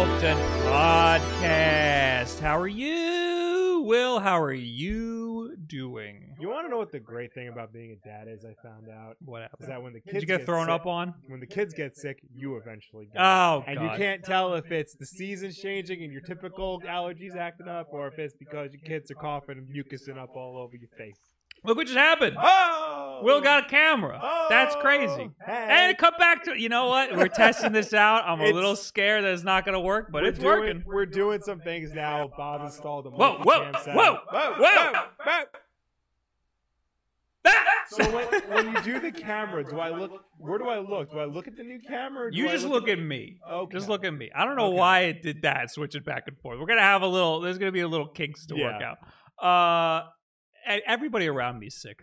Welcome 0.00 0.18
to 0.20 0.26
the 0.28 0.32
Wulff 0.32 0.57
Den 0.57 0.72
Podcast. 0.72 2.40
How 2.40 2.58
are 2.58 2.66
you? 2.66 3.82
Will, 3.84 4.18
how 4.18 4.40
are 4.40 4.50
you 4.50 5.58
doing? 5.66 6.36
You 6.40 6.48
want 6.48 6.64
to 6.64 6.70
know 6.70 6.78
what 6.78 6.90
the 6.90 7.00
great 7.00 7.34
thing 7.34 7.48
about 7.48 7.70
being 7.70 7.90
a 7.92 7.96
dad 8.08 8.26
is? 8.26 8.46
I 8.46 8.54
found 8.66 8.88
out 8.88 9.16
What 9.22 9.42
is 9.42 9.48
happened? 9.50 9.68
that 9.68 9.82
when 9.82 9.92
the 9.92 10.00
kids 10.00 10.14
Did 10.14 10.22
you 10.22 10.26
get 10.38 10.46
thrown 10.46 10.68
sick, 10.68 10.72
up 10.74 10.86
on? 10.86 11.12
when 11.26 11.40
the 11.40 11.46
kids 11.46 11.74
get 11.74 11.98
sick, 11.98 12.22
you 12.34 12.56
eventually 12.56 13.10
get. 13.12 13.20
Oh, 13.20 13.62
and 13.66 13.76
God. 13.78 13.92
you 13.92 13.98
can't 13.98 14.24
tell 14.24 14.54
if 14.54 14.72
it's 14.72 14.94
the 14.94 15.04
seasons 15.04 15.58
changing 15.58 16.02
and 16.02 16.10
your 16.10 16.22
typical 16.22 16.80
allergies 16.80 17.36
acting 17.36 17.68
up, 17.68 17.88
or 17.90 18.08
if 18.08 18.18
it's 18.18 18.32
because 18.34 18.72
your 18.72 18.80
kids 18.80 19.10
are 19.10 19.16
coughing 19.16 19.58
and 19.58 19.68
mucusing 19.68 20.16
up 20.16 20.34
all 20.34 20.56
over 20.56 20.76
your 20.78 20.88
face. 20.96 21.18
Look 21.62 21.76
what 21.76 21.86
just 21.86 21.98
happened. 21.98 22.36
Oh, 22.40 23.20
Will 23.22 23.40
got 23.42 23.66
a 23.66 23.68
camera. 23.68 24.18
That's 24.48 24.74
crazy. 24.76 25.30
Hey. 25.44 25.66
And 25.70 25.98
come 25.98 26.14
back 26.18 26.44
to 26.44 26.58
you 26.58 26.68
know 26.70 26.86
what? 26.86 27.14
We're 27.14 27.28
testing 27.28 27.72
this 27.72 27.92
out. 27.92 28.24
I'm 28.26 28.40
a 28.40 28.44
It's- 28.44 28.54
little 28.54 28.76
scared 28.76 29.24
that 29.24 29.32
it's 29.34 29.42
not 29.44 29.64
going 29.66 29.74
to 29.74 29.80
work, 29.80 30.10
but 30.10 30.24
it's 30.24 30.38
doing, 30.38 30.60
working. 30.60 30.82
We're 30.86 31.04
doing 31.06 31.40
some 31.42 31.60
things 31.60 31.92
now. 31.92 32.30
Bob 32.36 32.62
installed 32.62 33.06
a 33.06 33.10
Whoa, 33.10 33.38
whoa, 33.42 33.72
whoa, 33.72 33.92
whoa, 33.94 34.18
whoa. 34.58 34.92
whoa. 35.24 35.44
Ah! 37.46 37.54
So 37.88 38.04
when, 38.14 38.26
when 38.50 38.74
you 38.74 38.82
do 38.82 39.00
the 39.00 39.10
camera, 39.10 39.64
do 39.68 39.80
I 39.80 39.88
look? 39.90 40.12
Where 40.38 40.58
do 40.58 40.68
I 40.68 40.78
look? 40.78 41.10
Do 41.10 41.18
I 41.18 41.24
look 41.24 41.48
at 41.48 41.56
the 41.56 41.62
new 41.64 41.80
camera? 41.80 42.30
You 42.32 42.48
just 42.48 42.66
look 42.66 42.86
at 42.88 42.98
me. 42.98 43.38
Okay. 43.50 43.76
Just 43.76 43.88
look 43.88 44.04
at 44.04 44.12
me. 44.14 44.30
I 44.34 44.44
don't 44.44 44.56
know 44.56 44.66
Okay. 44.68 44.76
why 44.76 45.00
it 45.00 45.22
did 45.22 45.42
that, 45.42 45.70
switch 45.70 45.94
it 45.96 46.04
back 46.04 46.24
and 46.26 46.38
forth. 46.38 46.58
We're 46.60 46.66
gonna 46.66 46.82
have 46.82 47.02
a 47.02 47.06
little. 47.06 47.40
There's 47.40 47.58
gonna 47.58 47.72
be 47.72 47.80
a 47.80 47.88
little 47.88 48.06
kinks 48.08 48.46
to 48.46 48.54
work 48.54 48.80
out. 48.82 48.98
Uh, 49.44 50.06
everybody 50.66 51.26
around 51.28 51.58
me 51.58 51.66
is 51.68 51.80
sick. 51.80 52.00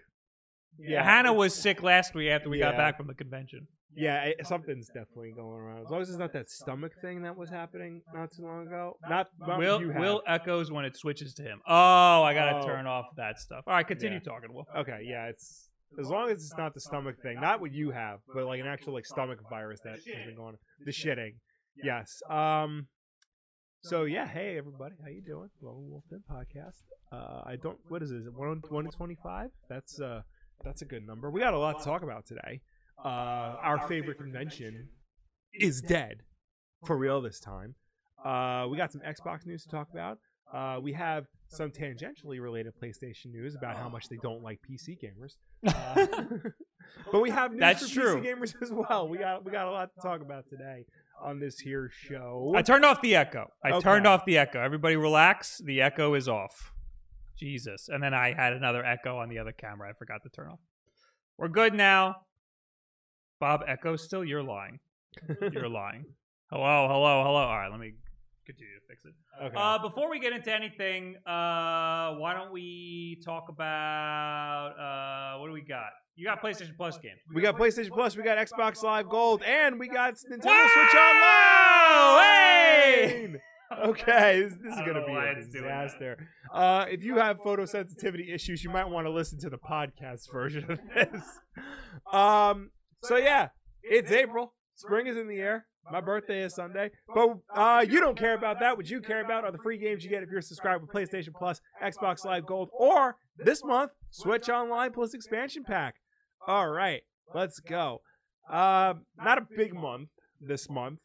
Yeah, 0.80 1.04
Hannah 1.04 1.34
was 1.34 1.56
sick 1.56 1.82
last 1.82 2.14
week 2.14 2.30
after 2.30 2.50
we 2.50 2.60
got 2.60 2.74
Yeah. 2.74 2.78
back 2.78 2.98
from 2.98 3.08
the 3.08 3.16
convention. 3.16 3.68
Yeah, 3.96 4.26
it, 4.26 4.46
something's 4.46 4.88
definitely 4.88 5.32
going 5.36 5.60
around. 5.60 5.82
As 5.86 5.90
long 5.90 6.02
as 6.02 6.10
it's 6.10 6.20
not 6.20 6.32
that 6.34 6.52
stomach 6.52 6.92
thing 7.02 7.24
that 7.24 7.36
was 7.36 7.50
happening 7.50 8.02
not 8.14 8.32
too 8.32 8.44
long 8.44 8.68
ago. 8.68 8.96
Not, 9.10 9.28
not 9.40 9.58
Will 9.58 9.82
you 9.82 9.90
have. 9.90 10.00
Will 10.02 10.22
echoes 10.28 10.72
when 10.72 10.86
it 10.86 10.96
switches 10.96 11.34
to 11.36 11.42
him. 11.42 11.62
Oh, 11.68 12.22
I 12.22 12.36
gotta 12.36 12.58
Oh. 12.60 12.66
turn 12.68 12.86
off 12.86 13.08
that 13.16 13.40
stuff. 13.40 13.64
All 13.66 13.74
right, 13.74 13.88
continue 13.88 14.20
Yeah. 14.20 14.32
talking. 14.32 14.54
Will. 14.54 14.68
Okay, 14.76 15.02
yeah, 15.04 15.26
it's 15.30 15.72
as 16.00 16.10
long 16.10 16.30
as 16.30 16.44
it's 16.44 16.58
not 16.58 16.76
the 16.76 16.82
stomach 16.82 17.16
thing, 17.24 17.40
not 17.40 17.60
what 17.60 17.72
you 17.72 17.90
have, 17.90 18.20
but 18.36 18.46
like 18.46 18.60
an 18.60 18.68
actual 18.68 18.94
like 18.94 19.06
stomach 19.08 19.40
virus 19.50 19.80
that 19.84 19.94
has 19.96 20.04
been 20.04 20.36
going. 20.36 20.58
The 20.86 20.92
shitting. 20.92 21.36
Yes. 21.84 22.22
Um. 22.30 22.88
So 23.88 24.04
yeah, 24.04 24.28
hey 24.28 24.58
everybody, 24.58 24.96
how 25.02 25.08
you 25.08 25.22
doing? 25.22 25.50
Lone 25.62 25.90
Wulff 25.90 26.04
Den 26.10 26.22
podcast. 26.30 26.84
Uh, 27.10 27.44
I 27.46 27.56
don't. 27.56 27.78
What 27.88 28.04
is 28.04 28.12
it? 28.12 28.18
Is 28.18 28.26
it 28.26 28.34
one 28.34 28.62
one 28.68 28.90
twenty 28.90 29.16
five? 29.24 29.50
That's 29.70 30.02
uh, 30.02 30.24
that's 30.62 30.82
a 30.82 30.86
good 30.86 31.08
number. 31.08 31.32
We 31.32 31.40
got 31.40 31.54
a 31.54 31.58
lot 31.58 31.80
to 31.80 31.86
talk 31.86 32.04
about 32.04 32.26
today. 32.26 32.60
Uh, 33.02 33.08
our 33.08 33.88
favorite 33.88 34.18
convention 34.18 34.90
is 35.54 35.80
dead 35.80 36.18
for 36.86 36.98
real 36.98 37.22
this 37.22 37.40
time. 37.40 37.76
Uh, 38.26 38.68
we 38.70 38.76
got 38.76 38.92
some 38.92 39.00
Xbox 39.00 39.46
news 39.46 39.64
to 39.64 39.70
talk 39.70 39.88
about. 39.94 40.18
Uh, 40.54 40.82
we 40.82 40.92
have 40.92 41.24
some 41.48 41.72
tangentially 41.72 42.42
related 42.42 42.74
PlayStation 42.84 43.28
news 43.28 43.56
about 43.56 43.78
how 43.78 43.88
much 43.88 44.10
they 44.10 44.18
don't 44.18 44.44
like 44.44 44.60
PC 44.70 44.98
gamers. 45.02 45.38
Uh, 45.66 46.24
but 47.12 47.22
we 47.22 47.30
have 47.30 47.52
news 47.52 47.62
That's 47.62 47.90
for 47.90 48.02
true. 48.02 48.22
PC 48.22 48.26
gamers 48.26 48.54
as 48.62 48.70
well. 48.70 49.08
We 49.08 49.18
got 49.18 49.46
we 49.46 49.52
got 49.54 49.68
a 49.68 49.72
lot 49.72 49.92
to 49.96 50.02
talk 50.02 50.20
about 50.20 50.44
today 50.50 50.84
on 51.22 51.40
this 51.40 51.60
here 51.60 51.90
show. 51.92 52.54
I 52.56 52.62
turned 52.62 52.86
off 52.86 53.02
the 53.02 53.16
echo. 53.16 53.52
I 53.64 53.72
Okay. 53.72 53.80
turned 53.82 54.08
off 54.08 54.26
the 54.26 54.38
echo. 54.38 54.60
Everybody 54.62 54.96
relax. 54.96 55.60
The 55.64 55.82
echo 55.82 56.14
is 56.14 56.28
off. 56.28 56.72
Jesus. 57.38 57.90
And 57.90 58.02
then 58.02 58.14
I 58.14 58.34
had 58.34 58.54
another 58.54 58.84
echo 58.86 59.18
on 59.18 59.30
the 59.30 59.40
other 59.40 59.52
camera. 59.52 59.90
I 59.90 59.94
forgot 59.94 60.24
to 60.24 60.30
turn 60.30 60.48
off. 60.50 60.60
We're 61.38 61.48
good 61.50 61.74
now. 61.74 62.18
Bob, 63.40 63.62
echo 63.68 63.96
still? 63.96 64.24
You're 64.26 64.44
lying. 64.44 64.80
You're 65.52 65.70
lying. 65.70 66.06
Hello, 66.50 66.88
hello, 66.88 67.24
hello. 67.24 67.36
All 67.36 67.58
right, 67.58 67.70
let 67.70 67.80
me 67.80 67.92
continue 68.48 68.74
to 68.74 68.86
fix 68.88 69.04
it. 69.06 69.14
okay. 69.46 69.56
Uh, 69.56 69.78
before 69.80 70.10
we 70.10 70.20
get 70.20 70.34
into 70.34 70.52
anything, 70.54 71.16
uh, 71.28 72.16
why 72.16 72.34
don't 72.34 72.52
we 72.52 73.22
talk 73.24 73.50
about 73.50 74.70
uh, 74.80 75.40
what 75.40 75.48
do 75.48 75.54
we 75.54 75.62
got? 75.62 75.90
You 76.16 76.26
got 76.26 76.42
PlayStation 76.42 76.76
Plus 76.76 76.98
games. 76.98 77.20
we 77.36 77.44
got 77.44 77.58
PlayStation 77.58 77.92
Plus, 77.92 78.18
we 78.18 78.24
got 78.24 78.40
Xbox 78.40 78.82
Live 78.82 79.08
Gold, 79.10 79.44
and 79.44 79.78
we 79.80 79.88
got 79.88 80.16
Nintendo 80.16 80.46
Wow! 80.46 80.68
Switch 80.74 80.96
Online. 80.96 82.24
Hey! 82.24 83.36
Okay, 83.84 84.44
this, 84.44 84.54
this 84.64 84.74
is 84.76 84.80
gonna 84.86 85.06
be 85.06 85.12
a 85.12 85.32
it's 85.38 85.50
doing 85.50 85.66
that. 85.66 85.84
disaster. 85.88 86.30
Uh, 86.54 86.86
if 86.90 87.04
you 87.04 87.18
have 87.18 87.38
photosensitivity 87.40 88.34
issues, 88.34 88.64
you 88.64 88.70
might 88.70 88.88
want 88.88 89.06
to 89.06 89.12
listen 89.12 89.38
to 89.40 89.50
the 89.50 89.58
podcast 89.58 90.32
version 90.32 90.72
of 90.72 90.80
this. 90.96 91.22
Um, 92.14 92.70
so 93.04 93.18
yeah, 93.18 93.50
it's 93.84 94.10
April. 94.10 94.54
Spring 94.76 95.08
is 95.08 95.18
in 95.18 95.28
the 95.28 95.40
air. 95.40 95.66
My 95.92 96.02
birthday 96.02 96.44
is 96.44 96.54
Sunday, 96.54 96.92
but 97.14 97.38
uh, 97.56 97.86
you 97.88 98.00
don't 98.00 98.18
care 98.18 98.34
about 98.34 98.60
that. 98.60 98.76
What 98.76 98.90
you 98.90 99.00
care 99.00 99.24
about 99.24 99.46
are 99.46 99.52
the 99.52 99.58
free 99.60 99.78
games 99.78 100.04
you 100.04 100.10
get 100.10 100.22
if 100.22 100.30
you're 100.30 100.42
subscribed 100.42 100.82
with 100.82 100.92
PlayStation 100.92 101.34
Plus, 101.34 101.62
Xbox 101.82 102.26
Live 102.26 102.46
Gold, 102.46 102.70
or 102.78 103.16
this 103.38 103.64
month 103.64 103.92
Switch 104.10 104.50
Online 104.50 104.92
Plus 104.92 105.14
expansion 105.14 105.64
pack. 105.64 105.96
All 106.46 106.70
right, 106.70 107.04
let's 107.34 107.60
go. 107.60 108.02
Uh, 108.50 108.96
not 109.18 109.38
a 109.38 109.48
big 109.56 109.74
month 109.74 110.10
this 110.42 110.70
month. 110.70 111.00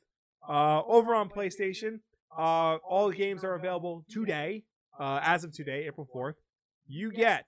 Uh, 0.48 0.82
over 0.82 1.14
on 1.14 1.28
PlayStation, 1.28 2.00
uh, 2.36 2.76
all 2.88 3.08
the 3.08 3.16
games 3.16 3.44
are 3.44 3.54
available 3.54 4.04
today. 4.10 4.64
Uh, 4.98 5.20
as 5.22 5.44
of 5.44 5.52
today, 5.52 5.84
April 5.86 6.08
4th. 6.14 6.34
You 6.86 7.10
get 7.10 7.46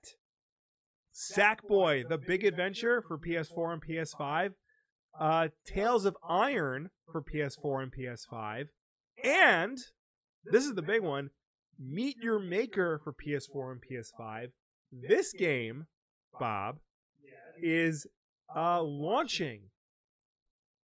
Sackboy, 1.13 2.07
The 2.09 2.17
Big 2.17 2.43
Adventure 2.43 3.03
for 3.07 3.17
PS4 3.17 3.73
and 3.73 3.81
PS5. 3.85 4.53
Uh, 5.19 5.47
Tails 5.65 6.05
of 6.05 6.17
Iron 6.27 6.89
for 7.11 7.21
PS4 7.21 7.83
and 7.83 7.93
PS5. 7.93 8.67
And, 9.23 9.77
this 10.43 10.65
is 10.65 10.73
the 10.73 10.81
big 10.81 11.01
one, 11.01 11.29
Meet 11.79 12.17
Your 12.21 12.39
Maker 12.39 12.99
for 13.03 13.13
PS4 13.13 13.71
and 13.71 13.81
PS5. 13.81 14.51
This 14.91 15.33
game, 15.33 15.87
Bob, 16.39 16.77
is 17.61 18.05
uh, 18.55 18.81
launching 18.81 19.69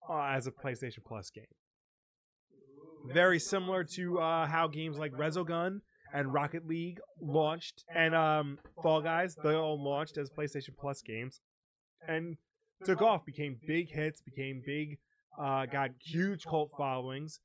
uh, 0.08 0.22
as 0.22 0.46
a 0.46 0.52
PlayStation 0.52 1.04
Plus 1.06 1.30
game. 1.30 1.44
Very 3.12 3.38
similar 3.38 3.84
to 3.84 4.18
uh, 4.18 4.46
how 4.46 4.68
games 4.68 4.98
like 4.98 5.12
Resogun 5.12 5.80
and 6.12 6.32
Rocket 6.32 6.66
League 6.66 7.00
launched, 7.20 7.84
and 7.94 8.14
um, 8.14 8.58
Fall 8.82 9.00
Guys, 9.00 9.36
they 9.42 9.54
all 9.54 9.82
launched 9.82 10.18
as 10.18 10.28
PlayStation 10.30 10.76
Plus 10.78 11.00
games, 11.02 11.40
and 12.06 12.36
took 12.84 13.02
off, 13.02 13.24
became 13.24 13.56
big 13.66 13.90
hits, 13.90 14.20
became 14.20 14.62
big, 14.64 14.98
uh, 15.40 15.66
got 15.66 15.90
huge 16.00 16.44
cult 16.44 16.70
followings. 16.76 17.40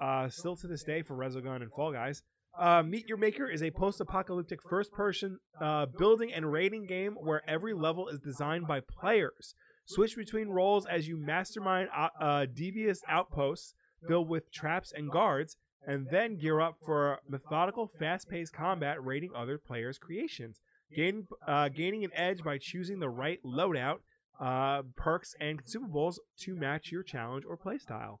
Uh, 0.00 0.28
still 0.28 0.56
to 0.56 0.66
this 0.66 0.82
day 0.82 1.02
for 1.02 1.14
Resogun 1.14 1.62
and 1.62 1.70
Fall 1.70 1.92
Guys. 1.92 2.22
Uh, 2.58 2.82
Meet 2.82 3.08
Your 3.08 3.18
Maker 3.18 3.48
is 3.48 3.62
a 3.62 3.70
post-apocalyptic 3.70 4.58
first-person 4.68 5.38
uh, 5.60 5.86
building 5.98 6.32
and 6.32 6.50
raiding 6.50 6.86
game 6.86 7.14
where 7.14 7.42
every 7.48 7.72
level 7.72 8.08
is 8.08 8.18
designed 8.18 8.66
by 8.66 8.80
players. 8.80 9.54
Switch 9.86 10.16
between 10.16 10.48
roles 10.48 10.86
as 10.86 11.08
you 11.08 11.16
mastermind 11.16 11.88
uh, 11.96 12.08
uh, 12.20 12.46
devious 12.52 13.00
outposts 13.08 13.74
filled 14.06 14.28
with 14.28 14.52
traps 14.52 14.92
and 14.94 15.10
guards, 15.10 15.56
and 15.86 16.08
then 16.10 16.36
gear 16.36 16.60
up 16.60 16.76
for 16.84 17.20
methodical, 17.28 17.90
fast-paced 17.98 18.52
combat 18.52 19.02
raiding 19.02 19.30
other 19.36 19.58
players' 19.58 19.98
creations. 19.98 20.60
Gain, 20.94 21.26
uh, 21.46 21.68
gaining 21.68 22.04
an 22.04 22.10
edge 22.14 22.42
by 22.42 22.58
choosing 22.58 22.98
the 22.98 23.08
right 23.08 23.38
loadout, 23.44 23.98
uh, 24.40 24.82
perks, 24.96 25.34
and 25.40 25.62
consumables 25.62 26.16
to 26.40 26.54
match 26.56 26.90
your 26.90 27.02
challenge 27.02 27.44
or 27.48 27.56
playstyle. 27.56 28.18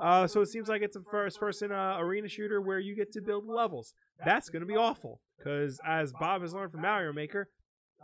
Uh, 0.00 0.26
so 0.26 0.42
it 0.42 0.48
seems 0.48 0.68
like 0.68 0.82
it's 0.82 0.96
a 0.96 1.00
first-person 1.10 1.72
uh, 1.72 1.96
arena 1.98 2.28
shooter 2.28 2.60
where 2.60 2.78
you 2.78 2.94
get 2.94 3.12
to 3.12 3.22
build 3.22 3.46
levels. 3.46 3.94
That's 4.24 4.50
going 4.50 4.60
to 4.60 4.66
be 4.66 4.76
awful 4.76 5.20
because, 5.38 5.80
as 5.86 6.12
Bob 6.12 6.42
has 6.42 6.52
learned 6.52 6.72
from 6.72 6.82
Mario 6.82 7.12
Maker, 7.14 7.48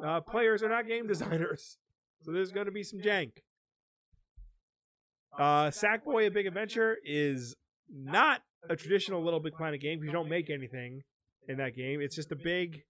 uh, 0.02 0.20
players 0.20 0.62
are 0.62 0.70
not 0.70 0.86
game 0.86 1.06
designers, 1.14 1.76
so 2.22 2.32
there's 2.32 2.50
going 2.50 2.66
to 2.66 2.72
be 2.72 2.82
some 2.82 3.00
jank. 3.00 3.32
Uh, 5.38 5.66
Sackboy: 5.70 6.26
A 6.26 6.30
Big 6.30 6.46
Adventure 6.46 6.96
is 7.04 7.54
not 7.90 8.40
a 8.68 8.76
traditional 8.76 9.22
Little 9.24 9.40
Big 9.40 9.54
Planet 9.54 9.80
game 9.80 9.98
because 9.98 10.06
you 10.06 10.12
don't 10.12 10.28
make 10.28 10.50
anything 10.50 11.02
in 11.48 11.56
that 11.58 11.74
game. 11.74 12.00
It's 12.00 12.14
just 12.16 12.32
a 12.32 12.36
big 12.36 12.82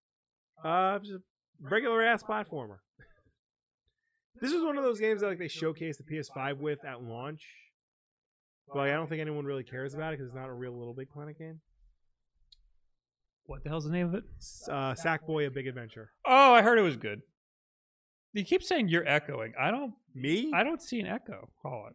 Uh, 0.65 0.99
just 1.01 1.13
a 1.15 1.19
regular 1.61 2.03
ass 2.03 2.23
platformer. 2.23 2.77
This 4.41 4.53
was 4.53 4.63
one 4.63 4.77
of 4.77 4.85
those 4.85 4.99
games 4.99 5.21
that 5.21 5.29
like 5.29 5.39
they 5.39 5.47
showcased 5.47 5.99
the 5.99 6.05
PS5 6.05 6.59
with 6.59 6.85
at 6.85 7.03
launch, 7.03 7.47
but 8.69 8.77
like, 8.79 8.91
I 8.91 8.95
don't 8.95 9.09
think 9.09 9.21
anyone 9.21 9.45
really 9.45 9.65
cares 9.65 9.95
about 9.95 10.13
it 10.13 10.19
because 10.19 10.29
it's 10.29 10.37
not 10.37 10.49
a 10.49 10.53
real 10.53 10.77
Little 10.77 10.95
Big 10.95 11.11
Planet 11.11 11.39
game. 11.39 11.61
What 13.45 13.63
the 13.63 13.69
hell's 13.69 13.85
the 13.85 13.91
name 13.91 14.09
of 14.09 14.15
it? 14.15 14.25
Uh, 14.69 14.95
Sackboy: 14.95 15.47
A 15.47 15.51
Big 15.51 15.67
Adventure. 15.67 16.11
Oh, 16.27 16.55
I 16.55 16.63
heard 16.63 16.79
it 16.79 16.83
was 16.83 16.97
good. 16.97 17.23
You 18.33 18.45
keep 18.45 18.63
saying 18.63 18.89
you're 18.89 19.07
echoing. 19.07 19.53
I 19.61 19.71
don't. 19.71 19.95
Me? 20.15 20.51
I 20.55 20.63
don't 20.65 20.81
see 20.81 21.01
an 21.01 21.07
echo. 21.07 21.51
Hold 21.63 21.87
on. 21.87 21.93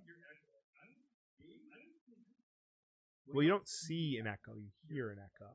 Well, 3.34 3.44
you 3.44 3.50
don't 3.50 3.68
see 3.68 4.18
an 4.20 4.28
echo; 4.28 4.56
you 4.56 4.70
hear 4.90 5.10
an 5.10 5.18
echo. 5.18 5.52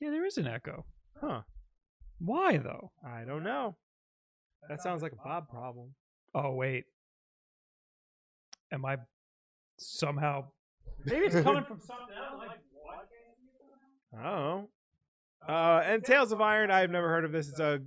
Yeah, 0.00 0.10
there 0.10 0.26
is 0.26 0.36
an 0.36 0.46
echo. 0.46 0.84
Huh? 1.20 1.42
Why 2.18 2.56
though? 2.58 2.92
I 3.06 3.24
don't 3.24 3.44
know. 3.44 3.76
That 4.68 4.82
sounds 4.82 5.02
like 5.02 5.12
a 5.12 5.16
Bob 5.16 5.48
problem. 5.48 5.94
Oh 6.34 6.52
wait. 6.52 6.84
Am 8.72 8.84
I 8.84 8.96
somehow? 9.78 10.46
Maybe 11.04 11.26
it's 11.26 11.34
coming 11.40 11.64
from 11.64 11.80
something 11.80 12.16
else. 12.16 12.38
Like 12.38 12.58
Oh. 14.24 14.68
Uh, 15.46 15.82
and 15.84 16.04
Tails 16.04 16.32
of 16.32 16.40
Iron, 16.40 16.70
I've 16.70 16.90
never 16.90 17.08
heard 17.08 17.24
of 17.24 17.32
this. 17.32 17.48
It's 17.48 17.60
a, 17.60 17.80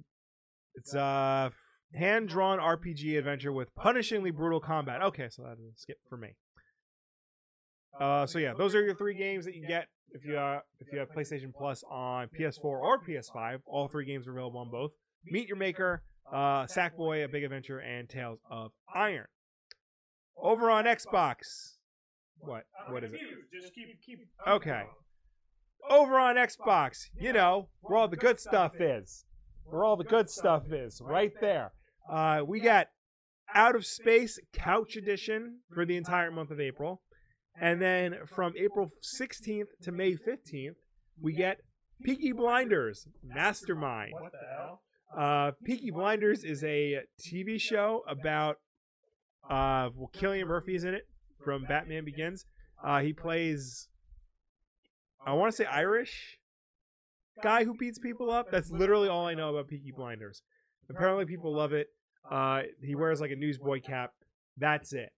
it's 0.75 0.93
a 0.93 1.51
hand-drawn 1.95 2.59
RPG 2.59 3.17
adventure 3.17 3.51
with 3.51 3.73
punishingly 3.75 4.33
brutal 4.33 4.59
combat. 4.59 5.01
Okay, 5.01 5.29
so 5.29 5.43
that's 5.43 5.59
a 5.59 5.71
skip 5.75 5.97
for 6.07 6.17
me. 6.17 6.35
Uh, 7.99 8.27
so 8.27 8.37
yeah, 8.37 8.53
those 8.55 8.75
are 8.75 8.83
your 8.83 8.93
three 8.93 9.15
games 9.15 9.45
that 9.45 9.55
you 9.55 9.65
get 9.65 9.87
if 10.11 10.25
you 10.25 10.37
uh, 10.37 10.59
if 10.79 10.91
you 10.91 10.99
have 10.99 11.09
PlayStation 11.11 11.53
Plus 11.53 11.83
on 11.89 12.27
PS4 12.39 12.63
or 12.63 13.01
PS5. 13.01 13.59
All 13.65 13.87
three 13.87 14.05
games 14.05 14.27
are 14.27 14.31
available 14.31 14.59
on 14.59 14.69
both. 14.71 14.91
Meet 15.25 15.47
Your 15.47 15.57
Maker, 15.57 16.03
uh, 16.31 16.65
Sackboy: 16.65 17.23
A 17.23 17.27
Big 17.27 17.43
Adventure, 17.43 17.79
and 17.79 18.07
Tails 18.07 18.39
of 18.49 18.71
Iron. 18.93 19.27
Over 20.41 20.69
on 20.69 20.85
Xbox, 20.85 21.77
what 22.39 22.65
what 22.89 23.03
is 23.03 23.13
it? 23.13 23.19
Just 23.53 23.73
keep 23.73 23.87
keep. 24.05 24.19
Okay. 24.47 24.83
Over 25.89 26.19
on 26.19 26.35
Xbox, 26.35 27.05
you 27.17 27.31
know, 27.31 27.69
where 27.81 27.97
all 27.97 28.07
the 28.07 28.17
good 28.17 28.39
stuff 28.39 28.73
is. 28.79 29.25
Where 29.63 29.83
all 29.83 29.95
the 29.95 30.03
good 30.03 30.29
stuff 30.29 30.71
is, 30.71 31.01
right 31.01 31.33
there. 31.39 31.71
Uh, 32.09 32.41
we 32.45 32.59
got 32.59 32.87
Out 33.53 33.75
of 33.75 33.85
Space 33.85 34.39
Couch 34.53 34.95
Edition 34.95 35.59
for 35.73 35.85
the 35.85 35.97
entire 35.97 36.31
month 36.31 36.51
of 36.51 36.59
April. 36.59 37.01
And 37.59 37.81
then 37.81 38.17
from 38.25 38.53
April 38.57 38.91
16th 39.01 39.67
to 39.83 39.91
May 39.91 40.13
15th, 40.13 40.75
we 41.19 41.33
get 41.33 41.59
Peaky 42.03 42.31
Blinders 42.31 43.07
Mastermind. 43.23 44.13
What 44.13 44.31
the 44.31 44.37
hell? 44.55 44.81
Uh, 45.15 45.51
Peaky 45.63 45.91
Blinders 45.91 46.43
is 46.43 46.63
a 46.63 47.01
TV 47.19 47.59
show 47.59 48.03
about 48.07 48.57
uh, 49.49 49.89
well, 49.95 50.11
Cillian 50.13 50.47
Murphy 50.47 50.75
is 50.75 50.83
in 50.83 50.93
it 50.93 51.07
from 51.43 51.63
Batman 51.63 52.05
Begins. 52.05 52.45
Uh, 52.83 52.99
he 52.99 53.13
plays, 53.13 53.87
I 55.25 55.33
want 55.33 55.51
to 55.51 55.55
say 55.55 55.65
Irish 55.65 56.37
guy 57.41 57.63
who 57.63 57.73
beats 57.73 57.97
people 57.97 58.29
up. 58.29 58.51
That's 58.51 58.69
literally 58.71 59.07
all 59.07 59.25
I 59.25 59.33
know 59.33 59.49
about 59.49 59.69
Peaky 59.69 59.93
Blinders. 59.95 60.41
Apparently, 60.89 61.25
people 61.25 61.55
love 61.55 61.73
it. 61.73 61.87
Uh, 62.29 62.63
he 62.83 62.95
wears 62.95 63.21
like 63.21 63.31
a 63.31 63.35
newsboy 63.35 63.81
cap. 63.81 64.11
That's 64.57 64.93
it. 64.93 65.09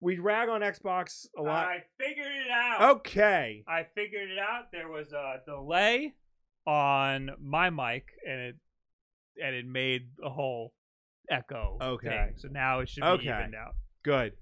We 0.00 0.18
rag 0.18 0.48
on 0.48 0.62
Xbox 0.62 1.26
a 1.36 1.42
lot. 1.42 1.66
I 1.66 1.84
figured 1.98 2.26
it 2.26 2.50
out. 2.50 2.96
Okay. 2.98 3.64
I 3.68 3.86
figured 3.94 4.30
it 4.30 4.38
out. 4.38 4.72
There 4.72 4.88
was 4.88 5.12
a 5.12 5.40
delay 5.44 6.14
on 6.66 7.30
my 7.40 7.70
mic, 7.70 8.06
and 8.26 8.40
it 8.40 8.56
and 9.42 9.54
it 9.54 9.66
made 9.66 10.08
a 10.24 10.30
whole 10.30 10.72
echo. 11.30 11.76
Okay. 11.80 12.08
thing. 12.08 12.34
So 12.36 12.48
now 12.48 12.80
it 12.80 12.88
should 12.88 13.02
be 13.02 13.08
Okay. 13.08 13.28
evened 13.28 13.54
out. 13.54 13.74
Good. 14.02 14.32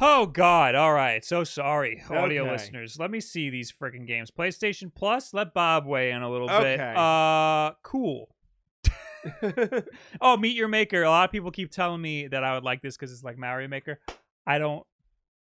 Oh 0.00 0.26
God! 0.26 0.74
All 0.76 0.92
right, 0.92 1.24
so 1.24 1.42
sorry, 1.42 2.00
audio 2.08 2.42
Okay. 2.44 2.52
listeners. 2.52 2.98
Let 3.00 3.10
me 3.10 3.18
see 3.20 3.50
these 3.50 3.72
freaking 3.72 4.06
games. 4.06 4.30
PlayStation 4.30 4.94
Plus. 4.94 5.34
Let 5.34 5.52
Bob 5.52 5.86
weigh 5.86 6.12
in 6.12 6.22
a 6.22 6.30
little 6.30 6.46
bit. 6.46 6.78
Okay. 6.80 6.94
Uh, 6.96 7.72
cool. 7.82 8.28
oh, 10.20 10.36
Meet 10.36 10.56
Your 10.56 10.68
Maker. 10.68 11.02
A 11.02 11.10
lot 11.10 11.24
of 11.28 11.32
people 11.32 11.50
keep 11.50 11.70
telling 11.72 12.00
me 12.00 12.28
that 12.28 12.44
I 12.44 12.54
would 12.54 12.62
like 12.62 12.80
this 12.80 12.96
because 12.96 13.12
it's 13.12 13.24
like 13.24 13.36
Mario 13.36 13.66
Maker. 13.68 13.98
I 14.48 14.58
don't 14.58 14.84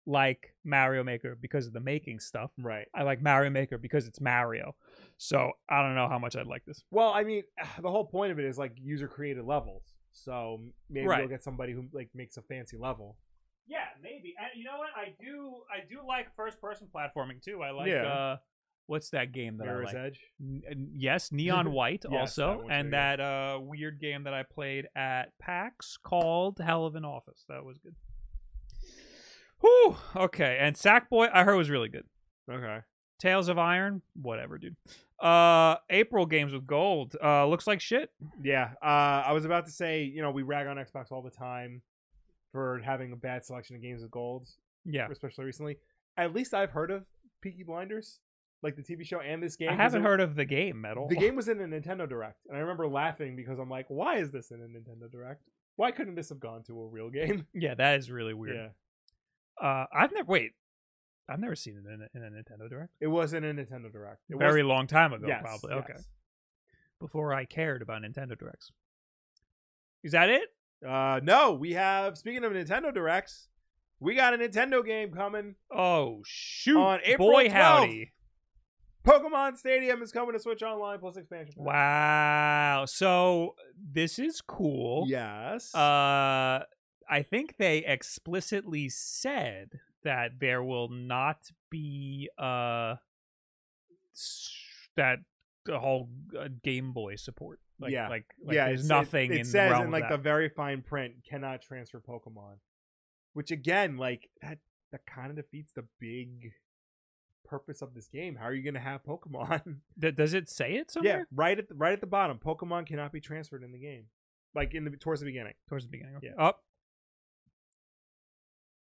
like 0.06 0.54
Mario 0.64 1.04
Maker 1.04 1.36
because 1.40 1.66
of 1.66 1.72
the 1.72 1.80
making 1.80 2.18
stuff. 2.20 2.50
right. 2.58 2.86
I 2.94 3.02
like 3.04 3.22
Mario 3.22 3.50
Maker 3.50 3.78
because 3.78 4.06
it's 4.06 4.20
Mario. 4.20 4.74
So 5.18 5.52
I 5.68 5.82
don't 5.82 5.94
know 5.94 6.08
how 6.08 6.18
much 6.18 6.36
I'd 6.36 6.46
like 6.46 6.64
this. 6.64 6.82
Well, 6.90 7.10
I 7.12 7.22
mean, 7.22 7.44
the 7.82 7.90
whole 7.90 8.04
point 8.06 8.32
of 8.32 8.38
it 8.38 8.44
is 8.44 8.58
like 8.58 8.72
user 8.76 9.08
created 9.08 9.44
levels. 9.44 9.84
So 10.12 10.60
maybe 10.88 11.06
Right. 11.06 11.20
you'll 11.20 11.28
get 11.28 11.42
somebody 11.44 11.72
who 11.72 11.84
like 11.92 12.08
makes 12.14 12.36
a 12.36 12.42
fancy 12.42 12.76
level. 12.76 13.16
Yeah, 13.68 13.84
maybe. 14.02 14.34
And 14.40 14.48
you 14.58 14.64
know 14.64 14.78
what? 14.78 14.88
I 14.96 15.14
do. 15.20 15.52
I 15.72 15.86
do 15.88 16.00
like 16.06 16.34
first 16.34 16.60
person 16.60 16.88
platforming 16.92 17.40
too. 17.42 17.62
I 17.62 17.70
like. 17.70 17.88
Yeah. 17.88 18.02
uh 18.06 18.36
What's 18.86 19.10
that 19.10 19.30
game 19.30 19.56
that 19.58 19.66
Mirror's 19.66 19.90
I 19.90 19.92
like? 19.98 20.06
Edge. 20.06 20.20
N- 20.40 20.62
n- 20.68 20.88
yes, 20.96 21.30
Neon 21.30 21.70
White 21.78 22.04
Yes, 22.10 22.36
also, 22.36 22.64
that 22.66 22.72
and 22.74 22.92
that 22.92 23.20
uh, 23.20 23.60
weird 23.62 24.00
game 24.00 24.24
that 24.24 24.34
I 24.34 24.42
played 24.42 24.88
at 24.96 25.26
PAX 25.38 25.96
called 26.02 26.58
Hell 26.58 26.86
of 26.86 26.96
an 26.96 27.04
Office. 27.04 27.44
That 27.48 27.64
was 27.64 27.78
good. 27.78 27.94
Whew. 29.60 29.96
Okay, 30.16 30.58
and 30.60 30.74
Sackboy 30.76 31.30
I 31.32 31.44
heard 31.44 31.56
was 31.56 31.70
really 31.70 31.88
good. 31.88 32.04
Okay. 32.50 32.78
Tails 33.18 33.48
of 33.48 33.58
Iron, 33.58 34.00
whatever, 34.20 34.56
dude. 34.56 34.76
Uh, 35.22 35.76
April 35.90 36.24
games 36.24 36.52
with 36.54 36.66
gold. 36.66 37.14
Uh, 37.22 37.46
looks 37.46 37.66
like 37.66 37.80
shit. 37.80 38.10
Yeah. 38.42 38.70
Uh, 38.82 38.86
I 39.26 39.32
was 39.32 39.44
about 39.44 39.66
to 39.66 39.72
say, 39.72 40.04
you 40.04 40.22
know, 40.22 40.30
we 40.30 40.42
rag 40.42 40.66
on 40.66 40.76
Xbox 40.78 41.12
all 41.12 41.20
the 41.20 41.30
time 41.30 41.82
for 42.52 42.80
having 42.82 43.12
a 43.12 43.16
bad 43.16 43.44
selection 43.44 43.76
of 43.76 43.82
games 43.82 44.00
with 44.00 44.10
gold, 44.10 44.48
Yeah, 44.86 45.06
especially 45.10 45.44
recently. 45.44 45.76
At 46.16 46.34
least 46.34 46.54
I've 46.54 46.70
heard 46.70 46.90
of 46.90 47.04
Peaky 47.42 47.62
Blinders, 47.62 48.20
like 48.62 48.74
the 48.76 48.82
TV 48.82 49.04
show 49.04 49.20
and 49.20 49.42
this 49.42 49.54
game. 49.56 49.68
I 49.68 49.74
haven't 49.74 50.00
it- 50.00 50.06
heard 50.06 50.20
of 50.22 50.34
the 50.34 50.46
game 50.46 50.84
at 50.86 50.96
all. 50.96 51.06
The 51.06 51.16
game 51.26 51.36
was 51.36 51.48
in 51.48 51.60
a 51.60 51.64
Nintendo 51.66 52.08
Direct, 52.08 52.46
and 52.48 52.56
I 52.56 52.60
remember 52.60 52.88
laughing 52.88 53.36
because 53.36 53.58
I'm 53.58 53.68
like, 53.70 53.84
why 53.88 54.16
is 54.16 54.30
this 54.32 54.50
in 54.50 54.60
a 54.62 54.64
Nintendo 54.64 55.10
Direct? 55.12 55.42
Why 55.76 55.90
couldn't 55.92 56.14
this 56.14 56.30
have 56.30 56.40
gone 56.40 56.62
to 56.64 56.80
a 56.80 56.86
real 56.88 57.10
game? 57.10 57.46
Yeah, 57.54 57.74
that 57.74 57.98
is 57.98 58.10
really 58.10 58.34
weird. 58.34 58.70
Uh, 59.62 59.84
I've 59.92 60.12
never 60.12 60.26
wait. 60.26 60.52
I've 61.28 61.38
never 61.38 61.54
seen 61.54 61.76
it 61.76 61.88
in 61.88 62.02
a, 62.02 62.08
in 62.14 62.24
a 62.24 62.36
Nintendo 62.36 62.68
Direct. 62.68 62.90
It 63.00 63.06
was 63.06 63.32
in 63.32 63.44
a 63.44 63.54
Nintendo 63.54 63.92
Direct. 63.92 64.18
It 64.28 64.36
Very 64.36 64.62
was, 64.62 64.68
long 64.68 64.86
time 64.86 65.12
ago, 65.12 65.26
yes, 65.28 65.42
probably. 65.42 65.72
Okay, 65.74 66.00
before 66.98 67.32
I 67.32 67.44
cared 67.44 67.82
about 67.82 68.02
Nintendo 68.02 68.36
Directs. 68.38 68.72
Is 70.02 70.12
that 70.12 70.28
it? 70.28 70.48
Uh, 70.86 71.20
no, 71.22 71.52
we 71.52 71.74
have. 71.74 72.18
Speaking 72.18 72.42
of 72.44 72.52
Nintendo 72.52 72.92
Directs, 72.92 73.48
we 74.00 74.14
got 74.14 74.34
a 74.34 74.38
Nintendo 74.38 74.84
game 74.84 75.12
coming. 75.12 75.54
Oh 75.70 76.22
shoot! 76.26 76.78
On 76.78 76.98
April 77.04 77.30
Boy 77.30 77.48
12th. 77.48 77.52
howdy! 77.52 78.12
Pokemon 79.04 79.56
Stadium 79.56 80.02
is 80.02 80.12
coming 80.12 80.34
to 80.34 80.38
Switch 80.38 80.62
Online 80.62 80.98
plus 80.98 81.16
expansion. 81.16 81.54
pack. 81.56 81.64
Wow. 81.64 82.84
So 82.86 83.54
this 83.92 84.18
is 84.18 84.42
cool. 84.42 85.06
Yes. 85.08 85.74
Uh, 85.74 86.64
I 87.10 87.22
think 87.22 87.56
they 87.58 87.78
explicitly 87.78 88.88
said 88.88 89.80
that 90.04 90.38
there 90.40 90.62
will 90.62 90.88
not 90.88 91.50
be 91.70 92.30
uh 92.38 92.96
that 94.96 95.18
the 95.64 95.78
whole 95.78 96.08
uh, 96.38 96.48
Game 96.62 96.92
Boy 96.92 97.16
support. 97.16 97.60
Like, 97.78 97.92
Yeah. 97.92 98.08
like, 98.08 98.24
like 98.44 98.54
yeah, 98.54 98.66
there's 98.66 98.88
nothing 98.88 99.30
It, 99.30 99.34
it 99.34 99.40
in 99.40 99.46
the 99.46 99.50
says 99.50 99.80
in 99.80 99.90
like 99.90 100.08
the 100.08 100.18
very 100.18 100.48
fine 100.48 100.82
print 100.82 101.14
cannot 101.28 101.62
transfer 101.62 102.00
Pokemon, 102.00 102.56
which 103.32 103.50
again, 103.50 103.96
like 103.96 104.30
that 104.42 104.58
that 104.92 105.06
kind 105.06 105.30
of 105.30 105.36
defeats 105.36 105.72
the 105.72 105.84
big 105.98 106.52
purpose 107.44 107.82
of 107.82 107.94
this 107.94 108.08
game. 108.08 108.36
How 108.36 108.44
are 108.46 108.54
you 108.54 108.62
going 108.62 108.74
to 108.74 108.80
have 108.80 109.02
Pokemon? 109.04 109.76
Does 109.98 110.34
it 110.34 110.48
say 110.48 110.74
it 110.74 110.90
somewhere? 110.90 111.18
yeah, 111.18 111.24
right 111.34 111.58
at 111.58 111.68
the, 111.68 111.74
right 111.74 111.92
at 111.92 112.00
the 112.00 112.06
bottom, 112.06 112.38
Pokemon 112.38 112.86
cannot 112.86 113.12
be 113.12 113.20
transferred 113.20 113.62
in 113.62 113.72
the 113.72 113.78
game, 113.78 114.06
like 114.54 114.74
in 114.74 114.84
the 114.84 114.90
towards 114.90 115.20
the 115.20 115.26
beginning. 115.26 115.54
Towards 115.68 115.84
the 115.84 115.90
beginning. 115.90 116.16
Yeah. 116.22 116.32
Up. 116.38 116.62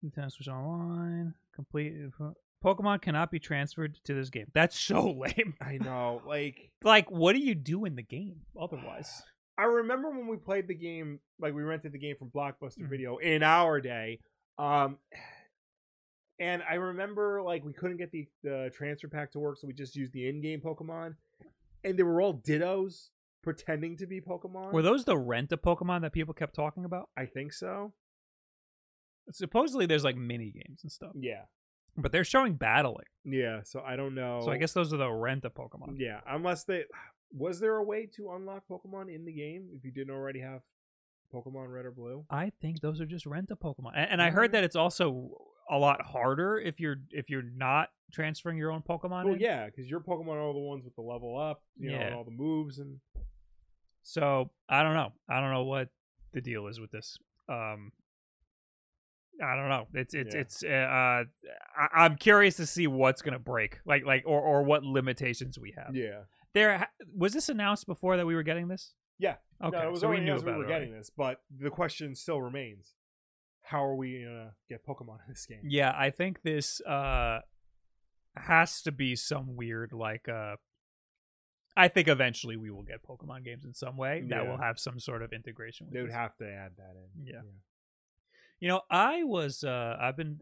Nintendo 0.04 0.32
Switch 0.32 0.48
Online 0.48 1.34
complete. 1.56 1.94
Pokemon 2.64 3.02
cannot 3.02 3.32
be 3.32 3.40
transferred 3.40 3.98
to 4.04 4.14
this 4.14 4.30
game. 4.30 4.46
That's 4.54 4.80
so 4.80 5.10
lame. 5.18 5.56
I 5.60 5.78
know, 5.78 6.22
like 6.28 6.72
like, 6.84 7.10
what 7.10 7.34
do 7.34 7.40
you 7.40 7.56
do 7.56 7.86
in 7.86 7.96
the 7.96 8.04
game 8.04 8.42
otherwise? 8.60 9.24
I 9.58 9.64
remember 9.64 10.10
when 10.10 10.28
we 10.28 10.38
played 10.38 10.68
the 10.68 10.74
game, 10.76 11.20
like 11.40 11.54
we 11.54 11.62
rented 11.64 11.92
the 11.92 12.00
game 12.00 12.16
from 12.18 12.30
Blockbuster 12.30 12.80
Mhm. 12.80 12.90
Video 12.90 13.18
in 13.18 13.44
our 13.44 13.80
day. 13.82 14.20
Um, 14.58 14.98
and 16.40 16.64
I 16.70 16.76
remember 16.76 17.42
like 17.42 17.64
we 17.64 17.74
couldn't 17.74 17.98
get 17.98 18.12
the, 18.12 18.28
the 18.44 18.72
transfer 18.76 19.08
pack 19.08 19.32
to 19.34 19.40
work, 19.40 19.58
so 19.58 19.68
we 19.68 19.74
just 19.74 19.96
used 19.96 20.14
the 20.14 20.28
in-game 20.28 20.62
Pokemon, 20.62 21.16
and 21.84 21.98
they 21.98 22.04
were 22.04 22.22
all 22.22 22.36
Dittos 22.36 23.10
pretending 23.44 23.98
to 23.98 24.06
be 24.08 24.22
Pokemon. 24.22 24.72
Were 24.72 24.82
those 24.82 25.06
the 25.06 25.18
rent 25.18 25.52
a 25.52 25.58
Pokemon 25.58 26.02
that 26.02 26.14
people 26.14 26.34
kept 26.34 26.56
talking 26.56 26.86
about? 26.86 27.10
I 27.18 27.26
think 27.26 27.54
so. 27.54 27.94
Supposedly, 29.36 29.86
there's 29.86 30.04
like 30.04 30.16
mini 30.16 30.52
games 30.52 30.82
and 30.84 30.92
stuff. 30.92 31.12
Yeah. 31.20 31.42
But 31.98 32.12
they're 32.14 32.24
showing 32.24 32.54
battling, 32.56 33.06
Yeah, 33.26 33.64
so 33.64 33.82
I 33.86 33.98
don't 33.98 34.16
know. 34.16 34.40
so 34.46 34.52
I 34.52 34.58
guess 34.58 34.72
those 34.72 34.94
are 34.94 34.98
the 34.98 35.12
rent 35.12 35.44
a 35.44 35.50
Pokemon. 35.50 35.96
Yeah, 35.98 36.22
unless 36.28 36.64
they 36.64 36.86
was 37.34 37.60
there 37.60 37.76
a 37.76 37.84
way 37.84 38.06
to 38.16 38.32
unlock 38.32 38.64
Pokemon 38.70 39.14
in 39.14 39.26
the 39.26 39.34
game 39.34 39.68
if 39.76 39.84
you 39.84 39.92
didn't 39.92 40.14
already 40.14 40.40
have 40.40 40.62
Pokemon 41.34 41.72
Red 41.74 41.86
or 41.86 41.92
Blue? 41.92 42.26
I 42.30 42.52
think 42.62 42.80
those 42.80 43.02
are 43.02 43.06
just 43.06 43.26
rent 43.26 43.52
a 43.52 43.58
Pokemon, 43.58 43.92
and, 43.96 44.10
and 44.12 44.22
I 44.22 44.30
heard 44.30 44.54
that 44.54 44.64
it's 44.64 44.76
also 44.78 45.32
a 45.70 45.78
lot 45.78 46.02
harder 46.02 46.58
if 46.60 46.80
you're 46.80 46.98
if 47.12 47.30
you're 47.30 47.44
not 47.44 47.90
transferring 48.14 48.58
your 48.58 48.72
own 48.72 48.82
Pokemon. 48.82 49.26
Well, 49.26 49.34
in. 49.34 49.40
yeah, 49.42 49.66
because 49.66 49.90
your 49.90 50.00
Pokemon 50.00 50.36
are 50.36 50.42
all 50.42 50.54
the 50.54 50.60
ones 50.60 50.86
with 50.86 50.96
the 50.96 51.02
level 51.02 51.38
up, 51.38 51.62
you 51.78 51.92
know, 51.92 51.98
and 51.98 52.16
all 52.16 52.24
the 52.24 52.32
moves 52.32 52.80
and 52.80 53.00
So 54.04 54.50
I 54.70 54.84
don't 54.84 54.94
know. 54.96 55.12
I 55.30 55.40
don't 55.40 55.52
know 55.52 55.64
what 55.64 55.90
the 56.34 56.42
deal 56.42 56.68
is 56.68 56.80
with 56.80 56.92
this. 56.92 57.18
Um, 57.50 57.92
I 59.44 59.56
don't 59.56 59.70
know. 59.70 59.88
It's 59.94 60.14
it's 60.14 60.36
Yeah. 60.36 60.42
it's. 60.42 60.64
Uh, 60.64 60.68
uh, 60.68 61.24
I, 61.78 62.04
I'm 62.06 62.16
curious 62.18 62.56
to 62.58 62.66
see 62.66 62.88
what's 62.88 63.22
gonna 63.22 63.40
break, 63.40 63.80
like 63.86 64.06
like 64.06 64.24
or 64.26 64.40
or 64.42 64.64
what 64.64 64.84
limitations 64.84 65.58
we 65.60 65.74
have. 65.78 65.96
yeah. 65.96 66.22
There 66.54 66.88
was 67.16 67.32
this 67.34 67.48
announced 67.50 67.88
before 67.88 68.18
that 68.18 68.26
we 68.26 68.36
were 68.36 68.44
getting 68.44 68.68
this. 68.68 68.94
Yeah. 69.18 69.36
Okay, 69.64 69.78
no, 69.78 69.88
it 69.88 69.92
was 69.92 70.02
so 70.02 70.10
we 70.10 70.20
knew 70.20 70.36
we 70.36 70.52
were 70.52 70.66
getting 70.66 70.92
this, 70.92 71.10
but 71.10 71.42
the 71.56 71.70
question 71.70 72.14
still 72.16 72.42
remains: 72.42 72.94
How 73.62 73.86
are 73.86 73.96
we 73.96 74.24
gonna 74.24 74.52
get 74.68 74.86
Pokemon 74.86 75.20
in 75.26 75.30
this 75.30 75.46
game? 75.46 75.62
Yeah, 75.64 75.94
I 75.98 76.10
think 76.10 76.42
this 76.44 76.82
uh 76.82 77.40
has 78.36 78.82
to 78.84 78.92
be 78.92 79.16
some 79.16 79.56
weird 79.56 79.92
like 79.94 80.28
uh 80.30 80.56
I 81.78 81.88
think 81.88 82.10
eventually 82.10 82.58
we 82.58 82.70
will 82.70 82.84
get 82.84 83.02
Pokemon 83.02 83.46
games 83.46 83.64
in 83.64 83.74
some 83.74 83.96
way 83.96 84.24
that 84.28 84.46
will 84.46 84.58
have 84.58 84.78
some 84.78 85.00
sort 85.00 85.22
of 85.22 85.32
integration 85.32 85.86
with 85.88 85.94
They 85.94 86.02
would 86.02 86.10
this. 86.10 86.16
have 86.16 86.36
to 86.38 86.46
add 86.52 86.72
that 86.78 86.96
in. 86.98 87.26
Yeah. 87.28 87.42
You 88.62 88.68
know, 88.70 88.82
I 88.90 89.24
was 89.24 89.64
uh 89.66 89.98
I've 90.00 90.16
been 90.16 90.40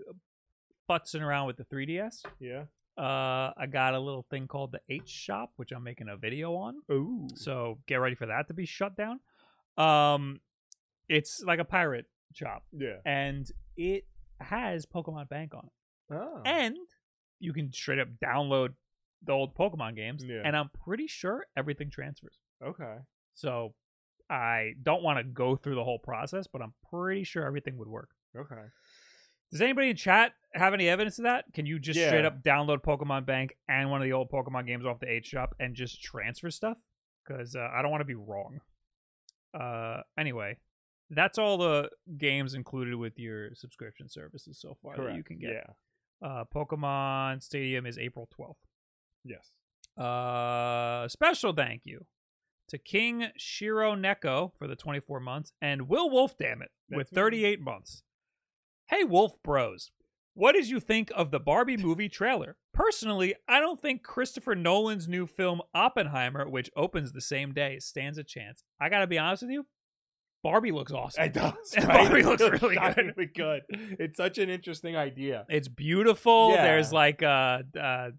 futzing 0.88 1.21
around 1.21 1.47
with 1.47 1.57
the 1.57 1.63
3DS. 1.63 2.23
Yeah. 2.39 2.65
Uh 2.97 3.53
I 3.57 3.65
got 3.71 3.95
a 3.95 3.99
little 3.99 4.25
thing 4.29 4.45
called 4.47 4.73
the 4.73 5.01
hShop, 5.01 5.47
which 5.55 5.71
I'm 5.71 5.83
making 5.83 6.09
a 6.09 6.17
video 6.17 6.53
on. 6.55 6.75
Ooh. 6.91 7.27
So 7.35 7.79
get 7.88 7.95
ready 7.95 8.15
for 8.15 8.27
that 8.27 8.49
to 8.49 8.53
be 8.53 8.65
shut 8.65 8.95
down. 8.95 9.21
Um 9.77 10.41
it's 11.07 11.41
like 11.43 11.59
a 11.59 11.65
pirate 11.65 12.05
shop 12.35 12.63
yeah. 12.71 12.97
and 13.05 13.49
it 13.75 14.05
has 14.39 14.85
Pokemon 14.85 15.29
Bank 15.29 15.55
on 15.55 15.65
it. 15.65 16.13
Oh. 16.13 16.41
And 16.45 16.77
you 17.39 17.53
can 17.53 17.71
straight 17.71 17.99
up 17.99 18.09
download 18.23 18.73
the 19.23 19.31
old 19.31 19.55
Pokemon 19.55 19.95
games. 19.95 20.23
Yeah. 20.25 20.41
And 20.43 20.55
I'm 20.55 20.69
pretty 20.85 21.07
sure 21.07 21.45
everything 21.55 21.89
transfers. 21.89 22.38
okay. 22.63 22.97
So 23.33 23.73
I 24.29 24.74
don't 24.83 25.01
want 25.01 25.17
to 25.17 25.24
go 25.24 25.55
through 25.55 25.75
the 25.75 25.83
whole 25.83 26.00
process, 26.00 26.48
but 26.48 26.62
I'm 26.62 26.74
pretty 26.89 27.24
sure 27.24 27.45
everything 27.45 27.77
would 27.77 27.88
work. 27.88 28.09
Okay. 28.38 28.62
Does 29.51 29.62
anybody 29.62 29.89
in 29.89 29.95
chat 29.95 30.33
have 30.53 30.75
any 30.75 30.88
evidence 30.88 31.17
of 31.17 31.24
that? 31.24 31.45
Can 31.53 31.65
you 31.65 31.79
just 31.79 32.00
straight 32.00 32.25
up 32.25 32.43
download 32.43 32.83
Pokemon 32.83 33.25
Bank 33.25 33.55
and 33.67 33.89
one 33.89 34.01
of 34.01 34.05
the 34.05 34.13
old 34.13 34.29
Pokemon 34.29 34.67
games 34.67 34.86
off 34.86 35.00
the 35.00 35.07
hShop 35.07 35.50
and 35.59 35.75
just 35.75 36.03
transfer 36.03 36.51
stuff? 36.51 36.77
Because 37.25 37.55
uh, 37.55 37.67
I 37.74 37.81
don't 37.81 37.89
want 37.89 38.01
to 38.01 38.05
be 38.05 38.15
wrong. 38.15 38.59
Uh, 39.59 40.01
anyway, 40.19 40.57
that's 41.09 41.39
all 41.39 41.57
the 41.57 41.89
games 42.19 42.53
included 42.53 42.95
with 42.95 43.17
your 43.17 43.55
subscription 43.55 44.07
services 44.07 44.59
so 44.62 44.77
far 44.83 44.95
that 44.98 45.15
you 45.15 45.24
can 45.24 45.39
get. 45.39 45.51
Yeah. 45.51 46.27
Uh, 46.27 46.43
Pokemon 46.53 47.41
Stadium 47.41 47.88
is 47.88 47.98
April 47.98 48.29
12th. 48.39 48.53
Yes. 49.25 49.51
Uh, 49.98 51.07
special 51.07 51.53
thank 51.53 51.81
you 51.86 52.05
to 52.69 52.77
King 52.77 53.27
Shiro 53.38 53.95
Neko 53.95 54.51
for 54.57 54.67
the 54.67 54.75
24 54.75 55.19
months 55.19 55.51
and 55.61 55.88
Will 55.89 56.09
Wolf, 56.09 56.38
damn 56.38 56.61
it, 56.61 56.69
with 56.89 57.07
That's 57.09 57.11
me. 57.13 57.21
38 57.21 57.61
months. 57.61 58.03
Hey, 58.89 59.03
Wolf 59.03 59.35
Bros, 59.43 59.91
what 60.33 60.53
did 60.53 60.69
you 60.69 60.79
think 60.79 61.11
of 61.15 61.31
the 61.31 61.39
Barbie 61.39 61.77
movie 61.77 62.09
trailer? 62.09 62.55
Personally, 62.73 63.35
I 63.47 63.59
don't 63.59 63.79
think 63.81 64.03
Christopher 64.03 64.55
Nolan's 64.55 65.07
new 65.07 65.27
film 65.27 65.61
Oppenheimer, 65.75 66.47
which 66.49 66.69
opens 66.75 67.11
the 67.11 67.21
same 67.21 67.53
day, 67.53 67.77
stands 67.79 68.17
a 68.17 68.23
chance. 68.23 68.63
I 68.79 68.89
gotta 68.89 69.07
be 69.07 69.17
honest 69.19 69.43
with 69.43 69.51
you, 69.51 69.65
Barbie 70.41 70.71
looks 70.71 70.91
awesome. 70.91 71.25
It 71.25 71.33
does. 71.33 71.53
Right? 71.77 71.88
Barbie 72.07 72.23
looks 72.23 72.61
really 72.61 72.77
good. 72.95 73.33
good. 73.35 73.61
It's 73.99 74.17
such 74.17 74.38
an 74.38 74.49
interesting 74.49 74.95
idea. 74.95 75.45
It's 75.49 75.67
beautiful. 75.67 76.51
Yeah. 76.51 76.63
There's 76.63 76.93
like 76.93 77.21
uh, 77.21 77.63
uh, 77.79 78.09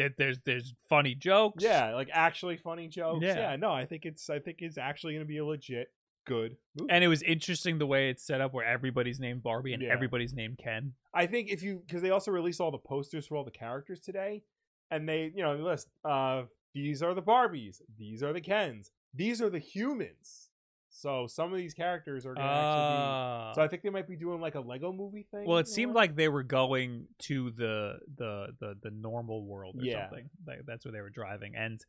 there- 0.00 0.14
there's 0.18 0.38
there's 0.40 0.74
funny 0.88 1.14
jokes. 1.14 1.62
Yeah, 1.62 1.94
like 1.94 2.08
actually 2.12 2.56
funny 2.56 2.88
jokes. 2.88 3.24
Yeah. 3.24 3.38
Yeah. 3.50 3.56
no, 3.56 3.70
I 3.72 3.84
think 3.86 4.06
it's 4.06 4.28
I 4.30 4.38
think 4.38 4.58
it's 4.62 4.78
actually 4.78 5.14
going 5.14 5.24
to 5.24 5.28
be 5.28 5.38
a 5.38 5.44
legit 5.44 5.88
good 6.26 6.56
movie. 6.76 6.90
And 6.92 7.02
it 7.02 7.08
was 7.08 7.22
interesting 7.22 7.78
the 7.78 7.86
way 7.86 8.10
it's 8.10 8.22
set 8.22 8.40
up 8.40 8.52
where 8.52 8.64
everybody's 8.64 9.18
named 9.18 9.42
Barbie 9.42 9.72
and 9.74 9.82
Yeah. 9.82 9.88
everybody's 9.92 10.32
named 10.34 10.58
Ken. 10.58 10.92
I 11.14 11.26
think 11.26 11.48
if 11.50 11.62
you 11.62 11.82
because 11.86 12.02
they 12.02 12.10
also 12.10 12.30
released 12.30 12.60
all 12.60 12.70
the 12.70 12.78
posters 12.78 13.26
for 13.26 13.36
all 13.36 13.44
the 13.44 13.50
characters 13.50 14.00
today, 14.00 14.42
and 14.90 15.08
they 15.08 15.32
you 15.34 15.42
know 15.42 15.56
they 15.56 15.62
list 15.62 15.88
uh 16.04 16.42
these 16.74 17.02
are 17.02 17.14
the 17.14 17.22
Barbies, 17.22 17.80
these 17.98 18.22
are 18.22 18.32
the 18.32 18.40
Kens, 18.40 18.90
these 19.14 19.40
are 19.42 19.50
the 19.50 19.58
humans. 19.58 20.49
So 20.92 21.26
some 21.28 21.52
of 21.52 21.58
these 21.58 21.72
characters 21.72 22.26
are 22.26 22.34
going 22.34 22.44
to 22.46 22.52
actually 22.52 22.96
be. 22.96 23.02
Uh, 23.50 23.54
So 23.54 23.62
I 23.62 23.68
think 23.68 23.82
they 23.82 23.90
might 23.90 24.08
be 24.08 24.16
doing 24.16 24.40
like 24.40 24.56
a 24.56 24.60
Lego 24.60 24.92
movie 24.92 25.26
thing. 25.30 25.46
well, 25.46 25.58
it 25.58 25.68
seemed 25.68 25.94
like 25.94 26.16
they 26.16 26.28
were 26.28 26.42
going 26.42 27.06
to 27.20 27.50
the 27.52 27.98
the 28.16 28.48
the, 28.58 28.74
the 28.82 28.90
normal 28.90 29.44
world 29.46 29.76
or 29.78 29.84
Yeah. 29.84 30.08
something. 30.08 30.28
Like, 30.46 30.58
that's 30.66 30.84
where 30.84 30.92
they 30.92 31.00
were 31.00 31.10
driving. 31.10 31.54
And 31.54 31.80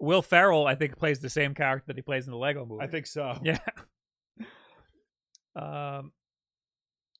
Will 0.00 0.22
Ferrell, 0.22 0.66
I 0.66 0.74
think, 0.76 0.96
plays 0.96 1.20
the 1.20 1.28
same 1.28 1.54
character 1.54 1.84
that 1.88 1.96
he 1.96 2.02
plays 2.02 2.26
in 2.26 2.30
the 2.30 2.38
Lego 2.38 2.64
movie. 2.64 2.82
I 2.84 2.86
think 2.86 3.06
so. 3.06 3.38
Yeah. 3.42 3.58
um, 5.56 6.12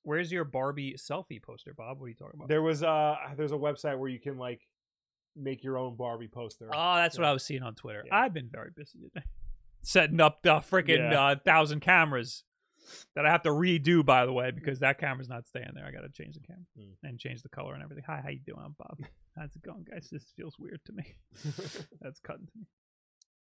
where's 0.03 0.31
your 0.33 0.45
Barbie 0.45 0.95
selfie 0.97 1.43
poster, 1.43 1.75
Bob? 1.77 1.99
What 1.99 2.07
are 2.07 2.09
you 2.09 2.15
talking 2.15 2.35
about? 2.39 2.49
There 2.49 2.63
was 2.63 2.83
uh 2.83 3.17
there's 3.37 3.53
a 3.53 3.57
website 3.57 3.99
where 3.99 4.09
you 4.09 4.21
can 4.21 4.39
like 4.39 4.61
make 5.37 5.63
your 5.63 5.77
own 5.79 5.97
Barbie 5.97 6.29
poster. 6.29 6.71
Oh, 6.73 6.95
that's 6.97 7.19
what 7.19 7.27
I 7.27 7.33
was 7.33 7.45
seeing 7.45 7.63
on 7.63 7.75
Twitter. 7.75 8.03
Yeah. 8.07 8.17
I've 8.17 8.33
been 8.33 8.49
very 8.51 8.71
busy 8.75 8.99
today. 9.01 9.27
Setting 9.83 10.21
up 10.21 10.43
the 10.43 10.57
freaking 10.57 11.11
Yeah. 11.11 11.29
uh, 11.29 11.37
thousand 11.45 11.81
cameras 11.81 12.45
that 13.15 13.25
I 13.27 13.31
have 13.31 13.43
to 13.43 13.51
redo, 13.51 14.05
by 14.05 14.25
the 14.27 14.33
way, 14.33 14.51
because 14.51 14.81
that 14.81 14.99
camera's 14.99 15.29
not 15.29 15.47
staying 15.47 15.71
there. 15.75 15.85
I 15.87 15.91
got 15.93 16.01
to 16.03 16.09
change 16.11 16.35
the 16.35 16.41
camera 16.41 16.65
Hmm. 16.77 17.07
and 17.07 17.19
change 17.19 17.43
the 17.43 17.49
color 17.49 17.75
and 17.75 17.83
everything. 17.83 18.05
Hi, 18.07 18.21
how 18.23 18.31
you 18.31 18.41
doing? 18.47 18.61
I'm 18.65 18.75
Bob. 18.79 18.99
How's 19.37 19.55
it 19.55 19.63
going, 19.63 19.85
guys? 19.91 20.09
This 20.11 20.33
feels 20.37 20.59
weird 20.59 20.81
to 20.87 20.93
me. 20.93 21.15
That's 22.01 22.19
cutting 22.21 22.47
to 22.47 22.53
me. 22.59 22.67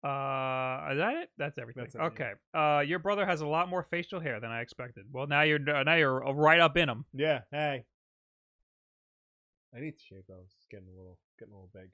Uh, 0.03 0.93
is 0.93 0.99
that 0.99 1.15
it? 1.23 1.31
That's 1.37 1.59
everything. 1.59 1.85
That's 1.85 1.97
okay. 1.97 2.33
Uh, 2.55 2.81
your 2.87 2.99
brother 3.01 3.27
has 3.27 3.41
a 3.43 3.47
lot 3.47 3.69
more 3.69 3.83
facial 3.83 4.19
hair 4.21 4.41
than 4.41 4.51
I 4.51 4.61
expected. 4.63 5.05
Well, 5.13 5.27
now 5.27 5.43
you're 5.43 5.59
uh, 5.69 5.83
now 5.83 5.97
you're 5.97 6.21
right 6.21 6.61
up 6.61 6.77
in 6.79 6.89
him. 6.89 7.05
yeah. 7.13 7.41
Hey. 7.51 7.85
I 9.77 9.81
need 9.81 9.97
to 9.99 10.03
shave 10.03 10.23
those. 10.29 10.47
It's 10.57 10.67
getting 10.71 10.87
a 10.89 10.97
little 10.97 11.19
getting 11.39 11.53
a 11.53 11.57
little 11.57 11.71
big. 11.73 11.91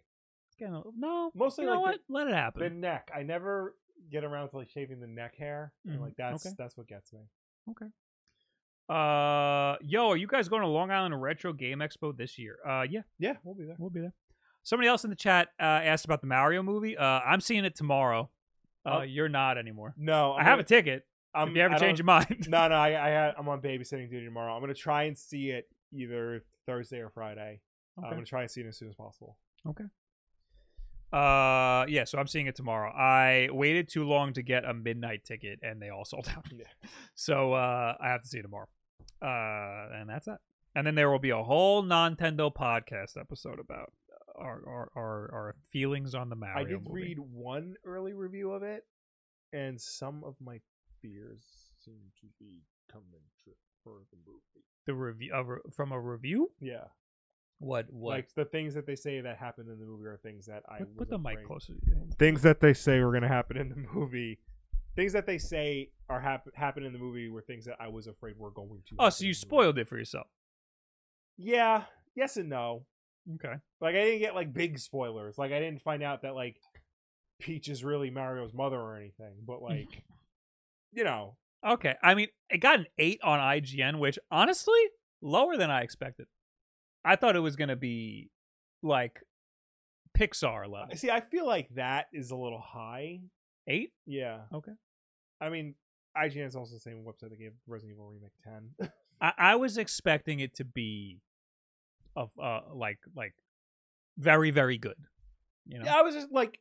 It's 0.48 0.56
Getting 0.58 0.74
a- 0.74 0.78
little, 0.78 0.94
No, 0.96 1.30
Mostly 1.34 1.64
you 1.64 1.70
know 1.70 1.80
like 1.82 1.96
what? 1.96 2.00
Let 2.08 2.28
it 2.28 2.34
happen. 2.34 2.62
the 2.62 2.70
neck. 2.70 3.10
I 3.14 3.22
never 3.22 3.74
get 4.10 4.24
around 4.24 4.50
to 4.50 4.56
like 4.56 4.68
shaving 4.68 5.00
the 5.00 5.06
neck 5.06 5.36
hair. 5.36 5.72
And 5.86 5.98
Mhm. 5.98 6.02
like 6.02 6.16
that's 6.16 6.46
Okay. 6.46 6.54
that's 6.58 6.76
what 6.76 6.86
gets 6.86 7.12
me. 7.12 7.20
Okay. 7.70 7.86
Uh, 8.88 9.76
yo, 9.82 10.10
are 10.10 10.16
you 10.16 10.26
guys 10.28 10.48
going 10.48 10.62
to 10.62 10.68
Long 10.68 10.90
Island 10.92 11.20
Retro 11.20 11.52
Game 11.52 11.78
Expo 11.80 12.16
this 12.16 12.38
year? 12.38 12.58
Uh, 12.64 12.82
yeah, 12.88 13.02
Yeah, 13.18 13.34
we'll 13.42 13.54
be 13.56 13.64
there. 13.64 13.76
we'll 13.78 13.90
be 13.90 14.00
there. 14.00 14.12
Somebody 14.62 14.88
else 14.88 15.02
in 15.04 15.10
the 15.10 15.16
chat 15.16 15.48
uh, 15.58 15.62
asked 15.62 16.04
about 16.04 16.20
the 16.20 16.26
Mario 16.28 16.62
movie. 16.62 16.96
Uh, 16.96 17.04
I'm 17.04 17.40
seeing 17.40 17.64
it 17.64 17.74
tomorrow. 17.74 18.30
Uh, 18.84 18.98
Oh. 18.98 19.02
you're 19.02 19.28
not 19.28 19.58
anymore. 19.58 19.94
No, 19.96 20.34
i 20.34 20.44
have 20.44 20.60
a 20.60 20.64
ticket. 20.64 21.04
I'm, 21.34 21.48
if 21.48 21.56
you 21.56 21.62
ever 21.62 21.74
I 21.74 21.78
change 21.78 21.98
your 21.98 22.04
mind. 22.06 22.46
No, 22.48 22.68
no, 22.68 22.76
I, 22.76 22.90
I 23.28 23.34
I'm 23.36 23.48
on 23.48 23.60
babysitting 23.60 24.08
duty 24.08 24.24
tomorrow. 24.24 24.54
I'm 24.54 24.60
gonna 24.60 24.74
try 24.74 25.04
and 25.04 25.18
see 25.18 25.50
it 25.50 25.68
either 25.92 26.44
Thursday 26.66 27.00
or 27.00 27.10
Friday. 27.10 27.60
Uh, 27.98 28.06
I'm 28.06 28.12
gonna 28.14 28.24
try 28.24 28.42
and 28.42 28.50
see 28.50 28.60
it 28.60 28.66
as 28.66 28.76
soon 28.78 28.88
as 28.88 28.94
possible. 28.94 29.36
Uh, 31.12 31.86
yeah. 31.88 32.04
So 32.04 32.18
I'm 32.18 32.26
seeing 32.26 32.46
it 32.46 32.56
tomorrow. 32.56 32.90
I 32.90 33.48
waited 33.52 33.88
too 33.88 34.04
long 34.04 34.32
to 34.34 34.42
get 34.42 34.64
a 34.64 34.74
midnight 34.74 35.24
ticket, 35.24 35.60
and 35.62 35.80
they 35.80 35.88
all 35.90 36.04
sold 36.12 36.28
out. 36.36 36.46
Yeah. 36.52 36.64
So 37.14 37.52
uh, 37.52 37.94
I 38.00 38.08
have 38.08 38.22
to 38.22 38.28
see 38.28 38.38
it 38.38 38.42
tomorrow. 38.42 38.68
Uh, 39.22 39.94
and 40.00 40.08
that's 40.10 40.26
it. 40.28 40.36
And 40.74 40.86
then 40.86 40.94
there 40.94 41.10
will 41.10 41.18
be 41.18 41.30
a 41.30 41.42
whole 41.42 41.82
Nintendo 41.82 42.52
podcast 42.54 43.18
episode 43.18 43.58
about 43.58 43.92
our 44.36 44.60
our 44.68 44.90
our, 44.94 45.30
our 45.32 45.54
feelings 45.72 46.14
on 46.14 46.28
the 46.28 46.36
Mario 46.36 46.58
I 46.58 46.64
did 46.64 46.82
movie. 46.86 46.90
read 46.90 47.18
one 47.18 47.74
early 47.84 48.12
review 48.12 48.50
of 48.50 48.62
it, 48.62 48.84
and 49.54 49.80
some 49.80 50.22
of 50.22 50.34
my 50.38 50.60
fears 51.00 51.40
seem 51.82 52.00
to 52.20 52.26
be 52.38 52.60
coming 52.92 53.22
true 53.42 53.54
for 53.82 54.00
the 54.10 54.18
movie. 54.26 54.66
the 54.84 54.92
review 54.94 55.32
uh, 55.32 55.70
from 55.74 55.92
a 55.92 55.98
review. 56.00 56.50
Yeah, 56.60 56.84
What 57.58 57.86
what? 57.90 58.10
like 58.10 58.34
the 58.34 58.44
things 58.44 58.74
that 58.74 58.86
they 58.86 58.96
say 58.96 59.20
that 59.20 59.38
happened 59.38 59.70
in 59.70 59.78
the 59.78 59.86
movie 59.86 60.04
are 60.04 60.18
things 60.22 60.46
that 60.46 60.62
I 60.68 60.78
put, 60.78 60.96
put 60.98 61.10
the 61.10 61.18
mic 61.18 61.34
afraid- 61.34 61.46
closer. 61.46 61.72
to 61.74 61.80
you. 61.86 62.08
Things 62.18 62.42
that 62.42 62.60
they 62.60 62.74
say 62.74 63.00
were 63.00 63.12
gonna 63.12 63.28
happen 63.28 63.56
in 63.56 63.68
the 63.70 63.76
movie. 63.94 64.38
Things 64.94 65.12
that 65.12 65.26
they 65.26 65.38
say 65.38 65.90
are 66.08 66.20
hap- 66.20 66.54
happen 66.54 66.84
in 66.84 66.92
the 66.92 66.98
movie 66.98 67.28
were 67.28 67.42
things 67.42 67.64
that 67.66 67.76
I 67.80 67.88
was 67.88 68.06
afraid 68.06 68.38
were 68.38 68.50
going 68.50 68.82
to. 68.88 68.96
Oh, 68.98 69.10
so 69.10 69.24
you 69.24 69.34
spoiled 69.34 69.78
it 69.78 69.88
for 69.88 69.98
yourself. 69.98 70.26
Yeah, 71.38 71.84
yes 72.14 72.36
and 72.36 72.48
no. 72.48 72.86
Okay. 73.34 73.54
Like 73.80 73.94
I 73.94 74.04
didn't 74.04 74.20
get 74.20 74.34
like 74.34 74.52
big 74.52 74.78
spoilers. 74.78 75.36
Like 75.38 75.52
I 75.52 75.58
didn't 75.58 75.82
find 75.82 76.02
out 76.02 76.22
that 76.22 76.34
like 76.34 76.56
Peach 77.40 77.68
is 77.68 77.84
really 77.84 78.10
Mario's 78.10 78.54
mother 78.54 78.78
or 78.78 78.96
anything. 78.96 79.34
But 79.46 79.60
mm. 79.60 79.68
like, 79.68 80.02
you 80.92 81.04
know, 81.04 81.36
Okay. 81.66 81.94
I 82.02 82.14
mean, 82.14 82.28
it 82.50 82.58
got 82.58 82.78
an 82.78 82.86
eight 82.98 83.20
on 83.22 83.40
IGN, 83.40 83.98
which 83.98 84.18
honestly 84.30 84.78
lower 85.20 85.56
than 85.56 85.70
I 85.70 85.82
expected. 85.82 86.26
I 87.06 87.16
thought 87.16 87.36
it 87.36 87.40
was 87.40 87.56
gonna 87.56 87.76
be 87.76 88.30
like 88.82 89.20
Pixar 90.18 90.68
level. 90.68 90.96
See, 90.96 91.10
I 91.10 91.20
feel 91.20 91.46
like 91.46 91.68
that 91.76 92.06
is 92.12 92.30
a 92.30 92.36
little 92.36 92.60
high. 92.60 93.20
Eight? 93.68 93.92
Yeah. 94.06 94.40
Okay. 94.52 94.72
I 95.40 95.50
mean, 95.50 95.74
IGN 96.16 96.46
is 96.46 96.56
also 96.56 96.74
the 96.74 96.80
same 96.80 97.04
website 97.04 97.30
that 97.30 97.38
gave 97.38 97.52
Resident 97.66 97.94
Evil 97.94 98.08
Remake 98.08 98.32
10. 98.78 98.90
I, 99.20 99.32
I 99.38 99.56
was 99.56 99.78
expecting 99.78 100.40
it 100.40 100.54
to 100.56 100.64
be 100.64 101.20
of 102.16 102.30
uh 102.42 102.60
like 102.74 102.98
like 103.14 103.34
very 104.18 104.50
very 104.50 104.78
good. 104.78 104.96
You 105.66 105.78
know. 105.78 105.84
Yeah, 105.84 105.96
I 105.96 106.02
was 106.02 106.14
just 106.14 106.32
like, 106.32 106.58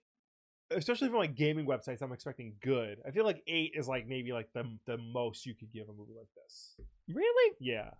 especially 0.71 1.07
from 1.09 1.17
like 1.17 1.35
gaming 1.35 1.65
websites, 1.65 2.01
I'm 2.01 2.11
expecting 2.11 2.55
good. 2.61 2.97
I 3.07 3.11
feel 3.11 3.23
like 3.23 3.41
eight 3.47 3.71
is 3.75 3.87
like 3.87 4.07
maybe 4.07 4.31
like 4.33 4.49
the 4.53 4.63
the 4.85 4.97
most 4.97 5.45
you 5.45 5.55
could 5.55 5.71
give 5.71 5.89
a 5.89 5.93
movie 5.93 6.13
like 6.17 6.29
this. 6.35 6.75
Really? 7.07 7.55
Yeah. 7.59 7.91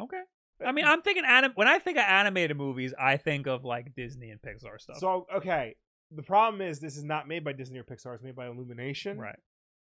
Okay. 0.00 0.22
I 0.64 0.72
mean, 0.72 0.84
I'm 0.86 1.02
thinking 1.02 1.24
anim- 1.26 1.52
when 1.54 1.68
I 1.68 1.78
think 1.78 1.98
of 1.98 2.04
animated 2.04 2.56
movies, 2.56 2.94
I 2.98 3.16
think 3.16 3.46
of 3.46 3.64
like 3.64 3.94
Disney 3.94 4.30
and 4.30 4.40
Pixar 4.40 4.80
stuff. 4.80 4.98
So 4.98 5.26
okay, 5.36 5.76
the 6.10 6.22
problem 6.22 6.60
is 6.62 6.80
this 6.80 6.96
is 6.96 7.04
not 7.04 7.28
made 7.28 7.44
by 7.44 7.52
Disney 7.52 7.78
or 7.78 7.84
Pixar. 7.84 8.14
It's 8.14 8.22
made 8.22 8.36
by 8.36 8.46
Illumination, 8.46 9.18
right. 9.18 9.38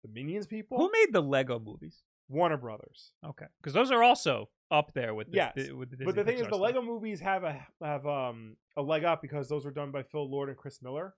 the 0.03 0.09
Minions 0.09 0.47
people, 0.47 0.77
Who 0.77 0.89
made 0.91 1.07
the 1.13 1.21
Lego 1.21 1.59
movies? 1.59 2.03
Warner 2.27 2.57
Brothers. 2.57 3.11
Okay, 3.25 3.47
because 3.61 3.73
those 3.73 3.91
are 3.91 4.03
also 4.03 4.49
up 4.69 4.93
there 4.93 5.15
with 5.15 5.31
the, 5.31 5.37
Yes, 5.37 5.53
the- 5.55 5.71
with 5.73 5.89
the 5.89 5.95
Disney 5.97 6.05
but 6.05 6.15
the 6.15 6.23
thing 6.23 6.35
Pixar 6.35 6.41
is, 6.41 6.47
the 6.47 6.53
stuff. 6.55 6.61
Lego 6.61 6.81
movies 6.83 7.19
have 7.21 7.43
a 7.43 7.65
have 7.81 8.05
um 8.05 8.55
a 8.77 8.81
leg 8.81 9.03
up 9.03 9.21
because 9.21 9.49
those 9.49 9.65
were 9.65 9.71
done 9.71 9.89
by 9.91 10.03
Phil 10.03 10.29
Lord 10.29 10.49
and 10.49 10.57
Chris 10.57 10.81
Miller, 10.83 11.15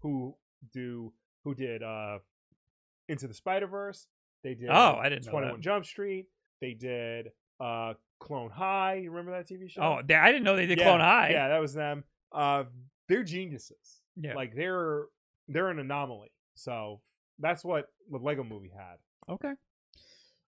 who 0.00 0.34
do 0.72 1.12
who 1.44 1.54
did 1.54 1.82
uh 1.84 2.18
Into 3.08 3.28
the 3.28 3.34
Spider 3.34 3.68
Verse. 3.68 4.08
They 4.42 4.54
did 4.54 4.68
Oh, 4.70 4.98
I 5.00 5.08
didn't 5.08 5.26
Twenty 5.30 5.56
Jump 5.60 5.84
Street. 5.84 6.26
They 6.60 6.74
did 6.74 7.28
uh 7.60 7.94
Clone 8.20 8.50
High. 8.50 8.94
You 8.94 9.10
remember 9.10 9.32
that 9.32 9.48
TV 9.48 9.70
show? 9.70 9.80
Oh, 9.82 10.00
they, 10.06 10.14
I 10.14 10.28
didn't 10.32 10.44
know 10.44 10.56
they 10.56 10.66
did 10.66 10.78
yeah, 10.78 10.84
Clone 10.84 11.00
High. 11.00 11.30
Yeah, 11.30 11.48
that 11.48 11.58
was 11.60 11.74
them. 11.74 12.04
Uh, 12.32 12.64
they're 13.08 13.22
geniuses. 13.22 14.00
Yeah. 14.20 14.34
Like 14.34 14.54
they're 14.54 15.04
they're 15.48 15.68
an 15.70 15.78
anomaly. 15.78 16.30
So 16.54 17.00
that's 17.38 17.64
what 17.64 17.86
the 18.10 18.18
Lego 18.18 18.44
movie 18.44 18.72
had. 18.76 18.96
Okay. 19.32 19.52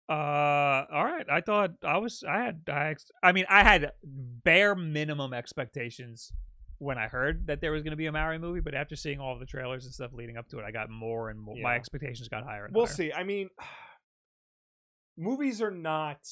Uh, 0.09 0.85
all 0.91 1.05
right. 1.05 1.25
I 1.31 1.41
thought 1.41 1.71
I 1.83 1.97
was. 1.97 2.23
I 2.27 2.39
had. 2.41 2.61
I. 2.67 2.89
ex- 2.89 3.11
I 3.23 3.31
mean, 3.31 3.45
I 3.49 3.63
had 3.63 3.91
bare 4.03 4.75
minimum 4.75 5.33
expectations 5.33 6.33
when 6.79 6.97
I 6.97 7.07
heard 7.07 7.47
that 7.47 7.61
there 7.61 7.71
was 7.71 7.83
going 7.83 7.91
to 7.91 7.97
be 7.97 8.07
a 8.07 8.11
Mario 8.11 8.39
movie, 8.39 8.59
but 8.59 8.73
after 8.73 8.95
seeing 8.95 9.19
all 9.19 9.37
the 9.37 9.45
trailers 9.45 9.85
and 9.85 9.93
stuff 9.93 10.11
leading 10.13 10.35
up 10.35 10.49
to 10.49 10.57
it, 10.57 10.65
I 10.65 10.71
got 10.71 10.89
more 10.89 11.29
and 11.29 11.39
more. 11.39 11.55
My 11.61 11.75
expectations 11.75 12.27
got 12.27 12.43
higher. 12.43 12.65
And 12.65 12.75
We'll 12.75 12.87
higher. 12.87 12.95
see. 12.95 13.13
I 13.13 13.23
mean, 13.23 13.49
movies 15.17 15.61
are 15.61 15.71
not 15.71 16.27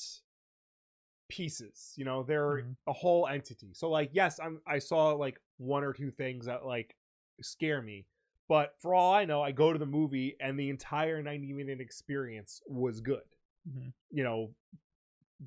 pieces. 1.30 1.94
You 1.96 2.06
know, 2.06 2.24
they're 2.24 2.64
Mhm. 2.64 2.76
a 2.88 2.94
whole 2.94 3.28
entity. 3.28 3.74
So 3.74 3.90
like, 3.90 4.10
yes, 4.14 4.40
I'm 4.40 4.62
I 4.68 4.80
saw 4.80 5.12
like 5.14 5.40
one 5.58 5.84
or 5.84 5.94
two 5.94 6.12
things 6.12 6.46
that 6.46 6.66
like 6.66 6.96
scare 7.42 7.82
me. 7.82 8.06
But 8.48 8.74
for 8.82 8.94
all 8.96 9.14
I 9.14 9.26
know, 9.26 9.42
I 9.42 9.52
go 9.52 9.72
to 9.72 9.80
the 9.80 9.86
movie 9.86 10.36
and 10.40 10.60
the 10.60 10.70
entire 10.70 11.22
90 11.22 11.54
minute 11.54 11.80
experience 11.80 12.62
was 12.68 13.00
good. 13.00 13.24
Mhm. 13.70 13.94
You 14.12 14.24
know, 14.24 14.56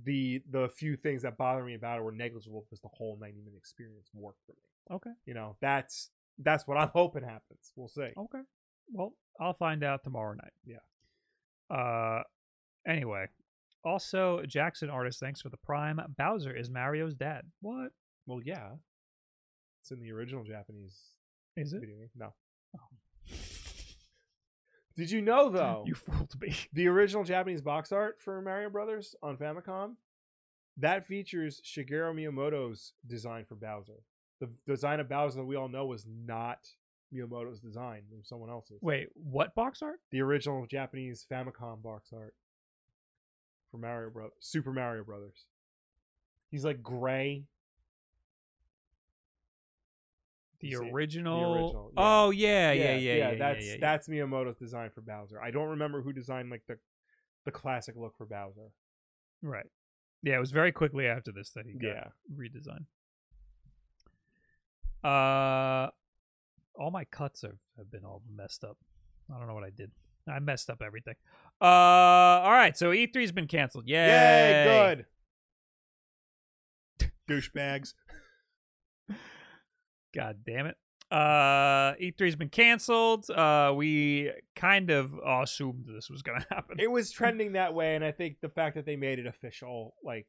the 0.05 0.43
the 0.51 0.69
few 0.71 0.97
things 0.97 1.23
that 1.23 1.37
bother 1.37 1.65
me 1.65 1.75
about 1.75 1.99
it 1.99 2.03
were 2.03 2.13
negligible 2.13 2.63
because 2.63 2.81
the 2.81 2.89
whole 2.89 3.17
90 3.19 3.41
minute 3.43 3.59
experience 3.59 4.09
worked 4.15 4.43
for 4.47 4.53
me. 4.53 4.97
Okay. 4.97 5.13
You 5.27 5.35
know, 5.35 5.57
that's 5.61 6.11
that's 6.39 6.67
what 6.67 6.79
I'm 6.79 6.89
hoping 6.95 7.25
happens. 7.25 7.73
We'll 7.77 7.89
see. 7.89 8.13
Okay. 8.17 8.43
Well, 8.93 9.15
I'll 9.41 9.53
find 9.55 9.83
out 9.85 10.03
tomorrow 10.05 10.35
night. 10.35 10.53
Yeah. 10.65 10.81
Uh. 11.71 12.23
Anyway, 12.87 13.29
also 13.85 14.43
Jackson 14.47 14.91
artist, 14.91 15.21
thanks 15.21 15.41
for 15.41 15.49
the 15.49 15.57
prime. 15.59 16.01
Bowser 16.17 16.55
is 16.55 16.71
Mario's 16.71 17.15
dad. 17.15 17.43
What 17.61 17.93
Well, 18.27 18.41
yeah. 18.45 18.71
It's 19.81 19.91
in 19.91 20.01
the 20.01 20.13
original 20.13 20.45
Japanese 20.45 20.97
is 21.57 21.73
it? 21.73 21.81
video 21.81 21.97
game. 21.97 22.11
No. 22.17 22.35
Oh. 22.77 22.81
Did 24.97 25.11
you 25.11 25.23
know 25.23 25.49
though? 25.49 25.85
You 25.87 25.95
fooled 25.95 26.35
me. 26.41 26.55
the 26.73 26.87
original 26.89 27.25
Japanese 27.25 27.63
box 27.63 27.93
art 27.93 28.21
for 28.21 28.41
Mario 28.43 28.71
Brothers 28.71 29.15
on 29.23 29.37
Famicom 29.37 29.95
that 30.79 31.07
features 31.07 31.61
Shigeru 31.65 32.15
Miyamoto's 32.15 32.93
design 33.07 33.45
for 33.45 33.57
Bowser. 33.57 34.03
The 34.41 34.49
design 34.67 35.01
of 35.01 35.09
Bowser 35.09 35.39
that 35.39 35.45
we 35.45 35.57
all 35.57 35.69
know 35.69 35.87
was 35.87 36.07
not 36.07 36.59
Miyamoto's 37.15 37.61
design; 37.61 38.03
it 38.11 38.17
was 38.17 38.29
someone 38.29 38.51
else's. 38.51 38.79
Wait, 38.81 39.09
what 39.15 39.55
box 39.55 39.83
art? 39.83 40.01
the 40.11 40.21
original 40.21 40.67
Japanese 40.67 41.27
Famicom 41.31 41.83
box 41.83 42.13
art 42.13 42.35
for 43.73 43.79
Mario 43.79 44.11
Bros. 44.11 44.31
Super 44.39 44.73
Mario 44.73 45.03
Brothers. 45.03 45.47
He's 46.53 46.65
like 46.65 46.81
gray. 46.83 47.45
The 50.61 50.71
see 50.71 50.77
it? 50.77 50.93
original. 50.93 51.55
original, 51.55 51.93
yeah. 51.97 52.03
Oh 52.05 52.31
yeah, 52.31 52.71
yeah, 52.73 52.85
yeah, 52.85 52.97
yeah. 52.97 53.15
yeah, 53.33 53.39
that's 53.39 53.67
yeah, 53.67 53.73
yeah. 53.73 53.79
that's 53.81 54.09
Miyamoto's 54.09 54.59
design 54.59 54.91
for 54.95 55.01
Bowser. 55.01 55.41
I 55.43 55.51
don't 55.51 55.71
remember 55.71 56.03
who 56.03 56.13
designed 56.13 56.51
like 56.51 56.63
the 56.69 56.79
the 57.45 57.51
classic 57.51 57.97
look 57.97 58.17
for 58.17 58.27
Bowser. 58.27 58.71
right. 59.43 59.67
Yeah, 60.23 60.37
it 60.37 60.41
was 60.41 60.53
very 60.53 60.71
quickly 60.71 61.09
after 61.09 61.33
this 61.33 61.51
that 61.57 61.67
he 61.67 61.73
got 61.73 61.89
Yeah. 61.89 62.09
redesigned. 62.33 62.87
Uh, 65.03 65.91
all 66.79 66.93
my 66.93 67.05
cuts 67.07 67.43
have 67.43 67.91
been 67.91 68.05
all 68.05 68.23
messed 68.33 68.63
up. 68.63 68.77
I 69.35 69.39
don't 69.39 69.49
know 69.49 69.55
what 69.55 69.65
I 69.65 69.71
did. 69.71 69.91
I 70.29 70.39
messed 70.39 70.71
up 70.71 70.81
everything. 70.81 71.15
Uh, 71.63 72.41
all 72.45 72.51
right. 72.51 72.77
So 72.77 72.91
E3's 72.91 73.31
been 73.31 73.47
canceled. 73.47 73.87
Yay! 73.87 73.97
Yay, 73.97 75.05
good. 76.99 77.09
Douchebags. 77.31 77.95
God 80.15 80.39
damn 80.45 80.67
it. 80.67 80.77
Uh, 81.11 81.95
E3's 82.01 82.37
been 82.37 82.49
canceled. 82.49 83.31
Uh, 83.31 83.73
we 83.77 84.31
kind 84.57 84.91
of 84.91 85.13
assumed 85.25 85.85
this 85.87 86.09
was 86.11 86.23
gonna 86.23 86.45
happen. 86.51 86.77
It 86.81 86.91
was 86.91 87.11
trending 87.11 87.53
that 87.53 87.75
way, 87.75 87.95
and 87.95 88.05
I 88.05 88.13
think 88.13 88.41
the 88.41 88.49
fact 88.49 88.77
that 88.77 88.87
they 88.87 88.97
made 88.97 89.19
it 89.19 89.27
official, 89.27 89.95
like, 90.03 90.27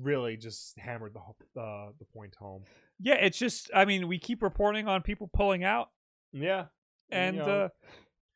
really 0.00 0.36
just 0.36 0.76
hammered 0.78 1.14
the 1.14 1.60
uh, 1.60 1.90
the 1.98 2.04
point 2.12 2.34
home. 2.36 2.64
yeah, 3.00 3.14
it's 3.14 3.38
just. 3.38 3.70
I 3.74 3.84
mean, 3.84 4.08
we 4.08 4.18
keep 4.18 4.42
reporting 4.42 4.88
on 4.88 5.02
people 5.02 5.30
pulling 5.32 5.62
out, 5.64 5.90
Yeah, 6.32 6.66
and 7.10 7.36
You 7.36 7.42
know, 7.42 7.48
uh, 7.48 7.68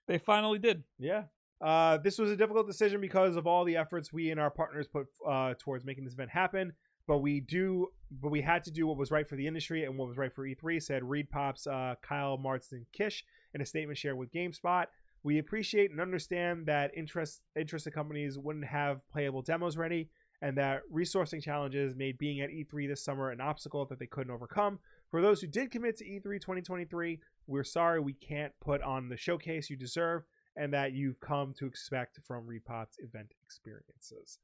they 0.07 0.19
finally 0.19 0.59
did. 0.59 0.83
yeah. 0.99 1.25
Uh, 1.62 1.97
this 1.99 2.19
was 2.19 2.29
a 2.31 2.37
difficult 2.37 2.67
decision 2.67 3.01
because 3.01 3.37
of 3.37 3.47
all 3.47 3.65
the 3.65 3.77
efforts 3.77 4.12
we 4.12 4.31
and 4.31 4.41
our 4.41 4.51
partners 4.51 4.88
put 4.88 5.07
uh, 5.29 5.55
towards 5.61 5.85
making 5.85 6.03
this 6.03 6.12
event 6.12 6.29
happen. 6.29 6.73
But 7.07 7.19
we 7.19 7.41
do, 7.41 7.88
but 8.21 8.31
we 8.31 8.41
had 8.41 8.65
to 8.65 8.71
do 8.71 8.87
what 8.87 8.97
was 8.97 9.11
right 9.11 9.29
for 9.29 9.37
the 9.37 9.47
industry 9.47 9.85
and 9.85 9.97
what 9.97 10.09
was 10.09 10.17
right 10.17 10.33
for 10.33 10.47
E3. 10.47 10.83
Said 10.83 11.03
ReedPop's 11.03 11.67
uh, 11.67 11.95
Kyle 12.03 12.37
Marsden-Kish 12.37 13.25
in 13.55 13.61
a 13.61 13.67
statement 13.67 13.99
shared 13.99 14.17
with 14.17 14.33
GameSpot. 14.33 14.87
We 15.25 15.38
appreciate 15.38 15.93
and 15.93 16.01
understand 16.01 16.67
that 16.67 16.91
interest 16.97 17.43
interested 17.57 17.93
companies 17.93 18.38
wouldn't 18.38 18.65
have 18.65 19.09
playable 19.09 19.43
demos 19.43 19.77
ready, 19.77 20.11
and 20.43 20.57
that 20.59 20.83
resourcing 20.93 21.41
challenges 21.43 21.95
made 21.95 22.19
being 22.19 22.41
at 22.41 22.51
E3 22.51 22.88
this 22.88 23.05
summer 23.05 23.31
an 23.31 23.41
obstacle 23.41 23.85
that 23.87 23.99
they 24.01 24.07
couldn't 24.07 24.33
overcome. 24.33 24.79
For 25.11 25.23
those 25.23 25.41
who 25.41 25.47
did 25.47 25.71
commit 25.71 25.99
to 25.99 26.05
E 26.05 26.21
E3 26.25 26.41
2023, 26.41 27.21
we're 27.47 27.65
sorry 27.65 28.01
we 28.01 28.13
can't 28.15 28.53
put 28.61 28.83
on 28.83 29.09
the 29.09 29.17
showcase 29.17 29.69
you 29.71 29.77
deserve 29.77 30.23
and 30.57 30.73
that 30.75 30.93
you've 30.93 31.19
come 31.21 31.55
to 31.59 31.67
expect 31.67 32.19
from 32.27 32.47
ReedPop's 32.47 32.99
event 32.99 33.33
experiences. 33.45 34.39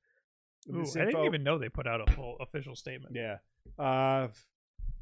Ooh, 0.70 0.80
This 0.80 0.96
I 0.96 1.04
didn't 1.04 1.24
even 1.26 1.42
know 1.42 1.58
they 1.58 1.68
put 1.68 1.86
out 1.86 2.06
a 2.06 2.12
full 2.12 2.36
official 2.40 2.74
statement. 2.74 3.14
yeah. 3.14 3.36
Uh, 3.78 4.28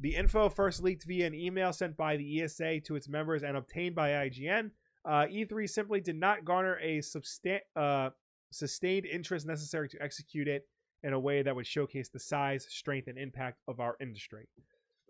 the 0.01 0.15
info 0.15 0.49
first 0.49 0.83
leaked 0.83 1.05
via 1.05 1.27
an 1.27 1.35
email 1.35 1.73
sent 1.73 1.97
by 1.97 2.17
the 2.17 2.43
ESA 2.43 2.81
to 2.81 2.97
its 2.97 3.09
members 3.09 3.43
and 3.43 3.57
obtained 3.57 3.95
by 3.95 4.11
IGN. 4.11 4.71
Uh, 5.05 5.27
E3 5.31 5.69
simply 5.71 6.01
did 6.01 6.17
not 6.17 6.45
garner 6.45 6.79
a 6.83 6.99
substan- 6.99 7.61
uh, 7.77 8.11
sustained 8.51 9.07
interest 9.07 9.47
necessary 9.47 9.89
to 9.89 10.03
execute 10.03 10.49
it 10.49 10.69
in 11.03 11.13
a 11.13 11.19
way 11.21 11.43
that 11.43 11.55
would 11.55 11.67
showcase 11.67 12.09
the 12.09 12.19
size, 12.19 12.67
strength, 12.69 13.07
and 13.07 13.17
impact 13.17 13.61
of 13.69 13.79
our 13.81 13.97
industry. 14.01 14.49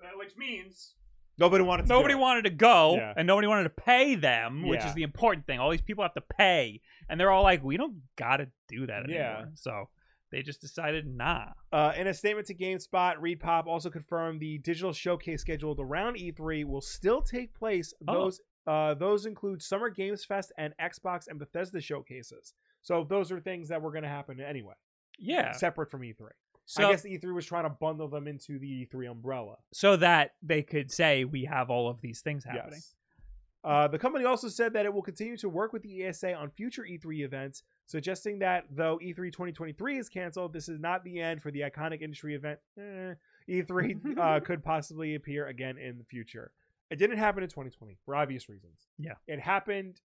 Uh, 0.04 0.08
which 0.18 0.36
means 0.36 0.94
Nobody 1.38 1.62
wanted 1.64 1.84
to. 1.84 1.88
nobody 1.88 2.14
wanted 2.14 2.44
to 2.44 2.50
go, 2.50 2.96
Yeah. 2.96 3.12
and 3.16 3.26
nobody 3.26 3.46
wanted 3.46 3.64
to 3.64 3.70
pay 3.70 4.14
them, 4.14 4.66
which 4.66 4.80
Yeah. 4.80 4.88
is 4.88 4.94
the 4.94 5.02
important 5.02 5.46
thing. 5.46 5.58
All 5.60 5.70
these 5.70 5.82
people 5.82 6.02
have 6.02 6.14
to 6.14 6.20
pay, 6.22 6.80
and 7.08 7.20
they're 7.20 7.30
all 7.30 7.42
like, 7.42 7.62
"We 7.62 7.76
don't 7.76 8.02
gotta 8.16 8.50
do 8.68 8.86
that 8.86 9.08
Yeah. 9.08 9.36
anymore." 9.38 9.52
So 9.54 9.88
they 10.30 10.42
just 10.42 10.60
decided, 10.60 11.06
nah. 11.06 11.52
Uh, 11.72 11.92
in 11.96 12.06
a 12.06 12.14
statement 12.14 12.46
to 12.48 12.54
GameSpot, 12.54 13.16
ReedPop 13.18 13.66
also 13.66 13.90
confirmed 13.90 14.40
the 14.40 14.58
digital 14.58 14.92
showcase 14.92 15.40
scheduled 15.42 15.78
around 15.78 16.16
E3 16.16 16.64
will 16.64 16.80
still 16.80 17.22
take 17.22 17.54
place. 17.54 17.92
Oh. 18.08 18.12
Those 18.14 18.40
uh, 18.66 18.94
those 18.94 19.26
include 19.26 19.62
Summer 19.62 19.88
Games 19.90 20.24
Fest 20.24 20.50
and 20.58 20.74
Xbox 20.78 21.28
and 21.28 21.38
Bethesda 21.38 21.80
showcases. 21.80 22.52
So 22.82 23.04
those 23.04 23.30
are 23.30 23.38
things 23.38 23.68
that 23.68 23.80
were 23.80 23.92
going 23.92 24.02
to 24.02 24.08
happen 24.08 24.40
anyway, 24.40 24.74
Yeah. 25.20 25.52
separate 25.52 25.88
from 25.88 26.02
E3. 26.02 26.32
So 26.66 26.84
I 26.84 26.90
guess 26.90 27.04
E3 27.04 27.32
was 27.32 27.46
trying 27.46 27.64
to 27.64 27.70
bundle 27.70 28.08
them 28.08 28.26
into 28.26 28.58
the 28.58 28.86
E3 28.86 29.10
umbrella. 29.10 29.56
so 29.72 29.96
that 29.96 30.32
they 30.42 30.62
could 30.62 30.90
say 30.90 31.24
we 31.24 31.44
have 31.44 31.70
all 31.70 31.88
of 31.88 32.00
these 32.00 32.20
things 32.20 32.44
happening. 32.44 32.72
Yes. 32.74 32.94
Uh, 33.64 33.88
the 33.88 33.98
company 33.98 34.24
also 34.24 34.48
said 34.48 34.72
that 34.74 34.84
it 34.84 34.92
will 34.92 35.02
continue 35.02 35.36
to 35.36 35.48
work 35.48 35.72
with 35.72 35.82
the 35.82 36.04
ESA 36.04 36.32
on 36.34 36.50
future 36.50 36.82
E3 36.88 37.24
events, 37.24 37.62
suggesting 37.86 38.38
that 38.38 38.64
though 38.70 38.98
E 39.02 39.12
E3 39.12 39.32
2023 39.32 39.98
is 39.98 40.08
canceled, 40.08 40.52
this 40.52 40.68
is 40.68 40.78
not 40.78 41.02
the 41.02 41.20
end 41.20 41.42
for 41.42 41.50
the 41.50 41.60
iconic 41.60 42.00
industry 42.02 42.34
event. 42.34 42.58
Eh, 42.78 43.14
E3 43.48 44.18
uh, 44.18 44.40
could 44.44 44.62
possibly 44.62 45.14
appear 45.16 45.46
again 45.48 45.78
in 45.78 45.98
the 45.98 46.04
future. 46.04 46.52
It 46.90 46.96
didn't 47.00 47.18
happen 47.18 47.42
in 47.42 47.48
2020 47.48 47.96
for 48.04 48.14
obvious 48.14 48.48
reasons. 48.48 48.86
Yeah. 48.98 49.14
It 49.26 49.40
happened. 49.40 50.00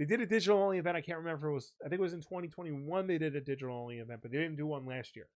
They 0.00 0.06
did 0.06 0.20
a 0.22 0.26
digital 0.26 0.58
only 0.58 0.78
event. 0.78 0.96
I 0.96 1.02
can't 1.02 1.18
remember 1.18 1.46
if 1.48 1.50
it 1.50 1.54
was. 1.54 1.72
I 1.84 1.88
think 1.90 1.98
it 2.00 2.02
was 2.02 2.14
in 2.14 2.20
2021 2.22 3.06
they 3.06 3.18
did 3.18 3.36
a 3.36 3.40
digital 3.40 3.76
only 3.76 3.98
event, 3.98 4.20
but 4.22 4.32
they 4.32 4.38
didn't 4.38 4.56
do 4.56 4.66
one 4.66 4.86
last 4.86 5.14
year. 5.14 5.28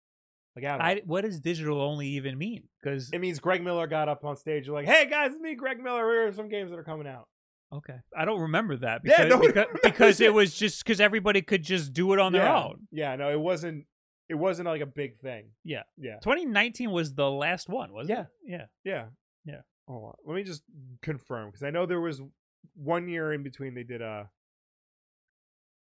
Like. 0.55 0.65
I, 0.65 1.03
what 1.05 1.23
does 1.23 1.41
digital 1.41 1.81
only 1.81 2.07
even 2.09 2.39
mean? 2.39 2.69
Because 2.81 3.11
It 3.13 3.19
means 3.19 3.41
Greg 3.41 3.63
Miller 3.65 3.87
got 3.89 4.09
up 4.09 4.25
on 4.25 4.37
stage 4.37 4.69
like, 4.69 4.87
"Hey 4.87 5.09
guys, 5.11 5.33
it's 5.33 5.41
me, 5.41 5.57
Greg 5.57 5.83
Miller. 5.83 6.09
Here 6.13 6.29
are 6.29 6.33
some 6.33 6.49
games 6.49 6.71
that 6.71 6.79
are 6.79 6.85
coming 6.85 7.07
out." 7.09 7.27
okay, 7.75 7.97
I 8.17 8.25
don't 8.27 8.39
remember 8.41 8.77
that 8.77 9.01
Yeah, 9.03 9.25
because 9.25 9.31
no 9.31 9.47
because, 9.47 9.67
because 9.83 10.21
it. 10.21 10.33
was 10.33 10.55
just 10.55 10.85
because 10.85 11.01
everybody 11.01 11.43
could 11.43 11.63
just 11.65 11.93
do 11.93 12.13
it 12.13 12.19
on 12.21 12.33
their 12.33 12.47
own. 12.49 12.87
Yeah, 12.93 13.17
no, 13.17 13.31
it 13.33 13.41
wasn't. 13.41 13.87
It 14.29 14.35
wasn't 14.37 14.69
like 14.69 14.81
a 14.83 14.87
big 14.87 15.19
thing. 15.19 15.47
Yeah. 15.65 15.83
yeah, 15.99 16.17
2019 16.23 16.91
was 16.93 17.15
the 17.15 17.29
last 17.31 17.69
one, 17.69 17.93
wasn't 17.93 18.19
Yeah. 18.19 18.23
it? 18.23 18.29
Yeah. 18.47 18.67
yeah, 18.85 19.05
Yeah. 19.45 19.61
Hold 19.89 20.05
on, 20.05 20.13
oh, 20.19 20.29
let 20.31 20.37
me 20.37 20.45
just 20.45 20.63
confirm 21.03 21.49
because 21.49 21.63
I 21.65 21.71
know 21.71 21.85
there 21.87 22.01
was 22.01 22.23
one 22.75 23.09
year 23.09 23.33
in 23.33 23.43
between 23.43 23.75
they 23.75 23.83
did 23.83 24.01
a 24.03 24.29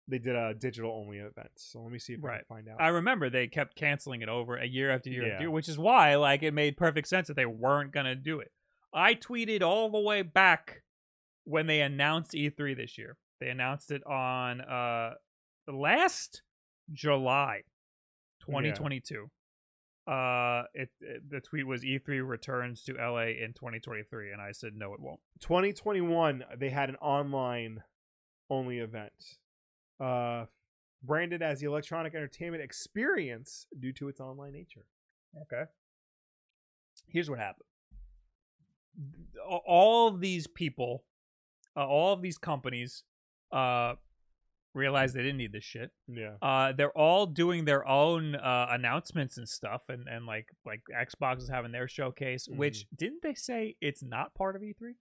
they 0.09 0.19
did 0.19 0.35
a 0.35 0.53
digital 0.53 0.91
only 0.91 1.17
event. 1.17 1.49
So 1.55 1.81
let 1.81 1.91
me 1.91 1.99
see 1.99 2.13
if 2.13 2.23
I 2.23 2.37
can 2.37 2.45
find 2.47 2.69
out. 2.69 2.81
I 2.81 2.87
remember 2.89 3.29
they 3.29 3.47
kept 3.47 3.75
canceling 3.75 4.21
it 4.21 4.29
over 4.29 4.55
a 4.57 4.65
year 4.65 4.89
after 4.91 5.09
year 5.09 5.25
Yeah. 5.27 5.33
after 5.33 5.43
year, 5.43 5.51
which 5.51 5.67
is 5.67 5.77
why 5.77 6.15
like 6.15 6.43
it 6.43 6.53
made 6.53 6.77
perfect 6.77 7.07
sense 7.07 7.27
that 7.27 7.35
they 7.35 7.45
weren't 7.45 7.91
gonna 7.91 8.15
do 8.15 8.39
it. 8.39 8.51
I 8.93 9.15
tweeted 9.15 9.61
all 9.61 9.89
the 9.89 9.99
way 9.99 10.21
back 10.21 10.83
when 11.43 11.67
they 11.67 11.81
announced 11.81 12.31
E3 12.33 12.73
this 12.75 12.97
year. 12.97 13.17
They 13.39 13.49
announced 13.49 13.91
it 13.91 14.05
on 14.07 14.61
uh 14.61 15.15
last 15.67 16.41
July 16.93 17.63
2022. 18.41 19.29
Uh 20.07 20.63
it, 20.73 20.89
it 21.01 21.29
the 21.29 21.41
tweet 21.41 21.67
was 21.67 21.83
E3 21.83 22.25
returns 22.25 22.81
to 22.85 22.93
LA 22.93 23.27
in 23.43 23.51
2023 23.53 24.31
and 24.31 24.41
I 24.41 24.53
said 24.53 24.73
no 24.75 24.93
it 24.93 25.01
won't. 25.01 25.19
2021 25.41 26.45
they 26.57 26.69
had 26.69 26.87
an 26.89 26.95
online 26.97 27.83
only 28.49 28.79
event 28.79 29.37
uh 29.99 30.45
branded 31.03 31.41
as 31.41 31.59
the 31.59 31.67
electronic 31.67 32.15
entertainment 32.15 32.63
experience 32.63 33.67
due 33.79 33.93
to 33.93 34.07
its 34.07 34.19
online 34.19 34.53
nature 34.53 34.85
Okay. 35.43 35.63
Here's 37.07 37.29
what 37.29 37.39
happened. 37.39 37.65
All 39.65 40.07
of 40.07 40.19
these 40.19 40.47
people, 40.47 41.03
uh, 41.75 41.85
all 41.85 42.13
of 42.13 42.21
these 42.21 42.37
companies, 42.37 43.03
uh, 43.51 43.93
realized 44.73 45.15
they 45.15 45.21
didn't 45.21 45.37
need 45.37 45.51
this 45.51 45.63
shit. 45.63 45.91
yeah 46.07 46.33
Uh, 46.41 46.71
they're 46.71 46.97
all 46.97 47.25
doing 47.25 47.65
their 47.65 47.87
own 47.87 48.35
uh, 48.35 48.67
announcements 48.69 49.37
and 49.37 49.47
stuff, 49.47 49.83
and, 49.89 50.07
and 50.07 50.25
like 50.25 50.49
like 50.65 50.81
Xbox 50.95 51.39
is 51.39 51.49
having 51.49 51.71
their 51.71 51.87
showcase. 51.87 52.47
Which 52.47 52.87
didn't 52.95 53.21
they 53.23 53.33
say 53.33 53.75
it's 53.81 54.03
not 54.03 54.33
part 54.33 54.55
of 54.55 54.61
E3? 54.61 54.95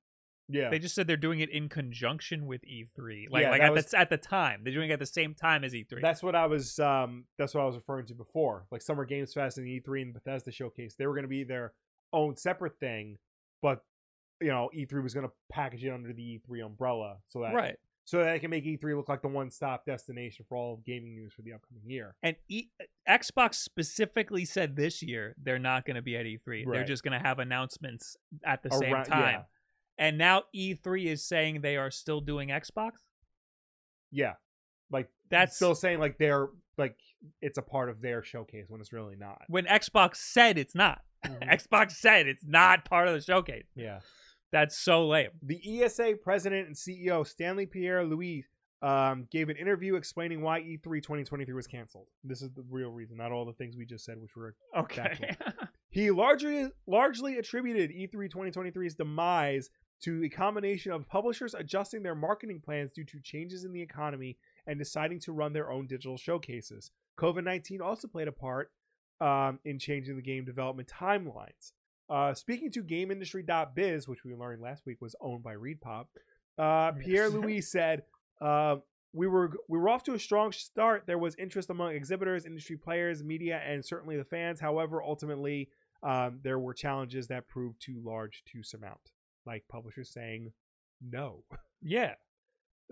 Yeah 0.49 0.71
They 0.71 0.79
just 0.79 0.95
said 0.95 1.07
they're 1.07 1.17
doing 1.17 1.41
it 1.41 1.51
in 1.51 1.69
conjunction 1.69 2.47
with 2.47 2.63
E3. 2.63 3.27
Like 3.31 3.43
Yeah, 3.43 3.51
like 3.51 3.61
at 3.63 3.73
was- 3.73 3.87
the 3.87 3.99
at 3.99 4.11
the 4.11 4.17
time 4.17 4.61
they're 4.65 4.73
doing 4.75 4.91
it 4.91 4.95
at 4.95 4.99
the 4.99 5.07
same 5.07 5.35
time 5.35 5.65
as 5.65 5.75
E 5.75 5.85
E3. 5.91 6.01
that's 6.01 6.23
what 6.23 6.35
i 6.37 6.47
was 6.47 6.79
um 6.79 7.25
that's 7.39 7.55
what 7.55 7.63
i 7.63 7.65
was 7.65 7.75
referring 7.77 8.07
to 8.07 8.15
before 8.15 8.67
like 8.71 8.83
summer 8.83 9.05
games 9.05 9.33
fest 9.35 9.59
and 9.59 9.67
e3 9.67 10.03
and 10.03 10.15
bethesda 10.15 10.51
showcase 10.53 10.95
they 10.99 11.07
were 11.07 11.15
going 11.15 11.25
to 11.25 11.29
be 11.29 11.45
their 11.45 11.73
own 12.13 12.37
separate 12.37 12.79
thing 12.79 13.19
but 13.63 13.85
you 14.41 14.49
know 14.49 14.71
e3 14.77 15.03
was 15.03 15.15
going 15.15 15.27
to 15.27 15.33
package 15.51 15.85
it 15.85 15.91
under 15.91 16.13
the 16.13 16.41
e3 16.51 16.65
umbrella 16.65 17.17
so 17.29 17.41
that 17.41 17.55
right. 17.55 17.77
so 18.05 18.19
that 18.19 18.37
it 18.37 18.41
can 18.41 18.51
make 18.51 18.65
e3 18.65 18.95
look 18.97 19.09
like 19.09 19.23
the 19.23 19.29
one-stop 19.29 19.85
destination 19.87 20.45
for 20.49 20.57
all 20.57 20.75
of 20.75 20.85
gaming 20.85 21.15
news 21.15 21.33
for 21.33 21.43
the 21.43 21.53
upcoming 21.53 21.83
year 21.87 22.15
And 22.23 22.37
e- 22.49 22.69
Xbox 23.09 23.55
specifically 23.55 24.45
said 24.45 24.77
this 24.77 25.03
year 25.03 25.35
they're 25.43 25.59
not 25.59 25.85
going 25.87 25.95
to 25.97 26.03
be 26.03 26.17
at 26.17 26.27
E3. 26.27 26.65
They're 26.71 26.85
just 26.85 27.03
going 27.05 27.17
to 27.19 27.25
have 27.25 27.39
announcements 27.39 28.17
at 28.45 28.63
the 28.65 28.71
same 28.71 28.95
time. 29.05 29.07
yeah. 29.09 29.43
And 29.99 30.19
now 30.19 30.43
E3 30.55 31.07
is 31.07 31.25
saying 31.25 31.61
they 31.63 31.77
are 31.77 31.91
still 31.91 32.21
doing 32.21 32.49
Xbox. 32.51 32.93
yeah 34.11 34.35
like 34.91 35.09
That's 35.31 35.57
still 35.57 35.75
saying 35.75 35.99
like 35.99 36.17
they're 36.19 36.49
like 36.79 36.97
it's 37.41 37.59
a 37.59 37.63
part 37.63 37.89
of 37.89 38.01
their 38.03 38.23
showcase 38.23 38.67
when 38.69 38.81
it's 38.81 38.93
really 38.93 39.17
not. 39.17 39.43
when 39.49 39.65
Xbox 39.67 40.17
said 40.17 40.59
it's 40.59 40.75
not. 40.75 41.01
Mhm. 41.25 41.43
Xbox 41.61 41.93
said 41.93 42.27
it's 42.29 42.45
not 42.47 42.85
part 42.85 43.09
of 43.09 43.15
the 43.15 43.21
showcase. 43.21 43.67
yeah. 43.75 44.01
That's 44.53 44.79
so 44.79 45.09
lame. 45.09 45.31
The 45.43 45.83
ESA 45.83 46.15
president 46.23 46.69
and 46.69 46.77
CEO 46.77 47.27
Stanley 47.27 47.67
Pierre 47.67 48.05
Louis 48.05 48.45
um, 48.81 49.27
gave 49.33 49.49
an 49.49 49.57
interview 49.57 49.97
explaining 49.97 50.41
why 50.41 50.61
E 50.61 50.79
E3 50.79 51.03
2023 51.03 51.53
was 51.53 51.67
canceled. 51.67 52.07
This 52.23 52.43
is 52.43 52.51
the 52.53 52.63
real 52.71 52.91
reason, 52.91 53.17
not 53.17 53.33
all 53.33 53.45
the 53.45 53.55
things 53.55 53.75
we 53.77 53.85
just 53.87 54.05
said, 54.05 54.19
which 54.21 54.37
were 54.37 54.55
Okay. 54.79 55.35
He 55.91 56.11
largely 56.11 56.69
largely 56.87 57.39
attributed 57.39 57.91
E 57.91 58.07
E3 58.07 58.31
2023's 58.31 58.95
demise 58.95 59.71
to 60.03 60.25
a 60.25 60.29
combination 60.29 60.93
of 60.93 61.09
publishers 61.09 61.55
adjusting 61.55 62.03
their 62.03 62.15
marketing 62.15 62.61
plans 62.65 62.91
due 62.93 63.05
to 63.05 63.21
changes 63.21 63.65
in 63.65 63.73
the 63.73 63.81
economy 63.81 64.37
and 64.67 64.79
deciding 64.79 65.21
to 65.21 65.33
run 65.33 65.53
their 65.53 65.71
own 65.71 65.87
digital 65.87 66.17
showcases. 66.17 66.91
COVID 67.19 67.45
19 67.45 67.81
also 67.81 68.09
played 68.09 68.29
a 68.29 68.33
part 68.33 68.71
um, 69.21 69.59
in 69.65 69.79
changing 69.79 70.17
the 70.17 70.23
game 70.23 70.45
development 70.45 70.89
timelines. 70.89 71.73
Uh, 72.09 72.35
speaking 72.35 72.71
to 72.71 72.83
GameIndustry.biz, 72.85 74.07
which 74.07 74.25
we 74.25 74.35
learned 74.35 74.63
last 74.63 74.87
week 74.87 75.01
was 75.01 75.17
owned 75.21 75.43
by 75.43 75.55
ReedPop, 75.55 76.07
uh, 76.59 76.93
Yes. 76.97 77.05
Pierre 77.05 77.29
Louis 77.31 77.61
said, 77.61 78.03
uh, 78.41 78.77
we 79.13 79.27
were 79.27 79.53
we 79.69 79.79
were 79.79 79.89
off 79.89 80.05
to 80.05 80.15
a 80.15 80.19
strong 80.19 80.53
start. 80.53 81.05
There 81.07 81.19
was 81.19 81.35
interest 81.37 81.71
among 81.71 81.95
exhibitors, 81.95 82.45
industry 82.45 82.77
players, 82.77 83.25
media, 83.25 83.63
and 83.67 83.83
certainly 83.85 84.17
the 84.17 84.25
fans. 84.25 84.61
However, 84.61 85.03
ultimately, 85.03 85.71
um, 86.03 86.39
there 86.43 86.59
were 86.59 86.75
challenges 86.75 87.27
that 87.29 87.49
proved 87.49 87.81
too 87.81 87.99
large 88.05 88.45
to 88.53 88.63
surmount, 88.63 89.13
like 89.47 89.65
publishers 89.69 90.13
saying 90.13 90.53
no. 91.01 91.45
yeah. 91.83 92.15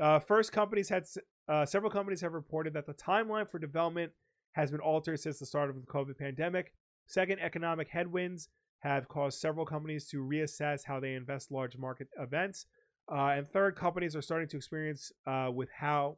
Uh, 0.01 0.19
first, 0.19 0.53
companies 0.53 0.89
had 0.89 1.05
uh, 1.49 1.65
several 1.65 1.91
companies 1.91 2.21
have 2.21 2.33
reported 2.33 2.73
that 2.75 2.87
the 2.87 2.95
timeline 2.95 3.49
for 3.49 3.59
development 3.59 4.13
has 4.53 4.71
been 4.71 4.81
altered 4.81 5.21
since 5.21 5.39
the 5.39 5.47
start 5.47 5.71
of 5.71 5.77
the 5.77 5.87
COVID 5.87 6.19
pandemic. 6.19 6.73
Second, 7.07 7.41
economic 7.41 7.89
headwinds 7.89 8.49
have 8.81 9.09
caused 9.09 9.41
several 9.41 9.67
companies 9.67 10.07
to 10.09 10.19
reassess 10.19 10.85
how 10.85 11.01
they 11.01 11.15
invest 11.15 11.51
large 11.51 11.77
market 11.77 12.09
events. 12.19 12.67
Uh, 13.11 13.35
and 13.37 13.49
third, 13.49 13.77
companies 13.77 14.17
are 14.17 14.23
starting 14.23 14.49
to 14.49 14.57
experience 14.57 15.13
uh, 15.27 15.51
with 15.53 15.69
how 15.71 16.17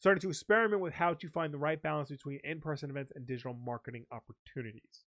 starting 0.00 0.20
to 0.20 0.28
experiment 0.28 0.82
with 0.82 0.92
how 0.94 1.14
to 1.14 1.28
find 1.28 1.52
the 1.52 1.58
right 1.58 1.82
balance 1.82 2.10
between 2.10 2.38
in-person 2.44 2.90
events 2.90 3.12
and 3.14 3.26
digital 3.26 3.54
marketing 3.54 4.04
opportunities. 4.12 5.04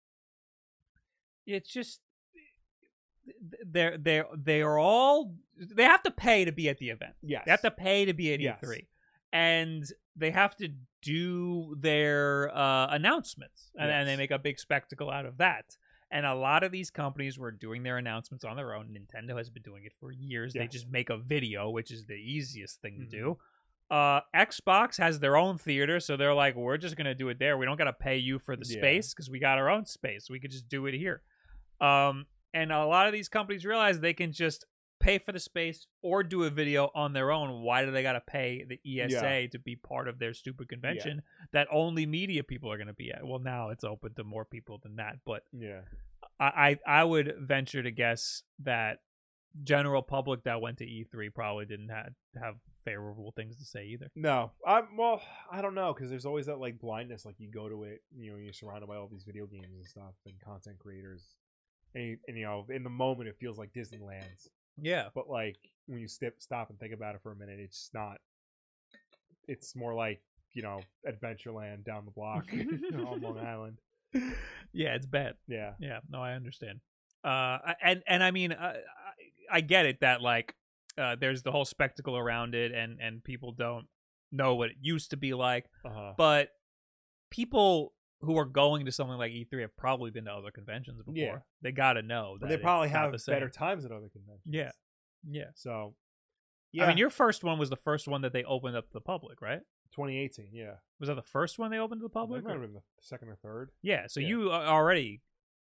It's 1.45 1.69
just 1.71 1.99
they're 3.65 3.97
they're 3.97 4.25
they 4.35 4.61
are 4.61 4.77
all 4.77 5.35
they 5.57 5.83
have 5.83 6.03
to 6.03 6.11
pay 6.11 6.45
to 6.45 6.51
be 6.51 6.69
at 6.69 6.77
the 6.77 6.89
event. 6.89 7.13
Yes. 7.21 7.43
They 7.45 7.51
have 7.51 7.61
to 7.61 7.71
pay 7.71 8.05
to 8.05 8.13
be 8.13 8.33
at 8.33 8.39
Yes. 8.39 8.59
E3. 8.61 8.85
And 9.31 9.85
they 10.15 10.31
have 10.31 10.55
to 10.57 10.69
do 11.01 11.75
their 11.79 12.55
uh, 12.55 12.87
announcements. 12.91 13.71
And, 13.77 13.89
and 13.89 14.07
they 14.07 14.15
make 14.15 14.31
a 14.31 14.37
big 14.39 14.59
spectacle 14.59 15.09
out 15.09 15.25
of 15.25 15.37
that. 15.37 15.77
And 16.11 16.25
a 16.25 16.35
lot 16.35 16.63
of 16.63 16.71
these 16.71 16.91
companies 16.91 17.39
were 17.39 17.51
doing 17.51 17.81
their 17.81 17.97
announcements 17.97 18.43
on 18.45 18.55
their 18.55 18.75
own. 18.75 18.89
Nintendo 18.95 19.35
has 19.37 19.49
been 19.49 19.63
doing 19.63 19.85
it 19.85 19.93
for 19.99 20.11
years. 20.11 20.53
They 20.53 20.67
just 20.67 20.87
make 20.89 21.09
a 21.09 21.17
video, 21.17 21.69
which 21.71 21.91
is 21.91 22.05
the 22.05 22.13
easiest 22.13 22.81
thing 22.81 22.99
to 22.99 23.05
Mhm. 23.05 23.09
do. 23.09 23.37
Uh, 23.89 24.21
Xbox 24.35 24.97
has 24.97 25.19
their 25.19 25.35
own 25.35 25.57
theater, 25.57 25.99
so 25.99 26.15
they're 26.15 26.33
like, 26.33 26.55
we're 26.55 26.77
just 26.77 26.95
gonna 26.95 27.15
do 27.15 27.29
it 27.29 27.39
there. 27.39 27.57
We 27.57 27.65
don't 27.65 27.77
gotta 27.77 27.93
pay 27.93 28.17
you 28.17 28.37
for 28.37 28.55
the 28.55 28.65
Yeah. 28.67 28.77
space 28.77 29.13
because 29.13 29.29
we 29.29 29.39
got 29.39 29.57
our 29.57 29.69
own 29.69 29.85
space. 29.85 30.29
We 30.29 30.39
could 30.39 30.51
just 30.51 30.67
do 30.69 30.85
it 30.85 30.93
here. 30.93 31.21
Um, 31.81 32.27
and 32.53 32.71
a 32.71 32.85
lot 32.85 33.07
of 33.07 33.13
these 33.13 33.29
companies 33.29 33.65
realize 33.65 33.99
they 33.99 34.13
can 34.13 34.31
just 34.31 34.65
pay 34.99 35.17
for 35.17 35.31
the 35.33 35.39
space 35.39 35.85
or 36.01 36.23
do 36.23 36.43
a 36.43 36.49
video 36.49 36.89
on 36.95 37.11
their 37.13 37.31
own. 37.31 37.61
Why 37.61 37.83
do 37.83 37.91
they 37.91 38.03
got 38.03 38.13
to 38.13 38.21
pay 38.21 38.63
the 38.63 38.79
ESA 39.01 39.49
to 39.49 39.59
be 39.59 39.75
part 39.75 40.07
of 40.07 40.17
their 40.19 40.33
stupid 40.33 40.69
convention 40.69 41.21
that 41.51 41.67
only 41.71 42.05
media 42.05 42.43
people 42.43 42.71
are 42.71 42.77
going 42.77 42.87
to 42.87 42.93
be 42.93 43.11
at? 43.11 43.25
Well, 43.25 43.39
now 43.39 43.69
it's 43.69 43.83
open 43.83 44.13
to 44.15 44.23
more 44.23 44.45
people 44.45 44.79
than 44.81 44.95
that, 44.97 45.17
but 45.25 45.43
Yeah. 45.51 45.81
I, 46.39 46.77
I 46.87 47.01
I 47.01 47.03
would 47.03 47.35
venture 47.41 47.83
to 47.83 47.91
guess 47.91 48.43
that 48.59 48.99
general 49.63 50.01
public 50.01 50.43
that 50.45 50.61
went 50.61 50.77
to 50.79 50.85
E3 50.85 51.33
probably 51.33 51.65
didn't 51.65 51.89
have 51.89 52.13
have 52.41 52.55
favorable 52.85 53.31
things 53.35 53.57
to 53.57 53.65
say 53.65 53.85
either. 53.87 54.09
No, 54.15 54.51
I 54.65 54.81
well, 54.97 55.21
I 55.51 55.61
don't 55.61 55.75
know 55.75 55.93
because 55.93 56.09
there's 56.09 56.25
always 56.25 56.45
that 56.47 56.59
like 56.59 56.79
blindness. 56.79 57.25
Like 57.25 57.35
you 57.39 57.51
go 57.51 57.69
to 57.69 57.83
it, 57.83 58.01
you 58.15 58.31
know, 58.31 58.37
you're 58.37 58.53
surrounded 58.53 58.87
by 58.87 58.95
all 58.95 59.07
these 59.11 59.23
video 59.25 59.45
games 59.45 59.75
and 59.75 59.85
stuff 59.85 60.13
and 60.25 60.39
content 60.39 60.79
creators, 60.79 61.23
and, 61.95 62.03
you- 62.03 62.17
and 62.27 62.37
you 62.37 62.45
know, 62.45 62.65
in 62.69 62.83
the 62.83 62.89
moment 62.89 63.29
it 63.29 63.35
feels 63.39 63.57
like 63.57 63.71
Disneyland's, 63.73 64.49
Yeah, 64.81 65.09
but 65.15 65.29
like 65.29 65.57
when 65.87 65.99
you 65.99 66.07
step 66.07 66.35
stop 66.39 66.69
and 66.69 66.79
think 66.79 66.93
about 66.93 67.15
it 67.15 67.21
for 67.21 67.31
a 67.31 67.35
minute, 67.35 67.59
it's 67.59 67.89
not. 67.93 68.17
It's 69.47 69.75
more 69.75 69.93
like 69.93 70.21
you 70.53 70.61
know 70.61 70.81
Adventureland 71.07 71.83
down 71.85 72.05
the 72.05 72.11
block 72.11 72.45
on 72.93 73.21
Long 73.21 73.39
Island. 73.45 73.77
yeah, 74.71 74.95
it's 74.95 75.05
bad. 75.07 75.35
Yeah, 75.47 75.73
Yeah, 75.79 75.99
no, 76.09 76.21
I 76.21 76.33
understand. 76.33 76.79
Uh, 77.23 77.57
and 77.81 78.03
and 78.07 78.23
I 78.23 78.31
mean, 78.31 78.51
uh, 78.51 78.73
I, 79.51 79.57
I 79.57 79.61
get 79.61 79.85
it 79.85 79.99
that 80.01 80.21
like 80.21 80.55
uh, 80.97 81.15
there's 81.19 81.41
the 81.43 81.51
whole 81.51 81.65
spectacle 81.65 82.17
around 82.17 82.55
it, 82.55 82.71
and 82.71 82.99
and 83.01 83.23
people 83.23 83.51
don't 83.51 83.87
know 84.31 84.55
what 84.55 84.69
it 84.71 84.77
used 84.81 85.09
to 85.11 85.17
be 85.17 85.33
like. 85.33 85.65
Uh-huh. 85.85 86.13
But 86.17 86.49
people 87.29 87.93
who 88.23 88.37
are 88.37 88.45
going 88.45 88.85
to 88.85 88.91
something 88.91 89.17
like 89.17 89.31
E3 89.31 89.61
have 89.61 89.75
probably 89.77 90.09
been 90.11 90.25
to 90.25 90.31
other 90.31 90.51
conventions 90.51 90.97
before. 90.99 91.13
Yeah. 91.15 91.37
They 91.61 91.71
got 91.71 91.93
to 91.93 92.01
know 92.01 92.37
that 92.39 92.47
they 92.49 92.57
probably 92.57 92.89
have 92.89 93.11
the 93.11 93.21
better 93.27 93.49
times 93.49 93.83
at 93.85 93.91
other 93.91 94.09
conventions. 94.09 94.41
Yeah. 94.49 94.71
Yeah. 95.29 95.49
So, 95.55 95.95
yeah, 96.71 96.85
I 96.85 96.87
mean, 96.87 96.97
your 96.97 97.09
first 97.09 97.43
one 97.43 97.59
was 97.59 97.69
the 97.69 97.75
first 97.75 98.07
one 98.07 98.21
that 98.21 98.33
they 98.33 98.43
opened 98.43 98.75
up 98.75 98.87
to 98.87 98.93
the 98.93 99.01
public, 99.01 99.41
right? 99.41 99.59
2018. 99.95 100.49
Yeah, 100.53 100.75
Was 100.99 101.07
that 101.07 101.15
the 101.15 101.21
first 101.21 101.59
one 101.59 101.69
they 101.69 101.77
opened 101.77 101.99
to 102.01 102.03
the 102.03 102.09
that 102.09 102.13
public? 102.13 102.43
might 102.43 102.53
have 102.53 102.61
been 102.61 102.73
the 102.73 102.81
second 103.01 103.29
or 103.29 103.35
third. 103.35 103.69
Yeah. 103.81 104.07
So 104.07 104.19
Yeah. 104.19 104.27
you 104.29 104.51
already, 104.51 105.21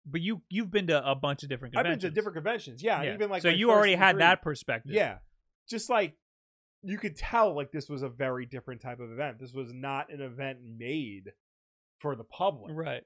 but 0.06 0.20
you 0.22 0.42
you've 0.48 0.70
been 0.70 0.86
to 0.86 1.10
a 1.10 1.14
bunch 1.14 1.42
of 1.42 1.48
different 1.48 1.76
I've 1.76 1.84
been 1.84 1.98
to 1.98 2.10
different 2.10 2.36
conventions. 2.36 2.82
Yeah, 2.82 3.02
Yeah. 3.02 3.14
even 3.14 3.28
like 3.30 3.42
so 3.42 3.48
you 3.48 3.70
already 3.70 3.94
had 3.96 4.18
that 4.18 4.42
perspective. 4.42 4.92
Yeah, 4.92 5.18
just 5.68 5.90
like 5.90 6.16
you 6.82 6.98
could 6.98 7.16
tell, 7.16 7.54
like 7.54 7.70
this 7.72 7.88
was 7.88 8.02
a 8.02 8.08
very 8.08 8.46
different 8.46 8.80
type 8.80 9.00
of 9.00 9.10
event. 9.10 9.38
This 9.38 9.52
was 9.52 9.72
not 9.72 10.10
an 10.12 10.20
event 10.20 10.58
made 10.62 11.32
for 12.00 12.16
the 12.16 12.24
public, 12.24 12.72
Right. 12.74 13.02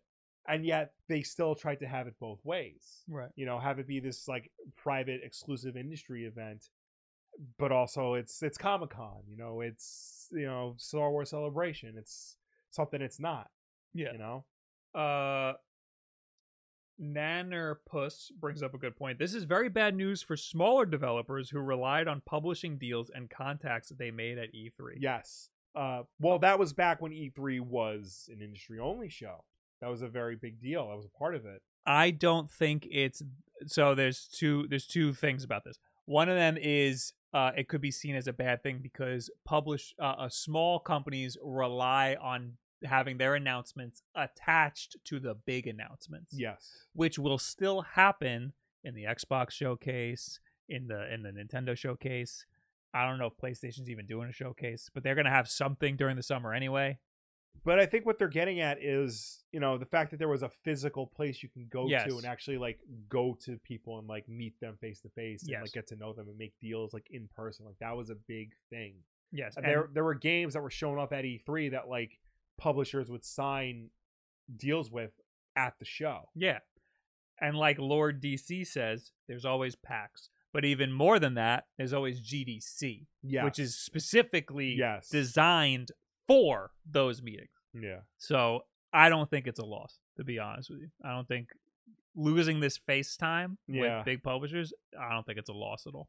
and 0.48 0.64
yet 0.64 0.92
they 1.08 1.22
still 1.22 1.54
tried 1.54 1.80
to 1.80 1.86
have 1.86 2.06
it 2.06 2.14
both 2.18 2.44
ways. 2.44 3.02
Right. 3.08 3.30
You 3.36 3.46
know, 3.46 3.58
have 3.58 3.78
it 3.78 3.86
be 3.86 4.00
this 4.00 4.26
like 4.28 4.50
private, 4.76 5.20
exclusive 5.22 5.76
industry 5.76 6.24
event, 6.26 6.64
but 7.58 7.70
also 7.72 8.14
it's 8.14 8.42
it's 8.42 8.58
Comic 8.58 8.90
Con. 8.90 9.22
You 9.28 9.36
know, 9.36 9.60
it's 9.60 10.28
you 10.32 10.46
know 10.46 10.74
Star 10.78 11.10
Wars 11.10 11.30
Celebration. 11.30 11.94
It's 11.98 12.36
something 12.70 13.00
it's 13.00 13.20
not. 13.20 13.48
Yeah. 13.94 14.12
You 14.12 14.18
know. 14.18 14.44
Uh, 14.94 15.52
Nanner 17.00 17.76
Puss 17.86 18.32
brings 18.40 18.60
up 18.62 18.74
a 18.74 18.78
good 18.78 18.96
point. 18.96 19.18
This 19.20 19.32
is 19.34 19.44
very 19.44 19.68
bad 19.68 19.94
news 19.94 20.20
for 20.20 20.36
smaller 20.36 20.84
developers 20.84 21.48
who 21.48 21.60
relied 21.60 22.08
on 22.08 22.22
publishing 22.26 22.76
deals 22.76 23.08
and 23.14 23.30
contacts 23.30 23.88
that 23.88 23.98
they 23.98 24.10
made 24.10 24.36
at 24.36 24.52
E 24.52 24.70
E3. 24.80 24.94
Yes. 24.98 25.50
Uh, 25.78 26.02
well, 26.18 26.40
that 26.40 26.58
was 26.58 26.72
back 26.72 27.00
when 27.00 27.12
E3 27.12 27.60
was 27.60 28.28
an 28.32 28.42
industry 28.42 28.80
only 28.80 29.08
show. 29.08 29.44
That 29.80 29.88
was 29.88 30.02
a 30.02 30.08
very 30.08 30.34
big 30.34 30.60
deal. 30.60 30.88
That 30.88 30.96
was 30.96 31.06
a 31.06 31.18
part 31.18 31.36
of 31.36 31.46
it. 31.46 31.62
I 31.86 32.10
don't 32.10 32.50
think 32.50 32.86
it's 32.90 33.22
so. 33.66 33.94
There's 33.94 34.26
two. 34.26 34.66
There's 34.68 34.86
two 34.86 35.12
things 35.14 35.44
about 35.44 35.62
this. 35.64 35.78
One 36.04 36.28
of 36.28 36.34
them 36.34 36.58
is 36.60 37.12
uh, 37.32 37.52
it 37.56 37.68
could 37.68 37.80
be 37.80 37.92
seen 37.92 38.16
as 38.16 38.26
a 38.26 38.32
bad 38.32 38.62
thing 38.62 38.80
because 38.82 39.30
publish 39.44 39.94
uh, 40.02 40.14
uh, 40.18 40.28
small 40.28 40.80
companies 40.80 41.36
rely 41.42 42.16
on 42.20 42.54
having 42.84 43.18
their 43.18 43.36
announcements 43.36 44.02
attached 44.16 44.96
to 45.04 45.20
the 45.20 45.34
big 45.46 45.66
announcements. 45.66 46.34
Yes. 46.36 46.86
which 46.92 47.18
will 47.18 47.38
still 47.38 47.82
happen 47.82 48.52
in 48.84 48.94
the 48.94 49.04
Xbox 49.04 49.52
showcase, 49.52 50.40
in 50.68 50.88
the 50.88 51.12
in 51.12 51.22
the 51.22 51.30
Nintendo 51.30 51.76
showcase. 51.76 52.44
I 52.94 53.06
don't 53.06 53.18
know 53.18 53.26
if 53.26 53.36
PlayStation's 53.36 53.90
even 53.90 54.06
doing 54.06 54.28
a 54.28 54.32
showcase, 54.32 54.88
but 54.92 55.02
they're 55.02 55.14
gonna 55.14 55.30
have 55.30 55.48
something 55.48 55.96
during 55.96 56.16
the 56.16 56.22
summer 56.22 56.52
anyway. 56.54 56.98
But 57.64 57.78
I 57.80 57.86
think 57.86 58.06
what 58.06 58.18
they're 58.18 58.28
getting 58.28 58.60
at 58.60 58.82
is, 58.82 59.42
you 59.52 59.58
know, 59.60 59.76
the 59.78 59.84
fact 59.84 60.10
that 60.12 60.18
there 60.18 60.28
was 60.28 60.42
a 60.44 60.48
physical 60.48 61.06
place 61.06 61.42
you 61.42 61.48
can 61.48 61.66
go 61.68 61.86
Yes. 61.88 62.08
to 62.08 62.16
and 62.16 62.24
actually 62.24 62.56
like 62.56 62.78
go 63.08 63.36
to 63.44 63.58
people 63.58 63.98
and 63.98 64.06
like 64.06 64.28
meet 64.28 64.58
them 64.60 64.76
face 64.80 65.00
to 65.00 65.08
face 65.10 65.42
and 65.42 65.50
Yes. 65.50 65.62
like 65.62 65.72
get 65.72 65.86
to 65.88 65.96
know 65.96 66.12
them 66.12 66.28
and 66.28 66.38
make 66.38 66.54
deals 66.60 66.94
like 66.94 67.06
in 67.10 67.28
person. 67.34 67.66
Like 67.66 67.78
that 67.80 67.96
was 67.96 68.10
a 68.10 68.14
big 68.14 68.52
thing. 68.70 69.02
Yes, 69.32 69.56
And 69.56 69.66
there 69.66 69.90
there 69.92 70.04
were 70.04 70.14
games 70.14 70.54
that 70.54 70.62
were 70.62 70.70
shown 70.70 70.98
off 70.98 71.12
at 71.12 71.24
E3 71.24 71.72
that 71.72 71.88
like 71.88 72.18
publishers 72.56 73.10
would 73.10 73.24
sign 73.24 73.90
deals 74.56 74.90
with 74.90 75.10
at 75.56 75.78
the 75.78 75.84
show. 75.84 76.30
yeah, 76.34 76.60
and 77.40 77.56
like 77.56 77.78
Lord 77.78 78.22
DC 78.22 78.64
says, 78.66 79.12
there's 79.26 79.44
always 79.44 79.74
PAX, 79.74 80.30
but 80.52 80.64
even 80.64 80.92
more 80.92 81.18
than 81.18 81.34
that, 81.34 81.64
there's 81.76 81.92
always 81.92 82.20
GDC, 82.20 83.06
Yeah. 83.22 83.44
which 83.44 83.58
is 83.58 83.78
specifically 83.78 84.74
yes. 84.76 85.08
designed 85.08 85.92
for 86.26 86.70
those 86.90 87.22
meetings. 87.22 87.50
yeah. 87.74 88.00
So 88.18 88.64
I 88.92 89.08
don't 89.08 89.28
think 89.30 89.46
it's 89.46 89.58
a 89.58 89.64
loss, 89.64 89.98
to 90.16 90.24
be 90.24 90.38
honest 90.38 90.70
with 90.70 90.80
you. 90.80 90.88
I 91.04 91.10
don't 91.14 91.28
think 91.28 91.48
losing 92.14 92.60
this 92.60 92.78
FaceTime 92.78 93.56
Yeah. 93.68 93.98
with 93.98 94.04
big 94.06 94.22
publishers, 94.22 94.72
I 94.98 95.10
don't 95.12 95.24
think 95.26 95.38
it's 95.38 95.50
a 95.50 95.54
loss 95.54 95.86
at 95.86 95.94
all. 95.94 96.08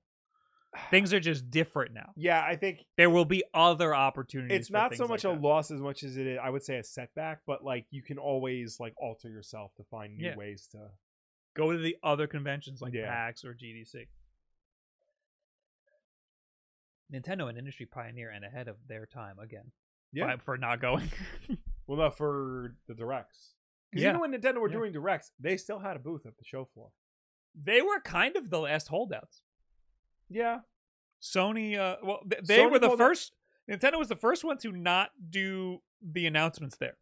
Things 0.92 1.14
are 1.14 1.20
just 1.20 1.50
different 1.50 1.94
now. 1.94 2.14
Yeah, 2.16 2.44
I 2.46 2.56
think 2.56 2.86
There 2.98 3.10
will 3.10 3.26
be 3.26 3.44
other 3.54 3.94
opportunities. 3.96 4.58
it's 4.58 4.72
not 4.72 4.96
so 4.96 5.04
like 5.06 5.10
much 5.10 5.22
that. 5.24 5.32
a 5.32 5.40
loss 5.40 5.72
as 5.72 5.82
much 5.82 6.04
as 6.04 6.16
it 6.18 6.28
is 6.28 6.40
I 6.42 6.50
would 6.50 6.64
say 6.64 6.78
a 6.78 6.84
setback, 6.84 7.42
but 7.46 7.64
like 7.64 7.86
you 7.92 8.02
can 8.04 8.18
always 8.18 8.80
like 8.80 8.94
alter 8.98 9.30
yourself 9.30 9.74
to 9.76 9.84
find 9.86 10.16
new 10.18 10.28
Yeah. 10.28 10.36
ways 10.36 10.68
to 10.72 10.90
Go 11.56 11.72
to 11.72 11.78
the 11.80 11.98
other 12.04 12.28
conventions 12.28 12.82
like 12.82 12.94
Yeah. 12.94 13.10
PAX 13.10 13.44
or 13.44 13.54
GDC. 13.54 14.08
Nintendo, 17.14 17.50
an 17.50 17.58
industry 17.58 17.86
pioneer 17.86 18.30
and 18.30 18.44
ahead 18.46 18.68
of 18.68 18.78
their 18.88 19.06
time 19.06 19.40
again. 19.40 19.72
Yeah. 20.12 20.26
by- 20.28 20.38
for 20.38 20.58
not 20.58 20.82
going. 20.82 21.10
Well, 21.88 21.98
not 21.98 22.18
for 22.18 22.76
the 22.88 22.94
directs. 22.94 23.56
Because 23.90 24.04
Yeah. 24.04 24.10
even 24.10 24.22
when 24.22 24.32
Nintendo 24.32 24.62
were 24.62 24.68
Yeah. 24.70 24.76
doing 24.78 24.92
directs, 24.94 25.32
they 25.40 25.58
still 25.58 25.80
had 25.80 25.96
a 25.96 26.00
booth 26.00 26.28
at 26.28 26.38
the 26.38 26.44
show 26.44 26.66
floor. 26.66 26.92
they 27.56 27.82
were 27.82 28.00
kind 28.00 28.36
of 28.36 28.52
the 28.52 28.60
last 28.60 28.90
holdouts. 28.90 29.42
Yeah. 30.30 30.60
Sony, 31.20 31.78
uh, 31.78 31.98
well, 32.04 32.20
th- 32.30 32.44
they 32.44 32.60
Sony 32.60 32.72
were 32.72 32.80
the 32.80 32.92
out- 32.92 32.98
first. 33.00 33.34
Nintendo 33.70 33.98
was 33.98 34.08
the 34.08 34.16
first 34.16 34.44
one 34.44 34.58
to 34.60 34.72
not 34.72 35.12
do 35.32 35.82
the 36.02 36.28
announcements 36.28 36.78
there, 36.78 36.98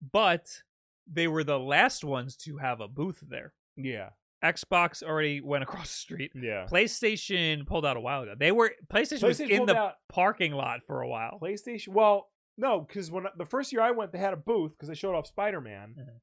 but 0.00 0.62
they 1.06 1.28
were 1.28 1.44
the 1.44 1.58
last 1.58 2.02
ones 2.02 2.36
to 2.38 2.56
have 2.56 2.80
a 2.80 2.88
booth 2.88 3.20
there. 3.28 3.52
Yeah. 3.76 4.10
Xbox 4.44 5.02
already 5.02 5.40
went 5.40 5.62
across 5.64 5.88
the 5.88 5.94
street. 5.94 6.32
Yeah. 6.34 6.66
PlayStation 6.70 7.66
pulled 7.66 7.86
out 7.86 7.96
a 7.96 8.00
while 8.00 8.22
ago. 8.22 8.34
They 8.38 8.52
were 8.52 8.72
PlayStation, 8.92 9.22
was 9.24 9.40
in 9.40 9.66
the 9.66 9.76
out- 9.76 9.94
parking 10.08 10.52
lot 10.52 10.80
for 10.86 11.02
a 11.02 11.08
while. 11.08 11.38
PlayStation. 11.42 11.88
Well, 11.88 12.28
no, 12.58 12.80
because 12.80 13.10
when 13.10 13.26
the 13.36 13.44
first 13.46 13.72
year 13.72 13.82
I 13.82 13.90
went, 13.90 14.12
they 14.12 14.18
had 14.18 14.32
a 14.32 14.36
booth 14.36 14.72
because 14.72 14.88
they 14.88 14.94
showed 14.94 15.14
off 15.14 15.26
Spider 15.26 15.60
Man. 15.60 15.94
Mhm. 15.98 16.20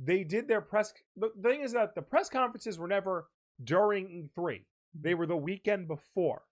They 0.00 0.24
did 0.24 0.46
their 0.48 0.60
press. 0.60 0.92
The 1.16 1.30
thing 1.42 1.62
is 1.62 1.72
that 1.72 1.94
the 1.94 2.02
press 2.02 2.28
conferences 2.28 2.78
were 2.78 2.88
never 2.88 3.28
during 3.64 4.08
E3. 4.08 4.64
They 5.00 5.14
were 5.14 5.26
the 5.26 5.36
weekend 5.36 5.88
before. 5.88 6.42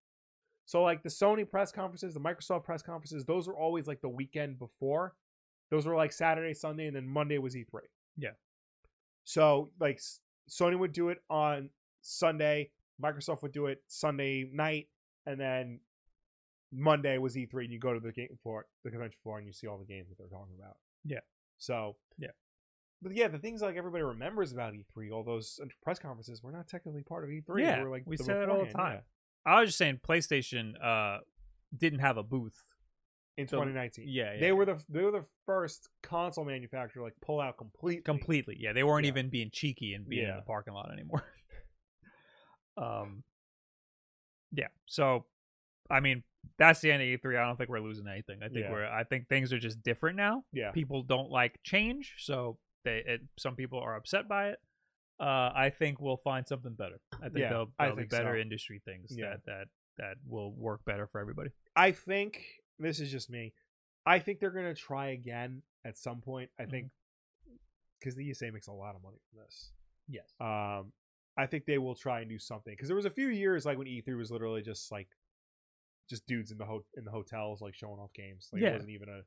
So 0.65 0.83
like 0.83 1.03
the 1.05 1.09
Sony 1.09 1.49
press 1.49 1.71
conferences, 1.71 2.15
the 2.15 2.21
Microsoft 2.21 2.65
press 2.65 2.83
conferences, 2.83 3.25
those 3.25 3.47
were 3.47 3.57
always 3.57 3.87
like 3.87 4.01
the 4.01 4.09
weekend 4.09 4.59
before. 4.59 5.15
Those 5.71 5.87
were 5.87 5.95
like 5.95 6.13
Saturday, 6.13 6.55
Sunday, 6.55 6.87
and 6.89 6.97
then 6.97 7.07
Monday 7.07 7.39
was 7.39 7.55
E3. 7.55 7.83
Yeah. 8.17 8.31
So 9.25 9.71
like 9.81 10.01
Sony 10.49 10.79
would 10.79 10.93
do 10.93 11.09
it 11.09 11.19
on 11.29 11.71
Sunday, 12.03 12.71
Microsoft 13.03 13.43
would 13.43 13.53
do 13.53 13.67
it 13.67 13.83
Sunday 13.89 14.49
night, 14.53 14.89
and 15.27 15.41
then 15.41 15.81
Monday 16.73 17.19
was 17.19 17.37
E3, 17.37 17.65
and 17.65 17.73
you 17.73 17.79
go 17.79 17.93
to 17.95 18.01
the 18.01 18.13
game 18.13 18.29
floor, 18.43 18.67
the 18.85 18.91
convention 18.91 19.19
floor, 19.23 19.39
and 19.39 19.47
you 19.47 19.53
see 19.53 19.67
all 19.67 19.79
the 19.79 19.85
games 19.85 20.09
that 20.09 20.19
they're 20.19 20.29
talking 20.29 20.55
about. 20.59 20.77
Yeah. 21.05 21.21
So 21.59 21.97
Yeah. 22.19 22.29
but 23.03 23.15
yeah, 23.15 23.29
the 23.29 23.39
things 23.39 23.63
like 23.63 23.77
everybody 23.77 24.03
remembers 24.03 24.53
about 24.53 24.75
E3, 24.75 25.11
all 25.13 25.23
those 25.25 25.61
press 25.83 25.99
conferences, 25.99 26.43
were 26.43 26.53
not 26.53 26.69
technically 26.69 27.03
part 27.03 27.25
of 27.25 27.31
E3. 27.31 27.61
Yeah, 27.61 27.83
were 27.83 27.91
like 27.91 28.03
we 28.07 28.17
said 28.17 28.27
say 28.27 28.33
that 28.33 28.49
all 28.49 28.65
the 28.65 28.73
time. 28.73 29.03
I 29.45 29.61
was 29.61 29.69
just 29.71 29.79
saying 29.79 30.01
PlayStation 30.07 30.75
uh 30.83 31.19
didn't 31.77 32.01
have 32.01 32.17
a 32.17 32.23
booth. 32.23 32.63
Yeah, 33.37 33.43
in 33.43 33.49
So- 33.49 33.57
2019. 33.59 34.05
Yeah, 34.09 34.35
yeah. 34.35 34.41
They 34.41 34.53
were 34.53 34.65
the 34.65 34.83
they 34.89 35.03
were 35.03 35.11
the 35.13 35.25
first 35.45 35.89
console 36.03 36.45
manufacturer 36.45 37.03
like 37.03 37.15
pull 37.21 37.41
out 37.41 37.57
completely. 37.57 38.03
completely. 38.03 38.57
Yeah, 38.59 38.73
they 38.73 38.83
weren't 38.85 39.05
Yeah. 39.05 39.11
even 39.13 39.31
being 39.31 39.51
cheeky 39.53 39.95
and 39.95 40.09
being 40.09 40.29
in 40.29 40.37
the 40.37 40.43
parking 40.43 40.75
lot 40.75 40.91
anymore. 40.93 41.25
um, 42.77 43.23
yeah. 44.53 44.69
So, 44.87 45.27
I 45.91 46.01
mean, 46.01 46.23
that's 46.59 46.81
the 46.81 46.91
end 46.93 47.03
of 47.03 47.09
E3. 47.21 47.39
I 47.39 47.47
don't 47.47 47.57
think 47.57 47.71
we're 47.71 47.81
losing 47.81 48.07
anything. 48.09 48.41
I 48.43 48.47
think 48.49 48.61
Yeah. 48.61 48.71
we're. 48.73 48.87
I 48.87 49.05
think 49.05 49.29
things 49.29 49.53
are 49.53 49.59
just 49.59 49.83
different 49.83 50.17
now. 50.17 50.45
Yeah. 50.53 50.71
People 50.73 51.03
don't 51.03 51.31
like 51.31 51.59
change, 51.63 52.15
so 52.19 52.59
they. 52.85 53.03
It, 53.07 53.21
some 53.39 53.57
people 53.57 53.79
are 53.81 53.97
upset 53.97 54.29
by 54.29 54.51
it. 54.51 54.59
Uh, 55.19 55.51
I 55.55 55.71
think 55.71 55.99
we'll 56.01 56.19
find 56.19 56.47
something 56.47 56.75
better. 56.75 57.01
I 57.15 57.29
think 57.29 57.39
Yeah, 57.39 57.49
there'll, 57.49 57.73
there'll 57.79 57.97
be 57.97 58.03
think 58.03 58.11
better 58.11 58.35
so. 58.37 58.41
industry 58.41 58.83
things 58.85 59.15
Yeah. 59.17 59.31
that 59.31 59.45
that 59.47 59.69
that 59.99 60.17
will 60.27 60.53
work 60.53 60.85
better 60.85 61.07
for 61.07 61.21
everybody. 61.23 61.51
I 61.75 61.93
think 61.93 62.43
this 62.79 63.01
is 63.01 63.11
just 63.11 63.31
me. 63.31 63.53
I 64.05 64.19
think 64.19 64.39
they're 64.41 64.51
gonna 64.51 64.75
try 64.75 65.09
again 65.09 65.63
at 65.85 65.97
some 65.99 66.21
point. 66.21 66.51
I 66.61 66.65
think 66.65 66.89
because 67.99 68.15
the 68.15 68.29
ESA 68.31 68.53
makes 68.53 68.67
a 68.69 68.73
lot 68.73 68.95
of 68.95 69.03
money 69.03 69.17
from 69.31 69.41
this. 69.45 69.73
Yes. 70.09 70.33
Um, 70.41 70.93
I 71.39 71.47
think 71.47 71.65
they 71.67 71.79
will 71.79 71.95
try 71.95 72.21
and 72.21 72.29
do 72.31 72.39
something 72.39 72.73
because 72.73 72.89
there 72.89 72.97
was 72.97 73.05
a 73.07 73.11
few 73.11 73.29
years 73.29 73.67
like 73.67 73.79
when 73.79 73.87
E3 73.87 74.17
was 74.17 74.31
literally 74.31 74.63
just 74.63 74.91
like 74.93 75.09
just 76.09 76.27
dudes 76.27 76.53
in 76.53 76.59
the 76.59 76.65
ho- 76.65 76.85
in 76.97 77.05
the 77.05 77.11
hotels 77.11 77.61
like 77.61 77.75
showing 77.75 77.99
off 77.99 78.13
games. 78.15 78.49
Like 78.53 78.63
Yeah. 78.63 78.71
it 78.71 78.75
wasn't 78.75 78.91
even 78.93 79.09
a 79.09 79.23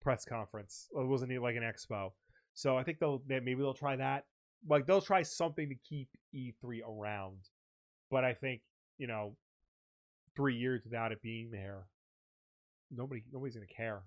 press 0.00 0.24
conference. 0.24 0.88
It 0.96 1.06
wasn't 1.06 1.32
even 1.32 1.42
like 1.42 1.56
an 1.56 1.62
expo. 1.62 2.12
So 2.54 2.76
I 2.78 2.82
think 2.84 2.98
they'll 2.98 3.22
they, 3.26 3.40
maybe 3.40 3.56
they'll 3.60 3.74
try 3.74 3.96
that. 3.96 4.24
Like 4.68 4.86
they'll 4.86 5.02
try 5.02 5.22
something 5.22 5.68
to 5.68 5.74
keep 5.86 6.08
E3 6.34 6.80
around. 6.88 7.38
But 8.10 8.24
I 8.24 8.32
think 8.34 8.62
you 8.98 9.06
know, 9.06 9.36
three 10.36 10.56
years 10.56 10.84
without 10.84 11.12
it 11.12 11.20
being 11.22 11.50
there, 11.50 11.86
nobody 12.90 13.22
nobody's 13.32 13.54
gonna 13.54 13.66
care. 13.66 14.02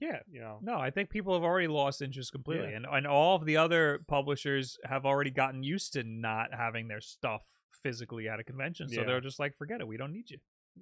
Yeah. 0.00 0.20
You 0.30 0.40
know. 0.40 0.58
No, 0.62 0.76
I 0.78 0.90
think 0.90 1.10
people 1.10 1.34
have 1.34 1.42
already 1.42 1.66
lost 1.68 2.02
interest 2.02 2.30
completely, 2.32 2.70
Yeah. 2.70 2.76
and 2.76 2.86
and 2.90 3.06
all 3.06 3.34
of 3.36 3.44
the 3.44 3.56
other 3.56 4.00
publishers 4.06 4.78
have 4.84 5.04
already 5.04 5.30
gotten 5.30 5.62
used 5.62 5.92
to 5.94 6.02
not 6.04 6.54
having 6.54 6.88
their 6.88 7.00
stuff 7.00 7.42
physically 7.82 8.28
at 8.28 8.38
a 8.40 8.44
convention. 8.44 8.88
So 8.88 9.00
Yeah. 9.00 9.06
they're 9.06 9.20
just 9.20 9.38
like, 9.38 9.56
forget 9.56 9.80
it. 9.80 9.86
We 9.88 9.96
don't 9.96 10.12
need 10.12 10.30
you. 10.30 10.38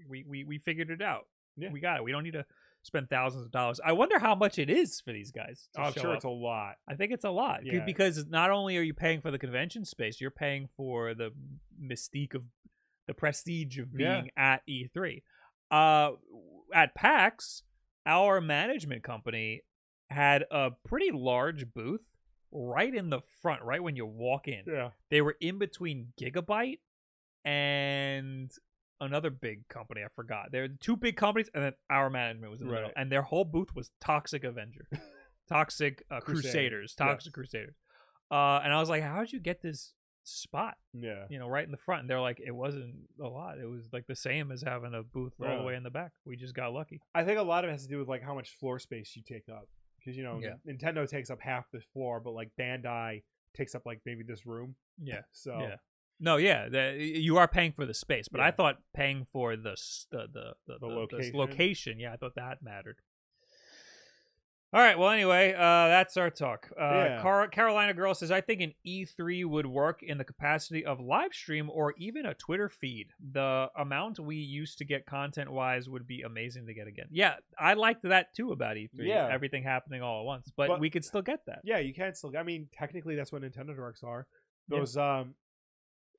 We 0.09 0.25
we 0.29 0.45
we 0.45 0.59
figured 0.59 0.91
it 0.91 1.01
out. 1.03 1.27
Yeah. 1.57 1.71
We 1.71 1.81
got 1.81 1.97
it. 1.99 2.05
We 2.05 2.13
don't 2.13 2.25
need 2.25 2.33
to 2.35 2.45
spend 2.83 3.09
thousands 3.11 3.45
of 3.45 3.51
dollars. 3.51 3.81
I 3.85 3.93
wonder 3.93 4.19
how 4.19 4.35
much 4.35 4.59
it 4.59 4.71
is 4.71 5.01
for 5.01 5.13
these 5.13 5.33
guys. 5.33 5.69
I'm 5.77 5.93
sure 5.95 6.11
up. 6.11 6.17
it's 6.17 6.25
a 6.25 6.29
lot. 6.29 6.77
I 6.87 6.95
think 6.95 7.11
it's 7.13 7.25
a 7.25 7.31
lot 7.31 7.65
Yeah. 7.65 7.85
because 7.85 8.27
not 8.27 8.51
only 8.51 8.77
are 8.77 8.83
you 8.83 8.95
paying 8.95 9.21
for 9.23 9.31
the 9.33 9.39
convention 9.39 9.85
space, 9.85 10.21
you're 10.21 10.31
paying 10.31 10.69
for 10.77 11.13
the 11.15 11.33
mystique 11.83 12.35
of 12.35 12.45
the 13.09 13.15
prestige 13.15 13.79
of 13.79 13.93
being 13.95 14.31
at 14.37 14.63
E3. 14.69 15.23
Uh, 15.71 16.13
at 16.75 16.95
PAX, 16.95 17.63
our 18.05 18.41
management 18.41 19.03
company 19.03 19.63
had 20.11 20.45
a 20.51 20.71
pretty 20.87 21.11
large 21.13 21.73
booth 21.75 22.17
right 22.53 22.95
in 22.95 23.11
the 23.11 23.21
front, 23.43 23.63
right 23.63 23.83
when 23.83 23.97
you 23.97 24.07
walk 24.07 24.47
in. 24.49 24.63
Yeah. 24.67 24.91
They 25.11 25.21
were 25.21 25.37
in 25.41 25.59
between 25.59 26.13
Gigabyte 26.21 26.79
and 27.45 28.51
another 29.01 29.31
big 29.31 29.69
company. 29.69 30.03
I 30.05 30.09
forgot. 30.15 30.53
There 30.53 30.63
were 30.63 30.69
two 30.81 30.97
big 30.97 31.17
companies, 31.17 31.49
and 31.55 31.63
then 31.65 31.73
our 31.91 32.11
management 32.11 32.51
was 32.51 32.61
in 32.61 32.69
the 32.69 32.73
middle, 32.75 32.91
and 32.97 33.11
their 33.11 33.23
whole 33.23 33.45
booth 33.45 33.75
was 33.75 33.91
Toxic 34.01 34.45
Avenger, 34.45 34.87
Toxic 35.49 36.05
uh, 36.11 36.21
Crusader. 36.21 36.43
Crusaders, 36.43 36.95
Toxic 36.95 37.31
Yes. 37.31 37.35
Crusaders. 37.35 37.75
Uh, 38.31 38.61
and 38.65 38.73
I 38.73 38.81
was 38.81 38.89
like, 38.89 39.03
"How 39.03 39.21
did 39.21 39.33
you 39.33 39.41
get 39.41 39.63
this 39.63 39.93
spot? 40.27 40.77
Yeah. 40.93 41.25
You 41.31 41.39
know, 41.39 41.49
right 41.49 41.65
in 41.65 41.71
the 41.71 41.77
front?" 41.77 42.03
And 42.03 42.11
they're 42.11 42.21
like, 42.21 42.41
"It 42.45 42.51
wasn't 42.55 42.95
a 43.23 43.29
lot. 43.29 43.59
It 43.59 43.67
was 43.67 43.89
like 43.93 44.07
the 44.07 44.17
same 44.17 44.51
as 44.53 44.63
having 44.63 44.95
a 44.95 45.03
booth 45.03 45.35
all 45.41 45.59
the 45.59 45.63
way 45.65 45.75
in 45.77 45.83
the 45.83 45.91
back. 45.91 46.13
We 46.25 46.37
just 46.37 46.55
got 46.55 46.73
lucky." 46.73 47.01
I 47.15 47.25
think 47.25 47.39
a 47.39 47.43
lot 47.43 47.65
of 47.65 47.69
it 47.71 47.73
has 47.73 47.83
to 47.85 47.89
do 47.89 47.99
with 47.99 48.09
like 48.09 48.23
how 48.23 48.35
much 48.35 48.51
floor 48.59 48.79
space 48.79 49.15
you 49.17 49.23
take 49.23 49.49
up. 49.49 49.69
Because 49.99 50.17
you 50.17 50.23
know, 50.23 50.41
Yeah. 50.41 50.55
Nintendo 50.67 51.09
takes 51.09 51.31
up 51.31 51.41
half 51.41 51.71
the 51.73 51.81
floor, 51.93 52.21
but 52.21 52.31
like 52.33 52.51
Bandai 52.59 53.23
takes 53.55 53.75
up 53.75 53.87
like 53.87 54.01
maybe 54.07 54.23
this 54.23 54.47
room. 54.47 54.77
Yeah. 55.03 55.23
So 55.33 55.59
Yeah. 55.61 55.77
No, 56.19 56.39
yeah, 56.39 56.71
the, 56.71 56.97
you 56.99 57.37
are 57.37 57.47
paying 57.47 57.73
for 57.73 57.85
the 57.85 57.93
space, 57.93 58.27
but 58.27 58.41
I 58.41 58.51
thought 58.51 58.79
paying 58.95 59.27
for 59.27 59.55
the 59.55 59.77
the 60.11 60.27
the 60.33 60.55
the, 60.67 60.79
The 60.79 60.79
the- 60.79 60.79
the 60.79 60.87
location? 60.87 61.37
location, 61.37 61.99
yeah, 62.01 62.13
I 62.15 62.17
thought 62.17 62.37
that 62.37 62.63
mattered. 62.63 62.97
All 64.73 64.81
right. 64.83 64.99
Well, 64.99 65.11
anyway, 65.11 65.55
uh, 65.55 65.59
that's 65.89 66.17
our 66.17 66.29
talk. 66.29 66.69
Uh, 66.79 66.83
Yeah. 66.85 67.23
Car- 67.23 67.49
Carolina 67.49 67.95
girl 67.95 68.15
says, 68.15 68.31
"I 68.31 68.41
think 68.41 68.61
an 68.61 68.75
E3 68.85 69.45
would 69.45 69.65
work 69.67 70.03
in 70.03 70.19
the 70.19 70.25
capacity 70.25 70.85
of 70.85 71.01
live 71.01 71.33
stream 71.33 71.71
or 71.71 71.95
even 71.99 72.27
a 72.27 72.35
Twitter 72.35 72.69
feed. 72.69 73.13
The 73.33 73.71
amount 73.77 74.19
we 74.19 74.37
used 74.37 74.79
to 74.79 74.85
get 74.85 75.07
content 75.07 75.51
wise 75.51 75.89
would 75.89 76.07
be 76.07 76.23
amazing 76.23 76.67
to 76.67 76.75
get 76.75 76.89
again. 76.89 77.07
Yeah, 77.11 77.37
I 77.59 77.75
liked 77.75 78.03
that 78.03 78.35
too 78.35 78.53
about 78.53 78.77
E3. 78.77 79.07
Yeah. 79.07 79.29
everything 79.31 79.63
happening 79.63 80.03
all 80.03 80.21
at 80.21 80.27
once, 80.27 80.51
but, 80.55 80.69
But- 80.69 80.81
we 80.81 80.91
could 80.91 81.05
still 81.05 81.23
get 81.23 81.47
that. 81.47 81.61
yeah, 81.65 81.79
you 81.79 81.95
can 81.95 82.13
still. 82.15 82.37
I 82.37 82.43
mean, 82.43 82.69
technically, 82.73 83.15
that's 83.15 83.33
what 83.33 83.43
Nintendo 83.43 83.75
Directs 83.75 84.03
are. 84.03 84.27
Yeah. 84.69 84.79
Those 84.79 84.97
um, 84.97 85.37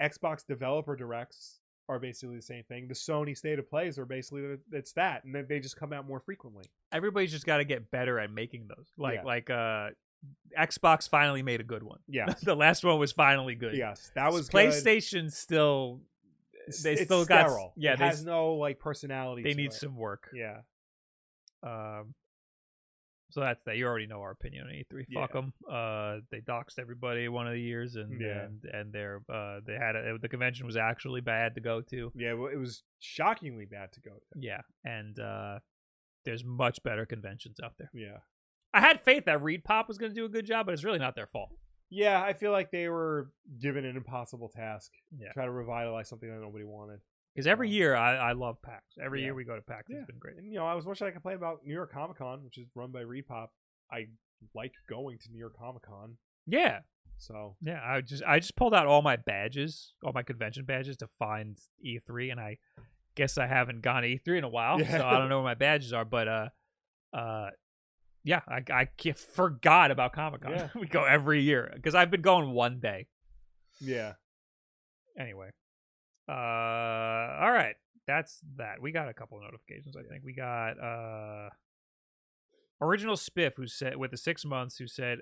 Xbox 0.01 0.45
Developer 0.47 0.95
Directs 0.95 1.59
are 1.89 1.99
basically 1.99 2.35
the 2.35 2.41
same 2.41 2.63
thing. 2.65 2.87
The 2.87 2.93
Sony 2.93 3.35
State 3.37 3.59
of 3.59 3.69
Plays 3.69 3.97
are 3.97 4.05
basically 4.05 4.57
it's 4.71 4.91
that, 4.93 5.23
and 5.23 5.33
then 5.33 5.45
they 5.47 5.59
just 5.59 5.77
come 5.77 5.93
out 5.93 6.05
more 6.07 6.19
frequently. 6.19 6.65
Everybody's 6.91 7.31
just 7.31 7.45
got 7.45 7.57
to 7.57 7.63
get 7.65 7.89
better 7.91 8.19
at 8.19 8.31
making 8.31 8.67
those. 8.67 8.87
Like 8.97 9.15
Yeah. 9.15 9.23
like 9.23 9.49
uh, 9.49 9.89
Xbox 10.59 11.07
finally 11.09 11.43
made 11.43 11.61
a 11.61 11.63
good 11.63 11.83
one. 11.83 11.99
Yeah, 12.07 12.25
the 12.43 12.55
last 12.55 12.83
one 12.83 12.99
was 12.99 13.11
finally 13.11 13.55
good. 13.55 13.75
yes, 13.77 14.11
that 14.15 14.31
was 14.33 14.49
good. 14.49 14.69
PlayStation 14.71 15.31
still 15.31 16.01
they 16.83 16.93
it's 16.93 17.03
still 17.03 17.23
got- 17.23 17.49
yeah, 17.77 17.93
it 17.93 17.99
they 17.99 18.05
has 18.05 18.25
no 18.25 18.55
like 18.55 18.79
personality. 18.79 19.43
they 19.43 19.53
need 19.53 19.67
it. 19.67 19.73
some 19.73 19.95
work. 19.95 20.29
Yeah, 20.33 20.57
Um, 21.63 22.13
so 23.29 23.41
that's 23.41 23.63
that. 23.65 23.77
You 23.77 23.85
already 23.87 24.07
know 24.07 24.21
our 24.21 24.31
opinion 24.31 24.65
on 24.67 24.73
E3. 24.73 25.05
Yeah. 25.09 25.21
Fuck 25.21 25.33
them. 25.33 25.53
Uh, 25.69 26.17
they 26.31 26.39
doxed 26.41 26.79
everybody 26.79 27.27
one 27.29 27.47
of 27.47 27.53
the 27.53 27.61
years, 27.61 27.95
and 27.95 28.19
Yeah. 28.21 28.43
and 28.45 28.63
and 28.65 28.93
they're 28.93 29.21
uh 29.29 29.59
they 29.65 29.73
had 29.75 29.95
a, 29.95 30.17
the 30.21 30.29
convention 30.29 30.65
was 30.65 30.77
actually 30.77 31.21
bad 31.21 31.55
to 31.55 31.61
go 31.61 31.81
to. 31.81 32.11
yeah. 32.15 32.33
Well, 32.33 32.51
it 32.51 32.57
was 32.57 32.83
shockingly 32.99 33.65
bad 33.65 33.91
to 33.93 34.01
go 34.01 34.11
to. 34.11 34.39
Yeah, 34.39 34.61
and 34.85 35.19
uh, 35.19 35.59
there's 36.25 36.43
much 36.43 36.81
better 36.83 37.05
conventions 37.05 37.59
out 37.63 37.73
there. 37.77 37.89
Yeah, 37.93 38.17
I 38.73 38.81
had 38.81 39.01
faith 39.01 39.25
that 39.25 39.39
ReedPop 39.41 39.87
was 39.87 39.97
going 39.97 40.11
to 40.11 40.15
do 40.15 40.25
a 40.25 40.29
good 40.29 40.45
job, 40.45 40.65
but 40.65 40.73
it's 40.73 40.83
really 40.83 40.99
not 40.99 41.15
their 41.15 41.27
fault. 41.27 41.51
yeah. 41.89 42.21
I 42.21 42.33
feel 42.33 42.51
like 42.51 42.69
they 42.71 42.89
were 42.89 43.31
given 43.61 43.85
an 43.85 43.95
impossible 43.95 44.49
task. 44.49 44.91
Yeah. 45.17 45.31
try 45.33 45.45
to 45.45 45.51
revitalize 45.51 46.09
something 46.09 46.29
that 46.29 46.41
nobody 46.41 46.65
wanted. 46.65 46.99
Because 47.37 47.47
every 47.47 47.67
Um, 47.67 47.73
year 47.73 47.95
I, 47.95 48.15
I 48.15 48.31
love 48.33 48.59
PAX. 48.63 48.83
Every 48.99 49.19
yeah. 49.19 49.25
year 49.25 49.35
we 49.35 49.43
go 49.45 49.55
to 49.55 49.61
PAX. 49.61 49.85
Yeah. 49.89 49.97
It's 49.99 50.07
been 50.07 50.17
great. 50.17 50.37
And 50.37 50.47
you 50.51 50.55
know, 50.55 50.65
I 50.65 50.73
was 50.73 50.85
wishing 50.85 51.05
I 51.07 51.11
could 51.11 51.21
play 51.21 51.35
about 51.35 51.59
New 51.63 51.73
York 51.73 51.91
Comic 51.93 52.17
Con, 52.17 52.43
which 52.43 52.57
is 52.57 52.65
run 52.75 52.91
by 52.91 53.01
ReedPop. 53.03 53.49
I 53.91 54.07
like 54.55 54.73
going 54.89 55.19
to 55.19 55.31
New 55.31 55.37
York 55.39 55.55
Comic 55.57 55.83
Con, 55.83 56.17
Yeah, 56.47 56.79
so 57.19 57.55
yeah. 57.61 57.79
I 57.85 58.01
just 58.01 58.23
I 58.23 58.39
just 58.39 58.55
pulled 58.55 58.73
out 58.73 58.87
all 58.87 59.01
my 59.03 59.15
badges, 59.17 59.93
all 60.03 60.13
my 60.13 60.23
convention 60.23 60.65
badges 60.65 60.97
to 60.97 61.07
find 61.19 61.57
E3, 61.85 62.31
and 62.31 62.39
I 62.39 62.57
guess 63.15 63.37
I 63.37 63.45
haven't 63.47 63.81
gone 63.81 64.01
to 64.03 64.07
E3 64.09 64.39
in 64.39 64.43
a 64.43 64.49
while, 64.49 64.79
Yeah. 64.81 64.97
so 64.97 65.05
I 65.05 65.17
don't 65.19 65.29
know 65.29 65.37
where 65.37 65.45
my 65.45 65.53
badges 65.55 65.93
are. 65.93 66.05
But 66.05 66.27
uh, 66.27 66.49
uh, 67.13 67.49
yeah, 68.23 68.41
I 68.47 68.63
I 68.71 69.11
forgot 69.13 69.91
about 69.91 70.13
Comic 70.13 70.41
Con. 70.41 70.51
Yeah. 70.53 70.69
we 70.79 70.87
go 70.87 71.03
every 71.03 71.41
year 71.43 71.71
because 71.75 71.93
I've 71.95 72.09
been 72.11 72.21
going 72.23 72.51
one 72.51 72.79
day. 72.79 73.07
yeah. 73.79 74.13
Anyway, 75.19 75.49
uh, 76.27 76.31
all 76.31 77.51
right, 77.51 77.75
that's 78.05 78.39
that. 78.57 78.81
We 78.81 78.91
got 78.91 79.09
a 79.09 79.13
couple 79.13 79.37
of 79.37 79.43
notifications. 79.43 79.95
I 79.97 80.03
think 80.03 80.23
we 80.23 80.33
got 80.33 80.71
uh, 80.79 81.49
original 82.81 83.15
Spiff 83.15 83.53
who 83.57 83.67
said 83.67 83.97
with 83.97 84.11
the 84.11 84.17
six 84.17 84.45
months 84.45 84.77
who 84.77 84.87
said, 84.87 85.19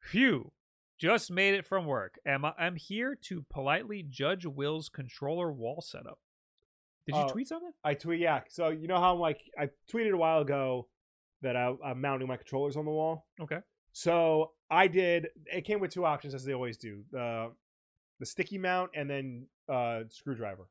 "Phew, 0.00 0.52
just 0.98 1.30
made 1.30 1.54
it 1.54 1.66
from 1.66 1.86
work. 1.86 2.18
Am 2.26 2.44
I, 2.44 2.52
I'm 2.58 2.76
here 2.76 3.14
to 3.24 3.44
politely 3.50 4.02
judge 4.08 4.44
Will's 4.46 4.88
controller 4.88 5.52
wall 5.52 5.80
setup." 5.80 6.18
Did 7.06 7.14
you 7.16 7.22
Oh, 7.22 7.28
tweet 7.28 7.48
something? 7.48 7.72
I 7.84 7.94
tweet, 7.94 8.20
yeah. 8.20 8.40
So 8.50 8.68
you 8.68 8.86
know 8.86 8.98
how 9.00 9.14
I'm 9.14 9.18
like, 9.20 9.40
I 9.58 9.70
tweeted 9.90 10.12
a 10.12 10.16
while 10.18 10.40
ago 10.40 10.88
that 11.40 11.56
I, 11.56 11.72
I'm 11.82 12.00
mounting 12.02 12.28
my 12.28 12.36
controllers 12.36 12.76
on 12.76 12.84
the 12.84 12.90
wall. 12.90 13.26
Okay. 13.40 13.60
So 13.92 14.52
I 14.70 14.88
did. 14.88 15.28
It 15.46 15.62
came 15.64 15.80
with 15.80 15.90
two 15.90 16.04
options, 16.04 16.34
as 16.34 16.44
they 16.44 16.52
always 16.52 16.76
do: 16.76 17.02
the 17.10 17.50
the 18.20 18.26
sticky 18.26 18.58
mount 18.58 18.90
and 18.94 19.08
then 19.08 19.46
uh 19.72 20.00
screwdriver. 20.08 20.68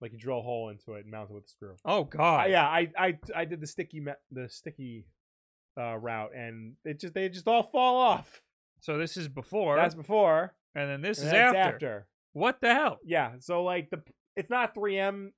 Like 0.00 0.12
you 0.12 0.18
drill 0.18 0.38
a 0.38 0.42
hole 0.42 0.68
into 0.68 0.94
it 0.94 1.02
and 1.02 1.10
mount 1.10 1.30
it 1.30 1.34
with 1.34 1.44
a 1.44 1.48
screw. 1.48 1.74
Oh 1.84 2.04
God. 2.04 2.50
yeah, 2.50 2.64
I, 2.66 2.88
I 2.96 3.18
I 3.34 3.44
did 3.44 3.60
the 3.60 3.66
sticky 3.66 4.00
ma- 4.00 4.12
the 4.30 4.48
sticky 4.48 5.06
uh, 5.78 5.96
route, 5.96 6.34
and 6.34 6.74
it 6.84 7.00
just 7.00 7.14
they 7.14 7.28
just 7.28 7.48
all 7.48 7.64
fall 7.64 7.96
off. 7.96 8.40
So 8.80 8.96
this 8.96 9.16
is 9.16 9.26
before, 9.28 9.76
That's 9.76 9.94
before. 9.94 10.54
and 10.74 10.88
then 10.88 11.02
this 11.02 11.18
and 11.18 11.26
is 11.26 11.32
that's 11.32 11.56
after. 11.56 12.06
What 12.32 12.60
the 12.60 12.72
hell? 12.72 12.98
Yeah. 13.04 13.32
So 13.40 13.64
like 13.64 13.90
the 13.90 14.02
it's 14.36 14.50
not 14.50 14.74
3M 14.74 15.30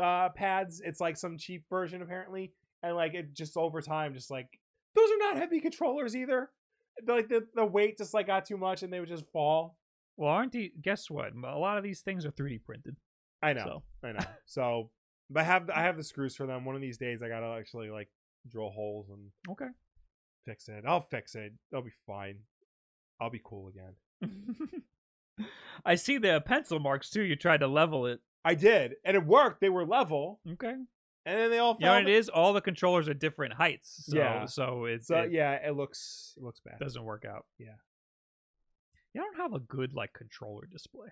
uh, 0.00 0.30
pads. 0.30 0.80
It's 0.84 1.00
like 1.00 1.16
some 1.16 1.38
cheap 1.38 1.64
version 1.70 2.02
apparently, 2.02 2.52
and 2.82 2.96
like 2.96 3.14
it 3.14 3.32
just 3.34 3.56
over 3.56 3.80
time, 3.80 4.14
just 4.14 4.30
like 4.32 4.48
those 4.96 5.08
are 5.10 5.18
not 5.18 5.36
heavy 5.36 5.60
controllers 5.60 6.16
either. 6.16 6.50
Like 7.06 7.28
the 7.28 7.46
the 7.54 7.64
weight 7.64 7.98
just 7.98 8.14
like 8.14 8.26
got 8.26 8.46
too 8.46 8.56
much, 8.56 8.82
and 8.82 8.92
they 8.92 8.98
would 8.98 9.08
just 9.08 9.26
fall. 9.32 9.76
Well, 10.18 10.30
aren't 10.30 10.52
the? 10.52 10.70
Guess 10.82 11.08
what? 11.10 11.32
A 11.32 11.56
lot 11.58 11.78
of 11.78 11.84
these 11.84 12.00
things 12.00 12.26
are 12.26 12.30
3D 12.30 12.62
printed. 12.64 12.96
I 13.42 13.54
know. 13.54 13.84
So. 14.02 14.08
I 14.08 14.12
know. 14.12 14.24
So, 14.46 14.90
but 15.30 15.40
I 15.40 15.44
have 15.44 15.70
I 15.70 15.82
have 15.82 15.96
the 15.96 16.02
screws 16.04 16.34
for 16.36 16.44
them. 16.46 16.64
One 16.66 16.74
of 16.74 16.82
these 16.82 16.98
days, 16.98 17.22
I 17.22 17.28
gotta 17.28 17.46
actually 17.58 17.88
like 17.88 18.08
drill 18.50 18.70
holes 18.70 19.08
and 19.10 19.30
Okay. 19.50 19.68
fix 20.44 20.68
it. 20.68 20.84
I'll 20.86 21.06
fix 21.10 21.34
it. 21.36 21.52
They'll 21.70 21.82
be 21.82 21.92
fine. 22.06 22.40
I'll 23.20 23.30
be 23.30 23.40
cool 23.44 23.68
again. 23.68 24.66
I 25.84 25.94
see 25.94 26.18
the 26.18 26.40
pencil 26.44 26.80
marks 26.80 27.10
too. 27.10 27.22
You 27.22 27.36
tried 27.36 27.60
to 27.60 27.68
level 27.68 28.06
it. 28.06 28.20
I 28.44 28.54
did, 28.54 28.94
and 29.04 29.16
it 29.16 29.24
worked. 29.24 29.60
They 29.60 29.68
were 29.68 29.84
level, 29.84 30.40
Okay. 30.54 30.72
and 30.72 30.86
then 31.26 31.50
they 31.50 31.58
all 31.58 31.76
You 31.78 31.86
know 31.86 31.92
what 31.94 32.02
it 32.02 32.08
is? 32.08 32.28
All 32.28 32.52
the 32.52 32.60
controllers 32.60 33.08
are 33.08 33.14
different 33.14 33.52
heights. 33.54 34.06
So, 34.08 34.16
Yeah. 34.16 34.46
So 34.46 34.84
it's. 34.86 35.06
So 35.08 35.18
it 35.18 35.32
yeah, 35.32 35.52
it 35.54 35.76
looks 35.76 36.34
it 36.36 36.42
looks 36.42 36.60
bad. 36.60 36.78
doesn't 36.80 37.04
work 37.04 37.24
out. 37.24 37.46
Yeah. 37.58 37.74
You 39.14 39.20
don't 39.22 39.36
have 39.38 39.54
a 39.54 39.60
good 39.60 39.94
like 39.94 40.12
controller 40.12 40.66
display. 40.70 41.08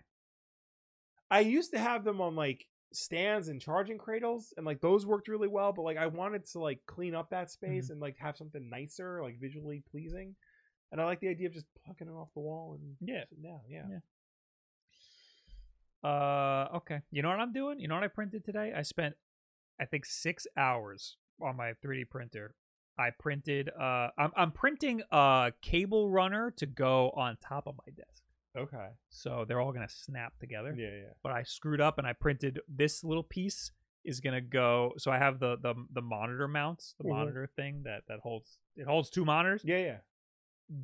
I 1.30 1.40
used 1.40 1.72
to 1.72 1.78
have 1.78 2.04
them 2.04 2.20
on 2.20 2.36
like 2.36 2.66
stands 2.92 3.48
and 3.48 3.60
charging 3.60 3.98
cradles, 3.98 4.54
and 4.56 4.64
like 4.64 4.80
those 4.80 5.04
worked 5.04 5.28
really 5.28 5.48
well. 5.48 5.72
But 5.72 5.82
like 5.82 5.96
I 5.96 6.06
wanted 6.06 6.46
to 6.52 6.60
like 6.60 6.80
clean 6.86 7.14
up 7.14 7.30
that 7.30 7.50
space 7.50 7.90
and 7.90 8.00
like 8.00 8.16
have 8.18 8.36
something 8.36 8.68
nicer, 8.70 9.22
like 9.22 9.40
visually 9.40 9.82
pleasing. 9.90 10.34
And 10.92 11.00
I 11.00 11.04
like 11.04 11.20
the 11.20 11.28
idea 11.28 11.48
of 11.48 11.54
just 11.54 11.66
plucking 11.84 12.06
it 12.06 12.12
off 12.12 12.28
the 12.34 12.40
wall 12.40 12.78
and 12.80 12.96
Yeah. 13.00 13.24
down. 13.42 13.60
Yeah. 13.68 13.82
Yeah. 13.90 13.98
Uh, 16.08 16.68
okay. 16.76 17.00
You 17.10 17.22
know 17.22 17.28
what 17.30 17.40
I'm 17.40 17.52
doing? 17.52 17.80
You 17.80 17.88
know 17.88 17.96
what 17.96 18.04
I 18.04 18.08
printed 18.08 18.44
today? 18.44 18.72
I 18.76 18.82
spent, 18.82 19.16
I 19.80 19.84
think, 19.84 20.04
six 20.04 20.46
hours 20.56 21.16
on 21.42 21.56
my 21.56 21.72
3D 21.84 22.04
printer. 22.08 22.54
I 22.98 23.10
printed. 23.10 23.68
Uh, 23.68 24.08
I'm 24.18 24.32
I'm 24.36 24.52
printing 24.52 25.02
a 25.10 25.52
cable 25.62 26.08
runner 26.10 26.50
to 26.56 26.66
go 26.66 27.10
on 27.10 27.36
top 27.46 27.66
of 27.66 27.74
my 27.86 27.92
desk. 27.92 28.22
Okay. 28.56 28.88
So 29.10 29.44
they're 29.46 29.60
all 29.60 29.72
gonna 29.72 29.88
snap 29.88 30.38
together. 30.38 30.74
Yeah, 30.76 30.88
yeah. 30.88 31.12
But 31.22 31.32
I 31.32 31.42
screwed 31.42 31.80
up 31.80 31.98
and 31.98 32.06
I 32.06 32.14
printed 32.14 32.60
this 32.68 33.04
little 33.04 33.22
piece 33.22 33.70
is 34.04 34.20
gonna 34.20 34.40
go. 34.40 34.92
So 34.98 35.10
I 35.10 35.18
have 35.18 35.38
the 35.40 35.56
the 35.60 35.74
the 35.92 36.00
monitor 36.02 36.48
mounts, 36.48 36.94
the 36.98 37.04
Mhm. 37.04 37.10
monitor 37.10 37.46
thing 37.54 37.82
that 37.84 38.04
that 38.08 38.20
holds 38.20 38.58
it 38.76 38.86
holds 38.86 39.10
two 39.10 39.24
monitors. 39.24 39.62
Yeah, 39.64 39.78
yeah. 39.78 39.98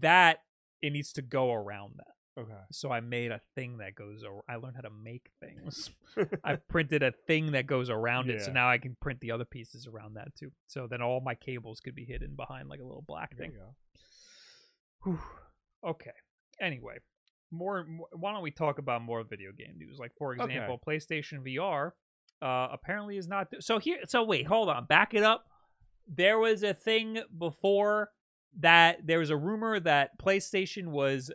That 0.00 0.44
it 0.82 0.92
needs 0.92 1.12
to 1.14 1.22
go 1.22 1.52
around 1.52 1.94
that. 1.96 2.14
Okay. 2.38 2.52
So 2.70 2.90
I 2.90 3.00
made 3.00 3.30
a 3.30 3.40
thing 3.54 3.78
that 3.78 3.94
goes. 3.94 4.24
Ar- 4.24 4.42
I 4.48 4.56
learned 4.56 4.76
how 4.76 4.82
to 4.82 4.90
make 4.90 5.30
things. 5.40 5.90
I 6.44 6.56
printed 6.56 7.02
a 7.02 7.12
thing 7.26 7.52
that 7.52 7.66
goes 7.66 7.90
around 7.90 8.30
it, 8.30 8.40
so 8.40 8.46
Yeah. 8.48 8.52
now 8.54 8.70
I 8.70 8.78
can 8.78 8.96
print 9.02 9.20
the 9.20 9.32
other 9.32 9.44
pieces 9.44 9.86
around 9.86 10.14
that 10.14 10.34
too. 10.34 10.50
So 10.66 10.86
then 10.88 11.02
all 11.02 11.20
my 11.20 11.34
cables 11.34 11.80
could 11.80 11.94
be 11.94 12.04
hidden 12.06 12.34
behind 12.34 12.68
like 12.70 12.80
a 12.80 12.84
little 12.84 13.04
black 13.06 13.36
There 13.36 13.46
thing. 13.48 13.54
you 13.54 13.60
go. 13.60 13.74
Whew. 15.04 15.20
Okay. 15.90 16.10
Anyway, 16.60 16.96
more, 17.50 17.84
more. 17.84 18.08
Why 18.12 18.32
don't 18.32 18.42
we 18.42 18.50
talk 18.50 18.78
about 18.78 19.02
more 19.02 19.22
video 19.24 19.50
game 19.52 19.74
news? 19.76 19.98
Like 19.98 20.12
for 20.16 20.32
Okay. 20.34 20.44
example, 20.44 20.80
PlayStation 20.86 21.44
VR 21.44 21.90
uh, 22.40 22.68
apparently 22.72 23.18
is 23.18 23.28
not. 23.28 23.48
so 23.60 23.78
here. 23.78 23.98
So 24.06 24.22
wait, 24.24 24.46
hold 24.46 24.68
on. 24.68 24.86
Back 24.86 25.12
it 25.14 25.22
up. 25.22 25.44
There 26.08 26.38
was 26.38 26.62
a 26.62 26.72
thing 26.72 27.20
before 27.36 28.10
that. 28.60 29.06
There 29.06 29.18
was 29.18 29.30
a 29.30 29.36
rumor 29.36 29.78
that 29.80 30.18
PlayStation 30.18 30.86
was 30.88 31.30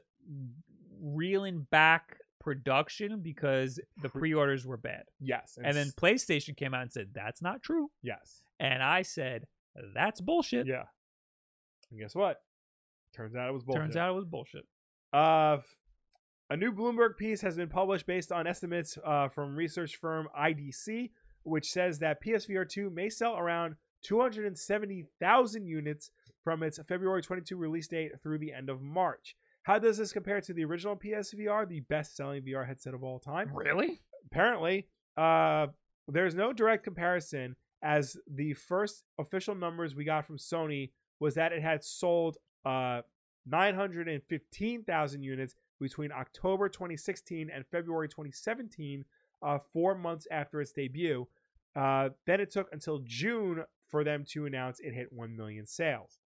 reeling 1.02 1.68
back 1.72 2.18
production 2.40 3.20
because 3.22 3.80
the 4.02 4.10
pre-orders 4.10 4.66
were 4.66 4.78
bad. 4.78 5.04
Yes. 5.20 5.58
And 5.62 5.76
then 5.76 5.92
PlayStation 6.00 6.56
came 6.56 6.74
out 6.74 6.84
and 6.84 6.92
said 6.92 7.10
that's 7.14 7.42
not 7.42 7.62
true. 7.62 7.90
yes. 8.02 8.42
And 8.60 8.82
I 8.82 9.04
said 9.04 9.46
that's 9.94 10.22
bullshit. 10.22 10.66
Yeah. 10.66 10.84
And 11.92 12.00
guess 12.00 12.16
what? 12.16 12.38
Turns 13.16 13.36
out 13.36 13.50
it 13.50 13.54
was 13.54 13.64
bullshit. 13.64 13.84
Turns 13.84 13.98
out 13.98 14.12
it 14.12 14.16
was 14.16 14.26
bullshit. 14.26 14.66
Uh, 15.14 15.58
a 16.50 16.58
new 16.58 16.72
Bloomberg 16.72 17.18
piece 17.18 17.42
has 17.42 17.56
been 17.58 17.70
published 17.70 18.06
based 18.06 18.32
on 18.32 18.48
estimates 18.48 18.98
uh, 19.06 19.28
from 19.28 19.56
research 19.56 19.98
firm 19.98 20.28
IDC, 20.40 21.12
which 21.44 21.70
says 21.70 22.00
that 22.00 22.24
PSVR 22.24 22.68
2 22.68 22.90
may 22.90 23.10
sell 23.10 23.38
around 23.38 23.76
270,000 24.04 25.66
units 25.66 26.12
from 26.44 26.64
its 26.64 26.80
February 26.88 27.22
22 27.22 27.58
release 27.58 27.88
date 27.88 28.12
through 28.22 28.38
the 28.38 28.54
end 28.54 28.70
of 28.70 28.82
March. 28.82 29.36
How 29.68 29.78
does 29.78 29.98
this 29.98 30.14
compare 30.14 30.40
to 30.40 30.54
the 30.54 30.64
original 30.64 30.96
PSVR, 30.96 31.68
the 31.68 31.82
best 31.82 32.16
selling 32.16 32.42
VR 32.42 32.66
headset 32.66 32.94
of 32.94 33.04
all 33.04 33.20
time? 33.20 33.52
Really? 33.54 34.00
apparently 34.32 34.88
uh 35.18 35.68
there's 36.08 36.36
no 36.36 36.54
direct 36.54 36.84
comparison 36.84 37.56
as 37.82 38.18
the 38.30 38.54
first 38.54 39.04
official 39.20 39.56
numbers 39.56 39.96
we 39.96 40.04
got 40.04 40.26
from 40.26 40.38
sony 40.38 40.92
was 41.20 41.36
that 41.36 41.52
it 41.52 41.62
had 41.62 41.84
sold 41.84 42.38
uh 42.66 43.02
915,000 43.46 45.22
units 45.22 45.56
between 45.82 46.12
October 46.12 46.70
2016 46.70 47.50
and 47.54 47.66
February 47.68 48.08
2017, 48.08 49.06
uh, 49.42 49.58
four 49.72 49.96
months 49.96 50.28
after 50.32 50.60
its 50.60 50.74
debut. 50.74 51.28
Uh, 51.76 52.10
then 52.26 52.42
it 52.42 52.52
took 52.52 52.68
until 52.74 53.00
June 53.06 53.64
for 53.88 54.04
them 54.04 54.26
to 54.28 54.46
announce 54.46 54.80
it 54.82 54.94
hit 54.94 55.14
1 55.14 55.36
million 55.38 55.66
sales. 55.66 56.20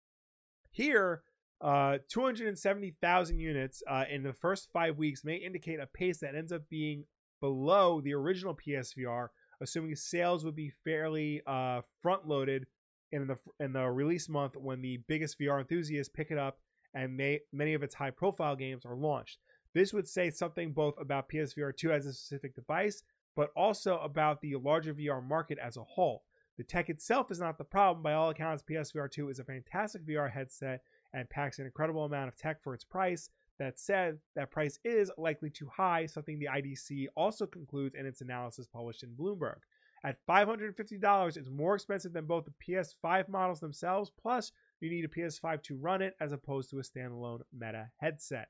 Here, 0.70 1.22
uh, 1.60 1.98
270,000 2.08 3.38
units 3.38 3.82
uh, 3.88 4.04
in 4.10 4.22
the 4.22 4.32
first 4.32 4.68
five 4.72 4.96
weeks 4.96 5.24
may 5.24 5.36
indicate 5.36 5.80
a 5.80 5.86
pace 5.86 6.18
that 6.18 6.34
ends 6.34 6.52
up 6.52 6.62
being 6.68 7.04
below 7.40 8.00
the 8.00 8.14
original 8.14 8.54
PSVR, 8.54 9.28
assuming 9.60 9.96
sales 9.96 10.44
would 10.44 10.56
be 10.56 10.72
fairly 10.84 11.42
uh, 11.46 11.80
front 12.02 12.26
loaded 12.26 12.66
in 13.10 13.26
the 13.26 13.36
in 13.58 13.72
the 13.72 13.84
release 13.84 14.28
month 14.28 14.54
when 14.56 14.82
the 14.82 14.98
biggest 15.08 15.38
VR 15.40 15.60
enthusiasts 15.60 16.12
pick 16.14 16.30
it 16.30 16.38
up 16.38 16.58
and 16.94 17.16
may, 17.16 17.40
many 17.52 17.74
of 17.74 17.82
its 17.82 17.94
high 17.94 18.10
profile 18.10 18.56
games 18.56 18.84
are 18.84 18.96
launched. 18.96 19.38
This 19.74 19.92
would 19.92 20.08
say 20.08 20.30
something 20.30 20.72
both 20.72 20.94
about 21.00 21.28
PSVR 21.28 21.76
2 21.76 21.92
as 21.92 22.06
a 22.06 22.12
specific 22.12 22.54
device, 22.54 23.02
but 23.36 23.50
also 23.56 23.98
about 23.98 24.40
the 24.40 24.56
larger 24.56 24.94
VR 24.94 25.22
market 25.26 25.58
as 25.62 25.76
a 25.76 25.84
whole. 25.84 26.22
The 26.56 26.64
tech 26.64 26.90
itself 26.90 27.30
is 27.30 27.38
not 27.38 27.58
the 27.58 27.64
problem. 27.64 28.02
By 28.02 28.14
all 28.14 28.30
accounts, 28.30 28.64
PSVR 28.68 29.10
2 29.10 29.28
is 29.28 29.38
a 29.38 29.44
fantastic 29.44 30.04
VR 30.06 30.30
headset 30.30 30.80
and 31.14 31.28
packs 31.30 31.58
an 31.58 31.66
incredible 31.66 32.04
amount 32.04 32.28
of 32.28 32.36
tech 32.36 32.62
for 32.62 32.74
its 32.74 32.84
price. 32.84 33.30
That 33.58 33.78
said, 33.78 34.18
that 34.36 34.52
price 34.52 34.78
is 34.84 35.10
likely 35.18 35.50
too 35.50 35.66
high, 35.66 36.06
something 36.06 36.38
the 36.38 36.46
IDC 36.46 37.06
also 37.16 37.44
concludes 37.44 37.96
in 37.96 38.06
its 38.06 38.20
analysis 38.20 38.68
published 38.68 39.02
in 39.02 39.10
Bloomberg. 39.10 39.58
At 40.04 40.24
$550, 40.28 41.36
it's 41.36 41.50
more 41.50 41.74
expensive 41.74 42.12
than 42.12 42.26
both 42.26 42.44
the 42.44 42.52
PS5 42.64 43.28
models 43.28 43.58
themselves, 43.58 44.12
plus, 44.20 44.52
you 44.80 44.90
need 44.90 45.04
a 45.04 45.08
PS5 45.08 45.62
to 45.64 45.76
run 45.76 46.02
it 46.02 46.14
as 46.20 46.30
opposed 46.30 46.70
to 46.70 46.78
a 46.78 46.82
standalone 46.82 47.40
Meta 47.52 47.90
headset. 47.96 48.48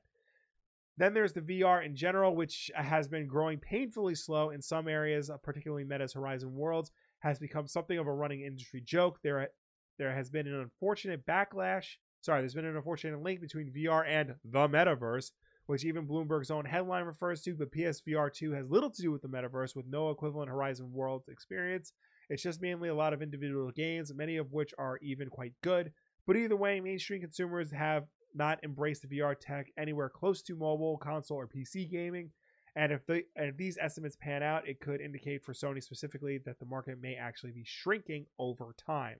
Then 0.97 1.13
there's 1.13 1.33
the 1.33 1.41
VR 1.41 1.83
in 1.83 1.95
general, 1.95 2.35
which 2.35 2.69
has 2.75 3.07
been 3.07 3.25
growing 3.25 3.57
painfully 3.57 4.15
slow 4.15 4.49
in 4.49 4.61
some 4.61 4.87
areas, 4.87 5.29
uh, 5.29 5.37
particularly 5.37 5.85
Meta's 5.85 6.13
Horizon 6.13 6.53
Worlds, 6.53 6.91
has 7.19 7.39
become 7.39 7.67
something 7.67 7.97
of 7.97 8.05
a 8.05 8.13
running 8.13 8.41
industry 8.41 8.81
joke. 8.81 9.19
There, 9.23 9.49
there 9.97 10.13
has 10.13 10.29
been 10.29 10.45
an 10.45 10.59
unfortunate 10.59 11.25
backlash. 11.25 11.95
Sorry, 12.21 12.41
there's 12.41 12.53
been 12.53 12.65
an 12.65 12.75
unfortunate 12.75 13.21
link 13.21 13.39
between 13.39 13.71
VR 13.71 14.05
and 14.07 14.35
the 14.43 14.67
metaverse, 14.67 15.31
which 15.67 15.85
even 15.85 16.07
Bloomberg's 16.07 16.51
own 16.51 16.65
headline 16.65 17.05
refers 17.05 17.41
to, 17.43 17.55
but 17.55 17.71
PSVR 17.71 18.33
2 18.33 18.51
has 18.51 18.69
little 18.69 18.89
to 18.89 19.01
do 19.01 19.11
with 19.11 19.21
the 19.21 19.29
metaverse, 19.29 19.75
with 19.75 19.85
no 19.87 20.09
equivalent 20.09 20.49
Horizon 20.49 20.91
Worlds 20.91 21.29
experience. 21.29 21.93
It's 22.29 22.43
just 22.43 22.61
mainly 22.61 22.89
a 22.89 22.95
lot 22.95 23.13
of 23.13 23.21
individual 23.21 23.71
games, 23.71 24.13
many 24.13 24.37
of 24.37 24.51
which 24.51 24.73
are 24.77 24.99
even 25.01 25.29
quite 25.29 25.53
good. 25.61 25.93
But 26.27 26.35
either 26.35 26.55
way, 26.55 26.79
mainstream 26.81 27.21
consumers 27.21 27.71
have 27.71 28.05
not 28.35 28.63
embraced 28.63 29.01
the 29.03 29.07
VR 29.07 29.35
tech 29.39 29.67
anywhere 29.77 30.09
close 30.09 30.41
to 30.43 30.55
mobile, 30.55 30.97
console, 30.97 31.37
or 31.37 31.47
PC 31.47 31.89
gaming. 31.89 32.31
And 32.75 32.91
if, 32.91 33.05
the, 33.05 33.23
and 33.35 33.49
if 33.49 33.57
these 33.57 33.77
estimates 33.79 34.15
pan 34.15 34.43
out, 34.43 34.67
it 34.67 34.79
could 34.79 35.01
indicate 35.01 35.43
for 35.43 35.53
Sony 35.53 35.81
specifically 35.81 36.37
that 36.45 36.59
the 36.59 36.65
market 36.65 37.01
may 37.01 37.15
actually 37.15 37.51
be 37.51 37.63
shrinking 37.65 38.25
over 38.37 38.75
time. 38.77 39.17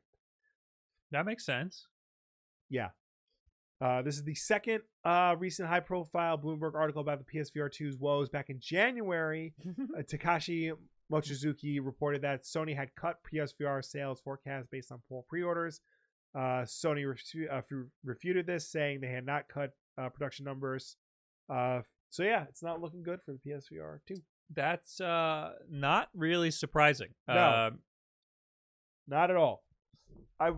That 1.11 1.25
makes 1.25 1.45
sense. 1.45 1.87
Yeah. 2.69 2.89
Uh, 3.81 4.01
this 4.01 4.15
is 4.15 4.23
the 4.23 4.35
second 4.35 4.81
uh, 5.05 5.35
recent 5.39 5.69
high 5.69 5.79
profile 5.79 6.37
Bloomberg 6.37 6.75
article 6.75 7.01
about 7.01 7.19
the 7.19 7.39
PSVR 7.39 7.69
2's 7.69 7.97
woes. 7.97 8.29
Back 8.29 8.49
in 8.49 8.59
January, 8.59 9.53
uh, 9.97 10.01
Takashi 10.01 10.71
Mochizuki 11.11 11.79
reported 11.81 12.21
that 12.23 12.43
Sony 12.43 12.75
had 12.75 12.93
cut 12.95 13.19
PSVR 13.31 13.83
sales 13.83 14.19
forecast 14.19 14.69
based 14.69 14.91
on 14.91 15.01
poor 15.07 15.23
pre 15.27 15.43
orders. 15.43 15.79
Uh, 16.35 16.63
Sony 16.63 17.05
refu- 17.05 17.51
uh, 17.51 17.61
refuted 18.03 18.45
this, 18.45 18.69
saying 18.69 18.99
they 18.99 19.07
had 19.07 19.25
not 19.25 19.47
cut 19.47 19.71
uh, 19.97 20.09
production 20.09 20.45
numbers. 20.45 20.97
Uh, 21.49 21.81
so, 22.09 22.23
yeah, 22.23 22.43
it's 22.49 22.61
not 22.61 22.81
looking 22.81 23.01
good 23.01 23.19
for 23.25 23.31
the 23.31 23.39
PSVR 23.39 23.99
2. 24.07 24.15
That's 24.53 24.99
uh, 24.99 25.51
not 25.69 26.09
really 26.13 26.51
surprising. 26.51 27.09
No. 27.27 27.69
Um, 27.71 27.79
Not 29.07 29.29
at 29.29 29.37
all. 29.37 29.63
I 30.39 30.51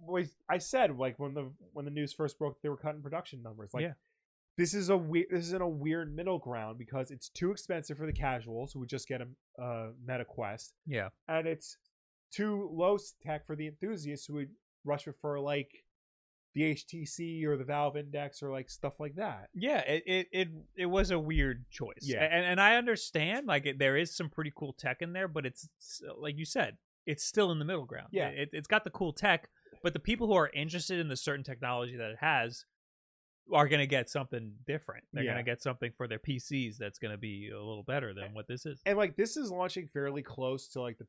was 0.00 0.34
I 0.48 0.58
said 0.58 0.96
like 0.96 1.18
when 1.18 1.34
the 1.34 1.50
when 1.72 1.84
the 1.84 1.90
news 1.90 2.12
first 2.12 2.38
broke 2.38 2.60
they 2.62 2.68
were 2.68 2.76
cutting 2.76 3.02
production 3.02 3.42
numbers. 3.42 3.70
Like 3.72 3.82
Yeah. 3.82 3.92
this 4.56 4.74
is 4.74 4.88
a 4.88 4.96
weird 4.96 5.26
this 5.30 5.46
is 5.46 5.52
in 5.52 5.62
a 5.62 5.68
weird 5.68 6.14
middle 6.14 6.38
ground 6.38 6.78
because 6.78 7.10
it's 7.10 7.28
too 7.28 7.50
expensive 7.50 7.96
for 7.96 8.06
the 8.06 8.12
casuals 8.12 8.72
who 8.72 8.80
would 8.80 8.88
just 8.88 9.06
get 9.08 9.20
a, 9.20 9.90
Meta 10.06 10.24
Quest, 10.24 10.74
yeah. 10.86 11.08
and 11.28 11.46
it's 11.46 11.76
too 12.32 12.68
low 12.72 12.98
tech 13.22 13.46
for 13.46 13.56
the 13.56 13.66
enthusiasts 13.66 14.26
who 14.26 14.34
would 14.34 14.50
rush 14.84 15.08
for 15.20 15.40
like 15.40 15.84
the 16.54 16.74
HTC 16.74 17.44
or 17.44 17.56
the 17.56 17.64
Valve 17.64 17.96
Index 17.96 18.42
or 18.42 18.50
like 18.50 18.68
stuff 18.70 18.98
like 18.98 19.14
that. 19.16 19.48
Yeah, 19.54 19.78
it, 19.80 20.02
it 20.06 20.28
it 20.32 20.48
it 20.76 20.86
was 20.86 21.10
a 21.10 21.18
weird 21.18 21.66
choice. 21.70 22.02
Yeah. 22.02 22.22
and 22.24 22.44
and 22.44 22.60
I 22.60 22.76
understand 22.76 23.46
like 23.46 23.66
it, 23.66 23.78
there 23.78 23.96
is 23.96 24.16
some 24.16 24.28
pretty 24.28 24.52
cool 24.56 24.72
tech 24.72 25.02
in 25.02 25.12
there, 25.12 25.28
but 25.28 25.46
it's 25.46 25.68
it's, 25.76 26.02
like 26.18 26.36
you 26.36 26.44
said, 26.44 26.78
it's 27.06 27.24
still 27.24 27.52
in 27.52 27.58
the 27.58 27.64
middle 27.64 27.84
ground. 27.84 28.08
Yeah. 28.12 28.28
it, 28.28 28.50
it's 28.52 28.66
got 28.68 28.84
the 28.84 28.90
cool 28.90 29.12
tech, 29.12 29.48
but 29.82 29.92
the 29.92 29.98
people 30.00 30.26
who 30.26 30.34
are 30.34 30.50
interested 30.54 30.98
in 30.98 31.08
the 31.08 31.16
certain 31.16 31.44
technology 31.44 31.96
that 31.96 32.10
it 32.10 32.18
has 32.20 32.64
are 33.52 33.66
going 33.68 33.80
to 33.80 33.86
get 33.86 34.10
something 34.10 34.52
different. 34.66 35.04
They're 35.12 35.24
Yeah. 35.24 35.32
going 35.32 35.44
to 35.44 35.50
get 35.50 35.62
something 35.62 35.90
for 35.96 36.06
their 36.06 36.18
PCs 36.18 36.76
that's 36.76 36.98
going 36.98 37.12
to 37.12 37.18
be 37.18 37.48
a 37.50 37.58
little 37.58 37.82
better 37.82 38.12
than 38.12 38.34
what 38.34 38.46
this 38.46 38.66
is. 38.66 38.82
And 38.84 38.98
like 38.98 39.16
this 39.16 39.36
is 39.38 39.50
launching 39.50 39.88
fairly 39.92 40.22
close 40.22 40.68
to 40.72 40.82
like 40.82 40.98
the 40.98 41.06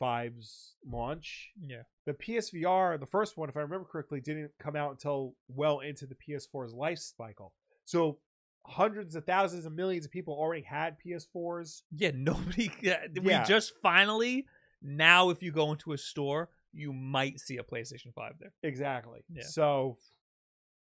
PS5's 0.00 0.74
launch. 0.86 1.50
Yeah, 1.60 1.82
the 2.06 2.14
PSVR, 2.14 2.98
the 2.98 3.06
first 3.06 3.36
one, 3.36 3.48
if 3.48 3.56
I 3.56 3.60
remember 3.60 3.84
correctly, 3.86 4.20
didn't 4.20 4.52
come 4.58 4.76
out 4.76 4.92
until 4.92 5.34
well 5.48 5.80
into 5.80 6.06
the 6.06 6.14
PS4's 6.14 6.72
life 6.72 6.98
cycle. 6.98 7.52
So 7.84 8.18
hundreds 8.66 9.14
of 9.14 9.24
thousands 9.24 9.64
of 9.66 9.72
millions 9.72 10.04
of 10.04 10.10
people 10.12 10.34
already 10.34 10.62
had 10.62 10.96
PS4s. 11.04 11.82
yeah. 11.94 12.10
Nobody. 12.14 12.70
Yeah, 12.80 13.06
we 13.22 13.32
Yeah. 13.32 13.44
just 13.44 13.72
finally 13.82 14.46
now, 14.80 15.30
if 15.30 15.42
you 15.42 15.50
go 15.50 15.72
into 15.72 15.92
a 15.92 15.98
store, 15.98 16.50
you 16.72 16.92
might 16.92 17.40
see 17.40 17.56
a 17.58 17.62
PlayStation 17.62 18.12
Five 18.14 18.34
there. 18.38 18.52
Exactly. 18.62 19.20
Yeah. 19.32 19.44
So, 19.44 19.98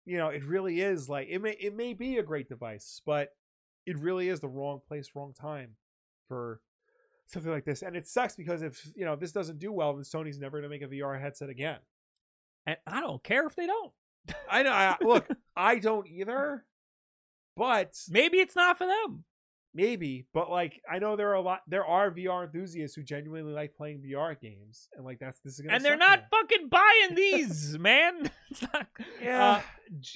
you 0.04 0.16
know, 0.18 0.28
it 0.28 0.44
really 0.44 0.80
is 0.80 1.08
like 1.08 1.28
it 1.30 1.40
may 1.40 1.52
it 1.52 1.74
may 1.76 1.94
be 1.94 2.18
a 2.18 2.22
great 2.22 2.48
device, 2.48 3.00
but 3.04 3.30
it 3.86 3.98
really 3.98 4.28
is 4.28 4.40
the 4.40 4.48
wrong 4.48 4.80
place, 4.86 5.10
wrong 5.14 5.32
time 5.38 5.76
for 6.28 6.60
something 7.26 7.50
like 7.50 7.64
this. 7.64 7.82
And 7.82 7.96
it 7.96 8.06
sucks 8.06 8.36
because 8.36 8.62
if 8.62 8.90
you 8.94 9.04
know 9.04 9.16
this 9.16 9.32
doesn't 9.32 9.58
do 9.58 9.72
well, 9.72 9.94
then 9.94 10.02
Sony's 10.02 10.38
never 10.38 10.58
gonna 10.58 10.68
make 10.68 10.82
a 10.82 10.88
VR 10.88 11.20
headset 11.20 11.48
again. 11.48 11.78
And 12.66 12.76
I 12.86 13.00
don't 13.00 13.22
care 13.22 13.46
if 13.46 13.56
they 13.56 13.66
don't. 13.66 13.92
I 14.50 14.62
know. 14.62 14.72
I, 14.72 14.96
look, 15.00 15.26
I 15.56 15.78
don't 15.78 16.06
either, 16.06 16.64
but 17.56 17.96
Maybe 18.10 18.38
it's 18.38 18.56
not 18.56 18.76
for 18.78 18.86
them. 18.86 19.24
Maybe, 19.74 20.26
but 20.34 20.50
like 20.50 20.80
I 20.90 20.98
know 20.98 21.16
there 21.16 21.30
are 21.30 21.34
a 21.34 21.40
lot. 21.40 21.60
There 21.68 21.84
are 21.84 22.10
VR 22.10 22.44
enthusiasts 22.44 22.96
who 22.96 23.02
genuinely 23.02 23.52
like 23.52 23.74
playing 23.74 24.00
VR 24.02 24.38
games, 24.40 24.88
and 24.96 25.04
like 25.04 25.18
that's 25.18 25.38
this 25.40 25.54
is 25.54 25.60
gonna. 25.60 25.74
and 25.76 25.84
they're 25.84 25.96
not 25.96 26.20
them. 26.20 26.28
fucking 26.30 26.68
buying 26.68 27.14
these, 27.14 27.78
man. 27.78 28.30
It's 28.50 28.62
not- 28.72 28.86
Yeah. 29.22 29.46
Uh, 29.46 29.60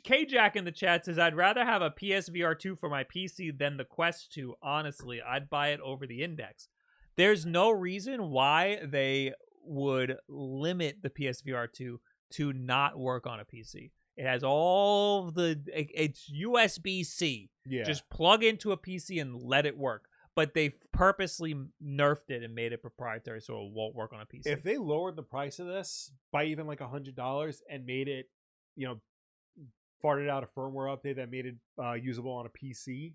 K 0.05 0.24
Jack 0.24 0.57
in 0.57 0.64
the 0.64 0.72
chat 0.72 1.05
says, 1.05 1.18
"I'd 1.18 1.36
rather 1.36 1.64
have 1.64 1.82
a 1.82 1.90
PSVR 1.90 2.59
two 2.59 2.76
for 2.76 2.88
my 2.88 3.05
PC 3.05 3.57
than 3.59 3.76
the 3.76 3.84
Quest 3.84 4.32
two. 4.32 4.55
Honestly, 4.62 5.20
I'd 5.20 5.50
buy 5.50 5.68
it 5.68 5.80
over 5.80 6.07
the 6.07 6.22
Index. 6.22 6.68
There's 7.16 7.44
no 7.44 7.70
reason 7.70 8.30
why 8.30 8.80
they 8.84 9.32
would 9.64 10.16
limit 10.28 11.03
the 11.03 11.11
PSVR 11.11 11.70
two 11.70 12.00
to 12.30 12.53
not 12.55 12.98
work 12.98 13.26
on 13.26 13.38
a 13.38 13.44
PC. 13.44 13.90
It 14.16 14.26
has 14.26 14.42
all 14.44 15.30
the 15.30 15.60
it- 15.72 15.90
it's 15.94 16.30
USB 16.30 17.04
C. 17.04 17.50
yeah. 17.66 17.82
Just 17.84 18.08
plug 18.10 18.42
into 18.44 18.72
a 18.72 18.76
PC 18.76 19.20
and 19.20 19.40
let 19.42 19.66
it 19.66 19.76
work. 19.76 20.06
But 20.34 20.54
they 20.54 20.70
purposely 20.92 21.54
nerfed 21.84 22.30
it 22.30 22.42
and 22.42 22.54
made 22.54 22.72
it 22.72 22.80
proprietary 22.80 23.40
so 23.42 23.66
it 23.66 23.72
won't 23.72 23.94
work 23.94 24.12
on 24.14 24.20
a 24.22 24.24
PC. 24.26 24.46
if 24.46 24.62
they 24.62 24.78
lowered 24.78 25.14
the 25.16 25.22
price 25.22 25.58
of 25.58 25.66
this 25.66 26.10
by 26.32 26.44
even 26.44 26.66
like 26.66 26.80
a 26.80 26.88
hundred 26.88 27.14
dollars 27.14 27.62
and 27.70 27.84
made 27.84 28.08
it, 28.08 28.30
you 28.74 28.86
know, 28.86 29.00
farted 30.02 30.28
out 30.30 30.42
a 30.42 30.46
firmware 30.58 30.94
update 30.96 31.16
that 31.16 31.30
made 31.30 31.46
it 31.46 31.56
uh, 31.82 31.92
usable 31.92 32.32
on 32.32 32.46
a 32.46 32.48
PC, 32.48 33.12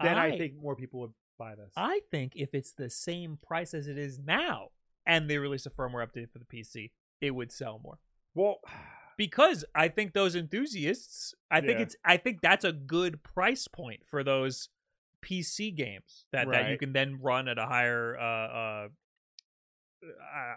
then 0.00 0.16
I, 0.16 0.26
I- 0.28 0.38
think 0.38 0.54
more 0.60 0.76
people 0.76 1.00
would 1.00 1.12
buy 1.38 1.54
this. 1.56 1.72
I 1.76 2.00
think 2.10 2.32
if 2.36 2.54
it's 2.54 2.72
the 2.72 2.88
same 2.90 3.38
price 3.44 3.74
as 3.74 3.86
it 3.88 3.98
is 3.98 4.18
now 4.18 4.68
and 5.06 5.28
they 5.28 5.38
release 5.38 5.66
a 5.66 5.70
firmware 5.70 6.06
update 6.06 6.30
for 6.30 6.38
the 6.38 6.44
PC, 6.44 6.90
it 7.20 7.32
would 7.32 7.50
sell 7.50 7.80
more. 7.82 7.98
well, 8.34 8.60
Because 9.20 9.66
I 9.74 9.88
think 9.88 10.14
those 10.14 10.34
enthusiasts, 10.34 11.34
I 11.50 11.60
think 11.60 11.78
it's 11.78 11.94
I 12.02 12.16
think 12.16 12.40
that's 12.40 12.64
a 12.64 12.72
good 12.72 13.22
price 13.22 13.68
point 13.68 14.00
for 14.06 14.24
those 14.24 14.70
PC 15.22 15.76
games 15.76 16.24
that, 16.32 16.50
that 16.50 16.70
you 16.70 16.78
can 16.78 16.94
then 16.94 17.18
run 17.20 17.46
at 17.46 17.58
a 17.58 17.66
higher 17.66 18.18
uh 18.18 18.24
uh, 18.24 18.88
uh 20.02 20.54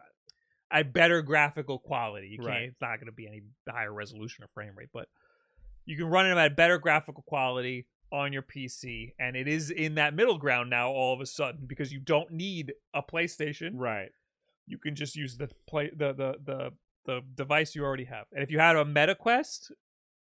a 0.71 0.83
better 0.85 1.21
graphical 1.21 1.77
quality. 1.77 2.29
You 2.29 2.37
can't 2.37 2.47
Right. 2.47 2.63
it's 2.69 2.79
not 2.79 2.99
going 2.99 3.07
to 3.07 3.11
be 3.11 3.27
any 3.27 3.41
higher 3.69 3.91
resolution 3.91 4.45
or 4.45 4.47
frame 4.53 4.71
rate, 4.77 4.91
but 4.93 5.09
you 5.83 5.97
can 5.97 6.05
run 6.05 6.25
it 6.25 6.37
at 6.37 6.55
better 6.55 6.77
graphical 6.77 7.23
quality 7.27 7.85
on 8.13 8.31
your 8.31 8.43
PC, 8.43 9.11
and 9.19 9.35
it 9.35 9.49
is 9.49 9.71
in 9.71 9.95
that 9.95 10.13
middle 10.13 10.37
ground 10.37 10.69
now 10.69 10.89
all 10.89 11.13
of 11.13 11.19
a 11.19 11.25
sudden 11.25 11.65
because 11.67 11.91
you 11.91 11.99
don't 11.99 12.31
need 12.31 12.75
a 12.93 13.03
PlayStation. 13.03 13.71
right. 13.73 14.11
You 14.67 14.77
can 14.77 14.95
just 14.95 15.17
use 15.17 15.35
the 15.35 15.49
play 15.67 15.91
the 15.93 16.13
the 16.13 16.35
the 16.41 16.71
the 17.05 17.21
device 17.35 17.75
you 17.75 17.83
already 17.83 18.05
have. 18.05 18.25
And 18.31 18.43
if 18.43 18.51
you 18.51 18.59
had 18.59 18.75
a 18.75 18.85
Meta 18.85 19.15
Quest, 19.15 19.71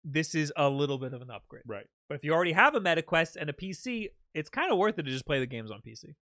this 0.04 0.34
is 0.36 0.52
a 0.56 0.70
little 0.70 0.98
bit 0.98 1.14
of 1.14 1.22
an 1.22 1.30
upgrade. 1.30 1.64
Right. 1.68 1.88
But 2.08 2.16
if 2.16 2.24
you 2.24 2.34
already 2.34 2.54
have 2.54 2.76
a 2.76 2.80
Meta 2.80 3.02
Quest 3.02 3.36
and 3.36 3.50
a 3.50 3.54
PC, 3.54 4.08
it's 4.34 4.50
kind 4.50 4.72
of 4.72 4.78
worth 4.78 4.98
it 5.00 5.04
to 5.04 5.12
just 5.12 5.26
play 5.26 5.40
the 5.40 5.46
games 5.46 5.72
on 5.72 5.82
PC. 5.86 6.16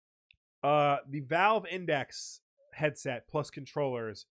Uh, 0.63 0.97
the 1.09 1.19
Valve 1.21 1.65
Index 1.69 2.41
headset 2.73 3.27
plus 3.29 3.49
controllers 3.49 4.25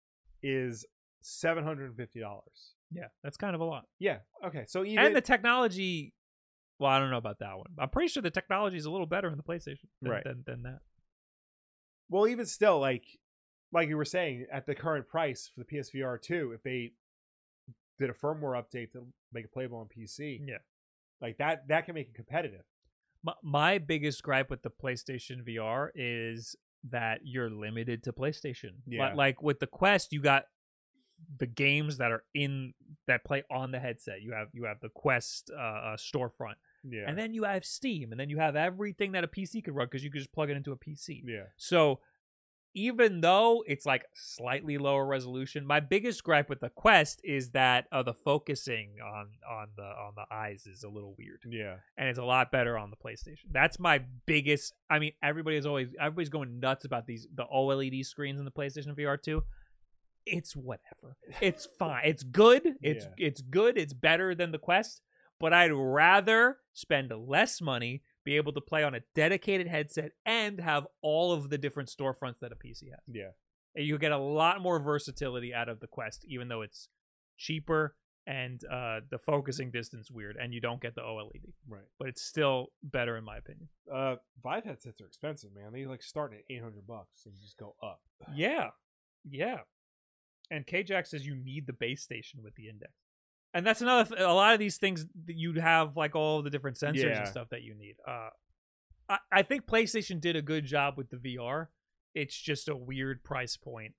is 0.42 0.84
seven 1.22 1.64
hundred 1.64 1.86
and 1.86 1.96
fifty 1.96 2.20
dollars. 2.20 2.72
Yeah, 2.90 3.08
that's 3.22 3.36
kind 3.36 3.54
of 3.54 3.60
a 3.60 3.64
lot. 3.64 3.84
Yeah. 3.98 4.18
Okay. 4.44 4.64
So 4.66 4.84
even 4.84 5.04
and 5.04 5.16
the 5.16 5.20
technology 5.20 6.14
well, 6.78 6.90
I 6.90 6.98
don't 6.98 7.10
know 7.10 7.18
about 7.18 7.38
that 7.38 7.56
one. 7.56 7.66
I'm 7.78 7.88
pretty 7.88 8.08
sure 8.08 8.22
the 8.22 8.30
technology 8.30 8.76
is 8.76 8.84
a 8.84 8.90
little 8.90 9.06
better 9.06 9.28
in 9.28 9.36
the 9.36 9.42
PlayStation 9.44 9.86
than, 10.02 10.10
Right. 10.10 10.24
than, 10.24 10.42
than 10.46 10.62
that. 10.64 10.80
well, 12.08 12.26
even 12.26 12.46
still, 12.46 12.80
like 12.80 13.04
like 13.74 13.88
you 13.88 13.96
were 13.96 14.04
saying, 14.04 14.46
at 14.52 14.64
the 14.66 14.74
current 14.74 15.06
price 15.08 15.50
for 15.52 15.60
the 15.62 15.66
PSVR 15.66 16.20
two, 16.22 16.52
if 16.54 16.62
they 16.62 16.92
did 17.98 18.08
a 18.10 18.12
firmware 18.14 18.60
update 18.60 18.92
to 18.92 19.06
make 19.32 19.44
it 19.44 19.52
playable 19.52 19.78
on 19.78 19.86
PC, 19.86 20.40
Yeah. 20.46 20.58
like 21.20 21.36
that 21.38 21.68
that 21.68 21.84
can 21.86 21.94
make 21.94 22.08
it 22.08 22.14
competitive. 22.14 22.62
My, 23.22 23.32
my 23.42 23.78
biggest 23.78 24.22
gripe 24.22 24.50
with 24.50 24.62
the 24.62 24.70
PlayStation 24.70 25.42
VR 25.46 25.88
is 25.94 26.56
that 26.90 27.20
you're 27.24 27.50
limited 27.50 28.02
to 28.04 28.12
PlayStation. 28.12 28.72
Yeah. 28.86 29.14
Like 29.14 29.42
with 29.42 29.58
the 29.60 29.66
Quest, 29.66 30.12
you 30.12 30.20
got 30.20 30.44
the 31.38 31.46
games 31.46 31.96
that 31.98 32.10
are 32.12 32.24
in 32.34 32.74
that 33.06 33.24
play 33.24 33.42
on 33.50 33.70
the 33.70 33.78
headset. 33.80 34.20
You 34.20 34.32
have 34.32 34.48
you 34.52 34.64
have 34.64 34.80
the 34.80 34.90
Quest 34.90 35.50
uh, 35.56 35.60
uh, 35.60 35.96
storefront, 35.96 36.56
Yeah. 36.82 37.04
and 37.08 37.16
then 37.16 37.32
you 37.32 37.44
have 37.44 37.64
Steam, 37.64 38.10
and 38.12 38.20
then 38.20 38.28
you 38.28 38.38
have 38.38 38.56
everything 38.56 39.12
that 39.12 39.24
a 39.24 39.28
PC 39.28 39.64
could 39.64 39.74
run 39.74 39.86
because 39.86 40.04
you 40.04 40.10
could 40.10 40.18
just 40.18 40.32
plug 40.32 40.50
it 40.50 40.56
into 40.56 40.72
a 40.72 40.76
PC. 40.76 41.22
yeah. 41.24 41.44
So 41.56 42.00
even 42.74 43.20
though 43.20 43.62
it's 43.66 43.86
like 43.86 44.04
slightly 44.14 44.78
lower 44.78 45.06
resolution, 45.06 45.64
my 45.64 45.80
biggest 45.80 46.24
gripe 46.24 46.48
with 46.48 46.60
the 46.60 46.68
Quest 46.70 47.20
is 47.24 47.52
that 47.52 47.86
uh, 47.92 48.02
the 48.02 48.12
focusing 48.14 48.96
on 49.04 49.28
on 49.48 49.68
the 49.76 49.82
on 49.84 50.12
the 50.16 50.24
eyes 50.34 50.66
is 50.66 50.82
a 50.82 50.88
little 50.88 51.14
weird 51.18 51.42
Yeah. 51.48 51.76
and 51.96 52.08
it's 52.08 52.18
a 52.18 52.24
lot 52.24 52.50
better 52.50 52.76
on 52.76 52.90
the 52.90 52.96
PlayStation. 52.96 53.46
That's 53.52 53.78
my 53.78 54.02
biggest. 54.26 54.74
I 54.90 54.98
mean, 54.98 55.12
everybody 55.22 55.56
is 55.56 55.66
always 55.66 55.88
everybody's 56.00 56.28
going 56.30 56.58
nuts 56.60 56.84
about 56.84 57.06
these 57.06 57.26
the 57.34 57.44
OLED 57.46 58.04
screens 58.04 58.38
in 58.38 58.44
the 58.44 58.50
PlayStation 58.50 58.96
VR 58.98 59.20
two. 59.22 59.44
It's 60.26 60.56
whatever. 60.56 61.16
It's 61.40 61.66
fine. 61.78 62.02
It's 62.04 62.22
good. 62.22 62.66
It's 62.82 63.04
Yeah. 63.04 63.26
it's 63.26 63.40
good. 63.40 63.78
It's 63.78 63.92
better 63.92 64.34
than 64.34 64.52
the 64.52 64.58
Quest. 64.58 65.00
But 65.40 65.52
I'd 65.52 65.72
rather 65.72 66.58
spend 66.72 67.12
less 67.12 67.60
money, 67.60 68.02
be 68.24 68.36
able 68.36 68.52
to 68.52 68.60
play 68.60 68.82
on 68.84 68.94
a 68.94 69.00
dedicated 69.14 69.66
headset, 69.68 70.12
and 70.24 70.58
have 70.60 70.86
all 71.02 71.32
of 71.32 71.50
the 71.50 71.58
different 71.58 71.88
storefronts 71.88 72.38
that 72.40 72.52
a 72.52 72.56
PC 72.56 72.90
has. 72.90 73.00
Yeah. 73.06 73.30
And 73.74 73.84
You 73.86 73.98
get 73.98 74.12
a 74.12 74.18
lot 74.18 74.60
more 74.60 74.78
versatility 74.80 75.52
out 75.52 75.68
of 75.68 75.80
the 75.80 75.86
Quest, 75.86 76.24
even 76.28 76.48
though 76.48 76.62
it's 76.62 76.88
cheaper 77.36 77.96
and 78.26 78.62
uh, 78.72 79.00
the 79.10 79.18
focusing 79.18 79.70
distance 79.70 80.10
weird, 80.10 80.36
and 80.40 80.54
you 80.54 80.60
don't 80.60 80.80
get 80.80 80.94
the 80.94 81.02
OLED 81.02 81.52
Right. 81.68 81.82
but 81.98 82.08
it's 82.08 82.22
still 82.22 82.68
better 82.82 83.16
in 83.18 83.24
my 83.24 83.36
opinion. 83.36 83.68
Uh, 83.92 84.16
Vive 84.42 84.64
headsets 84.64 85.00
are 85.02 85.06
expensive, 85.06 85.50
man. 85.54 85.72
They 85.72 85.84
like 85.84 86.02
start 86.02 86.32
at 86.32 86.40
eight 86.48 86.62
hundred 86.62 86.86
bucks 86.86 87.26
and 87.26 87.34
just 87.42 87.58
go 87.58 87.74
up. 87.82 88.00
Yeah, 88.34 88.68
yeah. 89.28 89.58
And 90.50 90.66
KJack 90.66 91.06
says 91.06 91.26
you 91.26 91.34
need 91.36 91.66
the 91.66 91.72
base 91.74 92.02
station 92.02 92.40
with 92.42 92.54
the 92.54 92.68
index, 92.68 92.92
and 93.54 93.64
that's 93.66 93.80
another. 93.80 94.08
Th- 94.08 94.20
a 94.20 94.32
lot 94.32 94.52
of 94.52 94.58
these 94.58 94.76
things 94.76 95.06
that 95.26 95.36
you'd 95.36 95.56
have 95.56 95.96
like 95.96 96.14
all 96.14 96.42
the 96.42 96.50
different 96.50 96.76
sensors 96.76 97.02
Yeah. 97.04 97.20
and 97.20 97.28
stuff 97.28 97.48
that 97.50 97.62
you 97.62 97.74
need. 97.74 97.94
Uh, 98.06 98.28
I, 99.08 99.18
I 99.32 99.42
think 99.42 99.66
PlayStation 99.66 100.20
did 100.20 100.36
a 100.36 100.42
good 100.42 100.64
job 100.66 100.94
with 100.98 101.08
the 101.10 101.16
VR. 101.16 101.68
It's 102.14 102.36
just 102.38 102.68
a 102.68 102.76
weird 102.76 103.24
price 103.24 103.56
point, 103.56 103.94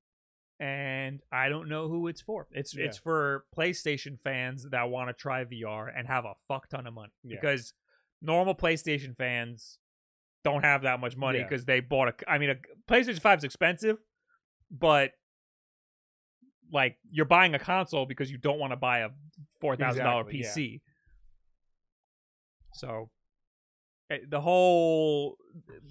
and 0.60 1.22
I 1.32 1.50
don't 1.50 1.68
know 1.70 1.88
who 1.88 2.08
it's 2.08 2.22
for. 2.22 2.48
It's 2.52 2.76
Yeah. 2.76 2.86
it's 2.86 2.98
for 2.98 3.46
PlayStation 3.58 4.20
fans 4.20 4.68
that 4.72 4.90
want 4.90 5.10
to 5.10 5.14
try 5.14 5.44
VR 5.46 5.88
and 5.96 6.08
have 6.08 6.26
a 6.26 6.34
fuck 6.48 6.70
ton 6.70 6.86
of 6.88 6.94
money 6.94 7.12
Yeah. 7.24 7.38
because 7.40 7.74
normal 8.22 8.56
PlayStation 8.56 9.16
fans 9.18 9.80
don't 10.44 10.64
have 10.64 10.84
that 10.84 11.00
much 11.00 11.18
money 11.18 11.42
because 11.44 11.66
they 11.66 11.80
bought 11.80 12.08
a. 12.10 12.30
I 12.32 12.38
mean, 12.38 12.52
a 12.52 12.56
PlayStation 12.92 13.20
Five 13.20 13.40
is 13.40 13.44
expensive, 13.44 13.98
but 14.72 15.12
like 16.72 16.98
you're 17.12 17.26
buying 17.26 17.56
a 17.56 17.60
console 17.60 18.06
because 18.06 18.32
you 18.32 18.38
don't 18.38 18.60
want 18.60 18.72
to 18.72 18.78
buy 18.78 19.00
a 19.00 19.10
four 19.62 19.76
thousand 19.76 20.04
dollar 20.04 20.30
Exactly, 20.30 20.64
yeah. 20.66 20.78
PC. 20.78 20.82
So 22.74 23.10
eh, 24.12 24.18
the 24.28 24.42
whole 24.42 25.38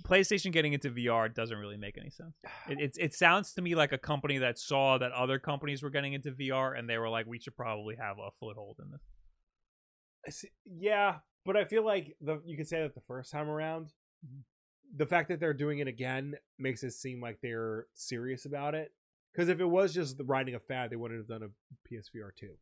PlayStation 0.03 0.53
getting 0.53 0.72
into 0.72 0.91
VR 0.91 1.33
doesn't 1.33 1.57
really 1.57 1.77
make 1.77 1.97
any 1.99 2.11
sense. 2.11 2.35
It, 2.68 2.81
it 2.81 2.97
it 2.99 3.14
sounds 3.14 3.53
to 3.55 3.62
me 3.62 3.75
like 3.75 3.93
a 3.93 3.99
company 3.99 4.39
that 4.39 4.59
saw 4.59 4.99
that 4.99 5.12
other 5.12 5.39
companies 5.39 5.83
were 5.83 5.91
getting 5.91 6.12
into 6.12 6.33
VR 6.33 6.79
and 6.79 6.89
they 6.89 6.99
were 6.99 7.09
like, 7.09 7.27
we 7.27 7.39
should 7.39 7.57
probably 7.57 7.97
have 7.97 8.16
a 8.18 8.31
foothold 8.39 8.77
in 8.81 8.91
this. 8.91 10.45
Yeah, 10.64 11.16
but 11.45 11.57
I 11.57 11.64
feel 11.64 11.85
like 11.85 12.16
the 12.20 12.41
you 12.45 12.57
could 12.57 12.68
say 12.68 12.81
that 12.83 12.95
the 12.95 13.03
first 13.07 13.31
time 13.31 13.49
around, 13.49 13.93
the 14.97 15.07
fact 15.07 15.29
that 15.29 15.41
they're 15.41 15.55
doing 15.55 15.81
it 15.81 15.89
again 15.89 16.35
makes 16.59 16.83
it 16.83 16.93
seem 16.93 17.20
like 17.20 17.39
they're 17.43 17.87
serious 17.95 18.47
about 18.47 18.75
it. 18.75 18.93
Because 19.35 19.49
if 19.49 19.61
it 19.61 19.64
was 19.64 19.93
just 19.93 20.16
the 20.16 20.24
riding 20.24 20.55
a 20.55 20.61
fad, 20.61 20.91
they 20.91 20.97
wouldn't 20.97 21.18
have 21.20 21.28
done 21.28 21.43
a 21.49 21.93
PSVR 21.95 22.30
two. 22.39 22.53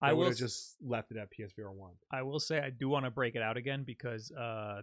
They 0.00 0.08
I 0.08 0.12
would 0.12 0.24
have 0.24 0.32
s- 0.32 0.38
just 0.40 0.76
left 0.84 1.12
it 1.12 1.16
at 1.16 1.28
PSVR 1.30 1.72
one. 1.72 1.92
I 2.10 2.22
will 2.22 2.40
say 2.40 2.58
I 2.58 2.70
do 2.70 2.88
want 2.88 3.04
to 3.04 3.10
break 3.10 3.36
it 3.36 3.42
out 3.42 3.56
again 3.56 3.84
because 3.86 4.32
uh, 4.32 4.82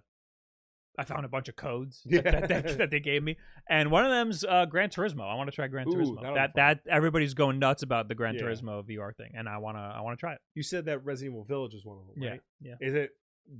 I 0.97 1.03
found 1.03 1.25
a 1.25 1.27
bunch 1.29 1.49
of 1.49 1.55
codes 1.57 2.01
Yeah. 2.05 2.21
that, 2.23 2.47
that, 2.47 2.63
that, 2.63 2.77
that 2.77 2.89
they 2.89 2.99
gave 3.01 3.21
me, 3.21 3.35
and 3.69 3.91
one 3.91 4.05
of 4.05 4.11
them's 4.11 4.45
uh, 4.45 4.65
Gran 4.65 4.89
Turismo. 4.89 5.29
I 5.29 5.35
want 5.35 5.49
to 5.49 5.55
try 5.55 5.67
Gran 5.67 5.87
Ooh, 5.89 5.91
Turismo. 5.91 6.15
that'll 6.21 6.35
be 6.35 6.39
That 6.39 6.53
fun. 6.53 6.53
that 6.55 6.79
everybody's 6.89 7.33
going 7.33 7.59
nuts 7.59 7.83
about 7.83 8.07
the 8.07 8.15
Gran 8.15 8.35
Yeah. 8.35 8.43
Turismo 8.43 8.83
VR 8.89 9.13
thing, 9.15 9.31
and 9.35 9.49
I 9.49 9.57
wanna 9.57 9.79
I 9.95 9.99
wanna 10.01 10.15
try 10.17 10.33
it. 10.33 10.39
You 10.55 10.63
said 10.63 10.85
that 10.85 11.03
Resident 11.03 11.33
Evil 11.33 11.43
Village 11.43 11.73
is 11.73 11.83
one 11.85 11.97
of 11.97 12.05
them, 12.07 12.23
Yeah, 12.23 12.29
right? 12.31 12.41
yeah. 12.61 12.75
Is 12.79 12.93
it 12.93 13.09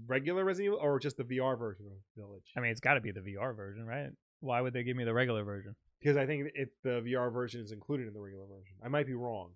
regular 0.07 0.45
Resident 0.45 0.73
Evil 0.75 0.79
or 0.81 0.97
just 0.99 1.17
the 1.17 1.23
VR 1.23 1.59
version 1.59 1.87
of 1.87 1.97
Village? 2.17 2.43
I 2.55 2.61
mean, 2.61 2.71
it's 2.71 2.79
got 2.81 2.93
to 2.93 3.01
be 3.01 3.11
the 3.11 3.19
VR 3.21 3.53
version, 3.55 3.85
right? 3.85 4.09
Why 4.39 4.61
would 4.61 4.71
they 4.73 4.83
give 4.83 4.95
me 4.95 5.03
the 5.03 5.13
regular 5.13 5.43
version? 5.43 5.75
Because 5.99 6.15
I 6.17 6.25
think 6.25 6.49
it 6.55 6.69
the 6.83 7.01
VR 7.01 7.31
version 7.31 7.61
is 7.61 7.71
included 7.71 8.07
in 8.07 8.13
the 8.13 8.19
regular 8.21 8.45
version. 8.45 8.75
I 8.83 8.87
might 8.87 9.05
be 9.07 9.13
wrong. 9.13 9.51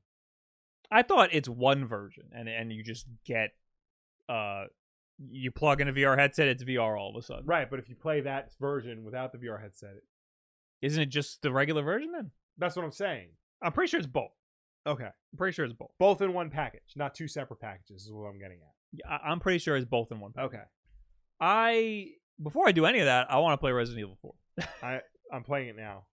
I 0.91 1.01
thought 1.01 1.29
it's 1.31 1.47
one 1.49 1.85
version, 1.85 2.25
and 2.35 2.47
and 2.49 2.71
you 2.71 2.83
just 2.83 3.05
get 3.25 3.51
uh, 4.29 4.65
you 5.29 5.51
plug 5.51 5.79
in 5.81 5.87
a 5.87 5.93
VR 5.93 6.17
headset, 6.17 6.47
it's 6.47 6.63
VR 6.63 6.99
all 6.99 7.11
of 7.11 7.15
a 7.15 7.25
sudden. 7.25 7.45
Right, 7.45 7.69
but 7.69 7.79
if 7.79 7.87
you 7.89 7.95
play 7.95 8.21
that 8.21 8.51
version 8.59 9.03
without 9.03 9.31
the 9.31 9.37
VR 9.37 9.61
headset, 9.61 9.95
Isn't 10.81 11.01
it 11.01 11.05
just 11.09 11.41
the 11.41 11.51
regular 11.51 11.81
version 11.83 12.11
then? 12.11 12.31
that's 12.57 12.75
what 12.75 12.83
I'm 12.85 12.91
saying. 12.91 13.29
I'm 13.61 13.71
pretty 13.71 13.89
sure 13.89 13.99
it's 13.99 14.07
both. 14.07 14.31
Okay. 14.85 15.05
I'm 15.05 15.37
pretty 15.37 15.53
sure 15.55 15.63
it's 15.65 15.73
both. 15.73 15.91
Both 15.97 16.21
in 16.21 16.33
one 16.33 16.49
package, 16.49 16.81
not 16.95 17.15
two 17.15 17.27
separate 17.27 17.59
packages, 17.61 18.03
is 18.03 18.11
what 18.11 18.25
I'm 18.27 18.37
getting 18.37 18.57
at. 18.57 18.73
Yeah, 18.91 19.07
I- 19.17 19.29
I'm 19.31 19.39
pretty 19.39 19.59
sure 19.59 19.75
it's 19.77 19.85
both 19.87 20.11
in 20.11 20.19
one. 20.19 20.33
Package. 20.33 20.47
Okay. 20.55 20.63
I 21.39 22.07
Before 22.41 22.67
I 22.67 22.71
do 22.71 22.85
any 22.85 22.99
of 22.99 23.05
that, 23.05 23.31
I 23.31 23.37
want 23.39 23.53
to 23.53 23.57
play 23.57 23.71
Resident 23.71 24.01
Evil 24.01 24.17
4. 24.21 24.33
I 24.83 25.01
I'm 25.33 25.43
playing 25.43 25.69
it 25.69 25.75
now. 25.75 26.05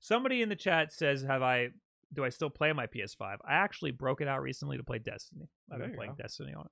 Somebody 0.00 0.42
in 0.42 0.48
the 0.48 0.56
chat 0.56 0.92
says, 0.92 1.22
"Have 1.22 1.42
I? 1.42 1.68
Do 2.12 2.24
I 2.24 2.28
still 2.28 2.50
play 2.50 2.72
my 2.72 2.86
PS5? 2.86 3.38
I 3.44 3.54
actually 3.54 3.92
broke 3.92 4.20
it 4.20 4.28
out 4.28 4.42
recently 4.42 4.76
to 4.76 4.82
play 4.84 4.98
Destiny. 4.98 5.48
I've 5.70 5.78
There 5.78 5.86
been 5.88 5.96
playing 5.96 6.12
go. 6.18 6.22
Destiny 6.22 6.52
on 6.54 6.66
it 6.66 6.70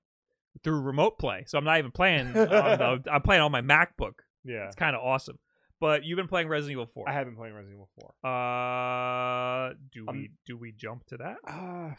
through 0.65 0.81
remote 0.81 1.19
play, 1.19 1.45
so 1.47 1.57
I'm 1.59 1.65
not 1.65 1.79
even 1.79 1.93
playing. 1.93 2.27
on 2.37 2.45
the, 2.45 3.03
I'm 3.11 3.23
playing 3.23 3.41
on 3.43 3.53
my 3.53 3.63
MacBook. 3.63 4.15
Yeah. 4.45 4.67
It's 4.67 4.75
kind 4.77 4.97
of 4.97 5.03
awesome. 5.03 5.39
But 5.81 6.05
you've 6.05 6.17
been 6.17 6.29
playing 6.29 6.49
Resident 6.49 6.73
Evil 6.73 6.87
4. 6.87 7.09
I 7.09 7.13
have 7.15 7.25
been 7.27 7.37
playing 7.37 7.55
Resident 7.55 7.77
Evil 7.77 7.89
4. 8.23 8.31
Uh, 8.31 9.75
do 9.93 10.05
Um, 10.09 10.17
we 10.17 10.31
do 10.45 10.59
we 10.59 10.73
jump 10.73 11.07
to 11.07 11.17
that? 11.19 11.37
Uh, 11.47 11.95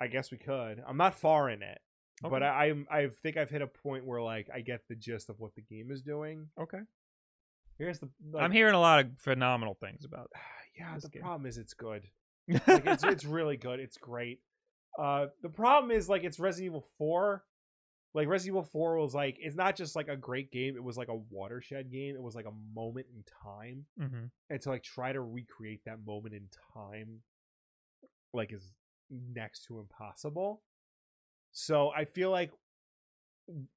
I 0.00 0.08
guess 0.08 0.30
we 0.32 0.36
could. 0.38 0.82
I'm 0.86 0.96
not 0.96 1.14
far 1.14 1.48
in 1.48 1.62
it, 1.62 1.78
but 2.22 2.42
I, 2.42 2.66
I'm 2.66 2.86
I 2.90 3.08
think 3.22 3.36
I've 3.36 3.48
hit 3.50 3.62
a 3.62 3.66
point 3.68 4.04
where 4.04 4.20
like 4.20 4.48
I 4.54 4.60
get 4.60 4.80
the 4.88 4.96
gist 4.96 5.30
of 5.30 5.36
what 5.38 5.54
the 5.54 5.62
game 5.62 5.90
is 5.90 6.02
doing. 6.02 6.48
Okay. 6.60 6.80
Here's 7.78 7.98
the 7.98 8.08
like, 8.32 8.42
I'm 8.42 8.52
hearing 8.52 8.74
a 8.74 8.80
lot 8.80 9.00
of 9.00 9.18
phenomenal 9.18 9.76
things 9.80 10.04
about. 10.04 10.30
Yeah, 10.74 10.96
the 10.98 11.10
game. 11.10 11.20
problem 11.20 11.44
is 11.44 11.58
it's 11.58 11.74
good. 11.74 12.02
Like 12.48 12.86
it's 12.86 13.04
it's 13.04 13.24
really 13.26 13.58
good. 13.58 13.78
It's 13.78 13.98
great. 13.98 14.40
Uh, 14.98 15.26
the 15.42 15.50
problem 15.50 15.90
is 15.90 16.08
like 16.08 16.24
it's 16.24 16.38
Resident 16.40 16.70
Evil 16.70 16.86
4. 16.96 17.44
Like 18.14 18.26
Resident 18.26 18.56
Evil 18.56 18.68
4 18.72 18.96
was 18.96 19.14
like 19.14 19.36
it's 19.38 19.54
not 19.54 19.76
just 19.76 19.94
like 19.94 20.08
a 20.08 20.16
great 20.16 20.50
game. 20.50 20.74
It 20.74 20.82
was 20.82 20.96
like 20.96 21.08
a 21.08 21.20
watershed 21.30 21.92
game. 21.92 22.14
It 22.14 22.22
was 22.22 22.34
like 22.34 22.46
a 22.46 22.52
moment 22.74 23.06
in 23.14 23.22
time, 23.42 23.84
mm-hmm. 24.00 24.24
and 24.48 24.62
to 24.62 24.68
like 24.70 24.82
try 24.82 25.12
to 25.12 25.20
recreate 25.20 25.82
that 25.84 25.98
moment 26.06 26.34
in 26.34 26.48
time, 26.74 27.20
like 28.32 28.52
is 28.52 28.72
next 29.10 29.66
to 29.66 29.78
impossible. 29.78 30.62
So 31.52 31.90
I 31.94 32.06
feel 32.06 32.30
like, 32.30 32.50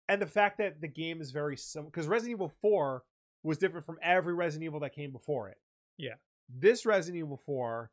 and 0.08 0.22
the 0.22 0.28
fact 0.28 0.60
that 0.60 0.80
the 0.80 0.88
game 0.88 1.22
is 1.22 1.32
very 1.32 1.58
similar 1.58 1.92
because 1.92 2.08
Resident 2.08 2.38
Evil 2.38 2.54
4 2.62 3.04
was 3.46 3.58
different 3.58 3.86
from 3.86 3.98
every 4.02 4.34
Resident 4.34 4.66
Evil 4.66 4.80
that 4.82 4.94
came 4.94 5.12
before 5.12 5.50
it. 5.50 5.58
Yeah. 5.98 6.16
This 6.50 6.86
Resident 6.86 7.24
Evil 7.24 7.40
4 7.46 7.90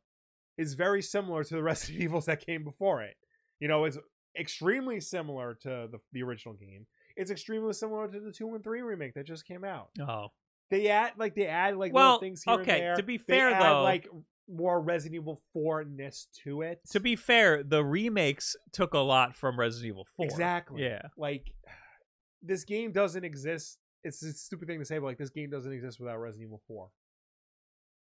is 0.57 0.73
very 0.73 1.01
similar 1.01 1.43
to 1.43 1.55
the 1.55 1.63
Resident 1.71 2.01
Evils 2.01 2.25
that 2.25 2.45
came 2.45 2.63
before 2.63 3.01
it. 3.03 3.15
You 3.59 3.67
know, 3.67 3.85
it's 3.85 3.97
extremely 4.39 4.99
similar 4.99 5.55
to 5.61 5.87
the, 5.91 5.99
the 6.11 6.23
original 6.23 6.55
game. 6.55 6.85
It's 7.15 7.31
extremely 7.31 7.73
similar 7.73 8.07
to 8.07 8.19
the 8.19 8.31
2 8.31 8.55
and 8.55 8.63
3 8.63 8.81
remake 8.81 9.13
that 9.13 9.25
just 9.27 9.45
came 9.45 9.63
out. 9.63 9.89
Oh, 10.01 10.27
They 10.71 10.87
add 10.89 11.13
like 11.17 11.35
they 11.35 11.45
add 11.47 11.77
like 11.77 11.93
Well, 11.93 12.05
little 12.13 12.19
things 12.19 12.43
here 12.43 12.55
okay, 12.55 12.71
and 12.73 12.81
there. 12.81 12.95
to 12.95 13.03
be 13.03 13.17
They 13.17 13.23
fair, 13.35 13.51
add, 13.51 13.61
though- 13.63 13.83
like 13.83 14.07
more 14.49 14.81
Resident 14.81 15.15
Evil 15.21 15.41
4ness 15.55 16.25
to 16.43 16.63
it. 16.63 16.81
to 16.91 16.99
be 16.99 17.15
fair, 17.15 17.63
the 17.63 17.83
remakes 17.85 18.55
took 18.73 18.93
a 18.93 18.99
lot 18.99 19.33
from 19.35 19.57
Resident 19.59 19.89
Evil 19.93 20.07
4. 20.17 20.25
Exactly. 20.25 20.83
Yeah. 20.83 21.03
Like 21.15 21.53
this 22.41 22.63
game 22.65 22.91
doesn't 22.91 23.23
exist. 23.23 23.77
It's 24.03 24.21
a 24.23 24.33
stupid 24.33 24.67
thing 24.67 24.79
to 24.79 24.85
say, 24.85 24.97
but 24.99 25.05
like 25.05 25.17
this 25.17 25.29
game 25.29 25.49
doesn't 25.49 25.71
exist 25.71 25.99
without 25.99 26.17
Resident 26.17 26.47
Evil 26.47 26.61
4. 26.67 26.89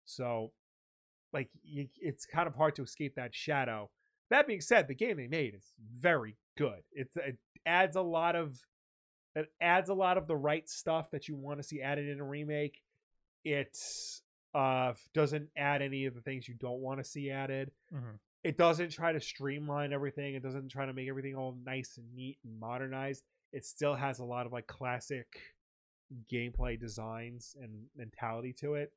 So, 0.04 0.52
like, 1.32 1.48
you, 1.62 1.88
it's 2.00 2.26
kind 2.26 2.46
of 2.48 2.54
hard 2.54 2.74
to 2.76 2.82
escape 2.82 3.14
that 3.16 3.34
shadow. 3.34 3.90
That 4.30 4.46
being 4.46 4.60
said, 4.60 4.88
the 4.88 4.94
game 4.94 5.16
they 5.16 5.26
made 5.26 5.54
is 5.54 5.72
very 5.98 6.36
good. 6.56 6.80
It's 6.92 7.16
it 7.16 7.36
adds 7.66 7.96
a 7.96 8.00
lot 8.02 8.36
of 8.36 8.58
it 9.34 9.46
adds 9.60 9.88
a 9.90 9.94
lot 9.94 10.16
of 10.18 10.26
the 10.26 10.36
right 10.36 10.68
stuff 10.68 11.10
that 11.10 11.28
you 11.28 11.36
want 11.36 11.58
to 11.60 11.62
see 11.62 11.80
added 11.82 12.08
in 12.08 12.20
a 12.20 12.24
remake. 12.24 12.80
It 13.44 13.76
uh 14.54 14.94
doesn't 15.14 15.48
add 15.56 15.82
any 15.82 16.06
of 16.06 16.14
the 16.14 16.20
things 16.22 16.48
you 16.48 16.54
don't 16.54 16.80
want 16.80 16.98
to 16.98 17.04
see 17.04 17.30
added 17.30 17.70
Mhm. 17.94 18.18
it 18.42 18.58
doesn't 18.58 18.90
try 18.90 19.12
to 19.12 19.20
streamline 19.20 19.92
everything 19.92 20.34
it 20.34 20.42
doesn't 20.42 20.70
try 20.70 20.86
to 20.86 20.92
make 20.92 21.08
everything 21.08 21.36
all 21.36 21.56
nice 21.64 21.96
and 21.98 22.12
neat 22.12 22.36
and 22.42 22.58
modernized 22.58 23.22
it 23.52 23.64
still 23.64 23.94
has 23.94 24.18
a 24.18 24.24
lot 24.24 24.46
of 24.46 24.52
like 24.52 24.66
classic 24.66 25.28
gameplay 26.30 26.78
designs 26.78 27.56
and 27.62 27.86
mentality 27.96 28.52
to 28.52 28.74
it 28.74 28.92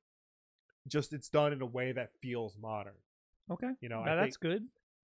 just 0.88 1.14
it's 1.14 1.30
done 1.30 1.54
in 1.54 1.62
a 1.62 1.66
way 1.66 1.92
that 1.92 2.10
feels 2.22 2.58
modern 2.62 2.94
Okay. 3.52 3.72
you 3.82 3.90
know 3.90 4.04
Now 4.04 4.14
I 4.14 4.16
that's 4.16 4.38
good. 4.38 4.64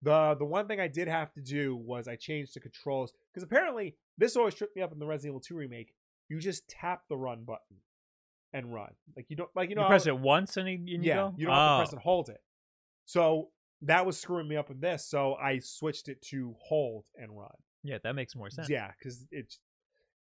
the 0.02 0.34
the 0.38 0.44
one 0.44 0.66
thing 0.66 0.80
i 0.80 0.88
did 0.88 1.06
have 1.08 1.32
to 1.34 1.40
do 1.40 1.76
was 1.76 2.08
i 2.08 2.16
changed 2.16 2.54
the 2.54 2.60
controls 2.60 3.12
because 3.32 3.42
apparently 3.44 3.94
this 4.18 4.36
always 4.36 4.54
tripped 4.54 4.74
me 4.76 4.82
up 4.82 4.92
in 4.92 4.98
the 4.98 5.06
resident 5.06 5.30
evil 5.32 5.40
2 5.40 5.54
remake 5.54 5.94
you 6.28 6.38
just 6.40 6.68
tap 6.68 7.02
the 7.08 7.16
run 7.16 7.44
button 7.44 7.76
and 8.52 8.72
run 8.74 8.90
like 9.16 9.26
you 9.28 9.36
don't 9.36 9.50
like 9.54 9.68
you 9.70 9.76
You, 9.76 9.82
know 9.82 9.86
press 9.86 10.04
how- 10.06 10.10
it 10.14 10.18
once 10.18 10.56
and 10.56 10.68
you, 10.68 10.74
and 10.76 10.88
you 10.88 10.98
yeah, 11.02 11.14
go? 11.16 11.34
you 11.36 11.46
don't 11.46 11.54
have 11.54 11.68
to 11.68 11.74
Oh. 11.74 11.78
press 11.78 11.92
and 11.92 12.02
hold 12.02 12.28
it. 12.28 12.42
So 13.06 13.50
that 13.82 14.04
was 14.06 14.18
screwing 14.20 14.46
me 14.46 14.56
up 14.56 14.70
in 14.70 14.78
this. 14.80 15.04
So 15.06 15.34
I 15.34 15.58
switched 15.58 16.08
it 16.08 16.20
to 16.30 16.54
hold 16.60 17.04
and 17.16 17.36
run. 17.36 17.50
Yeah, 17.82 17.98
that 18.04 18.14
makes 18.14 18.36
more 18.36 18.48
sense. 18.50 18.68
Yeah, 18.68 18.92
because 18.98 19.26
it's 19.32 19.58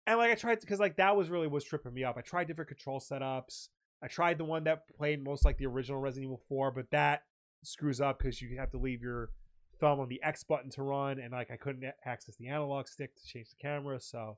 and 0.07 0.17
like 0.17 0.31
I 0.31 0.35
tried 0.35 0.59
because 0.61 0.79
like 0.79 0.97
that 0.97 1.15
was 1.15 1.29
really 1.29 1.47
was 1.47 1.63
tripping 1.63 1.93
me 1.93 2.03
up. 2.03 2.17
I 2.17 2.21
tried 2.21 2.47
different 2.47 2.69
control 2.69 2.99
setups. 2.99 3.69
I 4.03 4.07
tried 4.07 4.37
the 4.39 4.45
one 4.45 4.63
that 4.63 4.87
played 4.97 5.23
most 5.23 5.45
like 5.45 5.57
the 5.57 5.67
original 5.67 5.99
Resident 5.99 6.25
Evil 6.25 6.41
4, 6.49 6.71
but 6.71 6.89
that 6.91 7.23
screws 7.63 8.01
up 8.01 8.17
because 8.19 8.41
you 8.41 8.57
have 8.57 8.71
to 8.71 8.77
leave 8.77 9.01
your 9.03 9.29
thumb 9.79 9.99
on 9.99 10.09
the 10.09 10.21
X 10.23 10.43
button 10.43 10.69
to 10.71 10.83
run, 10.83 11.19
and 11.19 11.31
like 11.31 11.51
I 11.51 11.55
couldn't 11.57 11.83
access 12.05 12.35
the 12.37 12.47
analog 12.47 12.87
stick 12.87 13.15
to 13.15 13.25
change 13.25 13.49
the 13.49 13.55
camera. 13.61 13.99
So 13.99 14.37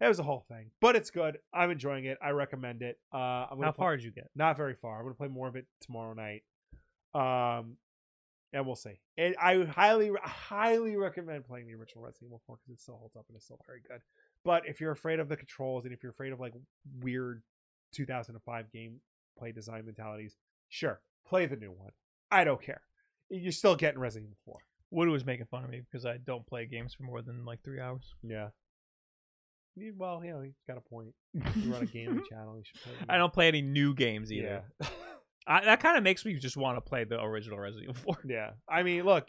it 0.00 0.08
was 0.08 0.18
a 0.18 0.22
whole 0.22 0.44
thing, 0.48 0.70
but 0.80 0.96
it's 0.96 1.10
good. 1.10 1.38
I'm 1.52 1.70
enjoying 1.70 2.06
it. 2.06 2.18
I 2.22 2.30
recommend 2.30 2.82
it. 2.82 2.98
Uh, 3.12 3.46
I'm 3.50 3.60
How 3.62 3.72
play- 3.72 3.82
far 3.82 3.96
did 3.96 4.04
you 4.04 4.10
get? 4.10 4.30
not 4.34 4.56
very 4.56 4.74
far. 4.74 4.98
I'm 4.98 5.04
gonna 5.04 5.14
play 5.14 5.28
more 5.28 5.48
of 5.48 5.56
it 5.56 5.66
tomorrow 5.80 6.14
night. 6.14 6.42
Um, 7.14 7.76
and 8.52 8.64
we'll 8.66 8.76
see. 8.76 9.00
And 9.18 9.34
I 9.40 9.64
highly, 9.64 10.10
highly 10.22 10.96
recommend 10.96 11.44
playing 11.44 11.66
the 11.66 11.74
original 11.74 12.04
Resident 12.04 12.28
Evil 12.28 12.40
4 12.46 12.56
because 12.56 12.78
it 12.78 12.80
still 12.82 12.96
holds 12.96 13.16
up 13.16 13.24
and 13.28 13.36
it's 13.36 13.44
still 13.44 13.58
very 13.66 13.80
good. 13.86 14.00
But 14.44 14.68
if 14.68 14.80
you're 14.80 14.92
afraid 14.92 15.20
of 15.20 15.28
the 15.28 15.36
controls 15.36 15.84
and 15.84 15.92
if 15.94 16.02
you're 16.02 16.12
afraid 16.12 16.32
of 16.32 16.40
like 16.40 16.52
weird 17.00 17.42
2005 17.92 18.66
gameplay 18.74 19.54
design 19.54 19.86
mentalities, 19.86 20.36
sure, 20.68 21.00
play 21.26 21.46
the 21.46 21.56
new 21.56 21.72
one. 21.72 21.92
I 22.30 22.44
don't 22.44 22.60
care. 22.60 22.82
You're 23.30 23.52
still 23.52 23.76
getting 23.76 24.00
Resident 24.00 24.30
Evil 24.30 24.38
4. 24.44 24.56
Wood 24.90 25.08
was 25.08 25.24
making 25.24 25.46
fun 25.46 25.64
of 25.64 25.70
me 25.70 25.80
because 25.80 26.04
I 26.04 26.18
don't 26.18 26.46
play 26.46 26.66
games 26.66 26.94
for 26.94 27.04
more 27.04 27.22
than 27.22 27.44
like 27.44 27.62
three 27.64 27.80
hours. 27.80 28.14
Yeah. 28.22 28.48
Well, 29.96 30.22
you 30.24 30.30
know, 30.30 30.40
he's 30.42 30.54
got 30.68 30.76
a 30.76 30.80
point. 30.80 31.14
You 31.32 31.72
run 31.72 31.82
a 31.82 31.86
gaming 31.86 32.22
channel. 32.30 32.56
You 32.56 32.62
should 32.64 32.80
play. 32.82 32.92
I 33.08 33.16
don't 33.16 33.32
play 33.32 33.48
any 33.48 33.62
new 33.62 33.94
games 33.94 34.30
either. 34.30 34.62
Yeah. 34.80 34.86
I, 35.46 35.64
that 35.64 35.80
kind 35.80 35.98
of 35.98 36.04
makes 36.04 36.24
me 36.24 36.34
just 36.34 36.56
want 36.56 36.76
to 36.76 36.80
play 36.80 37.04
the 37.04 37.20
original 37.20 37.58
Resident 37.58 37.90
Evil 37.90 38.14
4. 38.14 38.18
Yeah. 38.26 38.50
I 38.68 38.82
mean, 38.82 39.04
look, 39.04 39.26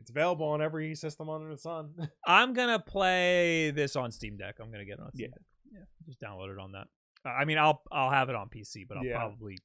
it's 0.00 0.10
available 0.10 0.46
on 0.46 0.60
every 0.62 0.94
system 0.94 1.28
under 1.28 1.48
the 1.50 1.56
sun. 1.58 1.94
I'm 2.26 2.52
gonna 2.54 2.78
play 2.78 3.70
this 3.70 3.96
on 3.96 4.10
Steam 4.12 4.36
Deck. 4.36 4.56
I'm 4.60 4.70
gonna 4.70 4.84
get 4.84 4.94
it 4.94 5.00
on 5.00 5.12
Steam 5.12 5.30
Yeah. 5.30 5.34
Deck. 5.34 5.42
Yeah, 5.72 5.84
just 6.06 6.20
download 6.20 6.52
it 6.52 6.58
on 6.58 6.72
that. 6.72 6.86
Uh, 7.24 7.30
I 7.30 7.44
mean, 7.44 7.58
I'll 7.58 7.82
I'll 7.92 8.10
have 8.10 8.28
it 8.28 8.34
on 8.34 8.48
PC, 8.48 8.86
but 8.88 8.96
I'll 8.98 9.04
Yeah. 9.04 9.16
probably 9.16 9.58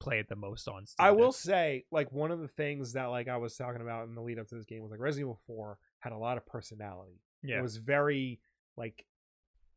play 0.00 0.20
it 0.20 0.28
the 0.28 0.36
most 0.36 0.68
on 0.68 0.86
Steam. 0.86 1.04
I 1.04 1.10
will 1.10 1.32
say, 1.32 1.84
like 1.90 2.12
one 2.12 2.30
of 2.30 2.38
the 2.40 2.46
things 2.48 2.92
that 2.92 3.06
like 3.06 3.26
I 3.28 3.36
was 3.36 3.56
talking 3.56 3.80
about 3.82 4.06
in 4.08 4.14
the 4.14 4.22
lead 4.22 4.38
up 4.38 4.46
to 4.48 4.54
this 4.54 4.64
game 4.64 4.82
was 4.82 4.90
like 4.92 5.00
Resident 5.00 5.24
Evil 5.26 5.40
4 5.46 5.78
had 6.00 6.12
a 6.12 6.16
lot 6.18 6.36
of 6.36 6.46
personality. 6.46 7.20
Yeah, 7.42 7.58
It 7.58 7.62
was 7.62 7.76
very 7.78 8.40
like 8.76 9.04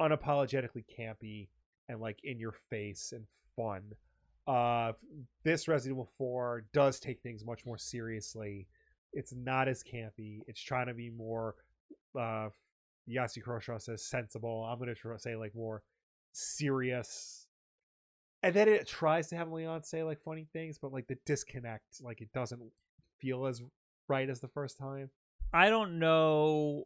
unapologetically 0.01 0.85
campy 0.97 1.47
and 1.89 1.99
like 1.99 2.19
in 2.23 2.39
your 2.39 2.53
face 2.69 3.13
and 3.15 3.25
fun. 3.55 3.91
Uh 4.47 4.93
this 5.43 5.67
Resident 5.67 5.95
Evil 5.97 6.09
4 6.17 6.65
does 6.73 6.99
take 6.99 7.21
things 7.21 7.45
much 7.45 7.65
more 7.65 7.77
seriously. 7.77 8.67
It's 9.13 9.33
not 9.33 9.67
as 9.67 9.83
campy. 9.83 10.39
It's 10.47 10.61
trying 10.61 10.87
to 10.87 10.93
be 10.93 11.09
more 11.09 11.55
uh 12.19 12.49
Yasi 13.07 13.41
Kuroshawa 13.41 13.81
says 13.81 14.05
sensible. 14.05 14.63
I'm 14.63 14.79
gonna 14.79 14.95
try 14.95 15.17
say 15.17 15.35
like 15.35 15.55
more 15.55 15.81
serious. 16.33 17.47
And 18.43 18.55
then 18.55 18.67
it 18.67 18.87
tries 18.87 19.27
to 19.29 19.35
have 19.35 19.51
Leon 19.51 19.83
say 19.83 20.03
like 20.03 20.21
funny 20.23 20.47
things, 20.51 20.79
but 20.81 20.91
like 20.91 21.07
the 21.07 21.17
disconnect, 21.25 22.01
like 22.01 22.21
it 22.21 22.29
doesn't 22.33 22.61
feel 23.19 23.45
as 23.45 23.61
right 24.07 24.29
as 24.29 24.39
the 24.39 24.47
first 24.47 24.77
time. 24.77 25.09
I 25.53 25.69
don't 25.69 25.99
know 25.99 26.85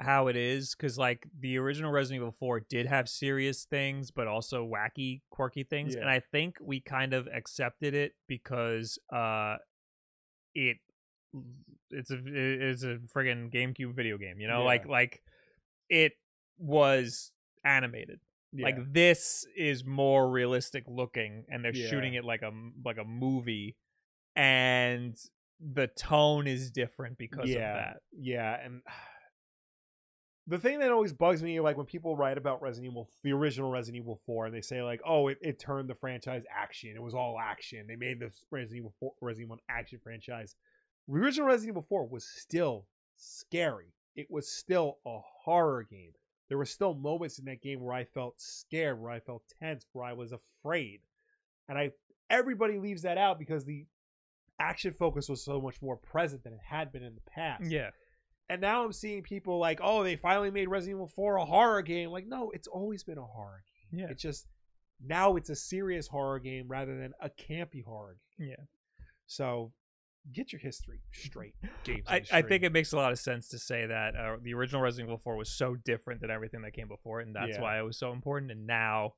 how 0.00 0.28
it 0.28 0.36
is 0.36 0.74
because 0.74 0.96
like 0.98 1.26
the 1.38 1.58
original 1.58 1.90
Resident 1.92 2.22
Evil 2.22 2.32
4 2.38 2.60
did 2.68 2.86
have 2.86 3.08
serious 3.08 3.64
things, 3.64 4.10
but 4.10 4.26
also 4.26 4.66
wacky, 4.66 5.22
quirky 5.30 5.62
things, 5.64 5.94
Yeah. 5.94 6.00
and 6.02 6.10
I 6.10 6.20
think 6.20 6.56
we 6.60 6.80
kind 6.80 7.12
of 7.12 7.28
accepted 7.32 7.94
it 7.94 8.12
because 8.26 8.98
uh, 9.12 9.56
it 10.54 10.78
it's 11.90 12.10
a 12.10 12.18
it's 12.26 12.82
a 12.82 12.98
friggin' 13.14 13.52
GameCube 13.52 13.94
video 13.94 14.18
game, 14.18 14.40
you 14.40 14.48
know, 14.48 14.60
Yeah. 14.60 14.66
like 14.66 14.86
like 14.86 15.22
it 15.88 16.12
was 16.58 17.32
animated. 17.64 18.20
Like 18.64 18.76
this 18.92 19.46
is 19.56 19.84
more 19.84 20.30
realistic 20.30 20.84
looking, 20.86 21.44
and 21.50 21.64
they're 21.64 21.74
Yeah. 21.74 21.88
shooting 21.90 22.14
it 22.14 22.24
like 22.24 22.42
a 22.42 22.50
like 22.84 22.98
a 22.98 23.04
movie, 23.04 23.76
and 24.36 25.14
the 25.60 25.86
tone 25.88 26.46
is 26.46 26.70
different 26.70 27.18
because 27.18 27.50
of 27.50 27.56
that. 27.74 28.00
Yeah, 28.12 28.58
and 28.64 28.82
the 30.46 30.58
thing 30.58 30.78
that 30.78 30.90
always 30.90 31.12
bugs 31.12 31.42
me, 31.42 31.60
like 31.60 31.76
when 31.76 31.84
people 31.84 32.16
write 32.16 32.38
about 32.38 32.62
Resident 32.62 32.90
Evil, 32.92 33.10
the 33.22 33.32
original 33.32 33.70
Resident 33.70 34.02
Evil 34.02 34.18
4, 34.24 34.46
and 34.46 34.54
they 34.54 34.62
say 34.62 34.82
like, 34.82 35.00
"Oh, 35.04 35.28
it, 35.28 35.36
it 35.42 35.58
turned 35.58 35.90
the 35.90 35.94
franchise 35.94 36.44
action. 36.50 36.90
It 36.96 37.02
was 37.02 37.14
all 37.14 37.38
action. 37.38 37.86
They 37.86 37.96
made 37.96 38.18
this 38.18 38.44
Resident 38.50 38.78
Evil 38.78 38.94
4, 38.98 39.12
Resident 39.20 39.46
Evil 39.48 39.58
action 39.68 40.00
franchise." 40.02 40.54
The 41.08 41.14
original 41.18 41.46
Resident 41.46 41.72
Evil 41.72 41.86
4 41.88 42.06
was 42.06 42.24
still 42.24 42.86
scary. 43.16 43.94
It 44.14 44.26
was 44.30 44.48
still 44.48 44.98
a 45.06 45.18
horror 45.44 45.82
game. 45.88 46.12
there 46.48 46.58
were 46.58 46.64
still 46.64 46.94
moments 46.94 47.38
in 47.38 47.44
that 47.46 47.62
game 47.62 47.80
where 47.80 47.94
I 47.94 48.04
felt 48.04 48.40
scared, 48.40 49.00
where 49.00 49.10
I 49.10 49.20
felt 49.20 49.42
tense, 49.60 49.84
where 49.92 50.04
I 50.06 50.12
was 50.14 50.32
afraid. 50.32 51.00
And 51.68 51.78
I 51.78 51.92
everybody 52.30 52.78
leaves 52.78 53.02
that 53.02 53.18
out 53.18 53.38
because 53.38 53.64
the 53.64 53.86
action 54.58 54.94
focus 54.98 55.28
was 55.28 55.44
so 55.44 55.60
much 55.60 55.80
more 55.80 55.96
present 55.96 56.42
than 56.44 56.52
it 56.54 56.60
had 56.66 56.92
been 56.92 57.02
in 57.02 57.14
the 57.14 57.30
past. 57.30 57.70
Yeah. 57.70 57.90
And 58.50 58.60
now 58.62 58.82
I'm 58.84 58.92
seeing 58.92 59.22
people 59.22 59.58
like, 59.58 59.80
oh, 59.82 60.02
they 60.02 60.16
finally 60.16 60.50
made 60.50 60.68
Resident 60.68 60.96
Evil 60.96 61.06
4 61.06 61.36
a 61.36 61.44
horror 61.44 61.82
game. 61.82 62.10
Like, 62.10 62.26
no, 62.26 62.50
it's 62.54 62.66
always 62.66 63.04
been 63.04 63.18
a 63.18 63.22
horror 63.22 63.62
game. 63.92 64.00
Yeah. 64.00 64.06
It's 64.10 64.22
just 64.22 64.46
now 65.04 65.36
it's 65.36 65.50
a 65.50 65.56
serious 65.56 66.06
horror 66.08 66.38
game 66.38 66.66
rather 66.66 66.98
than 66.98 67.12
a 67.20 67.28
campy 67.28 67.84
horror 67.84 68.16
game. 68.38 68.48
Yeah. 68.48 68.64
So 69.26 69.72
get 70.32 70.52
your 70.52 70.60
history 70.60 71.00
straight. 71.12 71.54
Games 71.84 72.04
I, 72.08 72.22
I 72.32 72.42
think 72.42 72.62
it 72.62 72.72
makes 72.72 72.92
a 72.92 72.96
lot 72.96 73.12
of 73.12 73.18
sense 73.18 73.48
to 73.48 73.58
say 73.58 73.86
that 73.86 74.14
uh, 74.16 74.36
the 74.42 74.54
original 74.54 74.80
Resident 74.82 75.08
Evil 75.08 75.18
4 75.18 75.36
was 75.36 75.50
so 75.50 75.76
different 75.84 76.20
than 76.20 76.30
everything 76.30 76.62
that 76.62 76.72
came 76.72 76.88
before 76.88 77.20
it, 77.20 77.26
and 77.26 77.36
that's 77.36 77.56
Yeah. 77.56 77.60
why 77.62 77.78
it 77.78 77.82
was 77.82 77.98
so 77.98 78.12
important. 78.12 78.50
And 78.50 78.66
now 78.66 79.14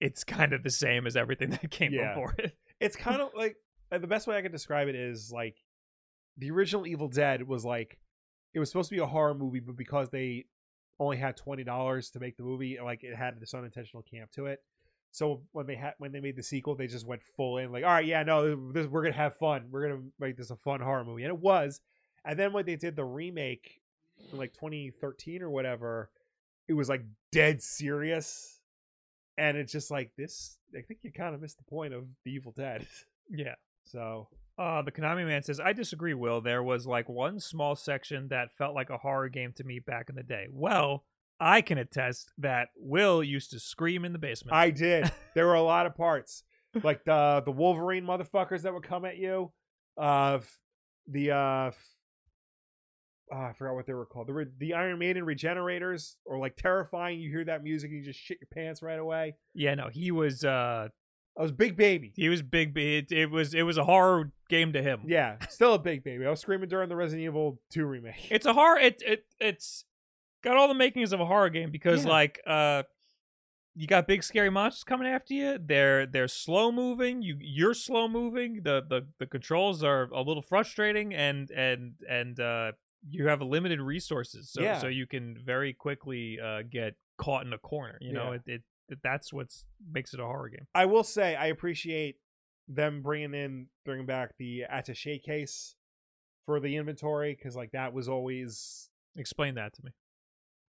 it's 0.00 0.24
kind 0.24 0.52
of 0.52 0.62
the 0.62 0.70
same 0.70 1.06
as 1.06 1.16
everything 1.16 1.50
that 1.50 1.70
came 1.70 1.92
Yeah. 1.92 2.08
before 2.14 2.34
it. 2.38 2.56
it's 2.80 2.96
kind 2.96 3.20
of 3.20 3.30
like 3.36 3.56
uh, 3.90 3.98
the 3.98 4.06
best 4.06 4.26
way 4.26 4.36
I 4.36 4.42
can 4.42 4.52
describe 4.52 4.88
it 4.88 4.94
is 4.94 5.30
like 5.32 5.56
the 6.36 6.50
original 6.50 6.86
Evil 6.86 7.08
Dead 7.08 7.42
was 7.46 7.64
like 7.64 7.98
it 8.54 8.58
was 8.60 8.70
supposed 8.70 8.88
to 8.90 8.94
be 8.94 9.00
a 9.02 9.06
horror 9.06 9.34
movie, 9.34 9.60
but 9.60 9.76
because 9.76 10.08
they 10.10 10.46
only 11.00 11.16
had 11.16 11.36
twenty 11.36 11.64
dollars 11.64 12.10
to 12.10 12.20
make 12.20 12.36
the 12.36 12.42
movie, 12.42 12.78
like 12.82 13.04
it 13.04 13.14
had 13.14 13.38
this 13.40 13.54
unintentional 13.54 14.02
camp 14.02 14.30
to 14.32 14.46
it. 14.46 14.60
So 15.10 15.42
when 15.52 15.66
they 15.66 15.74
had 15.74 15.94
when 15.98 16.12
they 16.12 16.20
made 16.20 16.36
the 16.36 16.42
sequel, 16.42 16.74
they 16.74 16.86
just 16.86 17.06
went 17.06 17.22
full 17.36 17.58
in, 17.58 17.72
like, 17.72 17.84
all 17.84 17.90
right, 17.90 18.04
yeah, 18.06 18.22
no, 18.22 18.72
this, 18.72 18.86
we're 18.86 19.02
gonna 19.02 19.14
have 19.14 19.36
fun. 19.36 19.68
We're 19.70 19.88
gonna 19.88 20.02
make 20.18 20.36
this 20.36 20.50
a 20.50 20.56
fun 20.56 20.80
horror 20.80 21.04
movie, 21.04 21.24
and 21.24 21.32
it 21.32 21.40
was. 21.40 21.80
And 22.24 22.38
then 22.38 22.52
when 22.52 22.66
they 22.66 22.76
did 22.76 22.94
the 22.94 23.04
remake, 23.04 23.80
in 24.32 24.38
like 24.38 24.52
2013 24.54 25.42
or 25.42 25.50
whatever, 25.50 26.10
it 26.66 26.74
was 26.74 26.88
like 26.88 27.02
dead 27.32 27.62
serious, 27.62 28.60
and 29.38 29.56
it's 29.56 29.72
just 29.72 29.90
like 29.90 30.10
this. 30.16 30.58
I 30.76 30.82
think 30.82 31.00
you 31.02 31.12
kind 31.12 31.34
of 31.34 31.40
missed 31.40 31.56
the 31.58 31.64
point 31.64 31.94
of 31.94 32.04
the 32.24 32.32
Evil 32.32 32.52
Dead. 32.52 32.86
Yeah. 33.30 33.54
So 33.84 34.28
Uh, 34.58 34.82
the 34.82 34.90
Konami 34.90 35.24
man 35.24 35.42
says, 35.44 35.60
I 35.60 35.72
disagree, 35.72 36.14
Will. 36.14 36.40
There 36.40 36.62
was 36.64 36.86
like 36.86 37.08
one 37.08 37.38
small 37.38 37.76
section 37.76 38.28
that 38.28 38.50
felt 38.50 38.74
like 38.74 38.90
a 38.90 38.98
horror 38.98 39.28
game 39.28 39.52
to 39.54 39.64
me 39.64 39.78
back 39.78 40.08
in 40.10 40.16
the 40.16 40.22
day. 40.24 40.48
Well, 40.50 41.04
I 41.40 41.60
can 41.60 41.78
attest 41.78 42.32
that 42.38 42.68
Will 42.76 43.22
used 43.22 43.50
to 43.52 43.60
scream 43.60 44.04
in 44.04 44.12
the 44.12 44.18
basement. 44.18 44.56
I 44.56 44.70
did. 44.70 45.10
there 45.34 45.46
were 45.46 45.54
a 45.54 45.62
lot 45.62 45.86
of 45.86 45.94
parts, 45.94 46.42
like 46.82 47.04
the 47.04 47.42
the 47.44 47.52
Wolverine 47.52 48.04
motherfuckers 48.04 48.62
that 48.62 48.74
would 48.74 48.82
come 48.82 49.04
at 49.04 49.16
you. 49.18 49.52
Uh, 49.96 50.40
the 51.06 51.30
uh, 51.30 51.70
ah, 53.32 53.48
I 53.48 53.52
forgot 53.52 53.74
what 53.74 53.86
they 53.86 53.94
were 53.94 54.06
called. 54.06 54.28
The 54.28 54.34
re- 54.34 54.46
the 54.58 54.74
Iron 54.74 54.98
Maiden 54.98 55.24
regenerators, 55.24 56.16
or 56.24 56.38
like 56.38 56.56
terrifying. 56.56 57.20
You 57.20 57.30
hear 57.30 57.44
that 57.44 57.62
music, 57.62 57.90
and 57.90 58.00
you 58.00 58.04
just 58.04 58.20
shit 58.20 58.38
your 58.40 58.48
pants 58.52 58.82
right 58.82 58.98
away. 58.98 59.36
yeah, 59.54 59.74
no, 59.74 59.88
he 59.88 60.10
was 60.10 60.44
uh 60.44 60.88
I 61.38 61.42
was 61.42 61.52
big 61.52 61.76
baby. 61.76 62.12
he 62.16 62.28
was 62.28 62.42
big 62.42 62.76
it, 62.76 63.12
it 63.12 63.30
was 63.30 63.54
it 63.54 63.62
was 63.62 63.78
a 63.78 63.84
horror 63.84 64.32
game 64.48 64.72
to 64.72 64.82
him. 64.82 65.02
Yeah, 65.06 65.36
still 65.48 65.74
a 65.74 65.78
big 65.78 66.02
baby. 66.02 66.26
I 66.26 66.30
was 66.30 66.40
screaming 66.40 66.68
during 66.68 66.88
the 66.88 66.96
Resident 66.96 67.24
Evil 67.24 67.60
2 67.70 67.86
remake. 67.86 68.26
It's 68.30 68.44
a 68.44 68.52
horror 68.52 68.78
it 68.78 69.02
it 69.06 69.24
it's 69.40 69.84
got 70.42 70.56
all 70.56 70.68
the 70.68 70.74
makings 70.74 71.12
of 71.12 71.20
a 71.20 71.26
horror 71.26 71.50
game 71.50 71.70
because 71.70 72.04
Yeah. 72.04 72.10
like 72.10 72.40
uh 72.46 72.82
you 73.74 73.86
got 73.86 74.08
big 74.08 74.24
scary 74.24 74.50
monsters 74.50 74.82
coming 74.82 75.06
after 75.06 75.34
you. 75.34 75.56
They're 75.64 76.04
they're 76.06 76.26
slow 76.28 76.72
moving. 76.72 77.22
You 77.22 77.36
you're 77.40 77.74
slow 77.74 78.08
moving. 78.08 78.62
The 78.64 78.82
the 78.88 79.06
the 79.18 79.26
controls 79.26 79.84
are 79.84 80.04
a 80.12 80.20
little 80.22 80.42
frustrating 80.42 81.14
and 81.14 81.50
and 81.52 81.92
and 82.08 82.40
uh 82.40 82.72
you 83.08 83.28
have 83.28 83.40
limited 83.40 83.80
resources. 83.80 84.50
So 84.50 84.62
Yeah. 84.62 84.78
so 84.78 84.88
you 84.88 85.06
can 85.06 85.36
very 85.44 85.72
quickly 85.72 86.40
uh 86.40 86.62
get 86.68 86.94
caught 87.18 87.46
in 87.46 87.52
a 87.52 87.58
corner. 87.58 87.98
You 88.00 88.12
know, 88.14 88.32
Yeah. 88.32 88.54
it, 88.54 88.62
it, 88.90 88.98
that's 89.02 89.32
what's 89.32 89.64
makes 89.92 90.12
it 90.14 90.18
a 90.20 90.24
horror 90.24 90.48
game. 90.48 90.66
I 90.74 90.86
will 90.86 91.04
say 91.04 91.36
I 91.36 91.46
appreciate 91.46 92.16
them 92.66 93.00
bringing 93.02 93.34
in 93.34 93.66
bringing 93.84 94.06
back 94.06 94.36
the 94.38 94.64
attaché 94.72 95.22
case 95.22 95.76
for 96.46 96.58
the 96.58 96.74
inventory 96.76 97.34
because 97.34 97.54
like 97.54 97.70
that 97.72 97.92
was 97.92 98.08
always 98.08 98.90
Explain 99.16 99.54
that 99.54 99.72
to 99.74 99.84
me. 99.84 99.90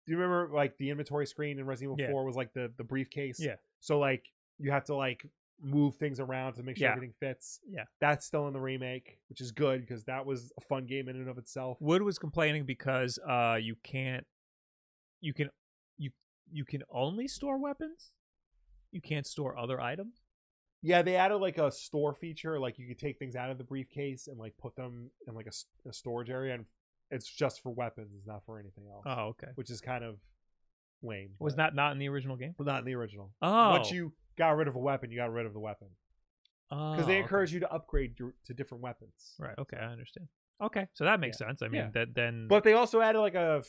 Do 0.10 0.16
you 0.16 0.20
remember 0.20 0.52
like 0.52 0.76
the 0.78 0.90
inventory 0.90 1.28
screen 1.28 1.60
in 1.60 1.68
Resident 1.68 2.00
Evil 2.00 2.04
Yeah. 2.10 2.12
4 2.12 2.26
was 2.26 2.36
like 2.36 2.52
the 2.54 2.72
the 2.78 2.84
briefcase? 2.84 3.40
Yeah. 3.40 3.58
So 3.80 4.00
like 4.00 4.26
you 4.58 4.72
have 4.72 4.84
to 4.86 4.96
like 4.96 5.24
move 5.62 5.98
things 5.98 6.20
around 6.20 6.54
to 6.54 6.64
make 6.64 6.78
sure 6.78 6.88
Yeah. 6.88 6.94
everything 6.96 7.14
fits. 7.20 7.60
Yeah. 7.70 7.84
That's 8.02 8.26
still 8.26 8.48
in 8.48 8.54
the 8.54 8.60
remake, 8.60 9.20
which 9.30 9.40
is 9.40 9.52
good 9.52 9.82
because 9.82 10.06
that 10.06 10.26
was 10.26 10.52
a 10.58 10.62
fun 10.62 10.88
game 10.88 11.10
in 11.10 11.16
and 11.18 11.30
of 11.30 11.38
itself. 11.38 11.78
Wood 11.80 12.02
was 12.02 12.18
complaining 12.18 12.66
because 12.66 13.20
uh 13.20 13.58
you 13.62 13.76
can't 13.84 14.26
you 15.22 15.32
can 15.32 15.52
you 16.00 16.10
you 16.52 16.66
can 16.66 16.82
only 16.90 17.28
store 17.28 17.60
weapons. 17.60 18.10
You 18.92 19.02
can't 19.02 19.28
store 19.28 19.56
other 19.60 19.80
items. 19.80 20.24
Yeah, 20.82 21.04
they 21.04 21.18
added 21.18 21.38
like 21.38 21.60
a 21.60 21.72
store 21.72 22.16
feature, 22.16 22.60
like 22.60 22.80
you 22.80 22.88
could 22.88 22.98
take 22.98 23.20
things 23.20 23.36
out 23.36 23.52
of 23.52 23.60
the 23.60 23.64
briefcase 23.64 24.26
and 24.28 24.40
like 24.40 24.58
put 24.58 24.76
them 24.76 25.12
in 25.28 25.36
like 25.36 25.46
a 25.46 25.94
storage 25.94 26.32
area, 26.32 26.56
and 26.56 26.66
it's 27.12 27.30
just 27.30 27.62
for 27.62 27.72
weapons, 27.72 28.12
it's 28.18 28.28
not 28.28 28.44
for 28.46 28.60
anything 28.60 28.86
else. 28.92 29.04
Oh, 29.06 29.30
okay. 29.30 29.48
Which 29.56 29.70
is 29.70 29.82
kind 29.82 30.04
of 30.04 30.16
lame. 31.02 31.32
Was 31.40 31.56
that 31.56 31.76
not 31.76 31.92
in 31.92 32.00
the 32.00 32.10
original 32.10 32.36
game? 32.36 32.56
well, 32.58 32.66
not 32.66 32.80
in 32.80 32.86
the 32.86 32.96
original. 32.96 33.32
Oh, 33.42 33.72
Once 33.72 33.92
you 33.92 34.14
got 34.38 34.56
rid 34.58 34.68
of 34.68 34.76
a 34.76 34.80
weapon, 34.80 35.12
you 35.12 35.18
got 35.18 35.32
rid 35.32 35.46
of 35.46 35.54
the 35.54 35.60
weapon 35.60 35.88
because 36.70 37.00
oh, 37.00 37.08
they 37.08 37.14
okay. 37.14 37.20
encourage 37.20 37.52
you 37.52 37.60
to 37.62 37.72
upgrade 37.72 38.20
your, 38.20 38.34
to 38.46 38.54
different 38.54 38.84
weapons. 38.84 39.36
Right. 39.40 39.56
Okay, 39.58 39.78
I 39.78 39.86
understand. 39.86 40.28
Okay, 40.62 40.88
so 40.94 41.06
that 41.06 41.20
makes 41.20 41.38
sense. 41.38 41.62
I 41.62 41.68
mean, 41.68 41.82
Yeah. 41.82 41.90
that 41.94 42.14
then. 42.14 42.48
But 42.48 42.64
they 42.64 42.74
also 42.74 43.02
added 43.02 43.20
like 43.20 43.36
a 43.36 43.64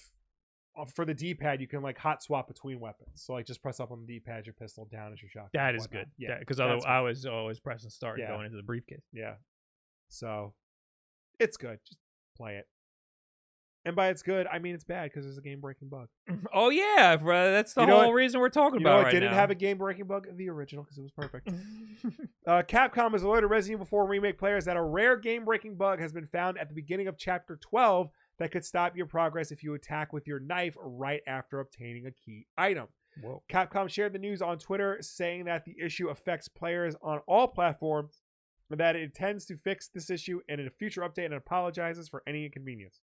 for 0.94 1.04
the 1.04 1.14
D-pad, 1.14 1.60
you 1.60 1.66
can 1.66 1.82
like 1.82 1.98
hot 1.98 2.22
swap 2.22 2.46
between 2.48 2.78
weapons. 2.80 3.10
So 3.14 3.32
like 3.32 3.46
just 3.46 3.62
press 3.62 3.80
up 3.80 3.90
on 3.90 4.00
the 4.00 4.06
D-pad, 4.06 4.46
your 4.46 4.54
pistol 4.54 4.88
down 4.90 5.12
as 5.12 5.20
your 5.20 5.28
shotgun. 5.28 5.50
That 5.54 5.74
is 5.74 5.82
whatnot. 5.82 6.04
good. 6.04 6.10
Yeah, 6.16 6.38
because 6.38 6.60
otherwise. 6.60 6.84
I 6.86 7.00
was 7.00 7.26
always 7.26 7.58
pressing 7.60 7.90
start 7.90 8.18
Yeah. 8.18 8.28
going 8.28 8.46
into 8.46 8.56
the 8.56 8.62
briefcase. 8.62 9.04
yeah. 9.12 9.34
So 10.08 10.54
it's 11.38 11.56
good. 11.56 11.78
Just 11.86 11.98
play 12.36 12.56
it. 12.56 12.66
And 13.86 13.96
by 13.96 14.08
it's 14.08 14.22
good, 14.22 14.46
I 14.46 14.58
mean 14.58 14.74
it's 14.74 14.84
bad 14.84 15.04
because 15.10 15.24
there's 15.24 15.38
a 15.38 15.40
game-breaking 15.42 15.88
bug. 15.88 16.08
Oh 16.52 16.68
yeah, 16.70 17.16
bro, 17.16 17.50
that's 17.52 17.72
the 17.74 17.80
You 17.82 17.86
know 17.86 17.96
whole 18.00 18.06
what- 18.08 18.14
reason 18.14 18.40
we're 18.40 18.48
talking 18.50 18.80
You 18.80 18.84
know 18.84 18.90
about 18.90 18.98
what 18.98 19.04
right 19.06 19.12
didn't 19.14 19.30
now. 19.30 19.36
have 19.36 19.50
a 19.50 19.54
game-breaking 19.54 20.04
bug? 20.06 20.26
The 20.36 20.50
original 20.50 20.84
because 20.84 20.98
it 20.98 21.02
was 21.02 21.12
perfect. 21.12 21.48
Uh, 22.46 22.62
Capcom 22.62 23.12
has 23.12 23.22
alerted 23.22 23.50
Resident 23.50 23.76
Evil 23.76 23.86
4 23.86 24.06
remake 24.08 24.38
players 24.38 24.64
that 24.64 24.76
a 24.76 24.82
rare 24.82 25.16
game-breaking 25.16 25.76
bug 25.76 26.00
has 26.00 26.12
been 26.12 26.26
found 26.26 26.58
at 26.58 26.68
the 26.68 26.74
beginning 26.74 27.06
of 27.06 27.16
Chapter 27.18 27.56
12 27.56 28.08
that 28.38 28.50
could 28.50 28.64
stop 28.64 28.96
your 28.96 29.06
progress 29.06 29.52
if 29.52 29.62
you 29.62 29.74
attack 29.74 30.12
with 30.12 30.26
your 30.26 30.40
knife 30.40 30.74
right 30.80 31.20
after 31.26 31.60
obtaining 31.60 32.06
a 32.06 32.10
key 32.10 32.46
item. 32.56 32.88
Whoa. 33.22 33.42
Capcom 33.50 33.88
shared 33.88 34.14
the 34.14 34.18
news 34.18 34.40
on 34.40 34.58
Twitter, 34.58 34.96
saying 35.02 35.44
that 35.44 35.64
the 35.64 35.76
issue 35.84 36.08
affects 36.08 36.48
players 36.48 36.96
on 37.02 37.18
all 37.28 37.46
platforms 37.46 38.22
and 38.70 38.80
that 38.80 38.96
it 38.96 39.02
intends 39.02 39.44
to 39.46 39.56
fix 39.58 39.88
this 39.88 40.08
issue 40.10 40.40
in 40.48 40.60
a 40.60 40.70
future 40.70 41.02
update 41.02 41.26
and 41.26 41.34
apologizes 41.34 42.08
for 42.08 42.22
any 42.26 42.46
inconvenience. 42.46 43.00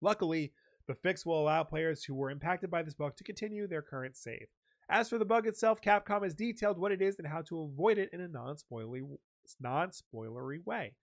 Luckily, 0.00 0.52
the 0.86 0.94
fix 0.94 1.26
will 1.26 1.40
allow 1.40 1.64
players 1.64 2.04
who 2.04 2.14
were 2.14 2.30
impacted 2.30 2.70
by 2.70 2.82
this 2.82 2.94
bug 2.94 3.16
to 3.16 3.24
continue 3.24 3.66
their 3.66 3.82
current 3.82 4.16
save. 4.16 4.46
As 4.88 5.08
for 5.08 5.18
the 5.18 5.24
bug 5.24 5.46
itself, 5.46 5.80
Capcom 5.80 6.22
has 6.22 6.34
detailed 6.34 6.78
what 6.78 6.92
it 6.92 7.02
is 7.02 7.18
and 7.18 7.26
how 7.26 7.42
to 7.42 7.62
avoid 7.62 7.98
it 7.98 8.10
in 8.12 8.20
a 8.20 8.28
non-spoilery, 8.28 9.02
non-spoilery 9.60 10.64
way. 10.64 10.94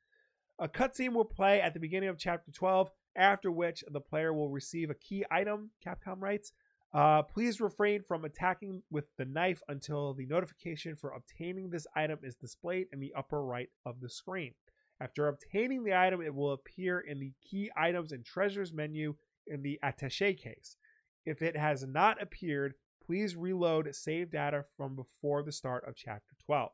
A 0.59 0.69
cutscene 0.69 1.13
will 1.13 1.25
play 1.25 1.59
at 1.59 1.73
the 1.73 1.79
beginning 1.79 2.09
of 2.09 2.17
Chapter 2.17 2.51
12, 2.51 2.89
after 3.15 3.51
which 3.51 3.83
the 3.91 3.99
player 3.99 4.33
will 4.33 4.49
receive 4.49 4.89
a 4.89 4.95
key 4.95 5.25
item, 5.29 5.71
Capcom 5.85 6.21
writes. 6.21 6.53
Uh, 6.93 7.23
please 7.23 7.59
refrain 7.59 8.03
from 8.07 8.23
attacking 8.23 8.83
with 8.91 9.05
the 9.17 9.25
knife 9.25 9.61
until 9.67 10.13
the 10.13 10.27
notification 10.27 10.95
for 10.95 11.09
obtaining 11.09 11.69
this 11.69 11.87
item 11.95 12.19
is 12.21 12.35
displayed 12.35 12.87
in 12.93 12.99
the 12.99 13.11
upper 13.17 13.43
right 13.43 13.69
of 13.85 13.99
the 13.99 14.09
screen. 14.09 14.53
After 15.03 15.27
obtaining 15.27 15.83
the 15.83 15.93
item, 15.97 16.21
it 16.21 16.33
will 16.33 16.53
appear 16.53 17.01
in 17.01 17.19
the 17.19 17.33
key 17.41 17.69
items 17.75 18.13
and 18.13 18.23
treasures 18.23 18.71
menu 18.71 19.15
in 19.47 19.61
the 19.61 19.77
attache 19.83 20.33
case. 20.33 20.77
If 21.25 21.41
it 21.41 21.57
has 21.57 21.85
not 21.85 22.21
appeared, 22.21 22.75
please 23.05 23.35
reload 23.35 23.93
save 23.93 24.31
data 24.31 24.63
from 24.77 24.95
before 24.95 25.43
the 25.43 25.51
start 25.51 25.83
of 25.85 25.95
chapter 25.97 26.35
12. 26.45 26.71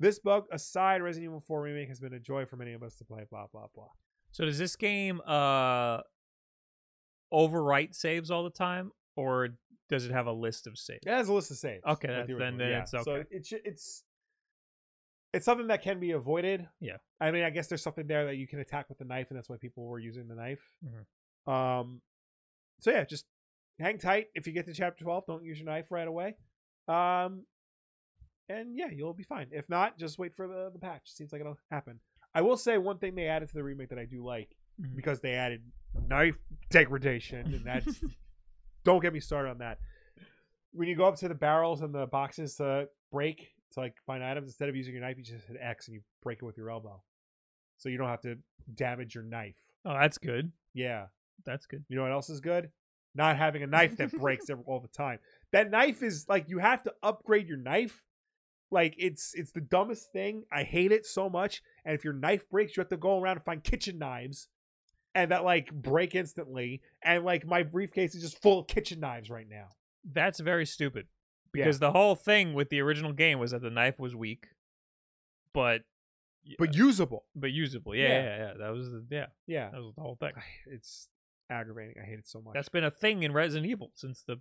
This 0.00 0.18
bug 0.18 0.46
aside, 0.50 1.00
Resident 1.00 1.30
Evil 1.30 1.44
4 1.46 1.62
Remake 1.62 1.88
has 1.88 2.00
been 2.00 2.14
a 2.14 2.18
joy 2.18 2.44
for 2.44 2.56
many 2.56 2.72
of 2.72 2.82
us 2.82 2.96
to 2.96 3.04
play, 3.04 3.22
blah, 3.30 3.46
blah, 3.52 3.66
blah. 3.72 3.86
So 4.32 4.44
does 4.44 4.58
this 4.58 4.74
game 4.74 5.20
uh 5.24 5.98
overwrite 7.32 7.94
saves 7.94 8.30
all 8.32 8.42
the 8.42 8.50
time, 8.50 8.90
or 9.14 9.50
does 9.88 10.04
it 10.04 10.10
have 10.10 10.26
a 10.26 10.32
list 10.32 10.66
of 10.66 10.76
saves? 10.76 11.06
It 11.06 11.10
has 11.12 11.28
a 11.28 11.32
list 11.32 11.52
of 11.52 11.56
saves. 11.58 11.84
Okay, 11.86 12.08
like 12.08 12.16
that- 12.16 12.26
the 12.26 12.34
then- 12.34 12.56
then 12.58 12.70
yeah. 12.70 12.80
it's 12.82 12.90
So 12.90 12.98
okay. 13.06 13.24
it 13.30 13.46
should, 13.46 13.60
it's 13.64 14.02
it's 15.34 15.44
something 15.44 15.66
that 15.68 15.82
can 15.82 15.98
be 16.00 16.12
avoided. 16.12 16.68
Yeah. 16.80 16.96
I 17.20 17.30
mean, 17.30 17.42
I 17.44 17.50
guess 17.50 17.66
there's 17.66 17.82
something 17.82 18.06
there 18.06 18.24
that 18.26 18.36
you 18.36 18.46
can 18.46 18.60
attack 18.60 18.88
with 18.88 18.98
the 18.98 19.04
knife, 19.04 19.26
and 19.30 19.36
that's 19.36 19.48
why 19.48 19.56
people 19.56 19.84
were 19.84 19.98
using 19.98 20.28
the 20.28 20.34
knife. 20.34 20.62
Mhm. 20.84 21.52
Um, 21.52 22.00
so 22.80 22.90
yeah, 22.90 23.04
just 23.04 23.26
hang 23.78 23.98
tight. 23.98 24.28
If 24.34 24.46
you 24.46 24.52
get 24.52 24.66
to 24.66 24.72
chapter 24.72 25.04
12, 25.04 25.26
don't 25.26 25.44
use 25.44 25.58
your 25.58 25.66
knife 25.66 25.90
right 25.90 26.06
away. 26.08 26.36
Um, 26.88 27.46
and 28.48 28.76
yeah, 28.76 28.90
you'll 28.90 29.14
be 29.14 29.22
fine. 29.24 29.48
If 29.52 29.68
not, 29.68 29.98
just 29.98 30.18
wait 30.18 30.34
for 30.34 30.46
the 30.46 30.70
the 30.72 30.78
patch. 30.78 31.02
Seems 31.10 31.32
like 31.32 31.40
it'll 31.40 31.58
happen. 31.70 32.00
I 32.34 32.42
will 32.42 32.56
say 32.56 32.78
one 32.78 32.98
thing 32.98 33.14
they 33.14 33.26
added 33.26 33.48
to 33.48 33.54
the 33.54 33.62
remake 33.64 33.88
that 33.90 33.98
I 33.98 34.04
do 34.04 34.22
like 34.24 34.54
Mhm. 34.80 34.96
because 34.96 35.20
they 35.20 35.32
added 35.34 35.62
knife 36.08 36.36
degradation, 36.70 37.54
and 37.54 37.64
that's 37.64 37.86
don't 38.84 39.00
get 39.00 39.12
me 39.12 39.20
started 39.20 39.50
on 39.50 39.58
that. 39.58 39.78
When 40.72 40.88
you 40.88 40.96
go 40.96 41.06
up 41.06 41.16
to 41.16 41.28
the 41.28 41.34
barrels 41.34 41.80
and 41.80 41.94
the 41.94 42.06
boxes 42.06 42.56
to 42.56 42.88
break 43.10 43.53
to 43.74 43.80
like 43.80 43.94
find 44.06 44.22
items, 44.24 44.48
instead 44.48 44.68
of 44.68 44.76
using 44.76 44.94
your 44.94 45.02
knife, 45.02 45.16
you 45.18 45.24
just 45.24 45.46
hit 45.46 45.56
X 45.60 45.88
and 45.88 45.94
you 45.94 46.00
break 46.22 46.38
it 46.42 46.44
with 46.44 46.56
your 46.56 46.70
elbow, 46.70 47.02
so 47.76 47.88
you 47.88 47.98
don't 47.98 48.08
have 48.08 48.22
to 48.22 48.36
damage 48.74 49.14
your 49.14 49.24
knife. 49.24 49.56
Oh, 49.84 49.94
that's 49.94 50.18
good. 50.18 50.50
Yeah, 50.72 51.06
That's 51.44 51.66
good. 51.66 51.84
you 51.88 51.96
know 51.96 52.02
what 52.02 52.12
else 52.12 52.30
is 52.30 52.40
good? 52.40 52.70
Not 53.14 53.36
having 53.36 53.62
a 53.62 53.66
knife 53.66 53.96
that 53.98 54.10
breaks 54.18 54.50
ev- 54.50 54.62
all 54.66 54.80
the 54.80 54.88
time. 54.88 55.18
That 55.52 55.70
knife 55.70 56.02
is 56.02 56.26
like 56.28 56.48
you 56.48 56.58
have 56.58 56.82
to 56.84 56.92
upgrade 57.02 57.46
your 57.48 57.58
knife. 57.58 58.02
Like 58.70 58.94
it's 58.98 59.34
it's 59.34 59.52
the 59.52 59.60
dumbest 59.60 60.10
thing. 60.12 60.44
I 60.50 60.64
hate 60.64 60.90
it 60.90 61.06
so 61.06 61.28
much. 61.30 61.62
And 61.84 61.94
if 61.94 62.02
your 62.02 62.14
knife 62.14 62.48
breaks, 62.50 62.76
you 62.76 62.80
have 62.80 62.88
to 62.88 62.96
go 62.96 63.20
around 63.20 63.36
and 63.36 63.44
find 63.44 63.62
kitchen 63.62 63.98
knives, 63.98 64.48
and 65.14 65.30
that 65.30 65.44
like 65.44 65.72
break 65.72 66.14
instantly. 66.16 66.80
And 67.04 67.24
like 67.24 67.46
my 67.46 67.62
briefcase 67.62 68.14
is 68.16 68.22
just 68.22 68.42
full 68.42 68.60
of 68.60 68.66
kitchen 68.66 68.98
knives 68.98 69.30
right 69.30 69.46
now. 69.48 69.68
That's 70.12 70.40
very 70.40 70.66
stupid. 70.66 71.06
Yeah. 71.54 71.64
Because 71.64 71.78
the 71.78 71.92
whole 71.92 72.14
thing 72.16 72.54
with 72.54 72.68
the 72.70 72.80
original 72.80 73.12
game 73.12 73.38
was 73.38 73.52
that 73.52 73.62
the 73.62 73.70
knife 73.70 73.98
was 73.98 74.14
weak, 74.16 74.48
but 75.52 75.82
But 76.58 76.70
uh, 76.70 76.72
usable. 76.72 77.24
but 77.34 77.50
usable. 77.52 77.94
Yeah, 77.94 78.08
Yeah. 78.08 78.22
yeah, 78.22 78.36
yeah. 78.48 78.52
That 78.58 78.68
was 78.70 78.90
the, 78.90 79.04
yeah, 79.10 79.26
Yeah, 79.46 79.70
that 79.70 79.80
was 79.82 79.94
the 79.94 80.00
whole 80.02 80.16
thing. 80.16 80.32
it's 80.66 81.08
aggravating. 81.50 81.96
I 82.02 82.04
hate 82.06 82.18
it 82.18 82.26
so 82.28 82.40
much. 82.40 82.54
That's 82.54 82.68
been 82.68 82.84
a 82.84 82.90
thing 82.90 83.22
in 83.22 83.32
Resident 83.32 83.70
Evil 83.70 83.90
since 83.94 84.22
the 84.22 84.40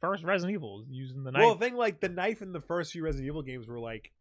first 0.00 0.22
Resident 0.24 0.54
Evil 0.54 0.84
using 0.88 1.24
the 1.24 1.32
knife. 1.32 1.40
well, 1.40 1.54
the 1.54 1.64
thing 1.64 1.76
like 1.76 2.00
the 2.00 2.08
knife 2.08 2.42
in 2.42 2.52
the 2.52 2.60
first 2.60 2.92
few 2.92 3.02
Resident 3.04 3.26
Evil 3.26 3.42
games 3.42 3.66
were 3.66 3.80
like, 3.80 4.12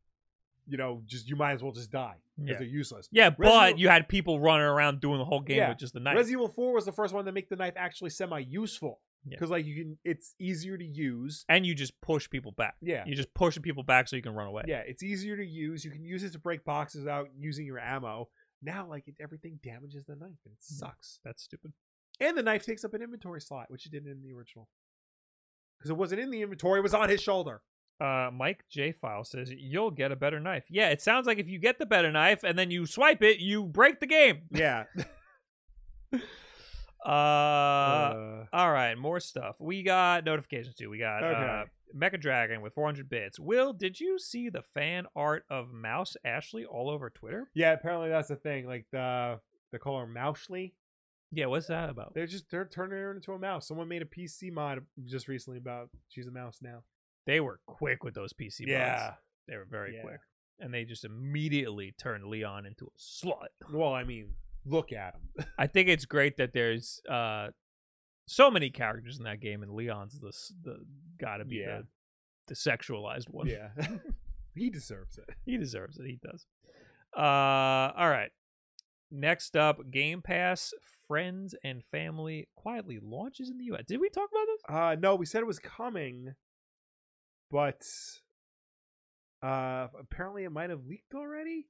you 0.68 0.78
know, 0.78 1.02
just 1.06 1.28
you 1.28 1.36
might 1.36 1.52
as 1.54 1.62
well 1.64 1.74
just 1.74 1.92
die 1.92 2.16
because 2.38 2.52
Yeah. 2.52 2.58
they're 2.60 2.68
useless. 2.68 3.10
yeah, 3.12 3.30
but 3.30 3.40
Resident- 3.40 3.80
you 3.80 3.90
had 3.90 4.08
people 4.08 4.40
running 4.40 4.66
around 4.66 5.02
doing 5.02 5.18
the 5.18 5.26
whole 5.26 5.42
game 5.42 5.58
Yeah. 5.58 5.70
with 5.70 5.78
just 5.80 5.94
the 5.94 6.00
knife. 6.00 6.16
Resident 6.16 6.42
Evil 6.42 6.48
4 6.54 6.74
was 6.74 6.86
the 6.86 6.92
first 6.94 7.14
one 7.14 7.26
to 7.26 7.32
make 7.34 7.50
the 7.50 7.58
knife 7.58 7.74
actually 7.76 8.12
semi-useful 8.12 9.00
Yeah. 9.00 9.13
Because 9.30 9.50
like 9.50 9.66
you 9.66 9.76
can, 9.76 9.98
it's 10.04 10.36
easier 10.40 10.78
to 10.78 10.86
use. 10.86 11.46
and 11.50 11.66
you 11.66 11.74
just 11.76 12.00
push 12.02 12.30
people 12.30 12.52
back. 12.52 12.76
Yeah, 12.82 13.04
You 13.06 13.16
just 13.16 13.34
pushing 13.34 13.64
people 13.64 13.84
back 13.84 14.08
so 14.08 14.16
you 14.16 14.22
can 14.22 14.34
run 14.34 14.48
away. 14.48 14.64
yeah, 14.68 14.82
it's 14.86 15.04
easier 15.04 15.38
to 15.38 15.46
use. 15.46 15.84
You 15.86 15.92
can 15.92 16.04
use 16.04 16.24
it 16.24 16.32
to 16.34 16.40
break 16.40 16.64
boxes 16.66 17.08
out 17.08 17.30
using 17.38 17.66
your 17.66 17.80
ammo. 17.80 18.30
Now, 18.62 18.88
like 18.88 19.08
it, 19.08 19.16
everything 19.20 19.60
damages 19.64 20.06
the 20.06 20.16
knife 20.16 20.40
and 20.46 20.54
it 20.54 20.60
Mhm. 20.60 20.78
sucks. 20.80 21.20
That's 21.24 21.44
stupid. 21.44 21.74
And 22.20 22.38
the 22.38 22.44
knife 22.44 22.66
takes 22.66 22.84
up 22.86 22.94
an 22.94 23.02
inventory 23.02 23.42
slot, 23.42 23.70
which 23.72 23.86
it 23.86 23.92
didn't 23.92 24.12
in 24.12 24.22
the 24.22 24.32
original. 24.34 24.70
Because 25.78 25.90
it 25.90 25.98
wasn't 25.98 26.22
in 26.22 26.30
the 26.32 26.42
inventory; 26.42 26.80
it 26.80 26.84
was 26.84 26.94
on 26.94 27.10
his 27.10 27.22
shoulder. 27.22 27.62
Uh, 28.00 28.30
Mike 28.34 28.64
J 28.70 28.92
File 28.92 29.24
says 29.24 29.52
you'll 29.52 29.92
get 29.92 30.12
a 30.12 30.16
better 30.16 30.40
knife. 30.40 30.66
Yeah, 30.70 30.90
it 30.90 31.02
sounds 31.02 31.28
like 31.28 31.40
if 31.40 31.48
you 31.50 31.60
get 31.60 31.78
the 31.80 31.86
better 31.86 32.12
knife 32.12 32.44
and 32.44 32.58
then 32.58 32.72
you 32.72 32.86
swipe 32.86 33.22
it, 33.22 33.40
you 33.40 33.66
break 33.66 34.00
the 34.00 34.08
game. 34.08 34.44
Yeah. 34.52 34.86
Uh, 37.06 37.10
Uh, 37.10 38.46
all 38.54 38.72
right, 38.72 38.98
more 38.98 39.20
stuff. 39.20 39.56
We 39.60 39.84
got 39.84 40.26
notifications 40.26 40.76
too. 40.76 40.90
We 40.90 40.98
got 41.00 41.24
uh, 41.24 41.66
Mecha 41.96 42.20
Dragon 42.20 42.62
with 42.62 42.74
400 42.74 43.10
bits. 43.10 43.40
Will, 43.40 43.74
did 43.74 44.00
you 44.00 44.18
see 44.20 44.50
the 44.50 44.62
fan 44.62 45.06
art 45.16 45.46
of 45.50 45.72
Mouse 45.72 46.16
Ashley 46.26 46.66
all 46.66 46.90
over 46.90 47.10
Twitter? 47.10 47.50
yeah. 47.54 47.74
Apparently, 47.74 48.10
that's 48.10 48.28
the 48.30 48.36
thing. 48.36 48.66
Like 48.68 48.86
the 48.92 49.40
they 49.72 49.78
call 49.78 50.00
her 50.00 50.08
Mousley. 50.08 50.74
Yeah, 51.36 51.48
what's 51.48 51.68
that 51.68 51.90
about? 51.90 52.14
They're 52.14 52.28
just 52.28 52.50
they're 52.52 52.66
turning 52.66 53.00
her 53.00 53.12
into 53.16 53.34
a 53.34 53.40
mouse. 53.40 53.68
Someone 53.68 53.88
made 53.88 54.02
a 54.04 54.06
PC 54.06 54.52
mod 54.52 54.82
just 55.06 55.28
recently 55.28 55.58
about 55.58 55.90
she's 56.10 56.28
a 56.28 56.32
mouse 56.32 56.60
now. 56.62 56.84
They 57.26 57.40
were 57.40 57.60
quick 57.66 58.04
with 58.04 58.14
those 58.14 58.34
PC 58.34 58.62
mods. 58.62 58.70
Yeah. 58.70 59.14
They 59.48 59.58
were 59.58 59.66
very 59.70 59.96
Yeah. 59.96 60.02
quick. 60.04 60.20
And 60.60 60.72
they 60.74 60.86
just 60.86 61.04
immediately 61.06 61.94
turned 61.98 62.26
Leon 62.26 62.66
into 62.68 62.86
a 62.86 62.98
slut. 63.00 63.48
Well, 63.72 63.94
I 63.94 64.04
mean, 64.04 64.36
look 64.66 64.92
at 64.92 65.16
him. 65.16 65.46
I 65.58 65.68
think 65.68 65.90
it's 65.90 66.06
great 66.06 66.38
that 66.38 66.54
there's 66.54 67.02
uh 67.10 67.48
so 68.28 68.50
many 68.50 68.70
characters 68.70 69.18
in 69.18 69.26
that 69.26 69.40
game, 69.42 69.64
and 69.64 69.74
Leon's 69.74 70.20
the 70.20 70.32
the 70.64 70.78
gotta 71.20 71.46
be 71.46 71.58
Yeah. 71.58 71.80
the 71.80 71.88
the 72.48 72.56
sexualized 72.56 73.30
one. 73.30 73.48
yeah, 73.48 73.70
he 74.56 74.70
deserves 74.70 75.18
it. 75.18 75.30
he 75.46 75.58
deserves 75.58 75.98
it. 75.98 76.06
He 76.06 76.20
does. 76.22 76.46
Uh, 77.16 77.92
all 77.96 78.10
right. 78.10 78.32
Next 79.12 79.56
up, 79.56 79.92
Game 79.92 80.22
Pass 80.22 80.74
Friends 81.08 81.54
and 81.64 81.84
Family 81.86 82.48
quietly 82.56 83.00
launches 83.02 83.50
in 83.50 83.58
the 83.60 83.66
U.S. 83.66 83.84
Did 83.88 84.00
we 84.02 84.10
talk 84.10 84.30
about 84.32 84.46
this? 84.48 84.76
Uh, 84.76 84.96
no, 85.00 85.16
we 85.16 85.26
said 85.28 85.42
it 85.42 85.46
was 85.48 85.60
coming, 85.60 86.34
but 87.52 87.84
uh, 89.42 89.88
apparently 90.00 90.44
it 90.46 90.52
might 90.52 90.70
have 90.70 90.86
leaked 90.88 91.14
already. 91.14 91.68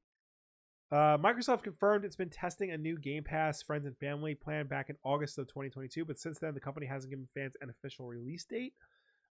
Uh, 0.94 1.18
Microsoft 1.18 1.64
confirmed 1.64 2.06
it's 2.06 2.16
been 2.16 2.30
testing 2.30 2.70
a 2.72 2.78
new 2.78 2.96
Game 3.00 3.24
Pass 3.24 3.64
Friends 3.64 3.88
and 3.88 3.98
Family 3.98 4.36
plan 4.36 4.68
back 4.68 4.92
in 4.92 4.96
August 5.04 5.40
of 5.40 5.48
2022, 5.48 6.06
but 6.06 6.20
since 6.20 6.38
then 6.38 6.54
the 6.54 6.60
company 6.60 6.86
hasn't 6.86 7.10
given 7.10 7.28
fans 7.34 7.56
an 7.62 7.72
official 7.72 8.06
release 8.06 8.46
date. 8.46 8.74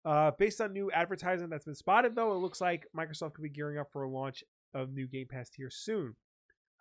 Uh, 0.04 0.32
based 0.36 0.60
on 0.60 0.72
new 0.72 0.90
advertising 0.90 1.48
that's 1.48 1.66
been 1.66 1.76
spotted, 1.76 2.16
though, 2.16 2.32
it 2.32 2.38
looks 2.38 2.60
like 2.60 2.86
Microsoft 2.96 3.34
could 3.34 3.42
be 3.44 3.48
gearing 3.48 3.78
up 3.78 3.92
for 3.92 4.02
a 4.02 4.08
launch 4.10 4.42
of 4.74 4.92
new 4.92 5.06
Game 5.06 5.28
Pass 5.30 5.50
tier 5.50 5.70
soon. 5.70 6.16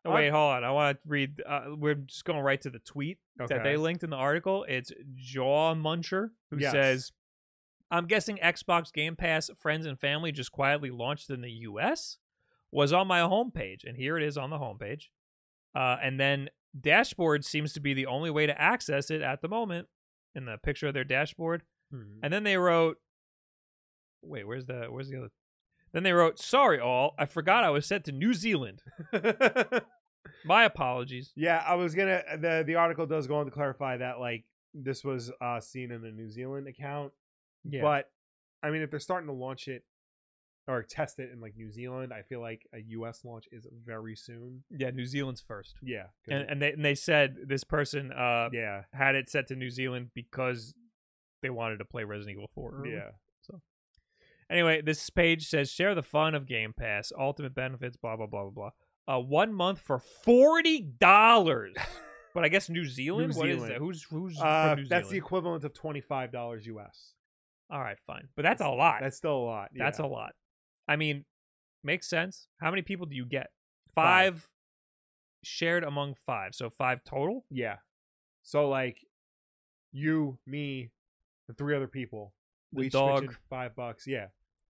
Oh, 0.03 0.11
wait, 0.15 0.29
hold 0.29 0.51
on. 0.55 0.63
I 0.63 0.71
want 0.71 0.97
to 0.97 1.01
read. 1.07 1.43
Uh, 1.47 1.75
we're 1.77 1.93
just 1.93 2.25
going 2.25 2.39
right 2.39 2.59
to 2.61 2.71
the 2.71 2.79
tweet 2.79 3.19
that 3.38 3.63
they 3.63 3.77
linked 3.77 4.03
in 4.03 4.09
the 4.09 4.15
article. 4.15 4.65
It's 4.67 4.91
Jaw 5.15 5.75
Muncher 5.75 6.29
who 6.49 6.57
Yes. 6.57 6.71
says, 6.71 7.11
"I'm 7.91 8.07
guessing 8.07 8.39
Xbox 8.41 8.91
Game 8.91 9.15
Pass 9.15 9.51
Friends 9.59 9.86
and 9.86 9.99
Family 9.99 10.32
just 10.32 10.51
quietly 10.51 10.89
launched 10.89 11.29
in 11.29 11.41
the 11.41 11.51
U.S. 11.51 12.17
Was 12.72 12.93
on 12.93 13.07
my 13.07 13.19
homepage, 13.19 13.84
and 13.86 13.97
here 13.97 14.17
it 14.17 14.24
is 14.24 14.38
on 14.38 14.49
the 14.49 14.57
homepage. 14.57 15.05
Uh, 15.76 15.97
and 16.01 16.19
then 16.19 16.49
dashboard 16.80 17.43
seems 17.43 17.74
to 17.74 17.80
be 17.82 17.93
the 17.93 18.05
only 18.05 18.30
way 18.30 18.45
to 18.47 18.61
access 18.61 19.11
it 19.11 19.22
at 19.22 19.41
the 19.41 19.47
moment 19.49 19.88
in 20.36 20.45
the 20.45 20.57
picture 20.57 20.88
of 20.88 20.93
their 20.93 21.03
dashboard. 21.03 21.63
Hmm. 21.91 22.19
And 22.24 22.32
then 22.32 22.43
they 22.43 22.55
wrote, 22.57 22.97
"Wait, 24.22 24.47
where's 24.47 24.65
the 24.65 24.86
where's 24.89 25.09
the 25.09 25.17
other?" 25.17 25.32
Then 25.91 26.03
they 26.03 26.13
wrote, 26.13 26.39
"Sorry, 26.39 26.80
all. 26.80 27.13
I 27.19 27.26
forgot 27.26 27.65
I 27.65 27.69
was 27.72 27.86
sent 27.86 28.05
to 28.05 28.13
New 28.13 28.34
Zealand. 28.34 28.82
My 30.45 30.63
apologies." 30.65 31.32
Yeah, 31.36 31.63
I 31.65 31.76
was 31.76 31.95
gonna. 31.95 32.22
the 32.39 32.63
The 32.65 32.76
article 32.76 33.05
does 33.05 33.28
go 33.28 33.36
on 33.38 33.45
to 33.45 33.51
clarify 33.51 33.97
that 33.97 34.19
like 34.19 34.45
this 34.74 35.03
was 35.03 35.32
uh 35.41 35.59
seen 35.59 35.91
in 35.91 36.05
a 36.05 36.11
New 36.11 36.30
Zealand 36.30 36.67
account, 36.67 37.11
Yeah. 37.65 37.82
but 37.82 38.09
I 38.63 38.69
mean, 38.69 38.82
if 38.82 38.91
they're 38.91 38.99
starting 38.99 39.28
to 39.28 39.34
launch 39.34 39.67
it 39.67 39.84
or 40.72 40.84
test 40.84 41.19
it 41.19 41.32
in 41.32 41.39
like 41.41 41.55
New 41.57 41.72
Zealand, 41.72 42.13
I 42.13 42.22
feel 42.22 42.41
like 42.41 42.65
a 42.74 42.80
U.S. 42.89 43.22
launch 43.26 43.45
is 43.51 43.67
very 43.86 44.15
soon. 44.15 44.63
Yeah, 44.69 44.91
New 44.91 45.05
Zealand's 45.05 45.41
first. 45.41 45.76
Yeah, 45.84 46.05
And 46.28 46.49
and 46.49 46.61
they 46.61 46.72
and 46.72 46.84
they 46.86 46.95
said 46.95 47.36
this 47.45 47.63
person 47.63 48.11
uh 48.11 48.49
yeah, 48.53 48.84
had 48.93 49.15
it 49.15 49.30
set 49.30 49.47
to 49.47 49.55
New 49.55 49.69
Zealand 49.69 50.11
because 50.15 50.74
they 51.41 51.49
wanted 51.49 51.78
to 51.78 51.86
play 51.86 52.03
Resident 52.03 52.38
Evil 52.38 52.49
4. 52.55 52.74
early. 52.80 52.91
yeah. 52.93 53.09
So 53.41 53.59
anyway, 54.49 54.82
this 54.82 55.09
page 55.09 55.47
says 55.47 55.72
share 55.72 55.93
the 55.95 56.03
fun 56.03 56.36
of 56.36 56.47
Game 56.47 56.74
Pass, 56.74 57.11
ultimate 57.17 57.53
benefits, 57.55 57.97
blah 57.97 58.15
blah 58.15 58.28
blah 58.28 58.43
blah 58.49 58.69
blah. 59.07 59.15
Uh, 59.15 59.19
one 59.19 59.53
month 59.53 59.80
for 59.80 59.99
forty 59.99 60.80
dollars. 60.82 61.74
but 62.34 62.45
I 62.45 62.49
guess 62.49 62.69
New 62.69 62.86
Zealand. 62.86 63.34
What 63.36 63.49
is 63.49 63.55
Zealand. 63.55 63.72
that? 63.74 63.80
Who's 63.80 64.03
who's 64.03 64.39
Uh, 64.39 64.76
New 64.76 64.86
that's 64.86 65.09
the 65.09 65.17
equivalent 65.17 65.63
of 65.63 65.74
twenty 65.74 66.01
five 66.01 66.32
dollars 66.32 66.65
U.S. 66.67 67.13
All 67.72 67.80
right, 67.80 67.97
fine, 68.05 68.28
but 68.36 68.41
that's 68.43 68.61
a 68.61 68.67
lot. 68.67 68.97
That's 69.01 69.15
still 69.17 69.38
a 69.38 69.45
lot. 69.45 69.69
That's 69.74 69.99
a 69.99 70.05
lot. 70.05 70.34
I 70.91 70.97
mean, 70.97 71.23
makes 71.85 72.09
sense. 72.09 72.47
How 72.59 72.69
many 72.69 72.81
people 72.81 73.05
do 73.05 73.15
you 73.15 73.25
get? 73.25 73.47
Five. 73.95 74.33
Five 74.33 74.49
shared 75.43 75.83
among 75.83 76.15
five, 76.25 76.53
so 76.53 76.69
five 76.69 77.03
total. 77.03 77.45
yeah. 77.49 77.77
So 78.43 78.67
like, 78.67 78.97
you, 79.93 80.37
me, 80.45 80.91
and 81.47 81.57
three 81.57 81.75
other 81.75 81.87
people. 81.87 82.33
The 82.73 82.79
we 82.79 82.85
each 82.87 82.93
dog. 82.93 83.35
five 83.49 83.75
bucks. 83.75 84.05
Yeah. 84.07 84.27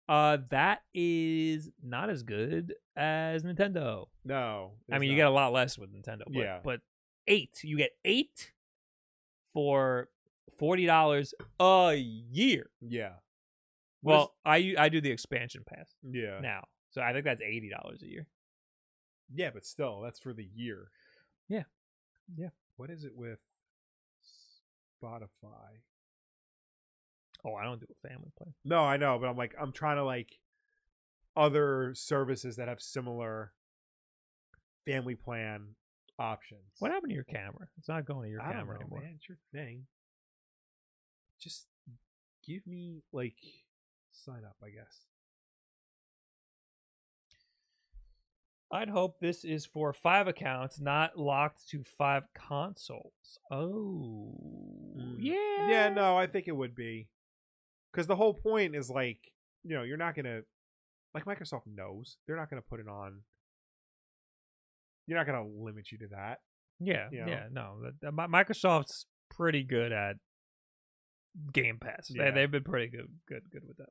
Uh, 0.08 0.38
that 0.50 0.80
is 0.94 1.70
not 1.82 2.08
as 2.10 2.22
good 2.22 2.74
as 2.96 3.44
Nintendo. 3.44 4.06
No. 4.24 4.72
I 4.90 4.98
mean, 4.98 5.10
you 5.10 5.16
get 5.16 5.26
a 5.26 5.30
lot 5.30 5.52
less 5.52 5.78
with 5.78 5.92
Nintendo. 5.92 6.22
But, 6.26 6.34
Yeah. 6.34 6.58
But 6.64 6.80
eight, 7.26 7.60
you 7.62 7.76
get 7.76 7.90
eight 8.04 8.52
for 9.52 10.08
forty 10.56 10.86
dollars 10.86 11.34
a 11.60 11.94
year. 11.94 12.70
Yeah. 12.80 13.14
Well, 14.03 14.34
I 14.44 14.74
I 14.78 14.88
do 14.88 15.01
the 15.01 15.11
expansion 15.11 15.62
pass 15.66 15.94
Yeah. 16.03 16.38
now, 16.40 16.64
so 16.90 17.03
I 17.03 17.12
think 17.12 17.24
that's 17.24 17.42
eighty 17.42 17.68
dollars 17.70 18.03
a 18.03 18.07
year. 18.09 18.26
Yeah, 19.34 19.51
but 19.53 19.64
still, 19.66 20.01
that's 20.01 20.20
for 20.20 20.32
the 20.32 20.49
year. 20.55 20.90
Yeah. 21.49 21.64
Yeah. 22.36 22.49
What 22.76 22.90
is 22.90 23.05
it 23.05 23.12
with 23.14 23.38
Spotify? 25.03 25.80
Oh, 27.44 27.55
I 27.55 27.64
don't 27.64 27.80
do 27.80 27.86
a 28.05 28.09
family 28.09 28.30
plan. 28.36 28.55
No, 28.64 28.80
I 28.80 28.96
know, 28.96 29.18
but 29.18 29.28
I'm 29.28 29.36
like, 29.36 29.55
I'm 29.61 29.72
trying 29.72 29.96
to 29.96 30.05
like 30.05 30.38
other 31.36 31.92
services 31.94 32.57
that 32.57 32.68
have 32.68 32.80
similar 32.80 33.53
family 34.86 35.14
plan 35.14 35.74
options. 36.18 36.62
What 36.80 36.90
happened 36.90 37.11
to 37.11 37.14
your 37.14 37.24
camera? 37.24 37.68
It's 37.78 37.88
not 37.88 38.05
going 38.07 38.24
to 38.24 38.30
your 38.30 38.40
I 38.42 38.46
don't 38.46 38.55
camera 38.62 38.74
know, 38.74 38.80
anymore. 38.80 39.01
man. 39.03 39.12
It's 39.16 39.28
your 39.28 39.38
thing. 39.53 39.86
Just 41.40 41.66
give 42.46 42.66
me 42.66 43.03
like 43.12 43.36
sign 44.24 44.44
up, 44.44 44.56
I 44.62 44.70
guess. 44.70 45.06
I'd 48.70 48.90
hope 48.90 49.18
this 49.20 49.44
is 49.44 49.64
for 49.64 49.92
five 49.92 50.28
accounts, 50.28 50.78
not 50.78 51.18
locked 51.18 51.68
to 51.70 51.82
five 51.82 52.24
consoles. 52.34 53.38
Oh, 53.50 54.34
hmm. 54.94 55.16
Yeah. 55.18 55.70
Yeah, 55.70 55.88
no, 55.88 56.18
I 56.18 56.26
think 56.26 56.48
it 56.48 56.56
would 56.56 56.74
be. 56.74 57.08
Because 57.90 58.06
the 58.06 58.16
whole 58.16 58.34
point 58.34 58.76
is 58.76 58.90
like, 58.90 59.18
you 59.64 59.74
know, 59.74 59.82
you're 59.82 59.96
not 59.96 60.14
gonna 60.14 60.40
like 61.14 61.24
Microsoft 61.24 61.62
knows 61.66 62.18
they're 62.26 62.36
not 62.36 62.50
gonna 62.50 62.62
put 62.62 62.80
it 62.80 62.88
on. 62.88 63.22
You're 65.06 65.16
not 65.16 65.26
gonna 65.26 65.46
limit 65.46 65.90
you 65.90 65.98
to 65.98 66.08
that. 66.08 66.40
Yeah, 66.78 67.08
you 67.10 67.20
know? 67.20 67.26
yeah, 67.26 67.44
no. 67.50 67.76
Microsoft's 68.04 69.06
pretty 69.30 69.64
good 69.64 69.92
at 69.92 70.16
Game 71.52 71.78
Pass. 71.80 72.10
Yeah. 72.10 72.26
They, 72.26 72.30
they've 72.32 72.50
been 72.50 72.64
pretty 72.64 72.88
good, 72.88 73.08
good, 73.26 73.42
good 73.50 73.62
with 73.66 73.78
that. 73.78 73.88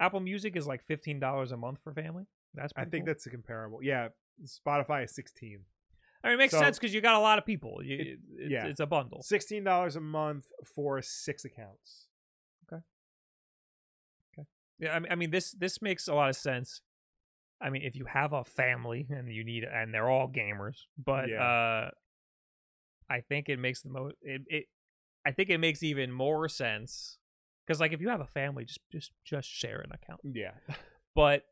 Apple 0.00 0.20
Music 0.20 0.56
is 0.56 0.66
like 0.66 0.82
fifteen 0.82 1.18
dollars 1.20 1.52
a 1.52 1.56
month 1.56 1.78
for 1.82 1.92
family. 1.92 2.24
That's 2.54 2.72
I 2.76 2.84
think 2.84 3.04
cool. 3.04 3.06
that's 3.06 3.26
a 3.26 3.30
comparable. 3.30 3.80
Yeah, 3.82 4.08
Spotify 4.44 5.04
is 5.04 5.14
sixteen. 5.14 5.60
I 6.24 6.28
mean, 6.28 6.34
it 6.34 6.38
makes 6.38 6.52
so- 6.52 6.58
sense 6.60 6.78
because 6.78 6.94
you 6.94 7.00
got 7.00 7.14
a 7.14 7.20
lot 7.20 7.38
of 7.38 7.46
people. 7.46 7.80
You, 7.82 7.96
It- 7.96 8.18
it's, 8.36 8.50
yeah. 8.52 8.66
it's 8.66 8.80
a 8.80 8.86
bundle. 8.86 9.22
Sixteen 9.22 9.64
dollars 9.64 9.96
a 9.96 10.00
month 10.00 10.46
for 10.74 11.00
six 11.02 11.44
accounts. 11.44 12.06
Okay. 12.72 12.82
Okay. 14.38 14.46
Yeah, 14.78 14.94
I 14.94 14.98
mean, 15.00 15.12
I 15.12 15.14
mean, 15.14 15.30
this 15.30 15.52
this 15.52 15.80
makes 15.82 16.08
a 16.08 16.14
lot 16.14 16.28
of 16.28 16.36
sense. 16.36 16.80
I 17.60 17.70
mean, 17.70 17.82
if 17.82 17.96
you 17.96 18.04
have 18.04 18.32
a 18.32 18.44
family 18.44 19.06
and 19.10 19.28
you 19.32 19.42
need, 19.44 19.64
and 19.64 19.92
they're 19.92 20.08
all 20.08 20.28
gamers, 20.28 20.76
but 20.96 21.28
Yeah. 21.28 21.42
uh, 21.42 21.90
I 23.10 23.20
think 23.22 23.48
it 23.48 23.58
makes 23.58 23.82
the 23.82 23.88
most. 23.88 24.14
It, 24.22 24.42
it, 24.46 24.64
I 25.26 25.32
think 25.32 25.50
it 25.50 25.58
makes 25.58 25.82
even 25.82 26.12
more 26.12 26.48
sense 26.48 27.17
because, 27.68 27.80
like, 27.80 27.92
if 27.92 28.00
you 28.00 28.08
have 28.08 28.22
a 28.22 28.26
family, 28.26 28.64
just 28.64 28.80
just 28.90 29.12
just 29.24 29.46
share 29.48 29.80
an 29.80 29.92
account. 29.92 30.20
Yeah, 30.24 30.52
But 31.14 31.42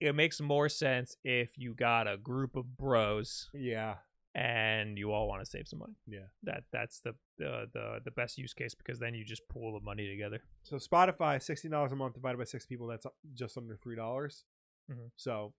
it 0.00 0.14
makes 0.14 0.40
more 0.40 0.68
sense 0.68 1.16
if 1.24 1.58
you 1.58 1.74
got 1.74 2.06
a 2.06 2.16
group 2.16 2.54
of 2.56 2.76
bros 2.76 3.48
yeah, 3.52 3.96
and 4.34 4.96
you 4.96 5.10
all 5.12 5.26
want 5.28 5.42
to 5.44 5.50
save 5.50 5.66
some 5.66 5.80
money. 5.80 5.96
Yeah. 6.06 6.28
that 6.44 6.64
that's 6.72 7.00
the 7.00 7.14
the 7.38 7.66
the, 7.72 7.98
the 8.04 8.10
best 8.12 8.38
use 8.38 8.54
case 8.54 8.74
because 8.74 9.00
then 9.00 9.14
you 9.14 9.24
just 9.24 9.48
pool 9.48 9.72
the 9.78 9.84
money 9.84 10.08
together. 10.08 10.40
So 10.62 10.76
Spotify, 10.76 11.42
sixteen 11.42 11.72
dollars 11.72 11.90
a 11.92 11.96
month 11.96 12.14
divided 12.14 12.38
by 12.38 12.44
six 12.44 12.64
people, 12.66 12.86
that's 12.86 13.06
just 13.34 13.58
under 13.58 13.76
three 13.76 13.96
dollars. 13.96 14.44
Mhm. 14.90 15.10
So, 15.16 15.54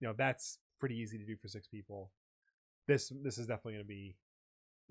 you 0.00 0.08
know, 0.08 0.14
that's 0.16 0.58
pretty 0.80 0.96
easy 0.96 1.18
to 1.18 1.24
do 1.26 1.36
for 1.36 1.48
six 1.48 1.66
people. 1.68 2.10
This 2.88 3.12
this 3.22 3.36
is 3.38 3.46
definitely 3.46 3.74
going 3.74 3.84
to 3.84 3.88
be, 3.88 4.16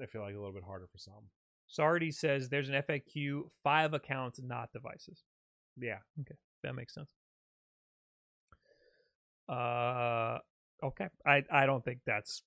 I 0.01 0.05
feel 0.05 0.21
like 0.21 0.35
a 0.35 0.37
little 0.37 0.53
bit 0.53 0.63
harder 0.63 0.87
for 0.91 0.97
some. 0.97 1.29
Sardi 1.67 2.11
says 2.11 2.49
there's 2.49 2.69
an 2.69 2.75
FAQ, 2.75 3.43
five 3.63 3.93
accounts, 3.93 4.39
not 4.41 4.71
devices. 4.71 5.23
Yeah, 5.77 5.97
okay. 6.21 6.35
That 6.63 6.75
makes 6.75 6.93
sense. 6.93 7.09
Uh, 9.47 10.39
okay. 10.83 11.07
I 11.25 11.43
I 11.51 11.65
don't 11.65 11.83
think 11.83 11.99
that's 12.05 12.43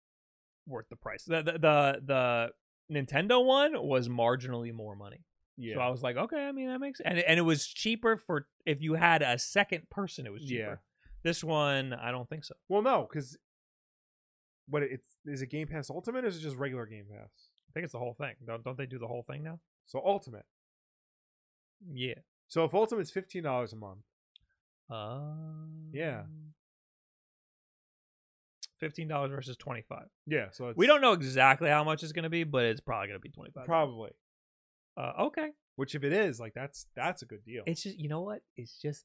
worth 0.66 0.88
the 0.88 0.96
price. 0.96 1.24
The 1.24 1.42
the 1.42 1.52
the, 1.52 2.00
the 2.04 2.94
Nintendo 2.94 3.44
one 3.44 3.80
was 3.86 4.08
marginally 4.08 4.72
more 4.72 4.96
money. 4.96 5.24
yeah, 5.56 5.74
So 5.76 5.80
I 5.80 5.90
was 5.90 6.02
like, 6.02 6.16
okay, 6.16 6.46
I 6.46 6.52
mean 6.52 6.68
that 6.68 6.80
makes 6.80 7.00
and 7.00 7.18
and 7.18 7.38
it 7.38 7.42
was 7.42 7.66
cheaper 7.66 8.16
for 8.16 8.46
if 8.66 8.80
you 8.80 8.94
had 8.94 9.22
a 9.22 9.38
second 9.38 9.88
person, 9.90 10.26
it 10.26 10.32
was 10.32 10.42
cheaper. 10.42 10.60
Yeah. 10.60 10.74
This 11.22 11.42
one, 11.42 11.92
I 11.92 12.10
don't 12.10 12.28
think 12.28 12.44
so. 12.44 12.54
well, 12.68 12.82
no, 12.82 13.06
because 13.08 13.36
what 14.68 14.82
it's 14.82 15.16
is 15.26 15.42
it 15.42 15.50
Game 15.50 15.66
Pass 15.68 15.90
Ultimate 15.90 16.24
or 16.24 16.28
is 16.28 16.36
it 16.36 16.40
just 16.40 16.56
regular 16.56 16.86
Game 16.86 17.06
Pass? 17.10 17.47
I 17.68 17.72
think 17.72 17.84
it's 17.84 17.92
the 17.92 17.98
whole 17.98 18.14
thing. 18.14 18.34
Don't 18.46 18.64
don't 18.64 18.76
they 18.78 18.86
do 18.86 18.98
the 18.98 19.06
whole 19.06 19.22
thing 19.22 19.42
now? 19.42 19.60
So 19.86 20.00
Ultimate. 20.04 20.44
Yeah. 21.92 22.14
So 22.48 22.64
if 22.64 22.74
Ultimate's 22.74 23.10
fifteen 23.10 23.42
dollars 23.42 23.72
a 23.72 23.76
month, 23.76 24.00
Um, 24.90 25.90
Yeah. 25.92 26.22
Fifteen 28.78 29.08
dollars 29.08 29.30
versus 29.32 29.56
twenty 29.56 29.82
five. 29.82 30.06
yeah, 30.26 30.46
so 30.52 30.68
it's 30.68 30.76
We 30.78 30.86
don't 30.86 31.00
know 31.00 31.12
exactly 31.12 31.68
how 31.68 31.82
much 31.82 32.02
it's 32.04 32.12
going 32.12 32.22
to 32.22 32.28
be, 32.30 32.44
but 32.44 32.64
it's 32.64 32.80
probably 32.80 33.08
going 33.08 33.18
to 33.18 33.22
be 33.22 33.28
twenty 33.30 33.50
five. 33.50 33.66
probably. 33.66 34.12
Uh, 34.96 35.12
okay. 35.20 35.48
Which 35.76 35.94
if 35.96 36.04
it 36.04 36.12
is, 36.12 36.38
like 36.38 36.54
that's 36.54 36.86
that's 36.94 37.22
a 37.22 37.26
good 37.26 37.44
deal. 37.44 37.64
It's 37.66 37.82
just 37.82 37.98
you 37.98 38.08
know 38.08 38.20
what? 38.22 38.42
It's 38.56 38.80
just 38.80 39.04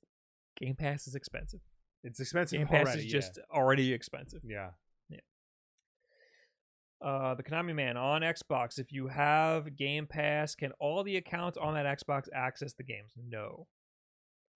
Game 0.57 0.76
Pass 0.76 1.07
is 1.07 1.16
expensive. 1.16 1.59
It's 2.03 2.20
expensive 2.20 2.59
Game 2.59 2.68
Pass 2.68 2.86
already. 2.88 3.05
is 3.05 3.11
just 3.11 3.39
already 3.51 3.93
expensive. 3.93 4.41
yeah. 4.45 4.70
Uh, 7.04 7.36
the 7.36 7.43
Konami 7.43 7.76
man 7.76 7.97
on 7.97 8.22
Xbox. 8.22 8.80
If 8.80 8.93
you 8.93 9.08
have 9.08 9.76
Game 9.76 10.08
Pass, 10.08 10.56
can 10.56 10.72
all 10.80 11.04
the 11.04 11.18
accounts 11.18 11.58
on 11.58 11.74
that 11.74 11.86
Xbox 11.86 12.28
access 12.34 12.74
the 12.74 12.84
games? 12.84 13.12
No. 13.18 13.68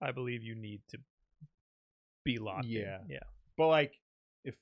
I 0.02 0.12
believe 0.12 0.44
you 0.44 0.56
need 0.56 0.82
to 0.90 0.98
be 2.24 2.38
locked. 2.38 2.66
in. 2.66 2.72
Yeah. 2.72 3.00
Yeah. 3.10 3.20
But 3.58 3.68
like, 3.68 4.00
if 4.46 4.56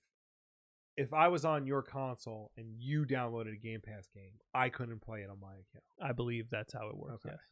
if 0.97 1.13
I 1.13 1.27
was 1.27 1.45
on 1.45 1.67
your 1.67 1.83
console 1.83 2.51
and 2.57 2.67
you 2.79 3.05
downloaded 3.05 3.53
a 3.53 3.57
Game 3.57 3.81
Pass 3.81 4.07
game, 4.13 4.31
I 4.53 4.69
couldn't 4.69 5.01
play 5.01 5.21
it 5.21 5.29
on 5.29 5.39
my 5.39 5.51
account 5.51 5.83
I 6.01 6.13
believe 6.13 6.49
that's 6.49 6.73
how 6.73 6.88
it 6.88 6.97
works. 6.97 7.25
Okay. 7.25 7.36
Yes. 7.36 7.49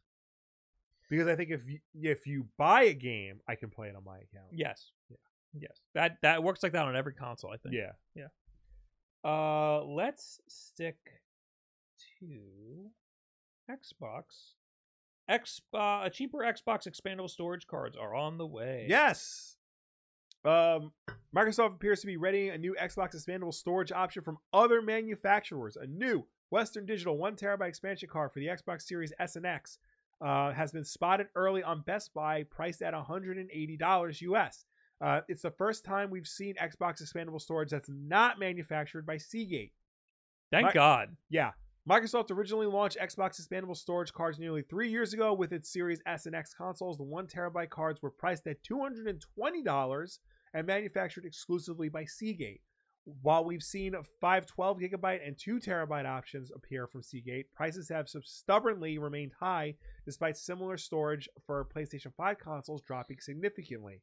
because 1.10 1.28
I 1.28 1.36
think 1.36 1.50
if 1.50 1.68
you, 1.68 1.78
if 1.94 2.26
you 2.26 2.46
buy 2.58 2.84
a 2.84 2.94
game, 2.94 3.40
I 3.46 3.54
can 3.54 3.70
play 3.70 3.88
it 3.88 3.94
on 3.96 4.02
my 4.04 4.16
account. 4.16 4.48
Yes. 4.52 4.90
Yeah. 5.10 5.16
Yes. 5.60 5.78
That 5.94 6.16
that 6.22 6.42
works 6.42 6.62
like 6.62 6.72
that 6.72 6.86
on 6.86 6.96
every 6.96 7.14
console. 7.14 7.50
I 7.50 7.56
think. 7.58 7.74
Yeah. 7.74 7.92
Yeah. 8.16 8.28
Uh, 9.24 9.82
let's 9.84 10.40
stick 10.48 10.96
to 12.20 12.90
Xbox. 13.70 14.54
X 15.28 15.62
uh, 15.72 16.08
cheaper 16.10 16.38
Xbox 16.38 16.86
expandable 16.86 17.30
storage 17.30 17.66
cards 17.66 17.96
are 17.96 18.14
on 18.14 18.36
the 18.36 18.46
way. 18.46 18.86
Yes. 18.88 19.56
Um, 20.44 20.92
Microsoft 21.34 21.76
appears 21.76 22.00
to 22.00 22.06
be 22.06 22.18
readying 22.18 22.50
a 22.50 22.58
new 22.58 22.76
Xbox 22.80 23.16
expandable 23.16 23.54
storage 23.54 23.90
option 23.90 24.22
from 24.22 24.38
other 24.52 24.82
manufacturers. 24.82 25.76
A 25.76 25.86
new 25.86 26.26
Western 26.50 26.84
Digital 26.84 27.16
one 27.16 27.36
terabyte 27.36 27.68
expansion 27.68 28.10
card 28.12 28.32
for 28.32 28.40
the 28.40 28.48
Xbox 28.48 28.82
Series 28.82 29.12
S 29.18 29.36
and 29.36 29.46
X 29.46 29.78
uh, 30.20 30.52
has 30.52 30.72
been 30.72 30.84
spotted 30.84 31.28
early 31.34 31.62
on 31.62 31.80
Best 31.80 32.12
Buy, 32.12 32.42
priced 32.44 32.82
at 32.82 32.92
$180 32.92 34.20
US. 34.20 34.66
Uh, 35.00 35.20
it's 35.28 35.42
the 35.42 35.50
first 35.50 35.84
time 35.84 36.10
we've 36.10 36.26
seen 36.26 36.54
Xbox 36.54 37.02
expandable 37.02 37.40
storage 37.40 37.70
that's 37.70 37.90
not 37.90 38.38
manufactured 38.38 39.06
by 39.06 39.16
Seagate. 39.16 39.72
Thank 40.50 40.66
My- 40.66 40.72
God. 40.72 41.16
Yeah. 41.28 41.52
Microsoft 41.88 42.30
originally 42.30 42.66
launched 42.66 42.96
Xbox 42.98 43.38
expandable 43.38 43.76
storage 43.76 44.12
cards 44.12 44.38
nearly 44.38 44.62
three 44.62 44.90
years 44.90 45.12
ago 45.12 45.34
with 45.34 45.52
its 45.52 45.70
Series 45.70 46.00
S 46.06 46.24
and 46.24 46.34
X 46.34 46.54
consoles. 46.54 46.96
The 46.96 47.02
one 47.02 47.26
terabyte 47.26 47.68
cards 47.68 48.00
were 48.00 48.10
priced 48.10 48.46
at 48.46 48.62
$220 48.62 50.18
and 50.54 50.66
manufactured 50.66 51.26
exclusively 51.26 51.90
by 51.90 52.06
Seagate. 52.06 52.62
While 53.20 53.44
we've 53.44 53.62
seen 53.62 53.94
five 54.18 54.46
12 54.46 54.78
gigabyte 54.78 55.26
and 55.26 55.36
2 55.36 55.60
terabyte 55.60 56.06
options 56.06 56.50
appear 56.50 56.86
from 56.86 57.02
Seagate, 57.02 57.52
prices 57.52 57.90
have 57.90 58.08
stubbornly 58.08 58.96
remained 58.96 59.32
high 59.38 59.74
despite 60.06 60.38
similar 60.38 60.78
storage 60.78 61.28
for 61.46 61.66
PlayStation 61.66 62.14
5 62.16 62.38
consoles 62.38 62.80
dropping 62.80 63.20
significantly. 63.20 64.00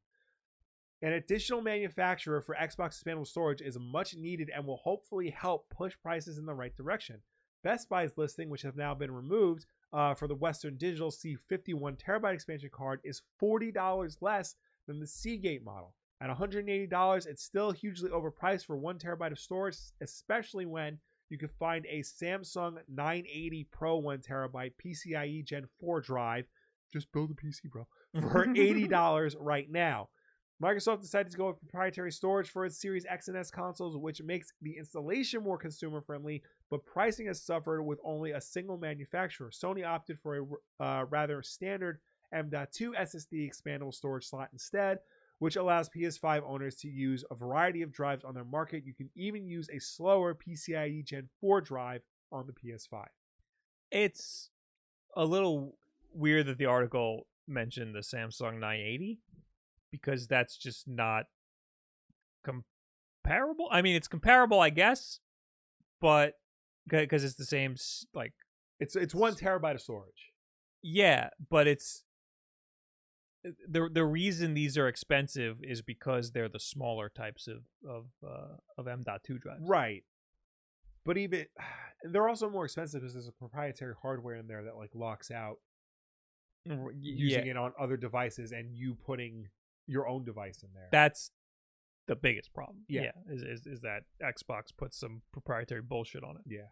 An 1.04 1.14
additional 1.14 1.62
manufacturer 1.62 2.42
for 2.42 2.56
Xbox 2.56 3.02
expandable 3.02 3.26
storage 3.26 3.62
is 3.62 3.78
much 3.80 4.16
needed 4.16 4.52
and 4.54 4.66
will 4.66 4.78
hopefully 4.78 5.32
help 5.32 5.68
push 5.70 5.94
prices 6.04 6.38
in 6.38 6.46
the 6.46 6.54
right 6.54 6.76
direction. 6.76 7.22
Best 7.64 7.90
Buy's 7.90 8.18
listing, 8.18 8.50
which 8.50 8.62
have 8.62 8.76
now 8.76 8.94
been 8.94 9.12
removed 9.12 9.66
uh, 9.94 10.14
for 10.14 10.28
the 10.28 10.36
Western 10.36 10.78
Digital 10.78 11.12
C51 11.12 11.98
terabyte 12.00 12.34
expansion 12.34 12.70
card, 12.72 13.00
is 13.04 13.24
$40 13.42 14.18
less 14.22 14.56
than 14.88 15.00
the 15.00 15.08
Seagate 15.08 15.64
model. 15.64 15.96
At 16.22 16.30
$180, 16.30 17.28
it's 17.28 17.44
still 17.44 17.72
hugely 17.72 18.12
overpriced 18.12 18.66
for 18.66 18.78
one 18.78 19.00
terabyte 19.00 19.32
of 19.32 19.40
storage, 19.40 19.78
especially 20.02 20.68
when 20.68 21.00
you 21.30 21.40
can 21.40 21.50
find 21.60 21.86
a 21.88 22.02
Samsung 22.02 22.78
980 22.88 23.68
Pro 23.72 23.98
one 23.98 24.20
terabyte 24.20 24.74
PCIe 24.84 25.44
Gen 25.44 25.66
4 25.80 26.02
drive. 26.02 26.46
Just 26.94 27.12
build 27.12 27.32
a 27.32 27.34
PC, 27.34 27.72
bro. 27.72 27.88
For 28.32 28.46
$80 28.48 29.36
right 29.40 29.72
now. 29.72 30.10
Microsoft 30.62 31.02
decided 31.02 31.32
to 31.32 31.38
go 31.38 31.48
with 31.48 31.60
proprietary 31.60 32.12
storage 32.12 32.50
for 32.50 32.66
its 32.66 32.80
Series 32.80 33.06
X 33.10 33.28
and 33.28 33.38
S 33.38 33.50
consoles, 33.50 33.98
which 33.98 34.22
makes 34.22 34.54
the 34.62 34.78
installation 34.78 35.42
more 35.42 35.58
consumer 35.58 36.02
friendly, 36.02 36.44
but 36.70 36.86
pricing 36.86 37.26
has 37.28 37.42
suffered 37.42 37.82
with 37.82 38.00
only 38.04 38.32
a 38.32 38.42
single 38.42 38.78
manufacturer. 38.78 39.50
Sony 39.50 39.86
opted 39.86 40.20
for 40.20 40.38
a 40.80 40.84
uh, 40.84 41.06
rather 41.10 41.42
standard 41.42 42.00
M.2 42.32 42.92
SSD 42.96 43.50
expandable 43.50 43.94
storage 43.94 44.26
slot 44.26 44.50
instead, 44.54 45.00
which 45.40 45.56
allows 45.56 45.90
PS5 45.90 46.44
owners 46.48 46.76
to 46.76 46.88
use 46.88 47.26
a 47.32 47.36
variety 47.36 47.82
of 47.82 47.92
drives 47.92 48.24
on 48.24 48.36
their 48.36 48.46
market. 48.46 48.86
You 48.86 48.94
can 48.94 49.10
even 49.16 49.48
use 49.48 49.68
a 49.74 49.80
slower 49.80 50.36
PCIe 50.36 51.04
Gen 51.04 51.28
4 51.40 51.62
drive 51.62 52.02
on 52.32 52.46
the 52.46 52.54
PS5. 52.54 53.06
It's 53.90 54.52
a 55.16 55.26
little 55.26 55.76
weird 56.14 56.46
that 56.46 56.60
the 56.60 56.68
article 56.68 57.26
mentioned 57.48 57.96
the 57.96 58.00
Samsung 58.00 58.60
980 58.60 59.20
because 59.92 60.28
that's 60.28 60.58
just 60.58 60.88
not 60.88 61.26
comparable. 62.44 63.68
I 63.72 63.82
mean, 63.82 63.96
it's 63.96 64.08
comparable, 64.08 64.60
I 64.60 64.70
guess, 64.70 65.20
but 66.00 66.36
because 66.88 67.24
it's 67.24 67.36
the 67.36 67.46
same, 67.46 67.76
like, 68.14 68.34
It's 68.80 68.96
it's 68.96 69.14
one 69.14 69.36
terabyte 69.36 69.76
of 69.76 69.82
storage. 69.82 70.32
yeah, 70.82 71.30
but 71.50 71.68
it's 71.68 72.04
the 73.68 73.90
the 73.92 74.06
reason 74.06 74.54
these 74.54 74.78
are 74.78 74.88
expensive 74.88 75.58
is 75.64 75.82
because 75.82 76.32
they're 76.32 76.50
the 76.50 76.60
smaller 76.60 77.10
types 77.10 77.48
of 77.48 77.64
of 77.88 78.06
uh, 78.28 78.56
of 78.78 78.88
M.2 78.88 79.40
drives. 79.40 79.62
Right. 79.68 80.04
But 81.06 81.18
even 81.18 81.46
they're 82.12 82.30
also 82.30 82.50
more 82.50 82.66
expensive 82.66 83.02
because 83.02 83.14
there's 83.14 83.28
a 83.28 83.32
proprietary 83.32 83.94
hardware 84.02 84.36
in 84.36 84.48
there 84.48 84.64
that 84.64 84.76
like 84.76 84.92
locks 84.94 85.32
out 85.32 85.58
using 86.66 87.46
yeah, 87.46 87.52
it 87.52 87.58
on 87.58 87.74
other 87.80 87.98
devices 87.98 88.52
and 88.52 88.72
you 88.76 88.96
putting 89.06 89.48
your 89.92 90.08
own 90.08 90.24
device 90.24 90.64
in 90.64 90.70
there. 90.74 90.88
that's 90.92 91.32
the 92.08 92.16
biggest 92.16 92.54
problem. 92.54 92.78
Yeah. 92.88 93.12
is, 93.30 93.42
is 93.44 93.68
is 93.68 93.82
that 93.82 94.02
Xbox 94.22 94.76
puts 94.76 94.98
some 95.00 95.22
proprietary 95.32 95.82
bullshit 95.82 96.24
on 96.24 96.36
it. 96.38 96.42
yeah. 96.48 96.70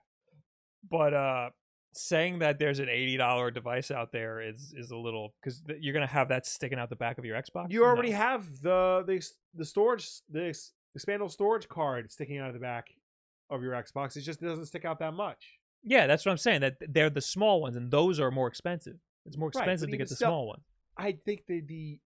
But 0.90 1.14
uh, 1.14 1.50
saying 1.94 2.40
that 2.40 2.58
there's 2.60 2.80
an 2.80 2.90
eighty 2.90 3.18
dollar 3.18 3.52
device 3.52 3.92
out 3.92 4.12
there 4.12 4.42
is 4.42 4.74
is 4.76 4.92
a 4.92 4.98
little 4.98 5.34
because 5.42 5.62
th- 5.68 5.80
you're 5.82 5.94
gonna 5.94 6.08
have 6.08 6.30
that 6.30 6.46
sticking 6.46 6.80
out 6.80 6.90
the 6.90 6.96
back 6.96 7.18
of 7.18 7.26
your 7.26 7.36
Xbox. 7.42 7.72
You 7.72 7.84
already 7.86 8.12
No. 8.12 8.18
have 8.18 8.62
the 8.62 9.04
the 9.06 9.26
the 9.54 9.66
storage 9.66 10.08
the 10.30 10.54
expandable 10.98 11.30
storage 11.32 11.68
card 11.68 12.12
sticking 12.12 12.38
out 12.40 12.48
of 12.48 12.54
the 12.54 12.60
back 12.60 12.88
of 13.50 13.62
your 13.62 13.74
Xbox. 13.74 14.16
It 14.18 14.22
just 14.22 14.42
doesn't 14.42 14.66
stick 14.68 14.86
out 14.86 15.00
that 15.00 15.14
much. 15.14 15.60
Yeah, 15.84 16.08
that's 16.08 16.26
what 16.26 16.32
I'm 16.32 16.38
saying. 16.38 16.62
That 16.62 16.76
they're 16.88 17.10
the 17.10 17.22
small 17.22 17.62
ones, 17.62 17.76
and 17.76 17.92
those 17.92 18.20
are 18.20 18.32
more 18.32 18.48
expensive. 18.48 18.96
It's 19.26 19.38
more 19.38 19.50
expensive 19.50 19.88
but 19.88 19.92
to 19.92 19.98
get 19.98 20.10
the 20.10 20.16
still- 20.16 20.30
small 20.30 20.48
one. 20.48 20.62
I 20.98 21.14
think 21.26 21.46
the 21.48 21.62
the 21.62 22.00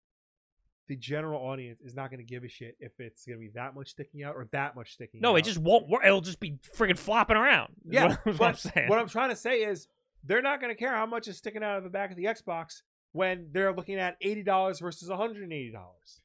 the 0.87 0.95
general 0.95 1.39
audience 1.41 1.79
is 1.81 1.95
not 1.95 2.09
going 2.09 2.19
to 2.19 2.25
give 2.25 2.43
a 2.43 2.49
shit 2.49 2.75
if 2.79 2.91
it's 2.99 3.25
going 3.25 3.37
to 3.39 3.41
be 3.45 3.51
that 3.55 3.73
much 3.75 3.89
sticking 3.89 4.23
out 4.23 4.35
or 4.35 4.47
that 4.51 4.75
much 4.75 4.93
sticking 4.93 5.19
out. 5.19 5.29
No, 5.29 5.35
it 5.37 5.43
just 5.45 5.57
won't 5.57 5.87
work. 5.87 6.03
It'll 6.05 6.21
just 6.21 6.39
be 6.39 6.57
friggin' 6.77 6.97
flopping 6.97 7.37
around. 7.37 7.73
yeah. 7.89 8.15
what, 8.23 8.41
I'm 8.41 8.55
saying. 8.55 8.89
what 8.89 8.99
I'm 8.99 9.07
trying 9.07 9.29
to 9.29 9.35
say 9.35 9.63
is 9.63 9.87
they're 10.23 10.41
not 10.41 10.59
going 10.61 10.73
to 10.73 10.79
care 10.79 10.93
how 10.93 11.05
much 11.05 11.27
is 11.27 11.37
sticking 11.37 11.63
out 11.63 11.77
of 11.77 11.83
the 11.83 11.89
back 11.89 12.11
of 12.11 12.17
the 12.17 12.25
Xbox 12.25 12.81
when 13.13 13.47
they're 13.51 13.73
looking 13.73 13.95
at 13.99 14.17
eighty 14.21 14.43
dollars 14.43 14.79
versus 14.79 15.07
one 15.09 15.17
hundred 15.17 15.43
and 15.43 15.53
eighty 15.53 15.71
dollars. 15.71 16.21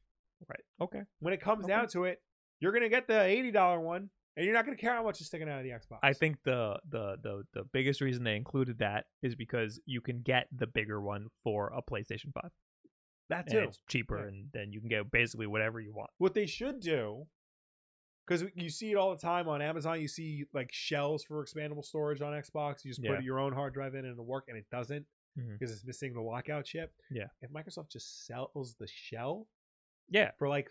right. 0.49 0.61
Okay. 0.81 1.03
When 1.21 1.35
it 1.35 1.41
comes 1.41 1.65
Okay. 1.65 1.73
down 1.75 1.89
to 1.89 2.05
it, 2.05 2.21
you're 2.61 2.73
going 2.73 2.83
to 2.83 2.89
get 2.89 3.07
the 3.07 3.21
eighty 3.23 3.51
dollar 3.53 3.79
one, 3.79 4.09
and 4.37 4.45
you're 4.45 4.55
not 4.55 4.65
going 4.65 4.77
to 4.77 4.81
care 4.81 4.95
how 4.95 5.03
much 5.05 5.21
is 5.21 5.27
sticking 5.29 5.49
out 5.49 5.59
of 5.59 5.65
the 5.65 5.71
Xbox. 5.71 5.99
I 6.03 6.13
think 6.15 6.37
the, 6.45 6.79
the 6.89 7.17
the 7.23 7.43
the 7.53 7.65
biggest 7.73 8.01
reason 8.01 8.25
they 8.25 8.37
included 8.37 8.79
that 8.79 9.05
is 9.23 9.35
because 9.37 9.81
you 9.87 10.01
can 10.01 10.23
get 10.23 10.49
the 10.51 10.67
bigger 10.67 11.01
one 11.01 11.29
for 11.45 11.73
a 11.77 11.83
PlayStation 11.83 12.33
Five, 12.33 12.51
that 13.29 13.49
too. 13.51 13.59
it's 13.61 13.79
cheaper, 13.89 14.19
Yeah. 14.21 14.29
and 14.29 14.47
then 14.53 14.73
you 14.73 14.81
can 14.81 14.89
get 14.89 15.11
basically 15.11 15.47
whatever 15.47 15.81
you 15.81 15.93
want. 15.93 16.11
what 16.19 16.35
they 16.35 16.47
should 16.47 16.81
do 16.81 17.27
because 18.27 18.45
you 18.55 18.69
see 18.71 18.91
it 18.93 18.97
all 18.97 19.11
the 19.11 19.21
time 19.21 19.49
on 19.49 19.63
amazon 19.63 20.01
you 20.01 20.09
see 20.09 20.45
like 20.53 20.71
shells 20.73 21.25
for 21.25 21.45
expandable 21.45 21.85
storage 21.85 22.21
on 22.21 22.33
xbox 22.43 22.85
you 22.85 22.91
just 22.91 23.03
Yeah. 23.03 23.15
put 23.17 23.25
your 23.25 23.39
own 23.39 23.53
hard 23.55 23.73
drive 23.75 23.95
in 23.95 24.05
and 24.05 24.13
it'll 24.13 24.27
work 24.27 24.45
and 24.49 24.57
it 24.59 24.67
doesn't 24.71 25.07
mm-hmm. 25.39 25.53
because 25.53 25.73
it's 25.73 25.85
missing 25.85 26.13
the 26.13 26.21
lockout 26.21 26.65
chip 26.67 26.93
Yeah. 27.11 27.29
if 27.41 27.51
microsoft 27.51 27.91
just 27.91 28.27
sells 28.27 28.75
the 28.79 28.87
shell 28.87 29.47
Yeah. 30.11 30.33
for 30.39 30.49
like 30.49 30.69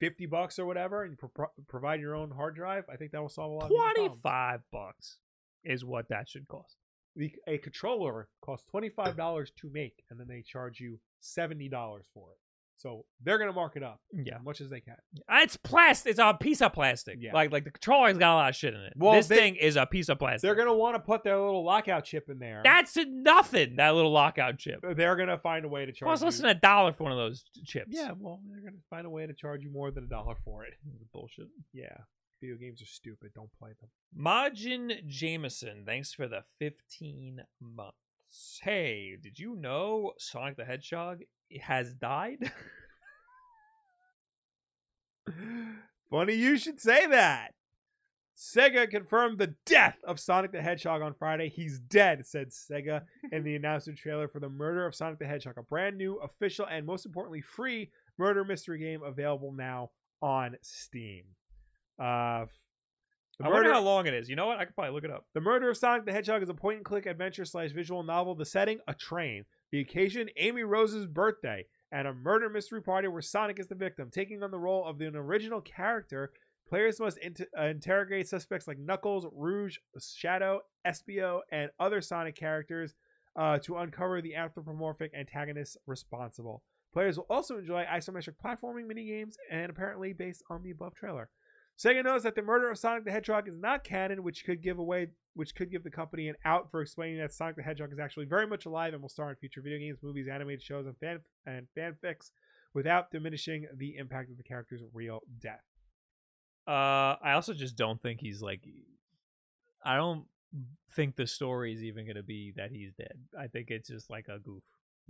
50 0.00 0.26
bucks 0.26 0.58
or 0.58 0.66
whatever 0.66 1.02
and 1.04 1.18
pro- 1.18 1.50
provide 1.68 2.00
your 2.00 2.14
own 2.14 2.30
hard 2.30 2.54
drive 2.54 2.84
i 2.88 2.96
think 2.96 3.10
that 3.12 3.20
will 3.22 3.28
solve 3.28 3.50
a 3.50 3.54
lot 3.54 3.64
of 3.64 3.68
people's 3.70 3.82
Twenty 3.84 3.94
problems. 4.08 4.22
five 4.22 4.60
bucks 4.70 5.18
is 5.64 5.84
what 5.84 6.08
that 6.10 6.28
should 6.28 6.46
cost. 6.46 6.76
the, 7.16 7.32
a 7.48 7.58
controller 7.58 8.28
costs 8.40 8.66
$25 8.72 9.48
to 9.56 9.70
make 9.70 10.04
and 10.10 10.20
then 10.20 10.26
they 10.28 10.42
charge 10.42 10.78
you 10.80 11.00
$70 11.24 11.70
for 12.12 12.30
it 12.32 12.38
so 12.76 13.04
they're 13.22 13.38
going 13.38 13.48
to 13.48 13.54
mark 13.54 13.76
it 13.76 13.84
up 13.84 14.00
Yeah. 14.12 14.34
as 14.36 14.42
much 14.44 14.60
as 14.60 14.68
they 14.68 14.80
can 14.80 14.96
It's 15.30 15.56
plastic. 15.56 16.10
It's 16.10 16.18
a 16.18 16.34
piece 16.38 16.60
of 16.60 16.72
plastic. 16.72 17.18
Yeah. 17.20 17.32
Like 17.32 17.52
like 17.52 17.62
the 17.64 17.70
controller's 17.70 18.18
got 18.18 18.34
a 18.34 18.36
lot 18.36 18.48
of 18.50 18.56
shit 18.56 18.74
in 18.74 18.80
it. 18.80 18.92
Well, 18.96 19.12
this 19.14 19.28
they- 19.28 19.36
thing 19.36 19.56
is 19.56 19.76
a 19.76 19.86
piece 19.86 20.08
of 20.08 20.18
plastic. 20.18 20.42
they're 20.42 20.56
going 20.56 20.66
to 20.66 20.74
want 20.74 20.96
to 20.96 20.98
put 20.98 21.22
their 21.22 21.38
little 21.38 21.64
lockout 21.64 22.04
chip 22.04 22.28
in 22.28 22.40
there 22.40 22.62
That's 22.64 22.96
nothing. 22.96 23.76
That 23.76 23.94
little 23.94 24.10
lockout 24.10 24.58
chip. 24.58 24.80
Uh, 24.86 24.92
they're 24.92 25.14
gonna 25.14 25.38
find 25.38 25.64
a 25.64 25.68
way 25.68 25.86
to 25.86 25.92
charge. 25.92 26.08
Costs 26.10 26.24
less 26.24 26.36
you. 26.38 26.42
than 26.42 26.50
a 26.56 26.60
dollar 26.60 26.92
for 26.92 27.04
one 27.04 27.12
of 27.12 27.18
those 27.18 27.44
chips. 27.64 27.90
Yeah, 27.90 28.10
well, 28.18 28.40
they're 28.50 28.60
gonna 28.68 28.82
find 28.90 29.06
a 29.06 29.10
way 29.10 29.24
to 29.26 29.32
charge 29.34 29.62
you 29.62 29.70
more 29.72 29.92
than 29.92 30.04
a 30.04 30.08
dollar 30.08 30.34
for 30.44 30.64
it. 30.64 30.74
bullshit. 31.12 31.46
Yeah, 31.72 31.96
video 32.40 32.56
games 32.56 32.82
are 32.82 32.86
stupid. 32.86 33.30
Don't 33.36 33.52
play 33.56 33.70
them. 33.80 33.90
Majin 34.18 35.06
Jameson, 35.06 35.84
thanks 35.86 36.12
for 36.12 36.26
the 36.26 36.42
15 36.58 37.40
months. 37.60 37.96
Hey, 38.62 39.16
did 39.20 39.38
you 39.38 39.56
know 39.56 40.12
Sonic 40.18 40.56
the 40.56 40.64
Hedgehog 40.64 41.20
has 41.60 41.92
died? 41.94 42.50
Funny 46.10 46.34
you 46.34 46.56
should 46.56 46.80
say 46.80 47.06
that. 47.06 47.54
Sega 48.36 48.90
confirmed 48.90 49.38
the 49.38 49.54
death 49.64 49.98
of 50.04 50.18
Sonic 50.18 50.50
the 50.52 50.60
Hedgehog 50.60 51.02
on 51.02 51.14
Friday. 51.14 51.48
He's 51.48 51.78
dead, 51.78 52.26
said 52.26 52.48
Sega 52.50 53.02
in 53.30 53.44
the 53.44 53.54
announcement 53.56 53.98
trailer 53.98 54.26
for 54.26 54.40
the 54.40 54.48
murder 54.48 54.86
of 54.86 54.94
Sonic 54.94 55.20
the 55.20 55.26
Hedgehog, 55.26 55.56
a 55.56 55.62
brand 55.62 55.96
new, 55.96 56.16
official, 56.16 56.66
and 56.66 56.84
most 56.84 57.06
importantly, 57.06 57.40
free 57.40 57.90
murder 58.18 58.44
mystery 58.44 58.78
game 58.78 59.02
available 59.02 59.52
now 59.52 59.90
on 60.20 60.56
Steam. 60.62 61.24
Uh, 61.98 62.46
the 63.38 63.46
I 63.46 63.48
wonder 63.48 63.64
murder- 63.64 63.74
how 63.74 63.80
long 63.82 64.06
it 64.06 64.14
is. 64.14 64.28
You 64.28 64.36
know 64.36 64.46
what? 64.46 64.58
I 64.58 64.64
could 64.64 64.74
probably 64.74 64.92
look 64.94 65.04
it 65.04 65.10
up. 65.10 65.24
The 65.34 65.40
Murder 65.40 65.70
of 65.70 65.76
Sonic 65.76 66.04
the 66.06 66.12
Hedgehog 66.12 66.42
is 66.42 66.48
a 66.48 66.54
point 66.54 66.76
and 66.76 66.84
click 66.84 67.06
adventure 67.06 67.44
slash 67.44 67.72
visual 67.72 68.02
novel. 68.02 68.34
The 68.34 68.44
setting, 68.44 68.78
a 68.88 68.94
train. 68.94 69.44
The 69.72 69.80
occasion, 69.80 70.28
Amy 70.36 70.62
Rose's 70.62 71.06
birthday, 71.06 71.66
and 71.90 72.06
a 72.06 72.14
murder 72.14 72.48
mystery 72.48 72.80
party 72.82 73.08
where 73.08 73.22
Sonic 73.22 73.58
is 73.58 73.66
the 73.66 73.74
victim. 73.74 74.10
Taking 74.12 74.42
on 74.42 74.50
the 74.50 74.58
role 74.58 74.84
of 74.86 75.00
an 75.00 75.16
original 75.16 75.60
character, 75.60 76.30
players 76.68 77.00
must 77.00 77.18
int- 77.18 77.40
uh, 77.58 77.64
interrogate 77.64 78.28
suspects 78.28 78.68
like 78.68 78.78
Knuckles, 78.78 79.26
Rouge, 79.32 79.78
Shadow, 80.00 80.60
Espio, 80.86 81.40
and 81.50 81.70
other 81.80 82.00
Sonic 82.00 82.36
characters 82.36 82.94
uh, 83.36 83.58
to 83.60 83.76
uncover 83.78 84.22
the 84.22 84.36
anthropomorphic 84.36 85.10
antagonists 85.12 85.76
responsible. 85.86 86.62
Players 86.92 87.16
will 87.16 87.26
also 87.28 87.58
enjoy 87.58 87.84
isometric 87.92 88.34
platforming 88.44 88.86
minigames 88.86 89.34
and 89.50 89.68
apparently 89.70 90.12
based 90.12 90.44
on 90.48 90.62
the 90.62 90.70
above 90.70 90.94
trailer. 90.94 91.28
Sega 91.78 92.04
knows 92.04 92.22
that 92.22 92.34
the 92.36 92.42
murder 92.42 92.70
of 92.70 92.78
Sonic 92.78 93.04
the 93.04 93.10
Hedgehog 93.10 93.48
is 93.48 93.58
not 93.58 93.82
canon, 93.84 94.22
which 94.22 94.44
could 94.44 94.62
give 94.62 94.78
away, 94.78 95.08
which 95.34 95.54
could 95.54 95.70
give 95.70 95.82
the 95.82 95.90
company 95.90 96.28
an 96.28 96.36
out 96.44 96.70
for 96.70 96.80
explaining 96.80 97.18
that 97.18 97.32
Sonic 97.32 97.56
the 97.56 97.62
Hedgehog 97.62 97.92
is 97.92 97.98
actually 97.98 98.26
very 98.26 98.46
much 98.46 98.64
alive 98.66 98.92
and 98.92 99.02
will 99.02 99.08
star 99.08 99.30
in 99.30 99.36
future 99.36 99.60
video 99.60 99.78
games, 99.78 99.98
movies, 100.02 100.28
animated 100.32 100.62
shows, 100.62 100.86
and 100.86 100.96
fan 100.98 101.18
and 101.46 101.66
fanfics, 101.76 102.30
without 102.74 103.10
diminishing 103.10 103.66
the 103.76 103.96
impact 103.96 104.30
of 104.30 104.36
the 104.36 104.42
character's 104.44 104.82
real 104.92 105.20
death. 105.40 105.62
Uh, 106.66 107.16
I 107.22 107.32
also 107.32 107.52
just 107.54 107.76
don't 107.76 108.00
think 108.00 108.20
he's 108.20 108.40
like. 108.40 108.62
I 109.84 109.96
don't 109.96 110.24
think 110.92 111.16
the 111.16 111.26
story 111.26 111.74
is 111.74 111.82
even 111.82 112.06
going 112.06 112.16
to 112.16 112.22
be 112.22 112.52
that 112.56 112.70
he's 112.70 112.92
dead. 112.94 113.18
I 113.38 113.48
think 113.48 113.70
it's 113.70 113.88
just 113.88 114.08
like 114.08 114.28
a 114.28 114.38
goof, 114.38 114.62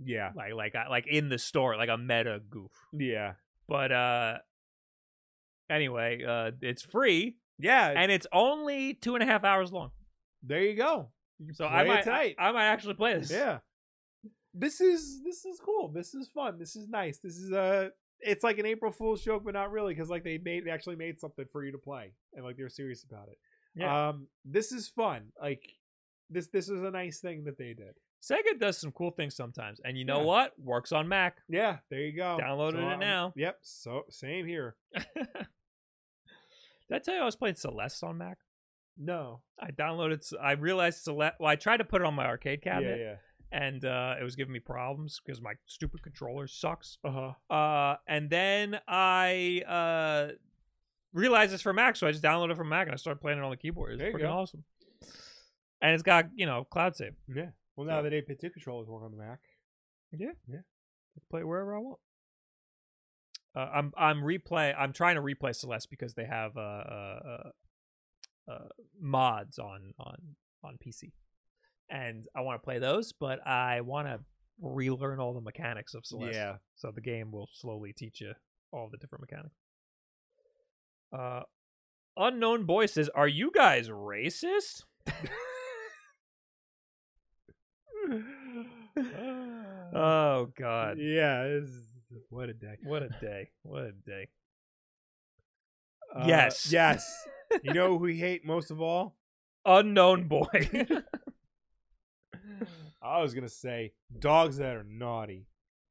Yeah, 0.03 0.31
like 0.35 0.53
like 0.53 0.73
like 0.89 1.05
in 1.07 1.29
the 1.29 1.37
story, 1.37 1.77
like 1.77 1.89
a 1.89 1.97
meta 1.97 2.41
goof. 2.49 2.71
yeah, 2.91 3.33
But 3.69 3.91
uh, 3.91 4.37
anyway, 5.69 6.23
uh, 6.27 6.51
it's 6.61 6.81
free 6.83 7.37
yeah. 7.59 7.93
and 7.95 8.11
it's 8.11 8.27
only 8.31 8.93
two 8.93 9.15
and 9.15 9.23
a 9.23 9.25
half 9.25 9.43
hours 9.43 9.71
long. 9.71 9.91
there 10.43 10.61
you 10.61 10.75
go. 10.75 11.09
You 11.39 11.53
So 11.53 11.67
play 11.67 11.75
I 11.77 11.81
it 11.83 11.87
might 11.87 12.03
tonight. 12.03 12.35
I, 12.39 12.49
I 12.49 12.51
might 12.51 12.65
actually 12.65 12.93
play 12.93 13.17
this. 13.17 13.31
yeah, 13.31 13.59
this 14.53 14.79
is 14.79 15.21
this 15.23 15.45
is 15.45 15.59
cool. 15.59 15.89
This 15.89 16.13
is 16.13 16.29
fun. 16.33 16.57
This 16.57 16.75
is 16.75 16.87
nice. 16.87 17.19
This 17.19 17.35
is 17.35 17.51
a. 17.51 17.91
It's 18.21 18.43
like 18.43 18.57
an 18.57 18.65
April 18.65 18.91
Fool's 18.91 19.21
joke, 19.21 19.43
but 19.43 19.53
not 19.53 19.71
really, 19.71 19.93
because 19.93 20.09
like 20.09 20.23
they 20.23 20.37
made 20.37 20.65
they 20.65 20.71
actually 20.71 20.95
made 20.95 21.19
something 21.19 21.45
for 21.51 21.65
you 21.65 21.73
to 21.73 21.77
play, 21.77 22.13
and 22.33 22.45
like 22.45 22.55
they're 22.55 22.69
serious 22.69 23.03
about 23.03 23.27
it. 23.27 23.37
Yeah. 23.75 24.09
Um, 24.09 24.27
this 24.45 24.71
is 24.71 24.87
fun. 24.87 25.31
Like 25.41 25.61
this 26.29 26.47
this 26.47 26.69
is 26.69 26.81
a 26.81 26.91
nice 26.91 27.19
thing 27.19 27.43
that 27.43 27.57
they 27.57 27.73
did. 27.73 27.95
Sega 28.27 28.59
does 28.59 28.77
some 28.77 28.91
cool 28.91 29.11
things 29.11 29.35
sometimes, 29.35 29.79
and 29.85 29.97
you 29.97 30.03
know 30.05 30.19
Yeah. 30.21 30.25
what? 30.25 30.59
Works 30.59 30.91
on 30.91 31.07
Mac. 31.07 31.37
Yeah, 31.47 31.77
there 31.89 31.99
you 31.99 32.15
go. 32.15 32.37
Downloaded 32.41 32.75
it 32.79 32.83
I'm- 32.83 32.99
now. 32.99 33.33
Yep. 33.35 33.59
So 33.61 34.05
same 34.09 34.47
here. 34.47 34.75
Did 34.95 35.05
I 36.91 36.99
tell 36.99 37.15
you 37.15 37.21
I 37.21 37.25
was 37.25 37.35
playing 37.35 37.55
Celeste 37.55 38.03
on 38.03 38.17
Mac? 38.17 38.37
No. 38.97 39.41
I 39.59 39.71
downloaded. 39.71 40.23
I 40.41 40.53
realized 40.53 41.03
Celeste. 41.03 41.35
Well, 41.39 41.49
I 41.49 41.55
tried 41.55 41.77
to 41.77 41.83
put 41.83 42.01
it 42.01 42.05
on 42.07 42.13
my 42.13 42.25
arcade 42.25 42.61
cabinet, 42.61 42.99
yeah. 42.99 43.15
and 43.57 43.83
uh, 43.83 44.15
it 44.19 44.23
was 44.23 44.35
giving 44.35 44.53
me 44.53 44.59
problems 44.59 45.19
because 45.23 45.41
my 45.41 45.53
stupid 45.65 46.01
controller 46.03 46.47
sucks. 46.47 46.97
Uh 47.03 47.33
huh. 47.49 47.53
Uh, 47.55 47.97
and 48.07 48.29
then 48.29 48.79
I 48.87 49.61
uh 49.67 50.33
realized 51.13 51.53
it's 51.53 51.63
for 51.63 51.73
Mac, 51.73 51.95
so 51.95 52.07
I 52.07 52.11
just 52.11 52.23
downloaded 52.23 52.51
it 52.51 52.57
from 52.57 52.69
Mac 52.69 52.87
and 52.87 52.93
I 52.93 52.97
started 52.97 53.19
playing 53.19 53.39
it 53.39 53.43
on 53.43 53.51
the 53.51 53.57
keyboard. 53.57 53.93
It's 53.93 54.01
freaking 54.01 54.19
go. 54.21 54.29
awesome. 54.31 54.63
And 55.81 55.93
it's 55.93 56.03
got 56.03 56.27
you 56.35 56.45
know 56.45 56.63
cloud 56.65 56.95
save. 56.95 57.13
Yeah. 57.33 57.49
Well, 57.75 57.87
now 57.87 57.99
So- 57.99 58.03
that 58.03 58.13
8-bit 58.13 58.53
controllers 58.53 58.87
work 58.87 59.03
on 59.03 59.11
the 59.11 59.17
Mac. 59.17 59.39
Yeah, 60.11 60.31
Yeah. 60.47 60.59
I 60.59 61.19
can 61.19 61.27
play 61.29 61.41
it 61.41 61.47
wherever 61.47 61.75
I 61.75 61.79
want. 61.79 61.99
Uh, 63.55 63.69
I'm 63.73 63.93
I'm 63.97 64.17
replay. 64.21 64.73
I'm 64.77 64.91
trying 64.91 65.15
to 65.15 65.21
replay 65.21 65.55
Celeste 65.55 65.89
because 65.89 66.13
they 66.13 66.25
have 66.25 66.57
uh, 66.57 66.59
uh, 66.59 67.19
uh, 68.47 68.51
uh, 68.51 68.67
mods 68.99 69.57
on 69.59 69.93
on 69.97 70.35
on 70.63 70.77
PC, 70.85 71.13
and 71.89 72.27
I 72.35 72.41
want 72.41 72.61
to 72.61 72.65
play 72.65 72.79
those, 72.79 73.13
but 73.13 73.45
I 73.47 73.79
want 73.81 74.07
to 74.09 74.19
relearn 74.61 75.19
all 75.21 75.33
the 75.33 75.39
mechanics 75.41 75.93
of 75.93 76.05
Celeste. 76.05 76.35
Yeah. 76.35 76.57
So 76.75 76.91
the 76.91 76.99
game 77.01 77.31
will 77.31 77.47
slowly 77.53 77.93
teach 77.93 78.19
you 78.19 78.33
all 78.71 78.89
the 78.91 78.97
different 78.97 79.21
mechanics. 79.21 79.55
Uh, 81.17 81.43
unknown 82.17 82.65
boy 82.65 82.87
says, 82.87 83.09
"Are 83.15 83.27
you 83.27 83.51
guys 83.51 83.87
racist?" 83.87 84.83
oh 89.93 90.47
God. 90.57 90.97
Yeah. 90.99 91.43
It's, 91.43 91.71
what 92.29 92.49
a 92.49 92.53
day. 92.53 92.77
What 92.83 93.03
a 93.03 93.09
day. 93.21 93.49
What 93.63 93.83
a 93.83 93.91
day. 93.91 94.29
Uh, 96.15 96.25
Yes. 96.27 96.71
Yes. 96.71 97.27
you 97.63 97.73
know 97.73 97.89
who 97.89 97.95
we 98.05 98.17
hate 98.17 98.45
most 98.45 98.71
of 98.71 98.81
all? 98.81 99.15
Unknown 99.65 100.27
boy. 100.27 100.47
I 103.01 103.21
was 103.21 103.33
gonna 103.33 103.49
say 103.49 103.93
dogs 104.19 104.57
that 104.57 104.75
are 104.75 104.83
naughty. 104.83 105.47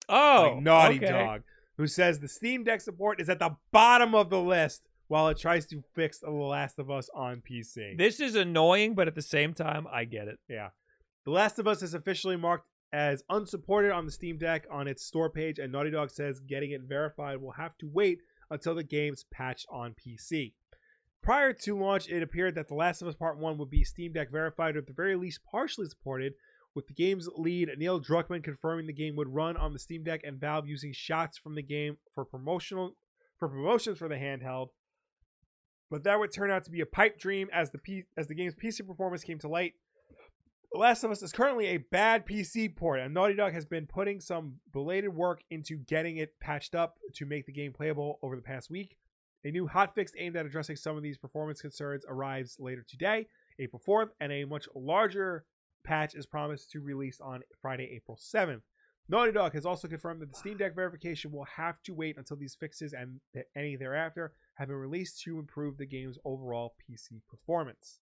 oh, 0.09 0.53
like 0.55 0.63
naughty 0.63 0.97
okay. 0.97 1.09
dog, 1.09 1.43
who 1.77 1.87
says 1.87 2.19
the 2.19 2.29
Steam 2.29 2.65
Deck 2.65 2.81
support 2.81 3.21
is 3.21 3.29
at 3.29 3.39
the 3.39 3.57
bottom 3.73 4.15
of 4.15 4.31
the 4.31 4.41
list 4.41 4.83
while 5.09 5.29
it 5.29 5.39
tries 5.39 5.67
to 5.67 5.83
fix 5.95 6.19
The 6.19 6.31
Last 6.31 6.79
of 6.79 6.91
Us 6.91 7.09
on 7.15 7.43
PC. 7.49 7.97
This 7.97 8.21
is 8.21 8.35
annoying, 8.35 8.95
but 8.95 9.07
at 9.07 9.15
the 9.15 9.23
same 9.23 9.55
time, 9.55 9.87
I 9.93 10.05
get 10.05 10.29
it. 10.29 10.39
Yeah. 10.49 10.71
The 11.25 11.31
Last 11.31 11.59
of 11.59 11.67
Us 11.67 11.83
is 11.83 11.95
officially 11.95 12.37
marked 12.37 12.69
as 12.93 13.25
unsupported 13.31 13.91
on 13.91 14.05
the 14.05 14.13
Steam 14.13 14.37
Deck 14.37 14.67
on 14.71 14.87
its 14.87 15.05
store 15.05 15.31
page, 15.31 15.59
and 15.59 15.73
Naughty 15.73 15.91
Dog 15.91 16.11
says 16.11 16.39
getting 16.41 16.73
it 16.73 16.83
verified 16.83 17.41
will 17.41 17.53
have 17.53 17.77
to 17.79 17.89
wait 17.89 18.19
until 18.51 18.75
the 18.75 18.85
game's 18.85 19.25
patched 19.33 19.67
on 19.71 19.95
PC. 19.95 20.53
Prior 21.23 21.55
to 21.55 21.79
launch, 21.79 22.11
it 22.11 22.23
appeared 22.23 22.55
that 22.57 22.69
The 22.69 22.75
Last 22.75 23.01
of 23.01 23.09
Us 23.09 23.15
Part 23.15 23.39
1 23.39 23.57
would 23.57 23.71
be 23.71 23.83
Steam 23.83 24.13
Deck 24.13 24.31
verified 24.31 24.77
or 24.77 24.81
at 24.81 24.87
the 24.87 24.93
very 24.93 25.17
least 25.17 25.41
partially 25.51 25.87
supported, 25.87 26.35
with 26.75 26.87
the 26.87 26.93
game's 26.93 27.29
lead 27.37 27.71
Neil 27.79 28.01
Druckmann 28.01 28.45
confirming 28.45 28.87
the 28.87 28.93
game 28.93 29.17
would 29.17 29.33
run 29.33 29.57
on 29.57 29.73
the 29.73 29.79
Steam 29.79 30.05
Deck 30.05 30.21
and 30.25 30.39
Valve 30.39 30.69
using 30.69 30.93
shots 30.93 31.39
from 31.39 31.55
the 31.55 31.63
game 31.63 31.97
for 32.15 32.25
promotional 32.25 32.97
for 33.39 33.49
promotions 33.49 33.99
for 33.99 34.09
the 34.09 34.17
handheld. 34.17 34.69
But 35.91 36.05
that 36.05 36.19
would 36.19 36.33
turn 36.33 36.51
out 36.51 36.65
to 36.65 36.71
be 36.71 36.81
a 36.81 36.87
pipe 36.87 37.19
dream 37.19 37.49
as 37.53 37.71
the 37.71 38.05
as 38.17 38.27
the 38.27 38.35
game's 38.35 38.55
PC 38.55 38.87
performance 38.87 39.25
came 39.25 39.39
to 39.39 39.49
light. 39.49 39.75
The 40.75 40.81
Last 40.81 41.05
of 41.05 41.13
Us 41.13 41.23
is 41.23 41.31
currently 41.31 41.67
a 41.67 41.77
bad 41.77 42.27
PC 42.27 42.75
port, 42.75 42.99
and 42.99 43.15
Naughty 43.15 43.35
Dog 43.35 43.53
has 43.53 43.65
been 43.65 43.87
putting 43.87 44.21
some 44.21 44.57
belated 44.73 45.15
work 45.15 45.41
into 45.49 45.77
getting 45.77 46.17
it 46.17 46.35
patched 46.41 46.75
up 46.75 46.99
to 47.13 47.27
make 47.27 47.47
the 47.47 47.53
game 47.53 47.73
playable 47.73 48.19
over 48.25 48.35
the 48.35 48.43
past 48.43 48.71
week. 48.71 48.97
A 49.45 49.53
new 49.53 49.69
hotfix 49.69 50.11
aimed 50.19 50.35
at 50.35 50.47
addressing 50.47 50.75
some 50.75 50.97
of 50.97 51.05
these 51.05 51.17
performance 51.17 51.61
concerns 51.61 52.05
arrives 52.09 52.57
later 52.59 52.85
today, 52.89 53.29
April 53.61 53.81
4th, 53.87 54.09
and 54.19 54.33
a 54.33 54.47
much 54.47 54.67
larger 54.75 55.45
patch 55.85 56.17
is 56.17 56.27
promised 56.27 56.73
to 56.73 56.81
release 56.81 57.21
on 57.21 57.43
Friday, 57.63 57.89
April 57.95 58.19
7th. 58.21 58.63
Naughty 59.09 59.31
Dog 59.31 59.53
has 59.53 59.65
also 59.65 59.87
confirmed 59.87 60.23
that 60.23 60.33
the 60.33 60.39
Steam 60.39 60.57
Deck 60.57 60.75
verification 60.75 61.31
will 61.31 61.45
have 61.45 61.81
to 61.85 61.95
wait 61.95 62.19
until 62.19 62.37
these 62.37 62.57
fixes 62.59 62.95
and 62.95 63.21
any 63.55 63.77
thereafter 63.77 64.33
have 64.55 64.67
been 64.67 64.77
released 64.77 65.23
to 65.23 65.39
improve 65.39 65.77
the 65.77 65.87
game's 65.87 66.19
overall 66.25 66.75
PC 66.91 67.21
performance. 67.31 68.01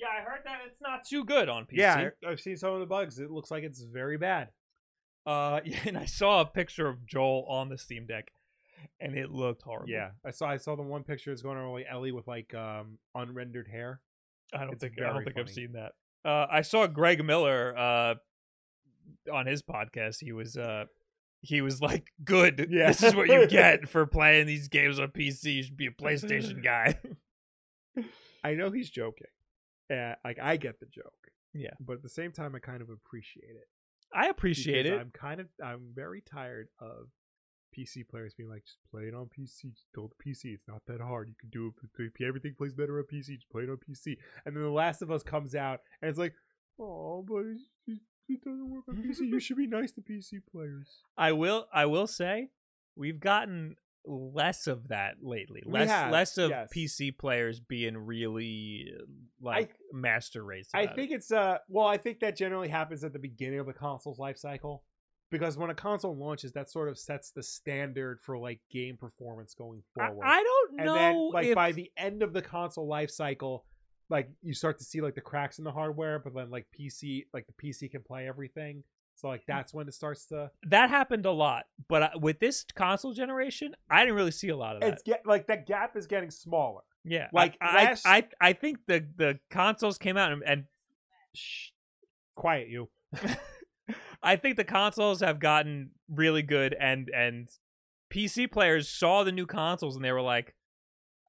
Yeah, 0.00 0.06
I 0.18 0.22
heard 0.22 0.40
that 0.44 0.60
it's 0.66 0.80
not 0.80 1.00
too 1.06 1.24
good 1.24 1.48
on 1.48 1.64
PC. 1.64 1.76
Yeah, 1.76 2.10
I- 2.24 2.30
I've 2.30 2.40
seen 2.40 2.56
some 2.56 2.72
of 2.72 2.80
the 2.80 2.86
bugs. 2.86 3.18
It 3.18 3.30
looks 3.30 3.50
like 3.50 3.64
it's 3.64 3.82
very 3.82 4.16
bad. 4.16 4.48
Uh, 5.26 5.60
yeah, 5.64 5.78
and 5.84 5.98
I 5.98 6.06
saw 6.06 6.40
a 6.40 6.46
picture 6.46 6.86
of 6.88 7.04
Joel 7.06 7.44
on 7.48 7.68
the 7.68 7.76
Steam 7.76 8.06
Deck, 8.06 8.32
and 9.00 9.14
it 9.16 9.30
looked 9.30 9.62
horrible. 9.62 9.90
Yeah, 9.90 10.10
I 10.24 10.30
saw 10.30 10.48
I 10.48 10.56
saw 10.56 10.74
the 10.76 10.82
one 10.82 11.02
picture 11.04 11.30
that's 11.30 11.42
going 11.42 11.58
on 11.58 11.70
with 11.72 11.84
Ellie 11.90 12.12
with 12.12 12.26
like 12.26 12.54
um 12.54 12.98
unrendered 13.14 13.68
hair. 13.68 14.00
I 14.54 14.60
don't 14.64 14.72
It's 14.72 14.80
think 14.82 14.94
I 14.98 15.04
don't 15.04 15.12
very 15.14 15.24
think 15.26 15.38
I've 15.38 15.50
seen 15.50 15.72
that. 15.72 15.92
Uh, 16.24 16.46
I 16.50 16.62
saw 16.62 16.86
Greg 16.86 17.24
Miller 17.24 17.74
uh 17.76 18.14
on 19.32 19.46
his 19.46 19.62
podcast. 19.62 20.16
He 20.20 20.32
was 20.32 20.56
uh 20.56 20.84
he 21.42 21.60
was 21.62 21.80
like, 21.80 22.08
"Good, 22.24 22.68
Yeah. 22.70 22.88
this 22.88 23.02
is 23.02 23.14
what 23.14 23.28
you 23.28 23.46
get 23.48 23.88
for 23.88 24.06
playing 24.06 24.46
these 24.46 24.68
games 24.68 24.98
on 24.98 25.08
PC. 25.08 25.54
You 25.54 25.62
should 25.62 25.76
be 25.76 25.86
a 25.86 25.90
PlayStation 25.90 26.62
guy." 26.64 26.98
I 28.42 28.54
know 28.54 28.70
he's 28.70 28.88
joking. 28.90 29.26
Yeah, 29.90 30.14
like 30.24 30.38
I 30.40 30.56
get 30.56 30.80
the 30.80 30.86
joke. 30.86 31.12
Yeah. 31.52 31.70
but 31.80 31.94
at 31.94 32.02
the 32.02 32.08
same 32.08 32.30
time, 32.30 32.54
I 32.54 32.60
kind 32.60 32.80
of 32.80 32.90
appreciate 32.90 33.56
it. 33.56 33.66
I 34.14 34.28
appreciate 34.28 34.86
it. 34.86 35.00
I'm 35.00 35.10
kind 35.10 35.40
of 35.40 35.48
I'm 35.62 35.92
very 35.94 36.22
tired 36.22 36.68
of 36.80 37.08
PC 37.76 38.08
players 38.08 38.34
being 38.34 38.48
like, 38.48 38.64
just 38.64 38.78
play 38.90 39.02
it 39.04 39.14
on 39.14 39.26
PC. 39.26 39.72
Just 39.72 39.86
build 39.94 40.12
a 40.18 40.28
PC. 40.28 40.54
It's 40.54 40.66
not 40.68 40.82
that 40.86 41.00
hard. 41.00 41.28
You 41.28 41.34
can 41.40 41.50
do 41.50 41.72
it. 41.98 42.24
Everything 42.26 42.54
plays 42.56 42.72
better 42.72 42.98
on 42.98 43.04
PC. 43.04 43.34
Just 43.36 43.50
play 43.50 43.62
it 43.64 43.70
on 43.70 43.76
PC. 43.76 44.16
And 44.44 44.56
then 44.56 44.62
The 44.62 44.70
Last 44.70 45.02
of 45.02 45.10
Us 45.10 45.22
comes 45.22 45.54
out, 45.54 45.80
and 46.02 46.08
it's 46.08 46.18
like, 46.18 46.34
oh, 46.80 47.24
but 47.26 47.44
it 48.28 48.42
doesn't 48.44 48.70
work 48.70 48.84
on 48.88 48.96
PC. 48.96 49.28
You 49.28 49.40
should 49.40 49.56
be 49.56 49.66
nice 49.66 49.92
to 49.92 50.00
PC 50.00 50.40
players. 50.50 50.88
I 51.16 51.32
will 51.32 51.66
I 51.72 51.86
will 51.86 52.06
say 52.06 52.48
we've 52.96 53.20
gotten 53.20 53.76
less 54.06 54.66
of 54.66 54.88
that 54.88 55.16
lately. 55.22 55.62
Less 55.66 55.88
have, 55.88 56.12
less 56.12 56.38
of 56.38 56.50
yes. 56.50 56.70
PC 56.74 57.16
players 57.16 57.60
being 57.60 57.96
really 57.96 58.92
uh, 58.98 59.04
like 59.40 59.74
master 59.92 60.42
race. 60.42 60.68
I 60.74 60.82
about 60.82 60.92
it. 60.92 60.96
think 60.96 61.10
it's 61.12 61.32
uh 61.32 61.58
well, 61.68 61.86
I 61.86 61.96
think 61.96 62.20
that 62.20 62.36
generally 62.36 62.68
happens 62.68 63.04
at 63.04 63.12
the 63.12 63.18
beginning 63.18 63.60
of 63.60 63.66
the 63.66 63.72
console's 63.72 64.18
life 64.18 64.38
cycle. 64.38 64.84
Because 65.30 65.56
when 65.56 65.70
a 65.70 65.74
console 65.74 66.16
launches, 66.16 66.52
that 66.54 66.68
sort 66.70 66.88
of 66.88 66.98
sets 66.98 67.30
the 67.30 67.42
standard 67.42 68.18
for 68.20 68.36
like 68.36 68.60
game 68.68 68.96
performance 68.96 69.54
going 69.54 69.80
forward. 69.94 70.26
I 70.26 70.42
don't 70.42 70.80
and 70.80 70.86
know 70.86 70.94
then 70.94 71.30
like 71.32 71.46
if 71.46 71.54
by 71.54 71.72
the 71.72 71.90
end 71.96 72.22
of 72.22 72.32
the 72.32 72.42
console 72.42 72.88
life 72.88 73.10
cycle 73.10 73.64
like 74.10 74.28
you 74.42 74.52
start 74.52 74.78
to 74.78 74.84
see 74.84 75.00
like 75.00 75.14
the 75.14 75.20
cracks 75.20 75.58
in 75.58 75.64
the 75.64 75.70
hardware 75.72 76.18
but 76.18 76.34
then 76.34 76.50
like 76.50 76.66
pc 76.78 77.24
like 77.32 77.46
the 77.46 77.52
pc 77.52 77.90
can 77.90 78.02
play 78.02 78.26
everything 78.28 78.82
so 79.20 79.28
like 79.28 79.42
mm. 79.42 79.48
that's 79.48 79.74
when 79.74 79.88
it 79.88 79.94
starts 79.94 80.26
to 80.26 80.50
that 80.64 80.90
happened 80.90 81.26
a 81.26 81.32
lot, 81.32 81.64
but 81.88 82.02
uh, 82.02 82.10
with 82.20 82.40
this 82.40 82.64
console 82.74 83.12
generation, 83.12 83.74
I 83.90 84.00
didn't 84.00 84.14
really 84.14 84.30
see 84.30 84.48
a 84.48 84.56
lot 84.56 84.76
of 84.76 84.82
that. 84.82 84.92
it's 84.94 85.02
get 85.02 85.26
like 85.26 85.46
that 85.48 85.66
gap 85.66 85.96
is 85.96 86.06
getting 86.06 86.30
smaller 86.30 86.82
yeah, 87.04 87.28
like, 87.32 87.56
I, 87.62 87.74
last- 87.84 88.06
I, 88.06 88.16
I, 88.16 88.28
I 88.40 88.52
think 88.52 88.78
the 88.86 89.06
the 89.16 89.38
consoles 89.50 89.96
came 89.96 90.16
out 90.16 90.32
and, 90.32 90.42
and 90.44 90.64
Shh. 91.34 91.70
quiet 92.34 92.68
you 92.68 92.90
I 94.22 94.36
think 94.36 94.56
the 94.56 94.64
consoles 94.64 95.20
have 95.20 95.40
gotten 95.40 95.90
really 96.08 96.42
good, 96.42 96.76
and 96.78 97.10
and 97.14 97.48
PC 98.12 98.50
players 98.50 98.88
saw 98.88 99.24
the 99.24 99.32
new 99.32 99.46
consoles 99.46 99.96
and 99.96 100.04
they 100.04 100.12
were 100.12 100.20
like, 100.20 100.54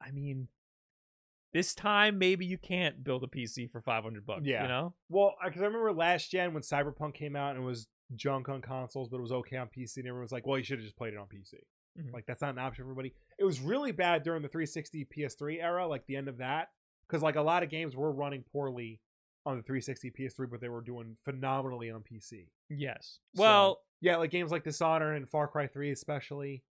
I 0.01 0.11
mean, 0.11 0.47
this 1.53 1.73
time 1.75 2.17
maybe 2.17 2.45
you 2.45 2.57
can't 2.57 3.03
build 3.03 3.23
a 3.23 3.27
PC 3.27 3.69
for 3.71 3.81
five 3.81 4.03
hundred 4.03 4.25
bucks. 4.25 4.41
Yeah. 4.45 4.63
you 4.63 4.67
know, 4.69 4.93
well 5.09 5.35
because 5.45 5.61
i 5.61 5.65
remember 5.65 5.91
last 5.93 6.29
gen 6.31 6.53
when 6.53 6.63
cyberpunk 6.63 7.13
came 7.13 7.35
out 7.35 7.55
and 7.55 7.63
it 7.63 7.65
was 7.65 7.87
junk 8.15 8.49
on 8.49 8.61
consoles 8.61 9.07
but 9.09 9.17
it 9.17 9.21
was 9.21 9.31
okay 9.31 9.55
on 9.57 9.67
pc 9.67 9.95
and 9.97 10.05
everyone 10.07 10.21
was 10.23 10.31
like 10.33 10.45
well 10.45 10.57
you 10.57 10.63
should 10.63 10.77
have 10.79 10.83
just 10.85 10.97
played 10.97 11.13
it 11.13 11.17
on 11.19 11.27
pc 11.27 11.53
Mhm. 11.99 12.13
like 12.13 12.25
that's 12.25 12.41
not 12.41 12.51
an 12.51 12.59
option 12.59 12.83
for 12.85 12.91
everybody 12.91 13.13
it 13.37 13.43
was 13.43 13.59
really 13.59 13.91
bad 13.91 14.23
during 14.23 14.41
the 14.41 14.47
360 14.47 15.05
ps3 15.15 15.61
era 15.61 15.85
like 15.87 16.05
the 16.07 16.15
end 16.15 16.29
of 16.29 16.37
that 16.37 16.69
because 17.07 17.21
like 17.21 17.35
a 17.35 17.41
lot 17.41 17.63
of 17.63 17.69
games 17.69 17.95
were 17.97 18.11
running 18.13 18.43
poorly 18.51 19.01
on 19.45 19.57
the 19.57 19.63
360 19.63 20.11
ps3 20.11 20.49
but 20.49 20.61
they 20.61 20.69
were 20.69 20.79
doing 20.81 21.17
phenomenally 21.25 21.91
on 21.91 22.01
pc 22.01 22.47
yes. 22.69 23.19
So- 23.35 23.41
Well, 23.41 23.81
yeah 23.99 24.15
like 24.17 24.31
games 24.31 24.51
like 24.51 24.63
dishonored 24.63 25.17
and 25.17 25.29
far 25.29 25.47
cry 25.49 25.67
3 25.67 25.91
especially 25.91 26.63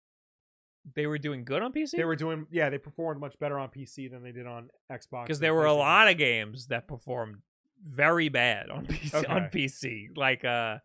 they 0.94 1.07
were 1.07 1.19
doing 1.19 1.44
good 1.44 1.62
on 1.62 1.73
PC. 1.73 1.93
they 1.93 2.05
were 2.05 2.16
doing 2.16 2.47
yeah 2.51 2.70
they 2.70 2.78
performed 2.78 3.20
much 3.20 3.39
better 3.39 3.59
on 3.59 3.69
pc 3.69 4.11
than 4.11 4.23
they 4.23 4.32
did 4.32 4.47
on 4.47 4.70
xbox 4.90 5.24
because 5.24 5.39
there 5.40 5.55
were 5.55 5.66
a 5.66 5.74
lot 5.74 6.09
of 6.09 6.16
games 6.16 6.66
that 6.69 6.89
performed 6.89 7.36
very 7.86 8.28
bad 8.28 8.69
on 8.70 8.86
PC. 8.94 9.28
On 9.31 9.43
PC, 9.51 10.09
like 10.16 10.44
uh, 10.44 10.78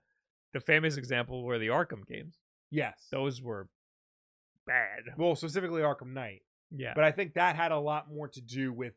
the 0.54 0.60
famous 0.62 0.96
example 0.98 1.44
were 1.44 1.60
the 1.60 1.68
Arkham 1.68 2.06
games. 2.08 2.38
yes 2.72 3.08
Those 3.12 3.42
were 3.42 3.68
bad. 4.68 5.04
well 5.18 5.36
specifically 5.36 5.82
arkham 5.82 6.14
knight 6.14 6.42
Yeah, 6.72 6.94
but 6.96 7.04
i 7.04 7.12
think 7.12 7.36
that 7.36 7.56
had 7.56 7.72
a 7.72 7.80
lot 7.80 8.12
more 8.12 8.28
to 8.30 8.42
do 8.42 8.74
with 8.74 8.94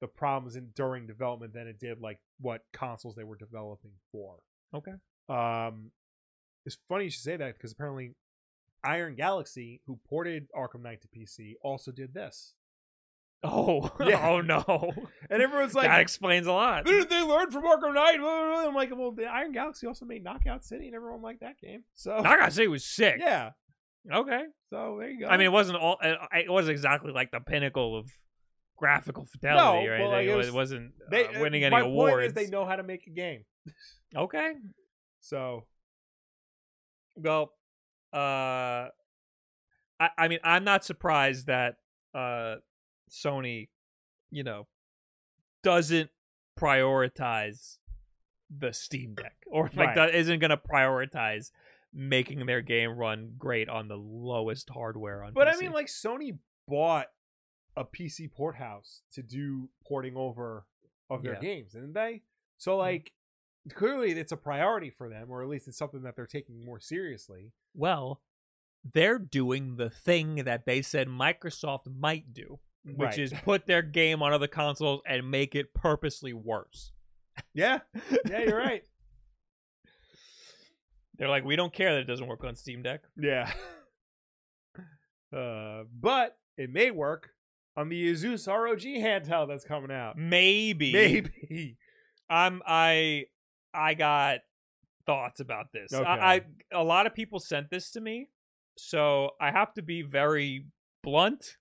the 0.00 0.06
problems 0.08 0.56
in 0.56 0.68
during 0.74 1.06
development 1.06 1.54
than 1.54 1.66
it 1.66 1.78
did 1.78 2.00
like 2.00 2.18
what 2.40 2.62
consoles 2.72 3.14
they 3.14 3.24
were 3.24 3.36
developing 3.36 3.92
for 4.10 4.36
okay. 4.74 4.92
Um, 5.28 5.90
it's 6.66 6.76
funny 6.88 7.04
you 7.04 7.10
should 7.10 7.22
say 7.22 7.36
that 7.36 7.54
because 7.56 7.72
apparently 7.72 8.14
Iron 8.84 9.14
Galaxy, 9.14 9.80
who 9.86 9.98
ported 10.08 10.48
Arkham 10.56 10.82
Knight 10.82 11.02
to 11.02 11.08
PC, 11.08 11.54
also 11.62 11.92
did 11.92 12.12
this. 12.14 12.54
Oh, 13.44 13.90
Yeah. 14.04 14.28
oh 14.28 14.40
no. 14.40 14.92
And 15.30 15.42
everyone's 15.42 15.74
like, 15.74 15.88
that 15.88 16.00
explains 16.00 16.46
a 16.46 16.52
lot. 16.52 16.84
"Didn't 16.84 17.10
they 17.10 17.22
learn 17.22 17.50
from 17.50 17.64
Arkham 17.64 17.94
Knight?" 17.94 18.18
I'm 18.20 18.74
like, 18.74 18.90
well, 18.96 19.10
the 19.12 19.24
Iron 19.26 19.52
Galaxy 19.52 19.86
also 19.86 20.04
made 20.04 20.22
Knockout 20.22 20.64
City, 20.64 20.86
and 20.86 20.94
everyone 20.94 21.22
liked 21.22 21.40
that 21.40 21.58
game. 21.60 21.82
So 21.94 22.18
Knockout 22.22 22.52
City 22.52 22.68
was 22.68 22.84
sick. 22.84 23.16
yeah, 23.18 23.50
Okay. 24.12 24.42
so 24.70 24.96
there 25.00 25.10
you 25.10 25.20
go. 25.20 25.26
I 25.26 25.36
mean, 25.36 25.46
it 25.46 25.52
wasn't 25.52 25.78
all. 25.78 25.98
uh, 26.02 26.14
It 26.32 26.50
wasn't 26.50 26.72
exactly 26.72 27.10
like 27.12 27.30
the 27.32 27.40
pinnacle 27.40 27.96
of 27.98 28.08
graphical 28.76 29.24
fidelity 29.24 29.86
No, 29.86 29.92
or 29.92 29.98
well, 29.98 30.08
like, 30.08 30.16
anything. 30.18 30.32
it 30.34 30.36
was- 30.36 30.46
was, 30.46 30.54
wasn't 30.54 30.92
they, 31.10 31.26
uh, 31.26 31.40
winning 31.40 31.62
uh, 31.64 31.66
any 31.66 31.74
my 31.76 31.80
awards. 31.82 32.12
Point 32.14 32.24
is 32.26 32.32
they 32.34 32.46
know 32.46 32.64
how 32.64 32.76
to 32.76 32.82
make 32.82 33.06
a 33.06 33.10
game. 33.10 33.44
Okay. 34.16 34.52
So 35.20 35.64
Well, 37.16 37.52
uh, 38.12 38.88
I, 40.00 40.08
I 40.18 40.28
mean, 40.28 40.40
I'm 40.42 40.64
not 40.64 40.84
surprised 40.84 41.46
that 41.46 41.76
uh, 42.14 42.56
Sony, 43.10 43.68
you 44.30 44.42
know, 44.44 44.66
doesn't 45.62 46.10
prioritize 46.58 47.78
the 48.50 48.72
Steam 48.72 49.14
Deck 49.14 49.36
or 49.46 49.64
like 49.74 49.76
Right. 49.76 49.94
that 49.94 50.14
isn't 50.14 50.40
going 50.40 50.50
to 50.50 50.56
prioritize 50.56 51.50
making 51.94 52.46
their 52.46 52.62
game 52.62 52.96
run 52.96 53.34
great 53.38 53.68
on 53.68 53.88
the 53.88 53.96
lowest 53.96 54.70
hardware 54.70 55.22
on. 55.22 55.32
But 55.34 55.48
I 55.48 55.56
mean, 55.56 55.72
like 55.72 55.86
Sony 55.88 56.38
bought 56.66 57.08
a 57.76 57.84
PC 57.84 58.30
port 58.32 58.56
house 58.56 59.02
to 59.12 59.22
do 59.22 59.68
porting 59.86 60.16
over 60.16 60.66
of 61.10 61.22
their 61.22 61.34
Yeah. 61.34 61.40
games, 61.40 61.72
didn't 61.72 61.92
they? 61.92 62.22
So 62.58 62.76
like 62.76 63.12
clearly 63.74 64.12
it's 64.12 64.32
a 64.32 64.36
priority 64.36 64.90
for 64.90 65.08
them, 65.08 65.30
or 65.30 65.42
at 65.42 65.48
least 65.48 65.68
it's 65.68 65.78
something 65.78 66.02
that 66.02 66.16
they're 66.16 66.26
taking 66.26 66.64
more 66.64 66.80
seriously. 66.80 67.52
Well, 67.74 68.20
they're 68.92 69.18
doing 69.18 69.76
the 69.76 69.90
thing 69.90 70.36
that 70.44 70.66
they 70.66 70.82
said 70.82 71.06
Microsoft 71.08 71.86
might 71.86 72.32
do. 72.34 72.58
which 72.84 72.98
Right. 73.10 73.18
is 73.18 73.32
put 73.44 73.66
their 73.66 73.82
game 73.82 74.22
on 74.22 74.32
other 74.32 74.48
consoles 74.48 75.02
and 75.06 75.30
make 75.30 75.54
it 75.54 75.72
purposely 75.74 76.32
worse. 76.32 76.92
Yeah. 77.54 77.80
Yeah, 78.28 78.40
you're 78.40 78.58
right. 78.58 78.82
They're 81.18 81.28
like, 81.28 81.44
we 81.44 81.56
don't 81.56 81.72
care 81.72 81.94
that 81.94 82.00
it 82.00 82.04
doesn't 82.06 82.26
work 82.26 82.42
on 82.44 82.56
Steam 82.56 82.82
Deck. 82.82 83.02
Yeah. 83.16 83.52
Uh, 85.34 85.84
but 85.98 86.36
it 86.58 86.68
may 86.70 86.90
work 86.90 87.30
on 87.74 87.88
the 87.88 88.12
Asus 88.12 88.46
ROG 88.46 88.80
handheld 88.80 89.48
that's 89.48 89.64
coming 89.64 89.90
out. 89.90 90.18
Maybe. 90.18 90.92
Maybe. 90.92 91.78
I'm 92.28 92.60
I 92.66 93.24
I 93.72 93.94
got 93.94 94.40
thoughts 95.06 95.40
about 95.40 95.72
this. 95.72 95.92
Okay. 95.92 96.04
I, 96.04 96.34
I 96.34 96.40
a 96.72 96.82
lot 96.84 97.06
of 97.06 97.14
people 97.14 97.40
sent 97.40 97.70
this 97.70 97.90
to 97.92 98.00
me, 98.00 98.28
so 98.76 99.30
I 99.40 99.50
have 99.50 99.74
to 99.74 99.82
be 99.82 100.02
very 100.02 100.66
blunt. 101.02 101.56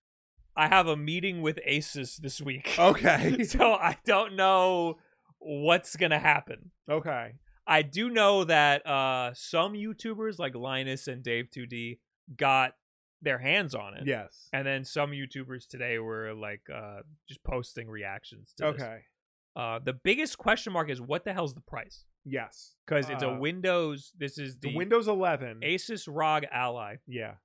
I 0.55 0.67
have 0.67 0.87
a 0.87 0.97
meeting 0.97 1.41
with 1.41 1.59
Asus 1.67 2.17
this 2.17 2.41
week. 2.41 2.75
Okay. 2.79 3.43
so 3.43 3.73
I 3.73 3.97
don't 4.05 4.35
know 4.35 4.97
what's 5.39 5.95
gonna 5.95 6.19
happen. 6.19 6.71
okay. 6.89 7.33
I 7.67 7.83
do 7.83 8.09
know 8.09 8.43
that 8.43 8.85
uh 8.85 9.33
some 9.33 9.73
YouTubers 9.73 10.39
like 10.39 10.55
Linus 10.55 11.07
and 11.07 11.23
Dave2D 11.23 11.99
got 12.35 12.73
their 13.21 13.37
hands 13.37 13.75
on 13.75 13.93
it. 13.93 14.03
Yes. 14.07 14.49
And 14.51 14.65
then 14.65 14.83
some 14.83 15.11
YouTubers 15.11 15.67
today 15.67 15.99
were 15.99 16.33
like 16.33 16.61
uh 16.73 17.01
just 17.29 17.43
posting 17.43 17.87
reactions 17.87 18.53
to 18.57 18.71
this. 18.73 18.81
Okay. 18.81 18.99
Uh 19.55 19.79
the 19.83 19.93
biggest 19.93 20.37
question 20.37 20.73
mark 20.73 20.89
is 20.89 20.99
what 20.99 21.23
the 21.23 21.33
hell's 21.33 21.53
the 21.53 21.61
price? 21.61 22.03
Yes. 22.25 22.75
Because 22.85 23.09
it's 23.09 23.23
a 23.23 23.29
Uh, 23.31 23.37
Windows 23.39 24.13
this 24.17 24.37
is 24.37 24.57
the, 24.59 24.69
The 24.69 24.75
Windows 24.75 25.07
11. 25.07 25.61
Asus 25.61 26.07
ROG 26.07 26.45
Ally. 26.51 26.97
Yeah. 27.07 27.35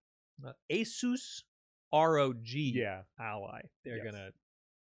Uh, 0.44 0.52
Asus 0.70 1.42
ROG 1.92 2.46
Yeah. 2.46 3.02
Ally. 3.18 3.62
They're 3.84 3.96
Yes. 4.04 4.04
gonna 4.12 4.30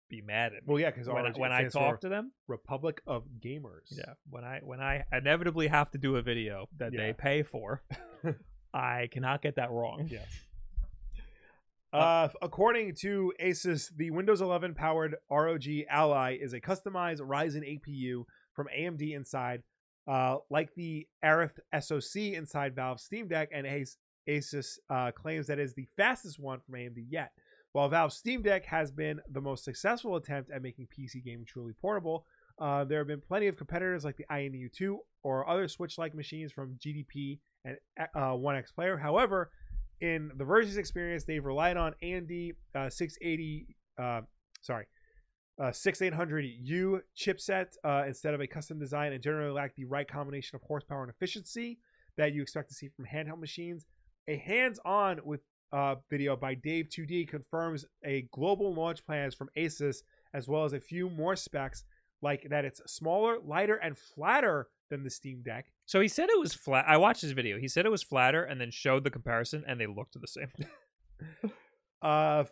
be 0.09 0.21
mad 0.21 0.53
at 0.53 0.63
me. 0.63 0.71
Well, 0.73 0.79
yeah, 0.79 0.89
because 0.91 1.07
when, 1.07 1.25
I, 1.25 1.31
when 1.31 1.51
I 1.51 1.67
talk 1.67 2.01
to 2.01 2.09
them, 2.09 2.31
Republic 2.47 3.01
of 3.07 3.25
Gamers. 3.39 3.87
Yeah, 3.91 4.13
when 4.29 4.43
I 4.43 4.59
when 4.63 4.79
I 4.81 5.03
inevitably 5.11 5.67
have 5.67 5.91
to 5.91 5.97
do 5.97 6.15
a 6.15 6.21
video 6.21 6.67
that 6.77 6.93
Yeah. 6.93 7.01
they 7.07 7.13
pay 7.13 7.43
for, 7.43 7.83
I 8.73 9.07
cannot 9.11 9.41
get 9.41 9.55
that 9.55 9.71
wrong. 9.71 10.07
Yes. 10.11 10.27
Uh, 11.93 12.27
according 12.41 12.93
to 12.93 13.31
Asus, 13.41 13.89
the 13.95 14.11
Windows 14.11 14.41
11 14.41 14.73
powered 14.75 15.15
ROG 15.31 15.63
Ally 15.89 16.35
is 16.39 16.51
a 16.53 16.59
customized 16.59 17.21
Ryzen 17.21 17.63
APU 17.79 18.25
from 18.53 18.67
AMD 18.77 19.13
inside, 19.15 19.63
uh, 20.07 20.37
like 20.49 20.73
the 20.75 21.07
Aerith 21.23 21.57
SoC 21.79 22.33
inside 22.33 22.75
Valve 22.75 22.99
Steam 22.99 23.27
Deck, 23.27 23.49
and 23.53 23.65
As- 23.65 23.97
Asus 24.29 24.77
uh, 24.89 25.11
claims 25.11 25.47
that 25.47 25.59
is 25.59 25.73
the 25.73 25.87
fastest 25.97 26.39
one 26.39 26.59
from 26.59 26.75
AMD 26.75 27.05
yet. 27.09 27.31
While 27.73 27.89
Valve 27.89 28.13
Steam 28.13 28.41
Deck 28.41 28.65
has 28.65 28.91
been 28.91 29.19
the 29.31 29.41
most 29.41 29.63
successful 29.65 30.15
attempt 30.15 30.49
at 30.51 30.61
making 30.61 30.87
PC 30.87 31.23
gaming 31.23 31.45
truly 31.45 31.73
portable, 31.73 32.25
uh, 32.59 32.85
there 32.85 32.99
have 32.99 33.07
been 33.07 33.21
plenty 33.21 33.47
of 33.47 33.57
competitors 33.57 34.05
like 34.05 34.15
the 34.15 34.25
Ayaneo 34.31 34.71
2 34.71 34.97
or 35.23 35.49
other 35.49 35.67
Switch-like 35.67 36.15
machines 36.15 36.51
from 36.51 36.77
GDP 36.79 37.39
and 37.65 37.77
uh, 37.99 38.31
OneXPlayer. 38.31 38.99
However, 38.99 39.51
in 39.99 40.31
the 40.37 40.45
Verge's 40.45 40.77
experience, 40.77 41.25
they've 41.25 41.43
relied 41.43 41.77
on 41.77 41.93
AMD 42.01 42.53
uh, 42.75 42.89
680, 42.89 43.75
uh, 44.01 44.21
sorry, 44.61 44.85
uh, 45.59 45.65
6800U 45.65 47.01
chipset 47.17 47.67
uh, 47.83 48.03
instead 48.07 48.33
of 48.33 48.41
a 48.41 48.47
custom 48.47 48.79
design, 48.79 49.13
and 49.13 49.23
generally 49.23 49.51
lack 49.51 49.75
the 49.75 49.85
right 49.85 50.07
combination 50.07 50.55
of 50.55 50.61
horsepower 50.63 51.03
and 51.03 51.11
efficiency 51.11 51.79
that 52.17 52.33
you 52.33 52.41
expect 52.41 52.69
to 52.69 52.75
see 52.75 52.89
from 52.89 53.05
handheld 53.05 53.39
machines. 53.39 53.85
A 54.27 54.37
hands-on 54.37 55.19
with 55.23 55.41
uh, 55.71 55.95
video 56.09 56.35
by 56.35 56.55
Dave 56.55 56.87
2D 56.89 57.27
confirms 57.27 57.85
a 58.03 58.27
global 58.31 58.73
launch 58.73 59.05
plans 59.05 59.35
from 59.35 59.49
Asus, 59.57 59.97
as 60.33 60.47
well 60.47 60.65
as 60.65 60.73
a 60.73 60.79
few 60.79 61.09
more 61.09 61.35
specs, 61.35 61.83
like 62.21 62.47
that 62.49 62.65
it's 62.65 62.81
smaller, 62.87 63.37
lighter, 63.43 63.75
and 63.75 63.97
flatter 63.97 64.67
than 64.89 65.03
the 65.03 65.09
Steam 65.09 65.41
Deck. 65.43 65.71
So 65.85 66.01
he 66.01 66.07
said 66.07 66.29
it 66.29 66.39
was 66.39 66.53
flat. 66.53 66.85
I 66.87 66.97
watched 66.97 67.21
his 67.21 67.31
video. 67.31 67.59
He 67.59 67.67
said 67.67 67.85
it 67.85 67.91
was 67.91 68.03
flatter, 68.03 68.43
and 68.43 68.59
then 68.59 68.71
showed 68.71 69.03
the 69.03 69.11
comparison, 69.11 69.63
and 69.67 69.79
they 69.79 69.87
looked 69.87 70.19
the 70.19 70.27
same. 70.27 70.51
Uh, 72.01 72.43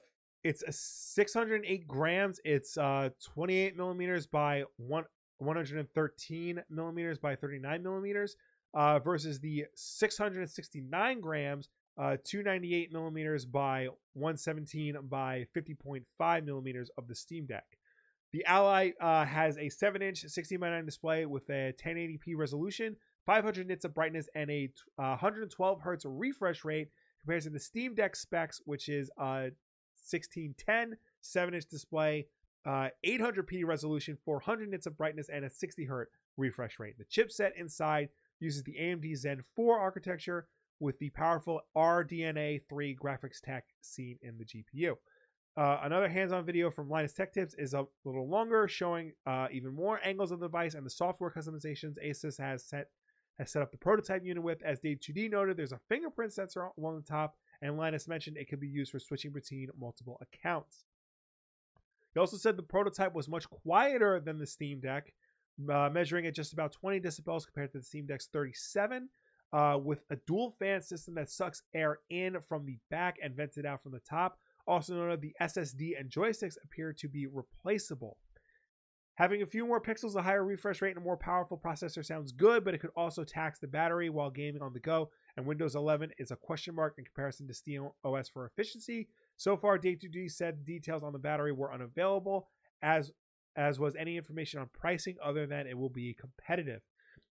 it's 0.44 0.64
a 0.64 0.72
608 0.72 1.88
grams. 1.88 2.40
It's 2.44 2.78
uh 2.78 3.10
28 3.24 3.78
millimeters 3.78 4.28
by 4.28 4.64
one 4.78 5.06
113 5.38 6.64
millimeters 6.70 7.18
by 7.18 7.36
39 7.36 7.84
millimeters. 7.84 8.36
Uh, 8.76 8.98
versus 8.98 9.40
the 9.40 9.66
669 9.76 11.22
grams, 11.22 11.70
uh, 12.00 12.18
298 12.24 12.92
millimeters 12.92 13.46
by 13.46 13.88
117 14.14 14.98
by 15.04 15.46
50.5 15.56 16.44
millimeters 16.44 16.90
of 16.98 17.08
the 17.08 17.14
Steam 17.14 17.46
Deck. 17.46 17.66
The 18.32 18.44
Ally 18.46 18.94
uh, 19.00 19.26
has 19.26 19.58
a 19.58 19.70
7-inch 19.70 20.26
16 20.28 20.60
by 20.60 20.72
9 20.72 20.86
display 20.88 21.28
with 21.28 21.48
a 21.52 21.72
1080p 21.86 22.36
resolution, 22.36 22.96
500 23.28 23.68
nits 23.68 23.86
of 23.86 23.94
brightness, 23.94 24.28
and 24.34 24.50
a 24.50 24.72
uh, 24.98 25.18
112 25.22 25.82
hertz 25.82 26.04
refresh 26.04 26.66
rate 26.66 26.88
compared 27.22 27.44
to 27.44 27.52
the 27.52 27.60
Steam 27.60 27.94
Deck 27.94 28.16
specs, 28.16 28.60
which 28.66 28.90
is 28.90 29.12
uh 29.20 29.50
1610 30.10 30.98
7-inch 31.24 31.66
display, 31.66 32.28
uh 32.66 32.90
800p 33.06 33.66
resolution, 33.66 34.18
400 34.24 34.70
nits 34.70 34.86
of 34.86 34.98
brightness, 34.98 35.30
and 35.30 35.46
a 35.46 35.50
60 35.50 35.86
hertz 35.86 36.12
refresh 36.38 36.80
rate. 36.80 36.96
The 36.98 37.06
chipset 37.06 37.52
inside 37.58 38.10
uses 38.40 38.64
the 38.64 38.76
AMD 38.80 39.16
Zen 39.18 39.44
4 39.56 39.80
architecture 39.80 40.48
with 40.80 41.00
the 41.00 41.10
powerful 41.12 41.62
RDNA 41.78 42.62
3 42.68 42.96
graphics 42.96 43.40
tech 43.42 43.66
seen 43.82 44.18
in 44.22 44.38
the 44.38 44.46
GPU. 44.46 44.96
Uh, 45.56 45.80
another 45.84 46.10
hands-on 46.10 46.46
video 46.46 46.72
from 46.72 46.90
Linus 46.90 47.14
Tech 47.14 47.32
Tips 47.32 47.54
is 47.60 47.76
a 47.76 47.86
little 48.06 48.28
longer, 48.28 48.68
showing 48.68 49.14
uh, 49.28 49.48
even 49.52 49.74
more 49.74 50.00
angles 50.04 50.32
of 50.32 50.40
the 50.40 50.48
device 50.48 50.74
and 50.74 50.86
the 50.86 50.90
software 50.90 51.30
customizations 51.30 51.96
Asus 52.04 52.40
has 52.40 52.64
set 52.64 52.88
has 53.40 53.52
set 53.52 53.62
up 53.62 53.72
the 53.72 53.78
prototype 53.78 54.24
unit 54.24 54.44
with. 54.44 54.62
As 54.64 54.80
Dave 54.80 55.00
2D 55.00 55.32
noted, 55.32 55.58
there's 55.58 55.72
a 55.72 55.80
fingerprint 55.90 56.34
sensor 56.34 56.70
along 56.78 56.98
the 56.98 57.02
top, 57.08 57.36
and 57.64 57.78
Linus 57.78 58.10
mentioned 58.10 58.36
it 58.38 58.50
could 58.50 58.60
be 58.60 58.68
used 58.68 58.92
for 58.92 59.00
switching 59.00 59.32
between 59.32 59.70
multiple 59.80 60.22
accounts. 60.22 60.84
He 62.14 62.20
also 62.20 62.36
said 62.36 62.58
the 62.58 62.64
prototype 62.64 63.16
was 63.16 63.30
much 63.30 63.50
quieter 63.50 64.20
than 64.20 64.38
the 64.38 64.46
Steam 64.46 64.82
Deck, 64.82 65.14
uh, 65.72 65.90
measuring 65.90 66.28
at 66.28 66.36
just 66.36 66.52
about 66.52 66.74
20 66.74 67.00
decibels 67.00 67.46
compared 67.46 67.72
to 67.72 67.80
the 67.80 67.84
Steam 67.84 68.06
Deck's 68.06 68.28
37, 68.28 69.08
uh, 69.54 69.80
with 69.82 70.04
a 70.12 70.18
dual 70.28 70.56
fan 70.60 70.82
system 70.82 71.16
that 71.16 71.30
sucks 71.30 71.64
air 71.74 72.00
in 72.10 72.38
from 72.42 72.66
the 72.66 72.78
back 72.92 73.16
and 73.24 73.34
vents 73.34 73.58
it 73.58 73.66
out 73.66 73.82
from 73.82 73.94
the 73.94 74.02
top. 74.02 74.38
Also 74.68 74.94
noted, 74.94 75.22
the 75.22 75.36
SSD 75.42 75.98
and 75.98 76.12
joysticks 76.12 76.58
appear 76.66 76.92
to 76.92 77.08
be 77.08 77.28
replaceable. 77.28 78.18
Having 79.16 79.42
a 79.44 79.48
few 79.48 79.66
more 79.66 79.80
pixels, 79.80 80.16
a 80.16 80.22
higher 80.22 80.44
refresh 80.44 80.82
rate, 80.82 80.96
and 80.96 80.98
a 80.98 81.02
more 81.02 81.18
powerful 81.18 81.58
processor 81.58 82.04
sounds 82.04 82.32
good, 82.32 82.66
but 82.66 82.74
it 82.74 82.80
could 82.80 82.90
also 82.96 83.24
tax 83.24 83.60
the 83.60 83.68
battery 83.68 84.10
while 84.10 84.30
gaming 84.30 84.62
on 84.62 84.74
the 84.74 84.80
go. 84.80 85.12
And 85.36 85.46
Windows 85.46 85.76
11 85.76 86.12
is 86.20 86.32
a 86.32 86.36
question 86.36 86.76
mark 86.76 86.96
in 86.98 87.06
comparison 87.06 87.48
to 87.48 87.54
Steam 87.54 87.90
OS 88.04 88.30
for 88.30 88.46
efficiency. 88.46 89.08
So 89.36 89.58
far, 89.58 89.78
Dave 89.78 89.98
2D 90.00 90.32
said 90.32 90.64
details 90.64 91.04
on 91.04 91.12
the 91.14 91.20
battery 91.20 91.52
were 91.52 91.74
unavailable, 91.74 92.50
as 92.82 93.12
as 93.56 93.80
was 93.80 93.96
any 93.96 94.18
information 94.18 94.60
on 94.60 94.70
pricing, 94.74 95.16
other 95.24 95.46
than 95.46 95.68
it 95.68 95.78
will 95.78 95.90
be 95.90 96.16
competitive. 96.20 96.82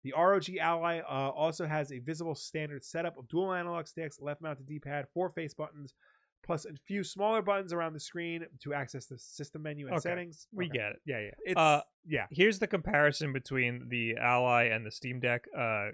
The 0.03 0.15
ROG 0.17 0.45
Ally 0.59 1.01
uh, 1.01 1.29
also 1.31 1.67
has 1.67 1.93
a 1.93 1.99
visible 1.99 2.35
standard 2.35 2.83
setup 2.85 3.19
of 3.19 3.29
dual 3.29 3.53
analog 3.53 3.87
sticks, 3.87 4.19
left-mounted 4.21 4.67
D-pad, 4.67 5.07
four 5.13 5.29
face 5.31 5.53
buttons, 5.53 5.93
plus 6.43 6.65
a 6.65 6.71
few 6.87 7.03
smaller 7.05 7.43
buttons 7.43 7.73
around 7.73 7.93
the 7.93 8.01
screen 8.01 8.47
to 8.63 8.73
access 8.73 9.05
the 9.07 9.19
system 9.19 9.63
menu 9.63 9.87
and 9.89 9.97
Okay, 9.97 10.01
settings. 10.03 10.47
we 10.53 10.67
Okay. 10.67 10.79
get 10.79 10.93
it. 10.93 11.01
Yeah, 11.05 11.19
yeah. 11.21 11.31
It's 11.45 11.59
Uh, 11.59 11.81
yeah. 12.07 12.27
Here's 12.31 12.61
the 12.61 12.67
comparison 12.69 13.33
between 13.35 13.89
the 13.89 14.17
Ally 14.17 14.65
and 14.65 14.87
the 14.87 14.91
Steam 14.91 15.21
Deck. 15.21 15.47
Uh, 15.55 15.89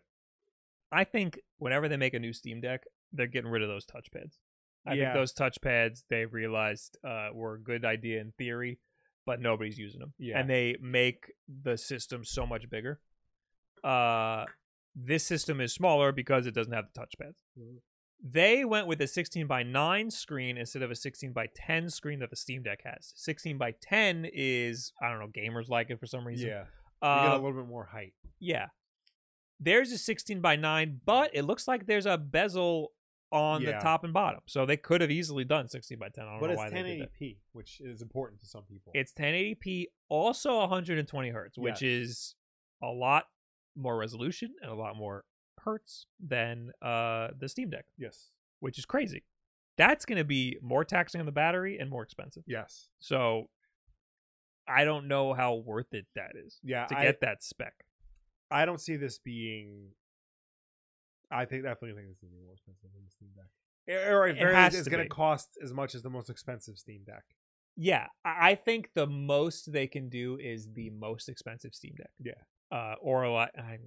I 0.93 1.05
think 1.05 1.41
whenever 1.59 1.89
they 1.89 1.97
make 1.97 2.15
a 2.15 2.19
new 2.19 2.33
Steam 2.33 2.61
Deck, 2.61 2.83
they're 3.13 3.27
getting 3.27 3.51
rid 3.51 3.63
of 3.63 3.69
those 3.69 3.87
touchpads. 3.87 4.37
I 4.87 4.95
Yeah. 4.95 5.05
think 5.05 5.15
those 5.15 5.33
touchpads 5.35 6.05
they 6.11 6.27
realized 6.27 6.99
uh, 7.05 7.31
were 7.33 7.55
a 7.55 7.61
good 7.61 7.85
idea 7.85 8.21
in 8.21 8.33
theory, 8.33 8.79
but 9.25 9.41
nobody's 9.41 9.79
using 9.79 10.01
them. 10.01 10.13
Yeah. 10.19 10.39
And 10.39 10.51
they 10.51 10.77
make 10.81 11.33
the 11.49 11.77
system 11.79 12.25
so 12.25 12.47
much 12.47 12.69
bigger. 12.69 13.01
Uh, 13.83 14.45
this 14.95 15.25
system 15.27 15.61
is 15.61 15.73
smaller 15.73 16.13
because 16.13 16.47
it 16.47 16.55
doesn't 16.55 16.73
have 16.73 16.87
the 16.93 17.01
touchpads. 17.01 17.37
Mhm. 17.59 17.79
They 18.25 18.65
went 18.65 18.87
with 18.87 19.01
a 19.01 19.09
16 19.09 19.47
by 19.49 19.63
9 19.65 20.11
screen 20.11 20.57
instead 20.57 20.83
of 20.83 20.91
a 20.91 20.95
16 20.95 21.33
by 21.33 21.49
10 21.55 21.89
screen 21.91 22.21
that 22.21 22.31
the 22.31 22.37
Steam 22.37 22.63
Deck 22.63 22.83
has. 22.85 23.13
16 23.17 23.59
by 23.59 23.73
10 23.81 24.27
is 24.33 24.93
I 25.01 25.09
don't 25.11 25.19
know 25.19 25.29
gamers 25.29 25.69
like 25.69 25.91
it 25.91 25.99
for 25.99 26.07
some 26.07 26.25
reason. 26.27 26.49
Yeah. 26.49 26.61
You 26.61 27.09
get 27.09 27.09
Uh, 27.09 27.33
a 27.33 27.43
little 27.43 27.53
bit 27.63 27.67
more 27.69 27.87
height. 27.87 28.15
yeah. 28.39 28.69
There's 29.63 29.93
a 29.93 29.99
16 29.99 30.41
by 30.41 30.57
9, 30.57 31.01
but 31.05 31.31
it 31.35 31.43
looks 31.43 31.69
like 31.69 31.87
there's 31.87 32.07
a 32.07 32.19
bezel 32.19 32.93
on 33.31 33.65
the 33.65 33.73
top 33.73 34.05
and 34.05 34.13
bottom. 34.13 34.41
So 34.47 34.67
they 34.67 34.77
could 34.77 35.01
have 35.01 35.11
easily 35.11 35.45
done 35.45 35.69
16 35.69 35.99
by 35.99 36.09
10. 36.11 36.25
I 36.25 36.31
don't 36.33 36.41
But 36.41 36.47
know 36.49 36.53
it's 36.53 36.59
why 36.59 36.71
they 36.71 36.83
did 36.83 37.01
that. 37.03 37.11
1080p, 37.21 37.37
which 37.53 37.81
is 37.81 38.03
important 38.03 38.41
to 38.41 38.47
some 38.47 38.65
people. 38.65 38.93
It's 38.95 39.13
1080p, 39.13 39.87
also 40.09 40.59
120 40.59 41.31
hertz, 41.31 41.57
which 41.57 41.81
Yes. 41.81 41.83
is 41.83 42.35
a 42.83 42.89
lot 42.89 43.25
more 43.77 43.97
resolution 43.97 44.55
and 44.61 44.71
a 44.71 44.75
lot 44.75 44.97
more 44.97 45.25
hertz 45.61 46.07
than 46.21 46.73
uh, 46.83 47.29
the 47.39 47.49
Steam 47.49 47.71
Deck, 47.71 47.87
yes. 47.97 48.31
which 48.61 48.79
is 48.79 48.85
crazy. 48.85 49.23
that's 49.79 50.05
going 50.05 50.19
to 50.19 50.25
be 50.25 50.59
more 50.61 50.85
taxing 50.85 51.19
on 51.21 51.25
the 51.25 51.33
battery 51.33 51.79
and 51.79 51.89
more 51.89 52.03
expensive. 52.03 52.43
Yes. 52.47 52.89
So 53.01 53.49
I 54.69 54.85
don't 54.85 55.09
know 55.09 55.33
how 55.33 55.55
worth 55.55 55.93
it 55.95 56.07
that 56.15 56.33
is 56.37 56.59
Yeah. 56.63 56.85
to 56.87 56.99
I, 56.99 57.03
get 57.05 57.21
that 57.23 57.43
spec. 57.43 57.73
I 58.53 58.65
don't 58.65 58.81
see 58.81 58.97
this 58.97 59.19
being. 59.19 59.89
I 61.31 61.45
think 61.47 61.63
definitely 61.65 61.95
think 61.97 62.09
this 62.09 62.23
is 62.23 62.31
more 62.45 62.53
expensive 62.53 62.91
than 62.93 63.03
the 63.05 63.11
Steam 63.11 63.31
Deck. 63.35 64.13
Or 64.13 64.29
It 64.29 64.37
very 64.39 64.55
it's 64.67 64.87
going 64.89 65.03
to 65.03 65.09
cost 65.09 65.49
as 65.63 65.73
much 65.73 65.95
as 65.95 66.03
the 66.03 66.11
most 66.11 66.29
expensive 66.31 66.77
Steam 66.79 67.03
Deck. 67.07 67.25
Yeah, 67.77 68.07
I 68.25 68.55
think 68.55 68.91
the 68.95 69.07
most 69.07 69.73
they 69.73 69.87
can 69.87 70.09
do 70.11 70.37
is 70.41 70.69
the 70.75 70.91
most 70.91 71.29
expensive 71.29 71.75
Steam 71.75 71.95
Deck. 71.97 72.11
Yeah. 72.23 72.33
Uh, 72.71 72.95
or 73.01 73.23
a 73.23 73.33
lot. 73.33 73.51
I, 73.59 73.79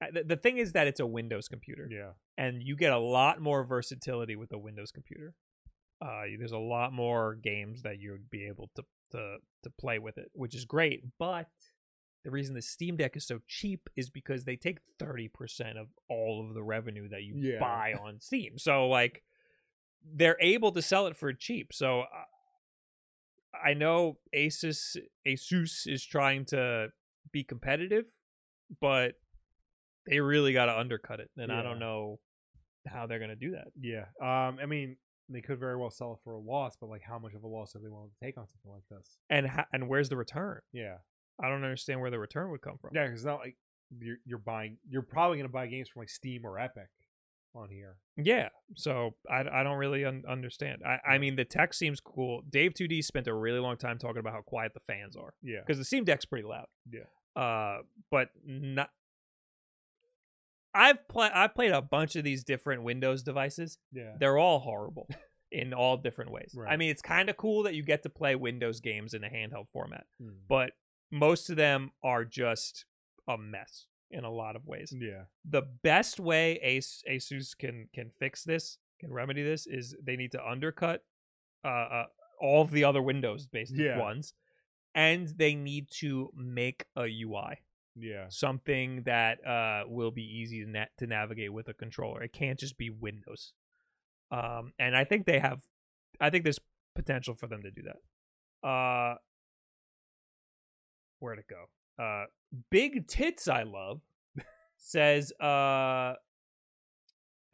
I- 0.00 0.10
the, 0.12 0.24
the 0.24 0.36
thing 0.36 0.58
is 0.58 0.72
that 0.72 0.86
it's 0.86 1.00
a 1.00 1.06
Windows 1.06 1.48
computer. 1.48 1.88
Yeah. 1.90 2.10
and 2.36 2.62
you 2.62 2.76
get 2.76 2.92
a 2.92 2.98
lot 2.98 3.40
more 3.40 3.64
versatility 3.64 4.34
with 4.36 4.52
a 4.52 4.58
Windows 4.58 4.90
computer. 4.92 5.34
Uh, 6.00 6.22
there's 6.38 6.50
a 6.52 6.58
lot 6.58 6.92
more 6.92 7.36
games 7.36 7.82
that 7.82 8.00
you'd 8.00 8.28
be 8.30 8.46
able 8.46 8.68
to 8.76 8.82
to 9.12 9.36
to 9.62 9.70
play 9.78 9.98
with 10.00 10.18
it, 10.18 10.28
which 10.34 10.54
is 10.56 10.64
great. 10.64 11.04
But 11.20 11.46
the 12.24 12.30
reason 12.30 12.54
the 12.54 12.62
Steam 12.62 12.96
Deck 12.96 13.16
is 13.16 13.26
so 13.26 13.40
cheap 13.48 13.88
is 13.96 14.08
because 14.10 14.44
they 14.44 14.56
take 14.56 14.78
thirty 14.98 15.28
percent 15.28 15.78
of 15.78 15.88
all 16.08 16.46
of 16.48 16.54
the 16.54 16.62
revenue 16.62 17.08
that 17.08 17.22
you 17.24 17.34
Yeah. 17.36 17.58
buy 17.60 17.94
on 18.00 18.20
Steam. 18.20 18.58
So 18.58 18.88
like, 18.88 19.22
they're 20.14 20.38
able 20.40 20.72
to 20.72 20.82
sell 20.82 21.06
it 21.06 21.16
for 21.16 21.32
cheap. 21.32 21.72
So 21.72 22.04
I 23.54 23.74
know 23.74 24.18
Asus 24.34 24.96
Asus 25.26 25.86
is 25.86 26.04
trying 26.04 26.44
to 26.46 26.88
be 27.32 27.44
competitive, 27.44 28.06
but 28.80 29.14
they 30.08 30.20
really 30.20 30.52
got 30.52 30.66
to 30.66 30.78
undercut 30.78 31.20
it, 31.20 31.30
and 31.36 31.52
I 31.52 31.62
don't 31.62 31.78
know 31.78 32.18
how 32.88 33.06
they're 33.06 33.20
gonna 33.20 33.36
do 33.36 33.52
that. 33.52 33.68
Yeah. 33.80 34.06
Um. 34.20 34.58
I 34.60 34.66
mean, 34.66 34.96
they 35.28 35.40
could 35.40 35.60
very 35.60 35.76
well 35.76 35.90
sell 35.90 36.14
it 36.14 36.18
for 36.24 36.32
a 36.32 36.40
loss, 36.40 36.76
but 36.80 36.88
like, 36.88 37.02
how 37.02 37.18
much 37.18 37.34
of 37.34 37.42
a 37.44 37.46
loss 37.46 37.76
are 37.76 37.78
they 37.78 37.88
willing 37.88 38.10
to 38.10 38.24
take 38.26 38.36
on 38.38 38.46
something 38.48 38.70
like 38.72 38.82
this? 38.90 39.16
And 39.30 39.46
ha- 39.46 39.66
and 39.72 39.88
where's 39.88 40.08
the 40.08 40.16
return? 40.16 40.60
Yeah. 40.72 40.96
I 41.42 41.48
don't 41.48 41.64
understand 41.64 42.00
where 42.00 42.10
the 42.10 42.18
return 42.18 42.50
would 42.50 42.62
come 42.62 42.78
from. 42.80 42.90
Yeah. 42.94 43.04
Because 43.04 43.20
it's 43.20 43.26
not 43.26 43.40
like 43.40 43.56
you're 44.00 44.16
you're 44.24 44.38
buying. 44.38 44.78
You're 44.88 45.02
probably 45.02 45.36
going 45.38 45.48
to 45.48 45.52
buy 45.52 45.66
games 45.66 45.88
from 45.88 46.00
like 46.00 46.08
Steam 46.10 46.44
or 46.46 46.58
Epic 46.58 46.88
on 47.54 47.68
here. 47.68 47.96
Yeah, 48.16 48.48
so 48.76 49.14
I, 49.30 49.40
I 49.40 49.62
don't 49.62 49.76
really 49.76 50.06
un- 50.06 50.22
understand. 50.26 50.80
I, 50.86 50.98
I 51.06 51.18
mean, 51.18 51.36
the 51.36 51.44
tech 51.44 51.74
seems 51.74 52.00
cool. 52.00 52.42
Dave 52.48 52.72
2D 52.72 53.04
spent 53.04 53.26
a 53.26 53.34
really 53.34 53.58
long 53.58 53.76
time 53.76 53.98
talking 53.98 54.20
about 54.20 54.32
how 54.32 54.40
quiet 54.40 54.72
the 54.72 54.80
fans 54.80 55.16
are 55.16 55.34
Yeah. 55.42 55.60
because 55.60 55.76
the 55.76 55.84
Steam 55.84 56.04
Deck's 56.04 56.24
pretty 56.24 56.46
loud. 56.48 56.64
Yeah. 56.90 57.02
Uh, 57.40 57.82
but 58.10 58.28
not. 58.46 58.88
I've 60.74 61.06
played. 61.08 61.32
I've 61.32 61.54
played 61.54 61.72
a 61.72 61.82
bunch 61.82 62.16
of 62.16 62.24
these 62.24 62.44
different 62.44 62.82
Windows 62.82 63.22
devices. 63.22 63.76
Yeah. 63.92 64.14
They're 64.18 64.38
all 64.38 64.58
horrible 64.60 65.06
in 65.52 65.74
all 65.74 65.98
different 65.98 66.30
ways. 66.30 66.56
I 66.66 66.76
mean, 66.76 66.90
it's 66.90 67.02
kind 67.02 67.28
of 67.28 67.36
cool 67.36 67.64
that 67.64 67.74
you 67.74 67.82
get 67.82 68.02
to 68.04 68.08
play 68.08 68.34
Windows 68.36 68.80
games 68.80 69.12
in 69.12 69.22
a 69.24 69.28
handheld 69.28 69.66
format, 69.72 70.04
Mm. 70.22 70.32
but 70.48 70.70
most 71.12 71.50
of 71.50 71.56
them 71.56 71.90
are 72.02 72.24
just 72.24 72.84
a 73.28 73.36
mess 73.38 73.86
in 74.10 74.24
a 74.24 74.30
lot 74.30 74.56
of 74.56 74.66
ways 74.66 74.92
Yeah. 74.98 75.24
the 75.44 75.62
best 75.62 76.18
way 76.18 76.54
Ace, 76.62 77.02
Asus 77.08 77.56
can 77.56 77.88
can 77.94 78.10
fix 78.10 78.42
this, 78.44 78.78
can 78.98 79.12
remedy 79.12 79.42
this, 79.42 79.66
is 79.66 79.94
they 80.02 80.16
need 80.16 80.32
to 80.32 80.44
undercut 80.44 81.04
uh, 81.64 81.68
uh 81.68 82.06
all 82.40 82.62
of 82.62 82.72
the 82.72 82.82
other 82.84 83.00
Windows 83.00 83.46
based 83.46 83.74
Yeah. 83.76 83.98
ones, 83.98 84.34
and 84.94 85.28
they 85.28 85.54
need 85.54 85.88
to 86.00 86.32
make 86.34 86.86
a 86.96 87.06
UI, 87.06 87.60
Yeah. 87.94 88.26
something 88.28 89.04
that 89.04 89.44
uh 89.46 89.84
will 89.86 90.10
be 90.10 90.24
easy 90.24 90.64
to 90.64 90.68
na- 90.70 90.92
to 90.98 91.06
navigate 91.06 91.52
with 91.52 91.68
a 91.68 91.74
controller. 91.74 92.22
It 92.22 92.32
can't 92.32 92.58
just 92.58 92.76
be 92.76 92.90
Windows. 92.90 93.52
Um, 94.30 94.72
and 94.78 94.96
I 94.96 95.04
think 95.04 95.26
they 95.26 95.38
have, 95.40 95.60
I 96.18 96.30
think 96.30 96.44
there's 96.44 96.58
potential 96.94 97.34
for 97.34 97.46
them 97.46 97.62
to 97.62 97.70
do 97.70 97.82
that. 97.82 98.66
Uh, 98.68 99.16
where'd 101.22 101.38
it 101.38 101.46
go? 101.48 102.02
Uh, 102.02 102.24
Big 102.70 103.06
Tits 103.06 103.48
I 103.48 103.62
Love 103.62 104.00
says, 104.76 105.32
uh, 105.40 106.14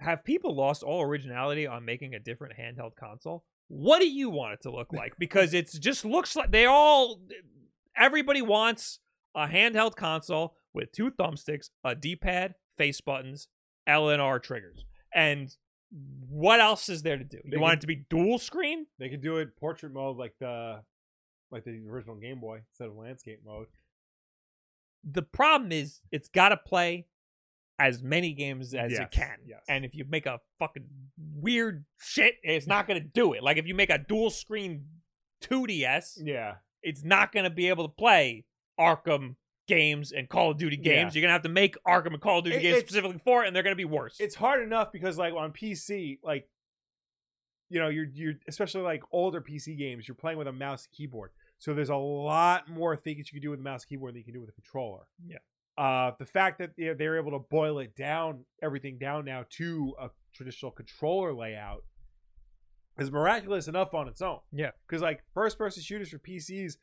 have 0.00 0.24
people 0.24 0.54
lost 0.56 0.82
all 0.82 1.02
originality 1.02 1.66
on 1.66 1.84
making 1.84 2.14
a 2.14 2.18
different 2.20 2.54
handheld 2.58 2.94
console? 2.96 3.44
What 3.68 3.98
do 4.00 4.08
you 4.08 4.30
want 4.30 4.54
it 4.54 4.62
to 4.62 4.70
look 4.70 4.92
like? 4.92 5.12
Because 5.18 5.52
it 5.54 5.70
just 5.80 6.04
looks 6.04 6.34
like 6.36 6.50
they 6.50 6.64
all, 6.66 7.20
everybody 7.96 8.40
wants 8.42 9.00
a 9.34 9.46
handheld 9.46 9.96
console 9.96 10.54
with 10.72 10.92
two 10.92 11.10
thumbsticks, 11.10 11.70
a 11.84 11.94
D-pad, 11.94 12.54
face 12.76 13.00
buttons, 13.00 13.48
L 13.86 14.08
and 14.08 14.22
R 14.22 14.38
triggers, 14.38 14.84
and 15.14 15.54
what 16.28 16.60
else 16.60 16.88
is 16.88 17.02
there 17.02 17.16
to 17.16 17.24
do? 17.24 17.38
They 17.44 17.56
You 17.56 17.60
want 17.60 17.72
can- 17.72 17.78
it 17.78 17.80
to 17.80 17.86
be 17.88 18.04
dual 18.10 18.38
screen? 18.38 18.86
They 18.98 19.08
could 19.08 19.22
do 19.22 19.38
it 19.38 19.56
portrait 19.56 19.92
mode 19.92 20.16
like 20.16 20.34
the 20.38 20.82
like 21.50 21.64
the 21.64 21.80
original 21.88 22.16
Game 22.16 22.40
Boy 22.40 22.60
instead 22.70 22.88
of 22.88 22.96
landscape 22.96 23.40
mode. 23.44 23.66
the 25.04 25.22
problem 25.22 25.72
is 25.72 26.00
it's 26.10 26.28
got 26.28 26.48
to 26.50 26.56
play 26.56 27.06
as 27.78 28.02
many 28.02 28.32
games 28.32 28.74
as 28.74 28.90
Yes, 28.92 29.00
it 29.00 29.10
can. 29.12 29.36
yes. 29.46 29.62
And 29.68 29.84
if 29.84 29.94
you 29.94 30.04
make 30.08 30.26
a 30.26 30.40
fucking 30.58 30.84
weird 31.36 31.84
shit, 32.00 32.34
it's 32.42 32.66
not 32.66 32.88
going 32.88 33.00
to 33.00 33.06
do 33.08 33.32
it. 33.34 33.42
Like 33.42 33.56
if 33.56 33.66
you 33.66 33.74
make 33.74 33.90
a 33.90 33.98
dual 33.98 34.30
screen 34.30 34.86
2DS, 35.44 36.18
Yeah. 36.24 36.56
it's 36.82 37.04
not 37.04 37.30
going 37.32 37.44
to 37.44 37.50
be 37.50 37.68
able 37.68 37.86
to 37.88 37.94
play 37.94 38.44
Arkham 38.78 39.36
games 39.68 40.10
and 40.12 40.28
Call 40.28 40.50
of 40.50 40.58
Duty 40.58 40.76
games. 40.76 41.14
Yeah. 41.14 41.20
You're 41.20 41.28
going 41.28 41.28
to 41.28 41.32
have 41.34 41.42
to 41.42 41.48
make 41.48 41.76
Arkham 41.86 42.14
and 42.14 42.20
Call 42.20 42.38
of 42.40 42.44
Duty 42.46 42.56
It- 42.56 42.62
games 42.62 42.78
specifically 42.80 43.20
for 43.24 43.44
it, 43.44 43.46
and 43.46 43.54
they're 43.54 43.62
going 43.62 43.76
to 43.76 43.76
be 43.76 43.84
worse. 43.84 44.16
It's 44.18 44.34
hard 44.34 44.62
enough 44.62 44.90
because 44.92 45.16
like 45.16 45.32
on 45.34 45.52
PC, 45.52 46.18
like 46.24 46.48
you 47.70 47.78
know, 47.78 47.88
you're 47.88 48.06
you're 48.12 48.34
especially 48.48 48.80
like 48.80 49.02
older 49.12 49.40
PC 49.40 49.76
games, 49.78 50.08
you're 50.08 50.14
playing 50.14 50.38
with 50.38 50.48
a 50.48 50.52
mouse 50.52 50.88
keyboard. 50.90 51.30
So 51.58 51.74
there's 51.74 51.90
a 51.90 51.96
lot 51.96 52.68
more 52.68 52.96
things 52.96 53.30
you 53.32 53.40
can 53.40 53.42
do 53.42 53.50
with 53.50 53.60
a 53.60 53.62
mouse 53.62 53.84
keyboard 53.84 54.14
than 54.14 54.18
you 54.18 54.24
can 54.24 54.34
do 54.34 54.40
with 54.40 54.50
a 54.50 54.52
controller. 54.52 55.02
Yeah. 55.26 55.38
Uh, 55.76 56.12
the 56.18 56.26
fact 56.26 56.58
that 56.58 56.70
you 56.76 56.86
know, 56.86 56.94
they're 56.94 57.18
able 57.18 57.32
to 57.32 57.38
boil 57.50 57.78
it 57.78 57.94
down, 57.96 58.44
everything 58.62 58.98
down 58.98 59.24
now 59.24 59.44
to 59.50 59.94
a 60.00 60.08
traditional 60.34 60.72
controller 60.72 61.32
layout 61.32 61.84
is 62.98 63.10
miraculous 63.10 63.68
enough 63.68 63.94
on 63.94 64.08
its 64.08 64.22
own. 64.22 64.38
Yeah. 64.52 64.70
Because 64.86 65.02
like 65.02 65.22
first 65.34 65.58
person 65.58 65.82
shooters 65.82 66.10
for 66.10 66.18
PCs, 66.18 66.76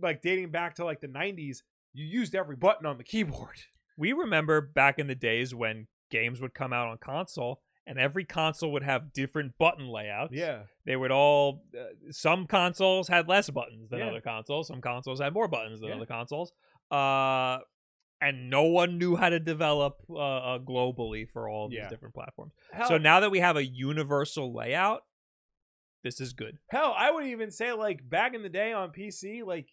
like 0.00 0.22
dating 0.22 0.50
back 0.50 0.74
to 0.76 0.84
like 0.84 1.00
the 1.00 1.08
90s, 1.08 1.58
you 1.92 2.04
used 2.04 2.34
every 2.34 2.56
button 2.56 2.86
on 2.86 2.98
the 2.98 3.04
keyboard. 3.04 3.60
we 3.96 4.12
remember 4.12 4.60
back 4.60 4.98
in 4.98 5.06
the 5.06 5.14
days 5.14 5.54
when 5.54 5.86
games 6.10 6.40
would 6.40 6.54
come 6.54 6.72
out 6.72 6.88
on 6.88 6.98
console 6.98 7.60
and 7.88 7.98
every 7.98 8.24
console 8.24 8.70
would 8.72 8.82
have 8.84 9.12
different 9.12 9.56
button 9.58 9.88
layouts. 9.88 10.32
Yeah. 10.32 10.64
they 10.84 10.94
would 10.94 11.10
all 11.10 11.64
uh, 11.76 11.84
some 12.12 12.46
consoles 12.46 13.08
had 13.08 13.26
less 13.28 13.50
buttons 13.50 13.88
than 13.90 13.98
Yeah. 13.98 14.08
other 14.10 14.20
consoles 14.20 14.68
some 14.68 14.80
consoles 14.80 15.20
had 15.20 15.32
more 15.32 15.48
buttons 15.48 15.80
than 15.80 15.88
Yeah. 15.88 15.96
other 15.96 16.06
consoles 16.06 16.52
uh 16.92 17.58
and 18.20 18.50
no 18.50 18.64
one 18.64 18.98
knew 18.98 19.14
how 19.16 19.28
to 19.28 19.38
develop 19.38 19.98
uh, 20.10 20.58
globally 20.58 21.28
for 21.30 21.48
all 21.48 21.68
these 21.68 21.78
Yeah. 21.78 21.88
different 21.88 22.14
platforms 22.14 22.52
Hell, 22.72 22.88
so 22.88 22.98
now 22.98 23.20
that 23.20 23.30
we 23.30 23.40
have 23.40 23.56
a 23.56 23.64
universal 23.64 24.54
layout 24.54 25.02
this 26.04 26.20
is 26.20 26.32
good 26.32 26.58
Hell, 26.70 26.94
I 26.96 27.10
would 27.10 27.26
even 27.26 27.50
say 27.50 27.72
like 27.72 28.00
back 28.08 28.34
in 28.34 28.42
the 28.42 28.48
day 28.48 28.72
on 28.72 28.90
PC, 28.92 29.42
like 29.44 29.68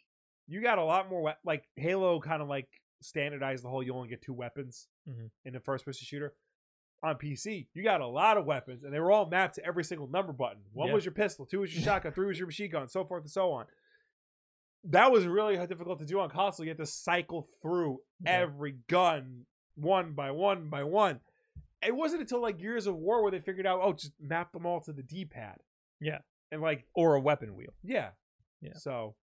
you 0.48 0.62
got 0.62 0.78
a 0.78 0.84
lot 0.84 1.10
more 1.10 1.24
we- 1.24 1.32
like 1.44 1.64
Halo 1.76 2.20
kind 2.20 2.42
of 2.42 2.48
like 2.48 2.68
standardized 3.02 3.64
the 3.64 3.70
whole 3.70 3.84
you 3.84 3.94
only 3.94 4.10
get 4.10 4.22
two 4.22 4.34
weapons 4.34 4.88
Mhm. 5.08 5.30
in 5.46 5.54
the 5.54 5.60
first 5.60 5.86
person 5.86 6.04
shooter. 6.06 6.34
On 7.06 7.16
PC, 7.16 7.68
you 7.76 7.84
got 7.84 8.02
a 8.02 8.08
lot 8.08 8.36
of 8.38 8.46
weapons 8.46 8.84
and 8.84 8.92
they 8.92 9.00
were 9.00 9.12
all 9.12 9.28
mapped 9.30 9.56
to 9.56 9.66
every 9.66 9.84
single 9.84 10.08
number 10.08 10.34
button. 10.34 10.62
One 10.74 10.88
Yeah. 10.88 10.96
was 10.96 11.06
your 11.06 11.12
pistol, 11.14 11.46
two 11.46 11.60
was 11.60 11.74
your 11.76 11.84
shotgun, 11.84 12.12
three 12.14 12.26
was 12.26 12.40
your 12.40 12.48
machine 12.48 12.72
gun, 12.72 12.88
so 12.88 13.06
forth 13.06 13.22
and 13.22 13.30
so 13.30 13.52
on. 13.52 13.68
That 14.86 15.12
was 15.12 15.28
really 15.28 15.56
difficult 15.68 16.00
to 16.00 16.06
do 16.06 16.20
on 16.20 16.30
console. 16.30 16.66
You 16.66 16.72
had 16.72 16.78
to 16.80 16.86
cycle 16.86 17.48
through 17.62 18.02
Yeah. 18.22 18.32
every 18.42 18.74
gun 18.88 19.46
one 19.76 20.14
by 20.14 20.32
one 20.32 20.70
by 20.70 20.84
one. 20.84 21.20
It 21.86 21.96
wasn't 21.96 22.22
until 22.22 22.40
like 22.42 22.58
Gears 22.58 22.88
of 22.88 22.96
War 22.96 23.22
where 23.22 23.32
they 23.32 23.40
figured 23.40 23.68
out, 23.68 23.82
oh, 23.84 23.94
just 23.94 24.14
map 24.20 24.52
them 24.52 24.66
all 24.66 24.82
to 24.82 24.92
the 24.94 25.04
D 25.04 25.26
pad. 25.26 25.58
Yeah. 26.00 26.20
And 26.52 26.62
like 26.62 26.88
or 26.96 27.14
a 27.16 27.20
weapon 27.20 27.56
wheel 27.56 27.74
yeah. 27.84 28.12
Yeah. 28.62 28.74
So 28.74 29.16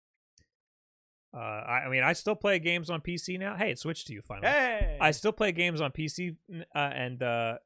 uh 1.34 1.38
I, 1.38 1.84
I 1.86 1.88
mean 1.88 2.02
i 2.02 2.12
still 2.12 2.34
play 2.34 2.59
games 2.59 2.90
on 2.90 3.00
pc 3.00 3.38
now 3.38 3.56
hey 3.56 3.70
it 3.70 3.78
switched 3.78 4.06
to 4.09 4.12
you 4.12 4.20
finally 4.20 4.48
hey, 4.48 4.98
i 5.00 5.12
still 5.12 5.32
play 5.32 5.50
games 5.50 5.80
on 5.80 5.90
pc 5.90 6.36
uh, 6.74 6.78
and 6.78 7.22
uh 7.22 7.56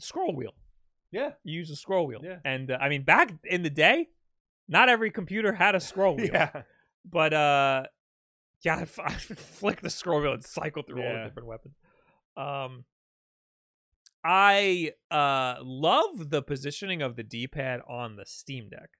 scroll 0.00 0.34
wheel 0.34 0.54
yeah, 1.12 1.30
you 1.42 1.58
use 1.58 1.70
a 1.70 1.76
scroll 1.76 2.06
wheel 2.06 2.20
Yeah. 2.22 2.38
and 2.44 2.70
uh, 2.70 2.78
i 2.80 2.88
mean 2.88 3.02
back 3.02 3.32
in 3.44 3.62
the 3.62 3.70
day 3.70 4.08
not 4.68 4.88
every 4.88 5.10
computer 5.10 5.52
had 5.54 5.74
a 5.74 5.80
scroll 5.80 6.16
wheel 6.18 6.30
yeah, 6.32 6.62
But 7.04 7.32
uh, 7.32 7.84
yeah, 8.64 8.76
I, 8.76 8.82
f- 8.82 8.98
I 9.04 9.12
flick 9.12 9.80
the 9.80 9.90
scroll 9.90 10.20
wheel 10.20 10.32
and 10.34 10.44
cycle 10.44 10.82
through 10.82 11.02
all 11.02 11.14
the 11.14 11.24
different 11.24 11.48
weapons. 11.48 11.74
Um, 12.36 12.84
I 14.24 14.92
uh 15.10 15.56
love 15.62 16.30
the 16.30 16.42
positioning 16.42 17.00
of 17.02 17.16
the 17.16 17.22
D-pad 17.22 17.80
on 17.88 18.16
the 18.16 18.26
Steam 18.26 18.68
Deck, 18.68 18.90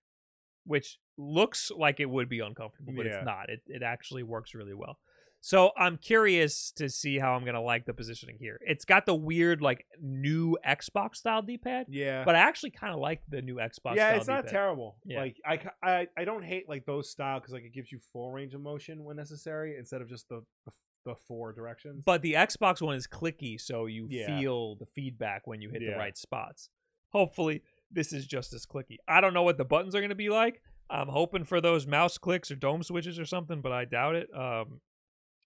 which 0.64 0.98
looks 1.18 1.70
like 1.76 2.00
it 2.00 2.08
would 2.08 2.28
be 2.28 2.40
uncomfortable, 2.40 2.94
but 2.96 3.04
Yeah. 3.06 3.16
it's 3.16 3.24
not. 3.24 3.50
It 3.50 3.60
it 3.66 3.82
actually 3.82 4.22
works 4.22 4.54
really 4.54 4.74
well. 4.74 4.98
So 5.42 5.70
I'm 5.76 5.96
curious 5.96 6.70
to 6.72 6.90
see 6.90 7.18
how 7.18 7.32
I'm 7.32 7.44
gonna 7.46 7.62
like 7.62 7.86
the 7.86 7.94
positioning 7.94 8.36
here. 8.38 8.58
It's 8.66 8.84
got 8.84 9.06
the 9.06 9.14
weird 9.14 9.62
like 9.62 9.86
new 10.00 10.58
Xbox 10.66 11.16
style 11.16 11.40
D-pad, 11.42 11.86
Yeah. 11.88 12.24
but 12.24 12.34
I 12.34 12.40
actually 12.40 12.70
kind 12.72 12.92
of 12.92 13.00
like 13.00 13.22
the 13.28 13.40
new 13.40 13.56
Xbox. 13.56 13.96
yeah, 13.96 14.12
it's 14.16 14.26
not 14.28 14.42
D-pad. 14.42 14.50
terrible. 14.52 14.98
Yeah. 15.04 15.20
Like 15.20 15.36
I, 15.46 15.60
I, 15.82 16.06
I 16.16 16.24
don't 16.24 16.44
hate 16.44 16.68
like 16.68 16.84
those 16.84 17.08
style 17.10 17.40
because 17.40 17.54
like 17.54 17.64
it 17.64 17.72
gives 17.72 17.90
you 17.90 17.98
full 18.12 18.30
range 18.32 18.52
of 18.54 18.60
motion 18.60 19.02
when 19.04 19.16
necessary 19.16 19.76
instead 19.78 20.02
of 20.02 20.08
just 20.08 20.28
the 20.28 20.42
the, 20.66 20.72
the 21.06 21.14
four 21.26 21.52
directions. 21.54 22.02
But 22.04 22.20
the 22.20 22.34
Xbox 22.34 22.82
one 22.82 22.94
is 22.94 23.06
clicky, 23.06 23.58
so 23.58 23.86
you 23.86 24.06
Yeah. 24.10 24.26
feel 24.38 24.76
the 24.76 24.84
feedback 24.86 25.46
when 25.46 25.62
you 25.62 25.70
hit 25.70 25.80
the 25.80 25.96
right 25.96 26.18
spots. 26.18 26.68
Hopefully, 27.12 27.62
this 27.90 28.12
is 28.12 28.26
just 28.26 28.52
as 28.52 28.66
clicky. 28.66 28.98
I 29.08 29.22
don't 29.22 29.32
know 29.34 29.42
what 29.42 29.56
the 29.56 29.64
buttons 29.64 29.94
are 29.94 30.00
going 30.00 30.10
to 30.10 30.14
be 30.14 30.28
like. 30.28 30.60
I'm 30.90 31.08
hoping 31.08 31.44
for 31.44 31.60
those 31.60 31.86
mouse 31.86 32.18
clicks 32.18 32.50
or 32.50 32.56
dome 32.56 32.82
switches 32.82 33.18
or 33.18 33.24
something, 33.24 33.62
but 33.62 33.72
I 33.72 33.84
doubt 33.86 34.16
it. 34.16 34.28
Um, 34.36 34.80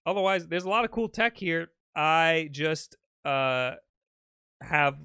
otherwise, 0.06 0.46
there's 0.46 0.64
a 0.64 0.68
lot 0.68 0.84
of 0.84 0.90
cool 0.90 1.08
tech 1.08 1.36
here. 1.36 1.68
I 1.96 2.48
just 2.50 2.96
uh, 3.24 3.72
have 4.60 4.96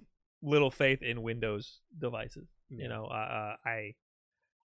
little 0.41 0.71
faith 0.71 1.01
in 1.01 1.21
Windows 1.21 1.79
devices. 1.97 2.47
Yeah. 2.69 2.83
You 2.83 2.89
know, 2.89 3.05
uh, 3.05 3.13
uh, 3.13 3.55
I 3.65 3.93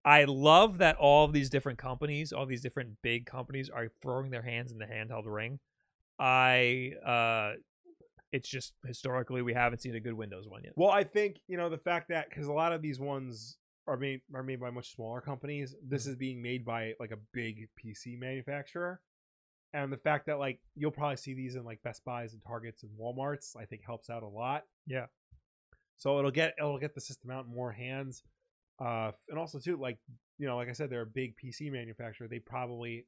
I 0.03 0.25
love 0.25 0.77
that 0.77 0.97
all 0.97 1.25
of 1.25 1.33
these 1.33 1.49
different 1.49 1.79
companies, 1.79 2.31
all 2.31 2.45
these 2.45 2.61
different 2.61 2.97
big 3.01 3.25
companies, 3.25 3.69
are 3.69 3.87
throwing 4.01 4.29
their 4.29 4.43
hands 4.43 4.71
in 4.71 4.77
the 4.77 4.85
handheld 4.85 5.23
ring. 5.25 5.59
I 6.19 6.91
uh, 7.05 7.59
it's 8.31 8.49
just 8.49 8.73
historically 8.85 9.41
we 9.41 9.53
haven't 9.53 9.81
seen 9.81 9.95
a 9.95 9.99
good 9.99 10.13
Windows 10.13 10.47
one 10.47 10.63
yet. 10.63 10.73
Well, 10.75 10.91
I 10.91 11.03
think 11.03 11.39
you 11.47 11.57
know 11.57 11.69
the 11.69 11.77
fact 11.77 12.09
that 12.09 12.29
because 12.29 12.47
a 12.47 12.53
lot 12.53 12.73
of 12.73 12.81
these 12.81 12.99
ones 12.99 13.57
are 13.87 13.97
made 13.97 14.21
are 14.33 14.43
made 14.43 14.59
by 14.59 14.69
much 14.69 14.93
smaller 14.93 15.21
companies. 15.21 15.73
Mm-hmm. 15.73 15.89
This 15.89 16.05
is 16.05 16.15
being 16.15 16.41
made 16.41 16.65
by 16.65 16.93
like 16.99 17.11
a 17.11 17.17
big 17.33 17.67
PC 17.79 18.19
manufacturer, 18.19 19.01
and 19.75 19.91
the 19.91 19.97
fact 19.97 20.25
that 20.27 20.39
like 20.39 20.59
you'll 20.75 20.91
probably 20.91 21.17
see 21.17 21.33
these 21.33 21.55
in 21.55 21.65
like 21.65 21.81
Best 21.83 22.03
Buys 22.05 22.33
and 22.33 22.41
Targets 22.43 22.83
and 22.83 22.91
WalMarts, 22.99 23.57
I 23.57 23.65
think 23.65 23.81
helps 23.85 24.09
out 24.09 24.23
a 24.23 24.27
lot. 24.27 24.63
Yeah. 24.87 25.05
So 25.97 26.17
it'll 26.17 26.31
get 26.31 26.53
it'll 26.57 26.79
get 26.79 26.95
the 26.95 27.01
system 27.01 27.29
out 27.29 27.45
in 27.45 27.53
more 27.53 27.71
hands, 27.71 28.23
uh, 28.79 29.11
and 29.29 29.37
also 29.37 29.59
too 29.59 29.77
like 29.77 29.97
you 30.37 30.47
know 30.47 30.55
like 30.55 30.69
I 30.69 30.73
said 30.73 30.89
they're 30.89 31.01
a 31.01 31.05
big 31.05 31.35
PC 31.37 31.71
manufacturer. 31.71 32.27
They 32.27 32.39
probably 32.39 33.05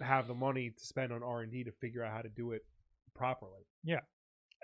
have 0.00 0.26
the 0.26 0.34
money 0.34 0.70
to 0.76 0.86
spend 0.86 1.12
on 1.12 1.22
R 1.22 1.42
and 1.42 1.52
D 1.52 1.64
to 1.64 1.72
figure 1.72 2.04
out 2.04 2.12
how 2.12 2.22
to 2.22 2.28
do 2.28 2.52
it 2.52 2.62
properly. 3.14 3.62
Yeah. 3.84 4.00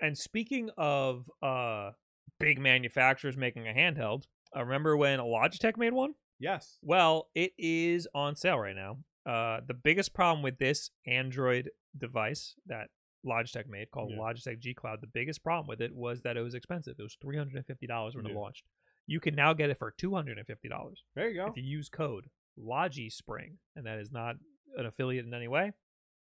And 0.01 0.17
speaking 0.17 0.69
of 0.77 1.29
uh, 1.41 1.91
big 2.39 2.59
manufacturers 2.59 3.35
making 3.35 3.67
a 3.67 3.73
handheld, 3.73 4.23
I 4.53 4.61
remember 4.61 4.95
when 4.95 5.19
Logitech 5.19 5.77
made 5.77 5.93
one? 5.93 6.13
Yes. 6.39 6.77
Well, 6.81 7.27
it 7.35 7.51
is 7.57 8.07
on 8.15 8.35
sale 8.37 8.59
right 8.59 8.75
now. 8.75 8.99
Uh, 9.29 9.61
the 9.67 9.75
biggest 9.75 10.13
problem 10.13 10.41
with 10.41 10.57
this 10.57 10.89
Android 11.05 11.69
device 11.95 12.55
that 12.65 12.87
Logitech 13.23 13.67
made 13.67 13.91
called 13.91 14.11
Yeah. 14.11 14.17
Logitech 14.17 14.59
G 14.59 14.73
Cloud, 14.73 15.01
the 15.01 15.07
biggest 15.07 15.43
problem 15.43 15.67
with 15.67 15.81
it 15.81 15.93
was 15.93 16.21
that 16.21 16.35
it 16.35 16.41
was 16.41 16.55
expensive. 16.55 16.95
It 16.97 17.03
was 17.03 17.17
three 17.21 17.37
hundred 17.37 17.57
and 17.57 17.65
fifty 17.65 17.85
dollars 17.85 18.15
when 18.15 18.25
it 18.25 18.33
launched. 18.33 18.63
You 19.05 19.19
can 19.19 19.35
now 19.35 19.53
get 19.53 19.69
it 19.69 19.77
for 19.77 19.93
two 19.97 20.15
hundred 20.15 20.37
and 20.37 20.47
fifty 20.47 20.67
dollars 20.67 21.03
There 21.15 21.29
you 21.29 21.35
go. 21.35 21.47
if 21.47 21.57
you 21.57 21.63
use 21.63 21.89
code 21.89 22.25
LogiSpring, 22.59 23.57
and 23.75 23.85
that 23.85 23.99
is 23.99 24.11
not 24.11 24.35
an 24.77 24.85
affiliate 24.85 25.25
in 25.25 25.33
any 25.33 25.47
way. 25.47 25.73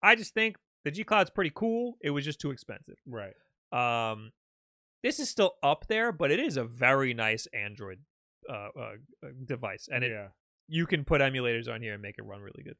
I 0.02 0.14
just 0.14 0.34
think 0.34 0.56
the 0.84 0.90
G 0.90 1.02
Cloud's 1.02 1.30
pretty 1.30 1.52
cool. 1.54 1.96
It 2.02 2.10
was 2.10 2.24
just 2.24 2.40
too 2.40 2.50
expensive. 2.50 2.96
Right. 3.06 3.34
Um, 3.72 4.32
this 5.02 5.18
is 5.18 5.28
still 5.28 5.54
up 5.62 5.86
there, 5.88 6.12
but 6.12 6.30
it 6.30 6.38
is 6.38 6.56
a 6.56 6.64
very 6.64 7.14
nice 7.14 7.48
Android 7.52 7.98
uh, 8.48 8.68
uh, 8.78 8.92
uh, 9.24 9.28
device, 9.44 9.88
and 9.92 10.04
it 10.04 10.12
yeah. 10.12 10.28
you 10.68 10.86
can 10.86 11.04
put 11.04 11.20
emulators 11.20 11.68
on 11.68 11.82
here 11.82 11.94
and 11.94 12.02
make 12.02 12.16
it 12.18 12.24
run 12.24 12.40
really 12.40 12.62
good. 12.62 12.76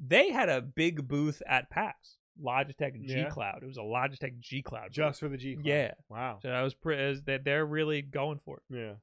They 0.00 0.30
had 0.30 0.48
a 0.48 0.60
big 0.60 1.06
booth 1.08 1.42
at 1.46 1.70
PAX, 1.70 2.16
Logitech 2.42 2.94
G 3.06 3.14
Yeah. 3.18 3.28
Cloud. 3.30 3.60
It 3.62 3.66
was 3.66 3.76
a 3.76 3.80
Logitech 3.80 4.38
G 4.40 4.62
Cloud. 4.62 4.86
booth. 4.86 4.92
Just 4.92 5.20
for 5.20 5.28
the 5.28 5.36
G. 5.36 5.54
Cloud. 5.54 5.66
yeah. 5.66 5.92
Wow. 6.08 6.38
So 6.42 6.48
that 6.48 6.62
was 6.62 6.74
pretty. 6.74 7.20
That 7.26 7.44
they're 7.44 7.66
really 7.66 8.02
going 8.02 8.38
for 8.44 8.58
it. 8.58 8.62
Yeah. 8.76 8.94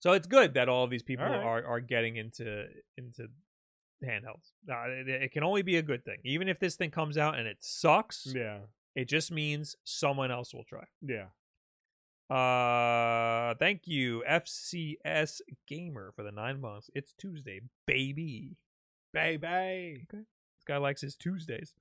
So 0.00 0.12
it's 0.12 0.26
good 0.26 0.54
that 0.54 0.68
all 0.68 0.84
of 0.84 0.90
these 0.90 1.02
people 1.02 1.26
right. 1.26 1.34
are 1.42 1.64
are 1.64 1.80
getting 1.80 2.16
into 2.16 2.66
into 2.96 3.28
handhelds. 4.02 4.52
Uh, 4.68 4.88
it, 4.88 5.08
it 5.08 5.32
can 5.32 5.44
only 5.44 5.60
be 5.62 5.76
a 5.76 5.82
good 5.82 6.04
thing. 6.06 6.16
Even 6.24 6.48
if 6.48 6.58
this 6.58 6.74
thing 6.76 6.90
comes 6.90 7.18
out 7.18 7.38
and 7.38 7.46
it 7.46 7.58
sucks, 7.60 8.26
Yeah. 8.34 8.60
it 8.94 9.08
just 9.10 9.30
means 9.30 9.76
someone 9.84 10.30
else 10.30 10.54
will 10.54 10.64
try. 10.64 10.84
Yeah. 11.02 11.26
Uh, 12.34 13.54
thank 13.58 13.86
you, 13.86 14.22
FCS 14.26 15.40
Gamer, 15.66 16.12
for 16.16 16.22
the 16.22 16.32
nine 16.32 16.60
months. 16.60 16.88
It's 16.94 17.12
Tuesday, 17.12 17.60
baby. 17.86 18.56
Baby. 19.12 19.46
Okay. 19.46 20.22
This 20.22 20.64
guy 20.66 20.76
likes 20.76 21.00
his 21.00 21.16
Tuesdays. 21.16 21.74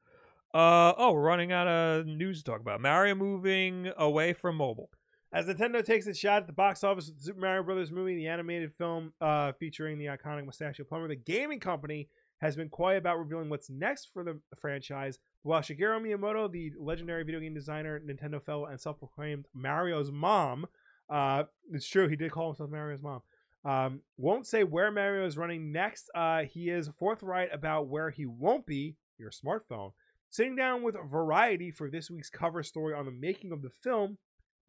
Uh 0.53 0.93
oh, 0.97 1.11
we're 1.11 1.22
running 1.22 1.51
out 1.51 1.68
of 1.68 2.07
news 2.07 2.39
to 2.39 2.43
talk 2.43 2.60
about. 2.60 2.81
Mario 2.81 3.15
moving 3.15 3.91
away 3.97 4.34
from 4.34 4.56
mobile. 4.56 4.89
As 5.31 5.45
Nintendo 5.45 5.85
takes 5.85 6.07
its 6.07 6.18
shot 6.18 6.41
at 6.41 6.47
the 6.47 6.53
box 6.53 6.84
office 6.84 7.07
with 7.07 7.19
the 7.19 7.23
Super 7.23 7.39
Mario 7.39 7.61
Brothers 7.61 7.91
movie, 7.91 8.15
the 8.15 8.27
animated 8.27 8.73
film 8.73 9.14
uh, 9.22 9.51
featuring 9.60 9.99
the 9.99 10.06
iconic 10.06 10.45
Mustachio 10.45 10.85
Plumber, 10.85 11.07
the 11.07 11.15
gaming 11.15 11.60
company 11.60 12.10
has 12.41 12.56
been 12.56 12.69
quiet 12.69 12.97
about 12.97 13.19
revealing 13.19 13.47
what's 13.47 13.69
next 13.69 14.10
for 14.11 14.23
the 14.23 14.39
franchise. 14.60 15.19
While 15.43 15.61
Shigeru 15.61 16.01
Miyamoto, 16.01 16.51
the 16.51 16.72
legendary 16.80 17.23
video 17.23 17.41
game 17.41 17.53
designer, 17.53 17.99
Nintendo 17.99 18.43
fellow, 18.43 18.65
and 18.65 18.80
self-proclaimed 18.80 19.45
Mario's 19.53 20.10
mom, 20.11 20.65
uh, 21.11 21.43
it's 21.72 21.88
true 21.88 22.07
he 22.07 22.15
did 22.15 22.31
call 22.31 22.47
himself 22.47 22.72
Mario's 22.72 23.03
mom, 23.03 23.22
um, 23.65 24.02
won't 24.18 24.48
say 24.48 24.64
where 24.64 24.91
Mario 24.91 25.26
is 25.26 25.38
running 25.38 25.72
next. 25.72 26.10
Uh, 26.15 26.44
he 26.44 26.69
is 26.69 26.90
forthright 26.98 27.49
about 27.53 27.88
where 27.88 28.10
he 28.10 28.26
won't 28.26 28.65
be. 28.65 28.95
Your 29.18 29.31
smartphone. 29.31 29.91
Sitting 30.30 30.56
down 30.56 30.81
with 30.81 30.95
Variety 31.11 31.72
for 31.72 31.90
this 31.90 32.10
week's 32.10 32.30
cover 32.30 32.64
story 32.64 32.94
on 32.94 33.06
the 33.06 33.11
making 33.11 33.52
of 33.52 33.61
the 33.61 33.69
film, 33.69 34.18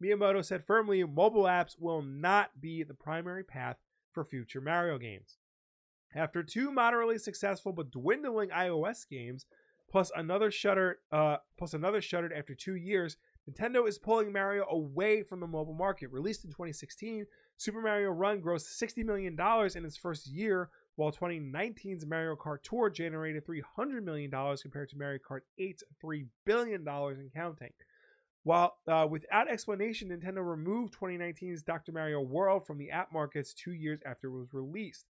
Miyamoto 0.03 0.43
said 0.43 0.65
firmly 0.65 1.03
mobile 1.03 1.43
apps 1.43 1.75
will 1.79 2.01
not 2.01 2.59
be 2.59 2.83
the 2.83 2.93
primary 2.93 3.43
path 3.43 3.77
for 4.11 4.25
future 4.25 4.59
Mario 4.59 4.97
games. 4.97 5.37
After 6.13 6.43
two 6.43 6.71
moderately 6.71 7.17
successful 7.17 7.71
but 7.71 7.91
dwindling 7.91 8.49
iOS 8.49 9.07
games, 9.07 9.45
plus 9.89 10.11
another 10.15 10.51
shuttered, 10.51 10.97
uh, 11.11 11.37
plus 11.57 11.73
another 11.73 12.01
shuttered 12.01 12.33
after 12.33 12.55
two 12.55 12.75
years, 12.75 13.17
Nintendo 13.49 13.87
is 13.87 13.97
pulling 13.97 14.31
Mario 14.33 14.65
away 14.69 15.23
from 15.23 15.39
the 15.39 15.47
mobile 15.47 15.73
market. 15.73 16.11
Released 16.11 16.43
in 16.43 16.51
2016, 16.51 17.25
Super 17.61 17.79
Mario 17.79 18.09
Run 18.09 18.41
grossed 18.41 18.81
$60 18.81 19.05
million 19.05 19.37
in 19.75 19.85
its 19.85 19.95
first 19.95 20.25
year, 20.25 20.71
while 20.95 21.11
2019's 21.11 22.07
Mario 22.07 22.35
Kart 22.35 22.63
Tour 22.63 22.89
generated 22.89 23.45
$300 23.45 24.03
million 24.03 24.31
compared 24.31 24.89
to 24.89 24.97
Mario 24.97 25.19
Kart 25.19 25.41
8's 25.59 25.83
$3 26.03 26.25
billion 26.43 26.87
and 26.87 27.31
counting. 27.31 27.69
While 28.41 28.77
uh, 28.87 29.05
without 29.07 29.47
explanation, 29.47 30.09
Nintendo 30.09 30.43
removed 30.43 30.95
2019's 30.99 31.61
Dr. 31.61 31.91
Mario 31.91 32.21
World 32.21 32.65
from 32.65 32.79
the 32.79 32.89
app 32.89 33.13
markets 33.13 33.53
two 33.53 33.73
years 33.73 33.99
after 34.07 34.29
it 34.29 34.39
was 34.39 34.55
released. 34.55 35.05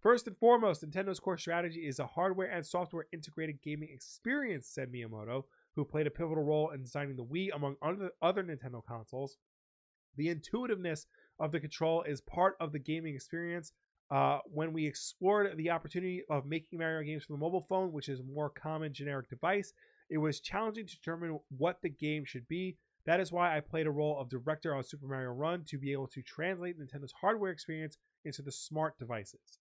First 0.00 0.26
and 0.26 0.36
foremost, 0.38 0.84
Nintendo's 0.84 1.20
core 1.20 1.38
strategy 1.38 1.86
is 1.86 2.00
a 2.00 2.06
hardware 2.06 2.50
and 2.50 2.66
software 2.66 3.06
integrated 3.12 3.62
gaming 3.62 3.90
experience, 3.94 4.66
said 4.66 4.90
Miyamoto, 4.90 5.44
who 5.76 5.84
played 5.84 6.08
a 6.08 6.10
pivotal 6.10 6.42
role 6.42 6.70
in 6.70 6.82
designing 6.82 7.14
the 7.14 7.24
Wii 7.24 7.54
among 7.54 7.76
other 7.80 8.42
Nintendo 8.42 8.84
consoles. 8.84 9.36
The 10.16 10.30
intuitiveness 10.30 11.06
of 11.40 11.50
the 11.52 11.60
control 11.60 12.02
is 12.02 12.20
part 12.20 12.56
of 12.60 12.72
the 12.72 12.78
gaming 12.78 13.14
experience. 13.14 13.72
Uh, 14.10 14.38
when 14.44 14.72
we 14.72 14.86
explored 14.86 15.56
the 15.56 15.70
opportunity 15.70 16.22
of 16.28 16.44
making 16.44 16.78
Mario 16.78 17.02
games 17.04 17.24
for 17.24 17.32
the 17.32 17.38
mobile 17.38 17.66
phone, 17.68 17.92
which 17.92 18.08
is 18.08 18.20
a 18.20 18.24
more 18.24 18.50
common 18.50 18.92
generic 18.92 19.28
device, 19.28 19.72
it 20.10 20.18
was 20.18 20.40
challenging 20.40 20.86
to 20.86 20.96
determine 20.96 21.38
what 21.56 21.80
the 21.82 21.88
game 21.88 22.24
should 22.24 22.46
be. 22.48 22.76
That 23.06 23.20
is 23.20 23.32
why 23.32 23.56
I 23.56 23.60
played 23.60 23.86
a 23.86 23.90
role 23.90 24.20
of 24.20 24.28
director 24.28 24.74
on 24.74 24.82
Super 24.82 25.06
Mario 25.06 25.30
Run 25.30 25.64
to 25.68 25.78
be 25.78 25.92
able 25.92 26.08
to 26.08 26.22
translate 26.22 26.78
Nintendo's 26.78 27.14
hardware 27.18 27.52
experience 27.52 27.96
into 28.24 28.42
the 28.42 28.52
smart 28.52 28.98
devices. 28.98 29.58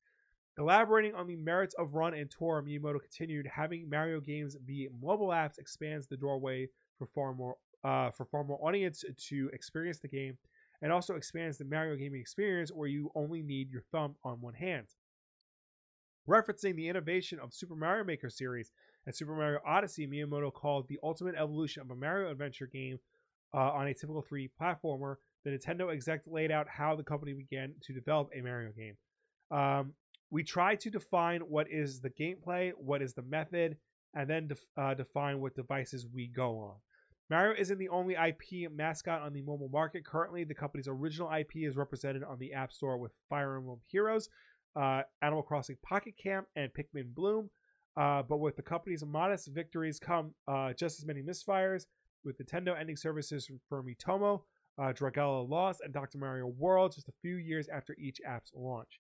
Elaborating 0.57 1.15
on 1.15 1.27
the 1.27 1.37
merits 1.37 1.75
of 1.75 1.93
Run 1.93 2.13
and 2.13 2.29
Tour, 2.29 2.61
Miyamoto 2.67 2.99
continued, 2.99 3.47
having 3.47 3.89
Mario 3.89 4.19
games 4.19 4.57
be 4.65 4.89
mobile 5.01 5.29
apps 5.29 5.57
expands 5.57 6.07
the 6.07 6.17
doorway 6.17 6.67
for 6.97 7.07
far 7.07 7.33
more 7.33 7.55
uh, 7.83 8.11
for 8.11 8.25
far 8.25 8.43
more 8.43 8.59
audience 8.61 9.05
to 9.29 9.49
experience 9.53 9.99
the 9.99 10.07
game, 10.09 10.37
and 10.81 10.91
also 10.91 11.15
expands 11.15 11.57
the 11.57 11.65
Mario 11.65 11.95
gaming 11.95 12.21
experience 12.21 12.71
where 12.71 12.87
you 12.87 13.11
only 13.15 13.41
need 13.41 13.71
your 13.71 13.83
thumb 13.91 14.15
on 14.23 14.41
one 14.41 14.53
hand. 14.53 14.87
Referencing 16.27 16.75
the 16.75 16.87
innovation 16.87 17.39
of 17.39 17.53
Super 17.53 17.75
Mario 17.75 18.03
Maker 18.03 18.29
series 18.29 18.71
and 19.05 19.15
Super 19.15 19.33
Mario 19.33 19.59
Odyssey, 19.65 20.07
Miyamoto 20.07 20.53
called 20.53 20.87
the 20.87 20.99
ultimate 21.03 21.35
evolution 21.35 21.81
of 21.81 21.89
a 21.89 21.95
Mario 21.95 22.29
adventure 22.29 22.67
game 22.67 22.99
uh, 23.53 23.71
on 23.71 23.87
a 23.87 23.93
typical 23.93 24.23
3D 24.23 24.51
platformer. 24.61 25.15
The 25.43 25.51
Nintendo 25.51 25.91
exec 25.91 26.21
laid 26.27 26.51
out 26.51 26.67
how 26.69 26.95
the 26.95 27.03
company 27.03 27.33
began 27.33 27.73
to 27.83 27.93
develop 27.93 28.29
a 28.35 28.41
Mario 28.41 28.71
game. 28.71 28.95
Um, 29.51 29.93
we 30.29 30.43
try 30.43 30.75
to 30.75 30.89
define 30.89 31.41
what 31.41 31.67
is 31.71 32.01
the 32.01 32.09
gameplay, 32.09 32.71
what 32.77 33.01
is 33.01 33.13
the 33.13 33.23
method, 33.23 33.77
and 34.13 34.29
then 34.29 34.47
def- 34.47 34.67
uh, 34.77 34.93
define 34.93 35.39
what 35.39 35.55
devices 35.55 36.05
we 36.13 36.27
go 36.27 36.59
on. 36.59 36.75
Mario 37.29 37.53
isn't 37.59 37.77
the 37.77 37.89
only 37.89 38.15
IP 38.15 38.71
mascot 38.71 39.21
on 39.21 39.33
the 39.33 39.41
mobile 39.41 39.69
market. 39.69 40.03
Currently, 40.03 40.43
the 40.43 40.55
company's 40.55 40.87
original 40.87 41.31
IP 41.31 41.57
is 41.57 41.75
represented 41.75 42.23
on 42.23 42.39
the 42.39 42.53
App 42.53 42.71
Store 42.71 42.97
with 42.97 43.11
Fire 43.29 43.55
Emblem 43.57 43.79
Heroes, 43.85 44.29
uh, 44.75 45.03
Animal 45.21 45.43
Crossing 45.43 45.77
Pocket 45.83 46.15
Camp, 46.21 46.47
and 46.55 46.71
Pikmin 46.73 47.13
Bloom. 47.13 47.49
Uh, 47.95 48.23
but 48.23 48.37
with 48.37 48.55
the 48.55 48.63
company's 48.63 49.05
modest 49.05 49.49
victories 49.53 49.99
come 49.99 50.33
uh, 50.47 50.73
just 50.73 50.99
as 50.99 51.05
many 51.05 51.21
misfires. 51.21 51.85
With 52.25 52.37
Nintendo 52.37 52.77
ending 52.77 52.97
services 52.97 53.49
for 53.69 53.81
Miitomo, 53.81 54.41
uh, 54.77 54.91
Dragalia 54.91 55.47
Lost, 55.47 55.81
and 55.81 55.93
Dr. 55.93 56.17
Mario 56.17 56.47
World 56.47 56.93
just 56.93 57.07
a 57.07 57.13
few 57.21 57.35
years 57.35 57.69
after 57.69 57.95
each 57.97 58.19
app's 58.25 58.51
launch. 58.53 58.99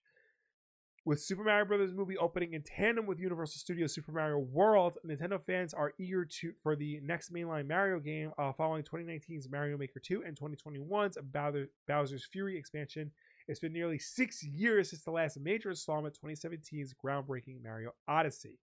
With 1.09 1.19
Super 1.19 1.43
Mario 1.43 1.65
Bros. 1.65 1.91
movie 1.91 2.19
opening 2.19 2.53
in 2.53 2.61
tandem 2.61 3.07
with 3.07 3.19
Universal 3.19 3.57
Studios 3.57 3.95
Super 3.95 4.11
Mario 4.11 4.37
World, 4.37 4.99
Nintendo 5.03 5.43
fans 5.43 5.73
are 5.73 5.91
eager 5.97 6.23
to 6.23 6.53
for 6.61 6.75
the 6.75 6.99
next 7.01 7.33
mainline 7.33 7.67
Mario 7.67 7.99
game 7.99 8.31
uh, 8.37 8.53
following 8.53 8.83
2019's 8.83 9.49
Mario 9.49 9.75
Maker 9.75 9.99
2 9.99 10.21
and 10.23 10.39
2021's 10.39 11.17
Bowser, 11.33 11.67
Bowser's 11.87 12.27
Fury 12.31 12.55
expansion. 12.55 13.09
It's 13.47 13.59
been 13.59 13.73
nearly 13.73 13.97
six 13.97 14.43
years 14.43 14.91
since 14.91 15.03
the 15.03 15.09
last 15.09 15.39
major 15.39 15.71
installment, 15.71 16.15
2017's 16.23 16.93
groundbreaking 17.03 17.63
Mario 17.63 17.95
Odyssey. 18.07 18.59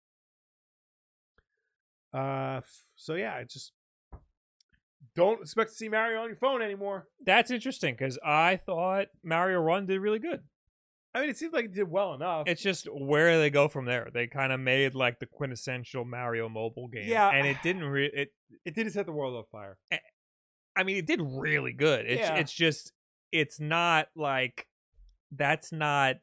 Uh, 2.13 2.61
so 2.97 3.15
yeah, 3.15 3.37
it 3.37 3.51
just 3.51 3.71
don't 5.15 5.43
expect 5.43 5.71
to 5.71 5.77
see 5.77 5.89
Mario 5.89 6.23
on 6.23 6.27
your 6.27 6.39
phone 6.39 6.61
anymore. 6.61 7.07
That's 7.25 7.53
interesting 7.53 7.95
because 7.95 8.19
I 8.27 8.57
thought 8.57 9.07
Mario 9.23 9.61
Run 9.61 9.87
did 9.87 10.01
really 10.01 10.19
good. 10.19 10.41
I 11.15 11.21
mean, 11.21 11.29
it 11.31 11.37
seems 11.37 11.53
like 11.53 11.67
it 11.67 11.75
did 11.75 11.91
well 11.91 12.15
enough. 12.15 12.45
It's 12.47 12.63
just 12.63 12.87
where 12.91 13.39
they 13.39 13.51
go 13.51 13.69
from 13.69 13.85
there. 13.85 14.09
They 14.15 14.27
kind 14.27 14.51
of 14.53 14.61
made 14.61 14.95
like 14.95 15.19
the 15.19 15.27
quintessential 15.27 16.05
Mario 16.05 16.49
mobile 16.49 16.89
game. 16.89 17.09
Yeah. 17.09 17.29
and 17.31 17.47
it 17.47 17.59
didn't. 17.63 17.85
Re- 17.85 18.11
it. 18.13 18.33
it 18.65 18.75
didn't 18.75 18.93
set 18.93 19.05
the 19.07 19.13
world 19.13 19.37
on 19.37 19.45
fire. 19.53 19.77
I 20.75 20.85
mean, 20.85 20.97
it 20.97 21.07
did 21.07 21.21
really 21.23 21.73
good. 21.75 22.07
It's 22.07 22.21
Yeah. 22.21 22.37
it's 22.37 22.53
just 22.53 22.93
it's 23.31 23.61
not 23.61 24.09
like 24.17 24.67
that's 25.31 25.71
not 25.73 26.17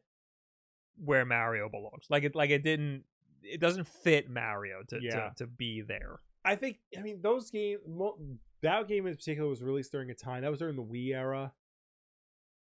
where 1.03 1.23
Mario 1.25 1.69
belongs. 1.69 2.05
Like 2.09 2.23
it 2.23 2.35
like 2.35 2.49
it 2.49 2.63
didn't. 2.63 3.03
It 3.43 3.61
doesn't 3.61 3.87
fit 3.87 4.29
Mario 4.29 4.81
to 4.89 4.99
Yeah. 5.01 5.29
to, 5.29 5.33
to 5.37 5.47
be 5.47 5.81
there. 5.81 6.19
I 6.43 6.55
think. 6.55 6.77
I 6.97 7.01
mean, 7.01 7.21
those 7.21 7.51
games. 7.51 7.81
Mo- 7.87 8.17
that 8.63 8.87
game 8.87 9.05
in 9.07 9.15
particular 9.15 9.47
was 9.49 9.61
released 9.61 9.91
during 9.91 10.09
a 10.09 10.15
time 10.15 10.41
that 10.41 10.49
was 10.51 10.59
during 10.59 10.75
the 10.75 10.83
Wii 10.83 11.13
era, 11.15 11.53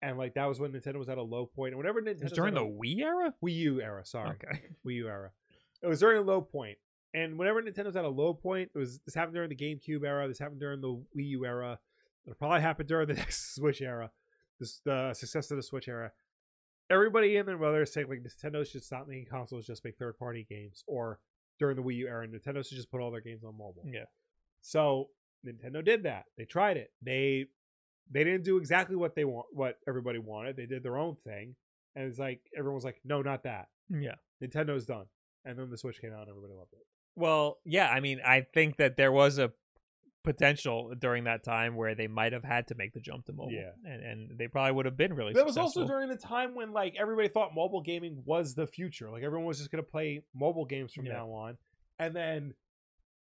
and 0.04 0.18
like 0.18 0.34
that 0.34 0.46
was 0.46 0.60
when 0.60 0.72
Nintendo 0.72 0.96
was 0.96 1.08
at 1.08 1.18
a 1.18 1.22
low 1.22 1.46
point. 1.46 1.70
And 1.72 1.78
whenever 1.78 2.00
Nintendo 2.00 2.18
It 2.18 2.22
was 2.24 2.32
during 2.32 2.54
the 2.54 2.60
Wii 2.60 3.00
era. 3.00 3.34
Wii 3.44 3.54
U 3.54 3.80
era, 3.80 4.04
sorry, 4.04 4.30
Okay. 4.30 4.60
Wii 4.86 4.94
U 4.96 5.08
era, 5.08 5.30
it 5.82 5.86
was 5.86 6.00
during 6.00 6.18
a 6.18 6.22
low 6.22 6.40
point. 6.40 6.78
And 7.14 7.38
whenever 7.38 7.62
Nintendo's 7.62 7.96
at 7.96 8.04
a 8.04 8.08
low 8.08 8.34
point, 8.34 8.70
it 8.74 8.78
was 8.78 8.98
this 9.06 9.14
happened 9.14 9.34
during 9.34 9.48
the 9.48 9.56
GameCube 9.56 10.04
era. 10.04 10.26
This 10.28 10.38
happened 10.38 10.60
during 10.60 10.80
the 10.80 10.88
Wii 10.88 11.28
U 11.28 11.46
era. 11.46 11.78
It'll 12.26 12.36
probably 12.36 12.60
happen 12.60 12.86
during 12.86 13.08
the 13.08 13.14
next 13.22 13.54
Switch 13.54 13.80
era. 13.80 14.10
This 14.60 14.80
the 14.84 15.14
success 15.14 15.50
of 15.50 15.56
the 15.56 15.62
Switch 15.62 15.88
era. 15.88 16.12
Everybody 16.90 17.36
and 17.36 17.48
their 17.48 17.56
mother 17.56 17.82
is 17.82 17.92
saying 17.92 18.08
like 18.08 18.22
Nintendo 18.22 18.68
should 18.68 18.84
stop 18.84 19.08
making 19.08 19.26
consoles, 19.30 19.66
just 19.66 19.84
make 19.84 19.96
third 19.96 20.18
party 20.18 20.46
games. 20.48 20.84
Or 20.86 21.18
during 21.58 21.76
the 21.76 21.82
Wii 21.82 21.96
U 21.96 22.08
era, 22.08 22.26
Nintendo 22.26 22.66
should 22.66 22.76
just 22.76 22.90
put 22.90 23.00
all 23.00 23.10
their 23.10 23.20
games 23.20 23.44
on 23.44 23.56
mobile. 23.56 23.84
Yeah. 23.86 24.04
So 24.60 25.08
Nintendo 25.46 25.84
did 25.84 26.02
that. 26.02 26.24
They 26.36 26.44
tried 26.44 26.76
it. 26.76 26.90
They 27.00 27.46
they 28.10 28.24
didn't 28.24 28.44
do 28.44 28.56
exactly 28.58 28.96
what 28.96 29.14
they 29.14 29.24
want, 29.24 29.46
what 29.52 29.78
everybody 29.88 30.18
wanted. 30.18 30.56
They 30.56 30.66
did 30.66 30.82
their 30.82 30.96
own 30.96 31.16
thing, 31.24 31.54
and 31.96 32.06
it's 32.06 32.18
like 32.18 32.40
everyone 32.56 32.76
was 32.76 32.84
like, 32.84 33.00
"No, 33.04 33.22
not 33.22 33.42
that." 33.44 33.68
Mm, 33.92 34.04
yeah. 34.04 34.14
Nintendo's 34.42 34.86
done. 34.86 35.06
And 35.44 35.58
then 35.58 35.70
the 35.70 35.76
Switch 35.78 36.00
came 36.00 36.12
out, 36.12 36.20
and 36.20 36.30
everybody 36.30 36.54
loved 36.54 36.72
it. 36.72 36.86
Well, 37.16 37.58
yeah. 37.64 37.88
I 37.90 38.00
mean, 38.00 38.20
I 38.24 38.46
think 38.54 38.76
that 38.78 38.96
there 38.96 39.12
was 39.12 39.38
a 39.38 39.52
potential 40.22 40.94
during 40.98 41.24
that 41.24 41.44
time 41.44 41.76
where 41.76 41.94
they 41.94 42.06
might 42.06 42.32
have 42.32 42.44
had 42.44 42.66
to 42.68 42.74
make 42.74 42.94
the 42.94 43.00
jump 43.00 43.26
to 43.26 43.32
mobile. 43.32 43.52
Yeah. 43.52 43.72
and 43.84 44.02
and 44.02 44.38
they 44.38 44.48
probably 44.48 44.72
would 44.72 44.86
have 44.86 44.96
been 44.96 45.12
really. 45.14 45.34
That 45.34 45.44
was 45.44 45.58
also 45.58 45.86
during 45.86 46.08
the 46.08 46.16
time 46.16 46.54
when 46.54 46.72
like 46.72 46.94
everybody 46.98 47.28
thought 47.28 47.54
mobile 47.54 47.82
gaming 47.82 48.22
was 48.24 48.54
the 48.54 48.66
future. 48.66 49.10
Like 49.10 49.22
everyone 49.22 49.46
was 49.46 49.58
just 49.58 49.70
gonna 49.70 49.82
play 49.82 50.22
mobile 50.34 50.64
games 50.64 50.92
from 50.94 51.06
Yeah. 51.06 51.12
now 51.14 51.28
on. 51.30 51.58
And 51.98 52.16
then 52.16 52.54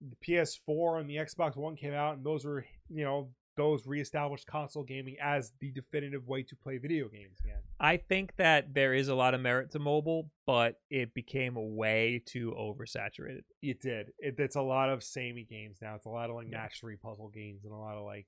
the 0.01 0.17
PS4 0.25 1.01
and 1.01 1.11
the 1.11 1.17
Xbox 1.17 1.57
One 1.57 1.75
came 1.77 1.95
out, 1.95 2.17
and 2.17 2.25
those 2.25 2.45
were 2.45 2.65
you 2.89 3.05
know 3.05 3.31
those 3.57 3.87
reestablished 3.87 4.47
console 4.47 4.83
gaming 4.83 5.17
as 5.23 5.53
the 5.61 5.71
definitive 5.71 6.27
way 6.27 6.43
to 6.43 6.57
play 6.57 6.79
video 6.79 7.09
games 7.09 7.39
again. 7.41 7.61
I 7.79 7.97
think 7.97 8.37
that 8.37 8.75
there 8.75 8.95
is 8.95 9.09
a 9.09 9.15
lot 9.15 9.35
of 9.35 9.41
merit 9.41 9.71
to 9.73 9.79
mobile, 9.79 10.31
but 10.47 10.81
it 10.91 11.15
became 11.15 11.55
way 11.77 12.23
too 12.25 12.55
oversaturated. 12.59 13.43
It 13.63 13.81
did. 13.81 14.13
It, 14.19 14.37
it's 14.39 14.57
a 14.57 14.63
lot 14.63 14.91
of 14.91 15.03
samey 15.03 15.45
games 15.45 15.79
now. 15.81 15.95
It's 15.95 16.07
a 16.07 16.11
lot 16.11 16.31
of 16.31 16.37
like 16.37 16.47
Yeah. 16.51 16.59
match 16.59 16.81
three 16.81 16.97
puzzle 16.97 17.29
games 17.29 17.65
and 17.65 17.73
a 17.73 17.77
lot 17.77 17.97
of 17.97 18.05
like 18.05 18.27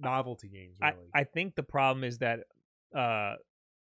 novelty 0.00 0.48
games. 0.48 0.78
I, 0.82 0.94
I 1.14 1.24
think 1.24 1.54
the 1.54 1.62
problem 1.62 2.04
is 2.04 2.18
that 2.18 2.40
uh, 2.94 3.36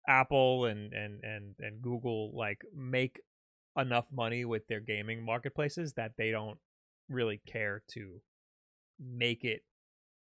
Apple 0.09 0.67
and, 0.67 0.93
and, 0.93 1.23
and, 1.23 1.55
and 1.59 1.83
Google 1.83 2.33
like 2.35 2.63
make 2.75 3.21
enough 3.77 4.07
money 4.13 4.45
with 4.45 4.67
their 4.69 4.81
gaming 4.81 5.25
marketplaces 5.25 5.95
that 5.95 6.13
they 6.19 6.31
don't 6.31 6.59
really 7.09 7.41
care 7.47 7.83
to 7.89 8.21
make 9.01 9.45
it 9.45 9.63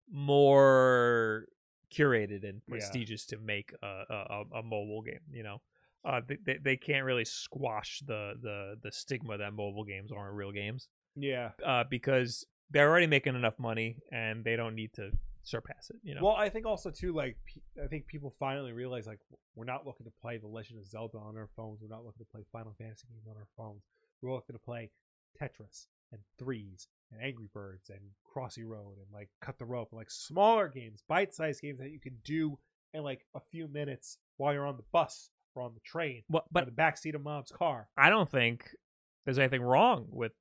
more 0.10 1.48
curated 1.92 2.44
and 2.48 2.62
Yeah. 2.68 2.72
prestigious 2.72 3.26
to 3.28 3.38
make 3.38 3.74
a, 3.82 4.04
a, 4.10 4.44
a- 4.60 4.64
mobile 4.64 5.02
game. 5.02 5.22
You 5.32 5.44
know, 5.44 5.62
uh, 6.06 6.22
they, 6.28 6.38
they 6.46 6.58
they 6.64 6.78
can't 6.78 7.06
really 7.06 7.26
squash 7.26 8.02
the 8.06 8.34
the 8.42 8.76
the 8.82 8.92
stigma 8.92 9.38
that 9.38 9.54
mobile 9.54 9.84
games 9.86 10.12
aren't 10.12 10.36
real 10.36 10.52
games 10.52 10.90
yeah. 11.16 11.52
uh, 11.66 11.84
because 11.90 12.46
they're 12.70 12.90
already 12.90 13.08
making 13.08 13.36
enough 13.36 13.58
money 13.58 13.98
and 14.12 14.44
they 14.44 14.56
don't 14.56 14.76
need 14.76 14.92
to 14.94 15.12
surpass 15.44 15.90
it. 15.90 15.96
You 16.04 16.16
know. 16.16 16.22
Well, 16.24 16.36
I 16.36 16.50
think 16.50 16.66
also 16.66 16.92
too, 16.92 17.14
like 17.14 17.38
I 17.82 17.88
think 17.88 18.08
people 18.08 18.34
finally 18.40 18.74
realize 18.74 19.08
like 19.08 19.20
we're 19.56 19.66
not 19.66 19.86
looking 19.86 20.06
to 20.06 20.12
play 20.22 20.38
The 20.38 20.48
Legend 20.48 20.80
of 20.80 20.86
Zelda 20.86 21.18
on 21.18 21.38
our 21.38 21.50
phones. 21.56 21.80
We're 21.82 21.88
not 21.96 22.04
looking 22.06 22.26
to 22.26 22.32
play 22.32 22.44
Final 22.52 22.74
Fantasy 22.78 23.08
games 23.10 23.28
on 23.30 23.36
our 23.38 23.48
phones. 23.56 23.84
We're 24.22 24.34
looking 24.34 24.56
to 24.56 24.60
play 24.62 24.92
Tetris 25.42 25.88
and 26.12 26.22
Threes 26.40 26.88
and 27.12 27.22
Angry 27.22 27.48
Birds 27.54 27.90
and 27.90 28.00
Crossy 28.26 28.66
Road 28.66 28.98
and 28.98 29.08
like 29.14 29.30
Cut 29.42 29.58
the 29.58 29.66
Rope, 29.66 29.90
like 29.92 30.12
smaller 30.12 30.68
games, 30.68 31.04
bite-sized 31.08 31.62
games 31.62 31.80
that 31.80 31.92
you 31.92 32.00
can 32.00 32.18
do 32.24 32.58
in 32.94 33.04
like 33.04 33.26
a 33.36 33.40
few 33.52 33.68
minutes 33.68 34.18
while 34.38 34.54
you're 34.54 34.66
on 34.66 34.78
the 34.78 34.84
bus 34.92 35.30
or 35.56 35.64
on 35.64 35.74
the 35.74 35.80
train 35.82 36.24
But 36.30 36.46
the 36.52 36.72
backseat 36.72 37.16
of 37.16 37.24
mom's 37.24 37.52
car. 37.52 37.88
I 37.98 38.10
don't 38.10 38.30
think 38.30 38.70
there's 39.26 39.40
anything 39.40 39.62
wrong 39.62 40.08
with 40.10 40.32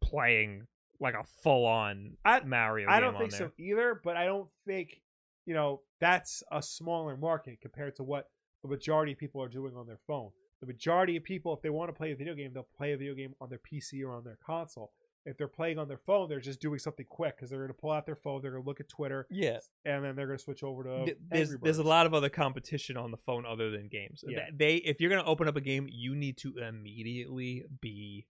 playing 0.00 0.66
like 1.00 1.14
a 1.14 1.24
full 1.42 1.66
on 1.66 2.16
I- 2.24 2.40
Mario. 2.40 2.88
I 2.88 3.00
don't 3.00 3.14
on 3.14 3.20
think 3.20 3.32
so 3.32 3.50
either, 3.58 4.00
but 4.02 4.16
I 4.16 4.24
don't 4.24 4.48
think 4.66 5.00
you 5.44 5.54
know 5.54 5.82
that's 6.00 6.42
a 6.50 6.62
smaller 6.62 7.16
market 7.16 7.60
compared 7.60 7.96
to 7.96 8.02
what 8.02 8.28
the 8.62 8.68
majority 8.68 9.12
of 9.12 9.18
people 9.18 9.42
are 9.42 9.48
doing 9.48 9.76
on 9.76 9.86
their 9.86 10.00
phone. 10.06 10.30
The 10.60 10.66
majority 10.66 11.16
of 11.16 11.22
people, 11.22 11.52
if 11.52 11.60
they 11.60 11.70
want 11.70 11.90
to 11.90 11.92
play 11.92 12.12
a 12.12 12.16
video 12.16 12.34
game, 12.34 12.52
they'll 12.54 12.66
play 12.76 12.92
a 12.92 12.96
video 12.96 13.14
game 13.14 13.34
on 13.40 13.50
their 13.50 13.60
PC 13.60 14.02
or 14.02 14.12
on 14.12 14.24
their 14.24 14.38
console. 14.44 14.92
If 15.26 15.36
they're 15.36 15.48
playing 15.48 15.78
on 15.78 15.88
their 15.88 15.98
phone, 15.98 16.28
they're 16.28 16.40
just 16.40 16.60
doing 16.60 16.78
something 16.78 17.04
quick 17.08 17.36
because 17.36 17.50
they're 17.50 17.58
going 17.58 17.68
to 17.68 17.74
pull 17.74 17.90
out 17.90 18.06
their 18.06 18.14
phone, 18.16 18.40
they're 18.40 18.52
going 18.52 18.62
to 18.62 18.68
look 18.68 18.80
at 18.80 18.88
Twitter, 18.88 19.26
Yeah, 19.28 19.58
and 19.84 20.04
then 20.04 20.14
they're 20.16 20.26
going 20.26 20.38
to 20.38 20.42
switch 20.44 20.62
over 20.62 20.84
to. 20.84 21.16
There's 21.30 21.56
there's 21.62 21.78
a 21.78 21.82
lot 21.82 22.06
of 22.06 22.14
other 22.14 22.28
competition 22.28 22.96
on 22.96 23.10
the 23.10 23.16
phone 23.16 23.44
other 23.44 23.70
than 23.70 23.88
games. 23.88 24.22
Yeah. 24.26 24.46
They 24.54 24.76
if 24.76 25.00
you're 25.00 25.10
gonna 25.10 25.24
open 25.24 25.48
up 25.48 25.56
a 25.56 25.60
game, 25.60 25.88
you 25.90 26.14
need 26.14 26.36
to 26.38 26.56
immediately 26.58 27.64
be 27.80 28.26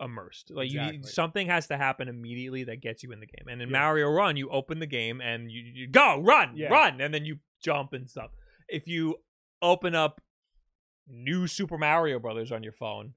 immersed. 0.00 0.50
Like 0.50 0.70
you 0.70 0.80
Exactly. 0.80 0.98
need, 0.98 1.06
something 1.06 1.46
has 1.46 1.68
to 1.68 1.76
happen 1.76 2.08
immediately 2.08 2.64
that 2.64 2.82
gets 2.82 3.02
you 3.02 3.12
in 3.12 3.20
the 3.20 3.26
game. 3.26 3.46
And 3.48 3.62
in 3.62 3.68
Yeah. 3.70 3.78
Mario 3.78 4.10
Run, 4.10 4.36
you 4.36 4.50
open 4.50 4.78
the 4.78 4.86
game 4.86 5.20
and 5.22 5.50
you, 5.50 5.62
you 5.62 5.86
go 5.86 6.20
run 6.20 6.56
Yeah. 6.56 6.68
run, 6.68 7.00
and 7.00 7.14
then 7.14 7.24
you 7.24 7.38
jump 7.62 7.92
and 7.94 8.10
stuff. 8.10 8.32
If 8.68 8.86
you 8.88 9.16
open 9.62 9.94
up 9.94 10.20
new 11.06 11.46
Super 11.46 11.78
Mario 11.78 12.18
Brothers 12.18 12.50
on 12.52 12.62
your 12.62 12.72
phone. 12.72 13.14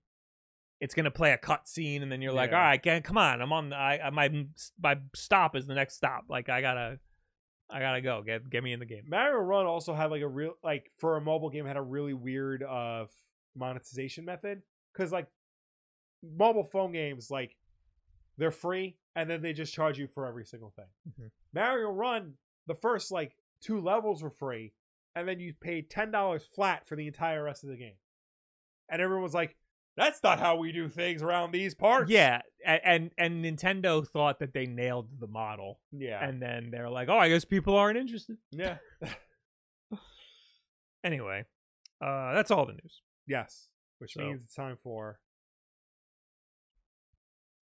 It's 0.80 0.93
gonna 0.93 1.11
play 1.11 1.34
a 1.34 1.38
cutscene, 1.38 2.01
and 2.01 2.11
then 2.11 2.22
you're 2.22 2.31
like, 2.31 2.51
"All 2.51 2.57
right, 2.60 2.81
can, 2.81 3.01
come 3.01 3.18
on, 3.18 3.41
I'm 3.41 3.51
on. 3.51 3.69
The, 3.69 3.76
I, 3.76 4.10
my 4.11 4.45
my 4.81 4.97
stop 5.14 5.56
is 5.56 5.68
the 5.68 5.76
next 5.76 5.95
stop. 5.95 6.26
Like 6.30 6.47
I 6.47 6.61
gotta, 6.61 6.99
I 7.69 7.80
gotta 7.80 8.01
go. 8.01 8.22
Get 8.22 8.49
get 8.49 8.64
me 8.64 8.72
in 8.72 8.80
the 8.80 8.85
game." 8.85 9.03
Mario 9.07 9.39
Run 9.39 9.65
also 9.65 9.93
had 9.93 10.10
like 10.10 10.22
a 10.22 10.27
real 10.27 10.53
like 10.64 10.91
for 10.97 11.18
a 11.18 11.22
mobile 11.22 11.49
game 11.49 11.65
had 11.65 11.76
a 11.77 11.81
really 11.81 12.14
weird 12.14 12.64
uh 12.64 13.06
monetization 13.56 14.23
method 14.23 14.61
because 14.93 15.11
like 15.11 15.27
mobile 16.23 16.64
phone 16.64 16.91
games 16.91 17.30
like 17.31 17.56
they're 18.38 18.51
free 18.51 18.95
and 19.15 19.30
then 19.30 19.41
they 19.41 19.51
just 19.53 19.73
charge 19.73 19.97
you 19.97 20.07
for 20.07 20.26
every 20.26 20.45
single 20.45 20.69
thing. 20.72 20.85
Mhm. 21.10 21.31
Mario 21.53 21.91
Run 21.91 22.34
the 22.68 22.76
first 22.76 23.11
like 23.11 23.35
two 23.61 23.81
levels 23.81 24.22
were 24.23 24.30
free 24.30 24.72
and 25.15 25.27
then 25.27 25.39
you 25.39 25.53
paid 25.53 25.89
ten 25.89 26.11
dollars 26.11 26.45
flat 26.56 26.88
for 26.88 26.95
the 26.95 27.07
entire 27.07 27.43
rest 27.43 27.64
of 27.64 27.69
the 27.69 27.76
game, 27.76 27.95
and 28.88 29.01
everyone 29.01 29.23
was 29.23 29.34
like, 29.34 29.57
"That's 29.99 30.23
not 30.23 30.39
how 30.39 30.55
we 30.55 30.71
do 30.71 30.88
things 30.89 31.21
around 31.21 31.51
these 31.51 31.76
parts." 31.76 32.09
Yeah, 32.09 32.41
and 32.65 33.11
and 33.17 33.43
Nintendo 33.45 34.07
thought 34.07 34.39
that 34.39 34.53
they 34.53 34.65
nailed 34.65 35.19
the 35.19 35.27
model, 35.27 35.80
yeah, 35.91 36.23
and 36.27 36.41
then 36.41 36.71
they're 36.71 36.89
like, 36.89 37.09
"Oh, 37.09 37.17
I 37.17 37.30
guess 37.30 37.45
people 37.45 37.76
aren't 37.76 37.97
interested." 37.97 38.38
yeah, 38.51 38.77
Anyway, 41.03 41.45
uh, 42.01 42.34
that's 42.34 42.49
all 42.51 42.65
the 42.65 42.73
news. 42.73 43.01
yes. 43.27 43.67
Which 43.99 44.13
So- 44.13 44.21
means 44.21 44.43
it's 44.43 44.55
time 44.55 44.77
for 44.81 45.19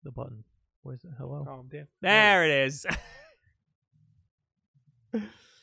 The 0.03 0.11
button. 0.11 0.43
Where's 0.83 1.03
it? 1.03 1.11
Hello. 1.17 1.43
calm 1.45 1.67
down. 1.67 1.87
There 2.01 2.43
it 2.45 2.51
is. 2.67 2.85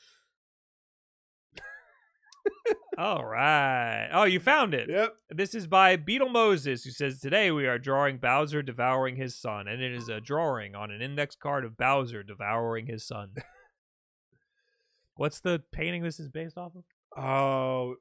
All 2.99 3.25
right. 3.25 4.09
Oh, 4.13 4.25
you 4.25 4.39
found 4.39 4.75
it. 4.75 4.89
Yep. 4.91 5.15
This 5.31 5.55
is 5.55 5.67
by 5.67 5.97
Beetle 5.97 6.29
Moses, 6.29 6.85
who 6.85 6.91
says 6.91 7.21
today 7.21 7.51
we 7.51 7.67
are 7.67 7.79
drawing 7.79 8.19
Bowser 8.19 8.63
devouring 8.63 9.17
his 9.17 9.35
son, 9.41 9.67
and 9.67 9.83
it 9.83 9.93
is 9.93 10.09
a 10.09 10.21
drawing 10.21 10.75
on 10.75 10.91
an 10.91 11.01
index 11.01 11.35
card 11.35 11.65
of 11.65 11.77
Bowser 11.77 12.23
devouring 12.23 12.87
his 12.87 13.07
son. 13.07 13.31
What's 15.17 15.41
the 15.41 15.63
painting 15.73 16.03
this 16.03 16.21
is 16.21 16.29
based 16.29 16.57
off 16.59 16.73
of? 16.75 16.85
Oh, 17.23 17.97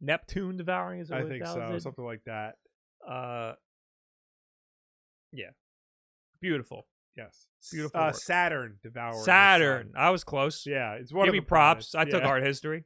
Neptune 0.00 0.56
devouring 0.56 1.00
his. 1.00 1.10
I 1.10 1.22
think 1.24 1.44
so. 1.46 1.78
Something 1.78 2.04
like 2.04 2.22
that. 2.26 2.54
Uh, 3.08 3.52
yeah, 5.32 5.50
beautiful. 6.40 6.86
Yes. 7.16 7.46
Beautiful 7.72 8.00
Uh. 8.00 8.12
Saturn 8.12 8.78
devouring. 8.82 9.16
his 9.16 9.24
Saturn. 9.24 9.92
I 9.96 10.10
was 10.10 10.22
close. 10.24 10.64
Yeah, 10.66 10.94
it's 10.94 11.12
one 11.12 11.24
Give 11.26 11.34
of 11.34 11.40
me 11.40 11.40
props. 11.40 11.90
planets. 11.90 12.08
I 12.08 12.10
took 12.10 12.22
Yeah. 12.22 12.28
art 12.28 12.42
history. 12.44 12.84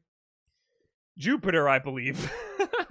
Jupiter, 1.20 1.68
I 1.68 1.78
believe. 1.78 2.32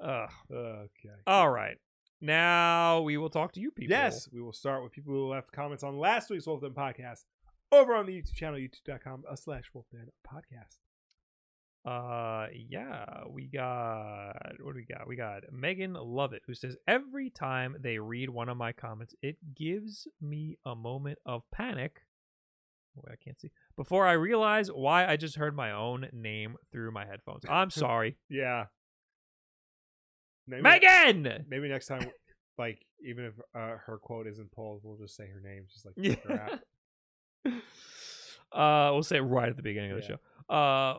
Ugh. 0.00 0.30
Okay. 0.50 1.16
All 1.26 1.50
right. 1.50 1.76
Now 2.20 3.00
we 3.00 3.16
will 3.16 3.28
talk 3.28 3.52
to 3.54 3.60
you 3.60 3.72
people. 3.72 3.90
Yes, 3.90 4.28
we 4.32 4.40
will 4.40 4.52
start 4.52 4.84
with 4.84 4.92
people 4.92 5.12
who 5.12 5.26
left 5.26 5.50
comments 5.50 5.82
on 5.82 5.98
last 5.98 6.30
week's 6.30 6.46
Wulff 6.46 6.60
Den 6.60 6.70
podcast 6.70 7.24
over 7.72 7.96
on 7.96 8.06
the 8.06 8.12
YouTube 8.12 8.34
channel, 8.34 8.60
youtube.com 8.60 9.24
uh, 9.28 9.34
slash 9.34 9.64
Wulff 9.74 9.86
Den 9.90 10.06
podcast. 10.24 10.78
Uh, 11.84 12.46
yeah, 12.54 13.24
we 13.28 13.48
got 13.48 14.36
what 14.60 14.74
do 14.74 14.76
we 14.76 14.84
got? 14.84 15.08
We 15.08 15.16
got 15.16 15.52
Megan 15.52 15.94
Lovett 15.94 16.42
who 16.46 16.54
says 16.54 16.76
every 16.86 17.28
time 17.28 17.76
they 17.80 17.98
read 17.98 18.30
one 18.30 18.48
of 18.48 18.56
my 18.56 18.70
comments, 18.70 19.16
it 19.20 19.36
gives 19.56 20.06
me 20.20 20.58
a 20.64 20.76
moment 20.76 21.18
of 21.26 21.42
panic. 21.52 22.02
Oh, 22.98 23.02
I 23.10 23.16
can't 23.16 23.40
see 23.40 23.50
before 23.76 24.06
I 24.06 24.12
realize 24.12 24.68
why 24.70 25.06
I 25.06 25.16
just 25.16 25.36
heard 25.36 25.56
my 25.56 25.72
own 25.72 26.08
name 26.12 26.56
through 26.70 26.90
my 26.92 27.06
headphones. 27.06 27.42
I'm 27.48 27.70
sorry, 27.84 28.16
Yeah. 28.28 28.66
Maybe, 30.46 30.62
Megan. 30.62 31.46
maybe 31.48 31.68
next 31.68 31.86
time, 31.86 32.10
like, 32.58 32.84
even 33.04 33.24
if 33.26 33.34
uh, 33.54 33.76
her 33.86 33.98
quote 34.02 34.26
isn't 34.26 34.50
pulled, 34.52 34.80
we'll 34.82 34.96
just 34.98 35.14
say 35.16 35.26
her 35.28 35.40
name. 35.40 35.66
Just 35.72 35.86
like, 35.86 35.94
Yeah. 35.96 36.48
uh, 38.52 38.90
we'll 38.92 39.02
say 39.04 39.16
it 39.18 39.20
right 39.20 39.48
at 39.48 39.56
the 39.56 39.62
beginning 39.62 39.92
of 39.92 39.98
the 39.98 40.02
Yeah. 40.02 40.16
show. 40.48 40.54
Uh, 40.54 40.98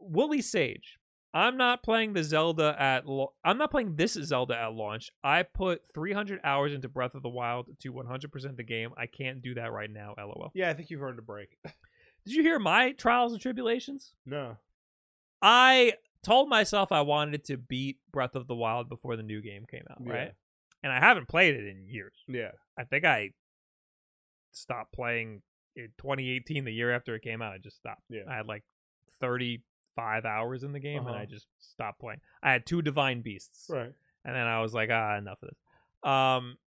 Wooly 0.00 0.42
Sage. 0.42 0.98
I'm 1.34 1.56
not 1.56 1.82
playing 1.82 2.12
the 2.12 2.22
Zelda 2.22 2.76
at. 2.78 3.04
I'm 3.44 3.58
not 3.58 3.70
playing 3.72 3.96
this 3.96 4.12
Zelda 4.12 4.56
at 4.56 4.72
launch. 4.72 5.10
I 5.24 5.42
put 5.42 5.82
300 5.92 6.40
hours 6.44 6.72
into 6.72 6.88
Breath 6.88 7.16
of 7.16 7.22
the 7.22 7.28
Wild 7.28 7.66
to 7.80 7.92
100% 7.92 8.56
the 8.56 8.62
game. 8.62 8.90
I 8.96 9.06
can't 9.06 9.42
do 9.42 9.54
that 9.54 9.72
right 9.72 9.90
now. 9.90 10.14
LOL. 10.16 10.52
Yeah, 10.54 10.70
I 10.70 10.74
think 10.74 10.90
you've 10.90 11.02
earned 11.02 11.18
a 11.18 11.22
break. 11.22 11.58
Did 12.24 12.34
you 12.34 12.42
hear 12.42 12.58
my 12.60 12.92
trials 12.92 13.32
and 13.32 13.42
tribulations? 13.42 14.12
No. 14.24 14.56
I 15.42 15.94
told 16.22 16.48
myself 16.48 16.92
I 16.92 17.00
wanted 17.00 17.44
to 17.46 17.56
beat 17.56 17.98
Breath 18.12 18.36
of 18.36 18.46
the 18.46 18.54
Wild 18.54 18.88
before 18.88 19.16
the 19.16 19.22
new 19.24 19.42
game 19.42 19.66
came 19.68 19.82
out, 19.90 19.98
Yeah. 20.06 20.12
right? 20.12 20.32
And 20.84 20.92
I 20.92 21.00
haven't 21.00 21.28
played 21.28 21.54
it 21.56 21.66
in 21.66 21.86
years. 21.88 22.14
Yeah. 22.28 22.52
I 22.78 22.84
think 22.84 23.04
I 23.04 23.30
stopped 24.52 24.92
playing 24.92 25.42
in 25.76 25.88
2018, 25.98 26.64
the 26.64 26.72
year 26.72 26.94
after 26.94 27.14
it 27.14 27.22
came 27.22 27.42
out. 27.42 27.52
I 27.52 27.58
just 27.58 27.76
stopped. 27.76 28.02
Yeah. 28.08 28.22
I 28.30 28.36
had 28.36 28.46
like 28.46 28.62
35 29.96 30.24
hours 30.24 30.62
in 30.62 30.72
the 30.72 30.80
game, 30.80 31.06
and 31.06 31.14
I 31.14 31.22
Uh-huh. 31.22 31.26
just 31.26 31.46
stopped 31.58 32.00
playing. 32.00 32.20
I 32.42 32.52
had 32.52 32.66
two 32.66 32.82
divine 32.82 33.22
beasts, 33.22 33.66
Right. 33.70 33.92
and 34.24 34.34
then 34.36 34.46
I 34.46 34.60
was 34.60 34.74
like, 34.74 34.90
ah, 34.90 35.16
enough 35.16 35.42
of 35.42 35.50
this. 35.50 35.58
Um, 36.10 36.58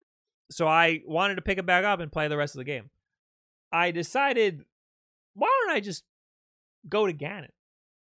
so 0.50 0.68
I 0.68 1.02
wanted 1.06 1.36
to 1.36 1.42
pick 1.42 1.58
it 1.58 1.66
back 1.66 1.84
up 1.86 2.00
and 2.00 2.12
play 2.12 2.28
the 2.28 2.38
rest 2.38 2.56
of 2.56 2.60
the 2.60 2.64
game. 2.66 2.90
I 3.72 3.92
decided, 3.92 4.64
why 5.34 5.48
don't 5.66 5.76
I 5.76 5.80
just 5.80 6.04
go 6.88 7.06
to 7.06 7.14
Ganon? 7.14 7.50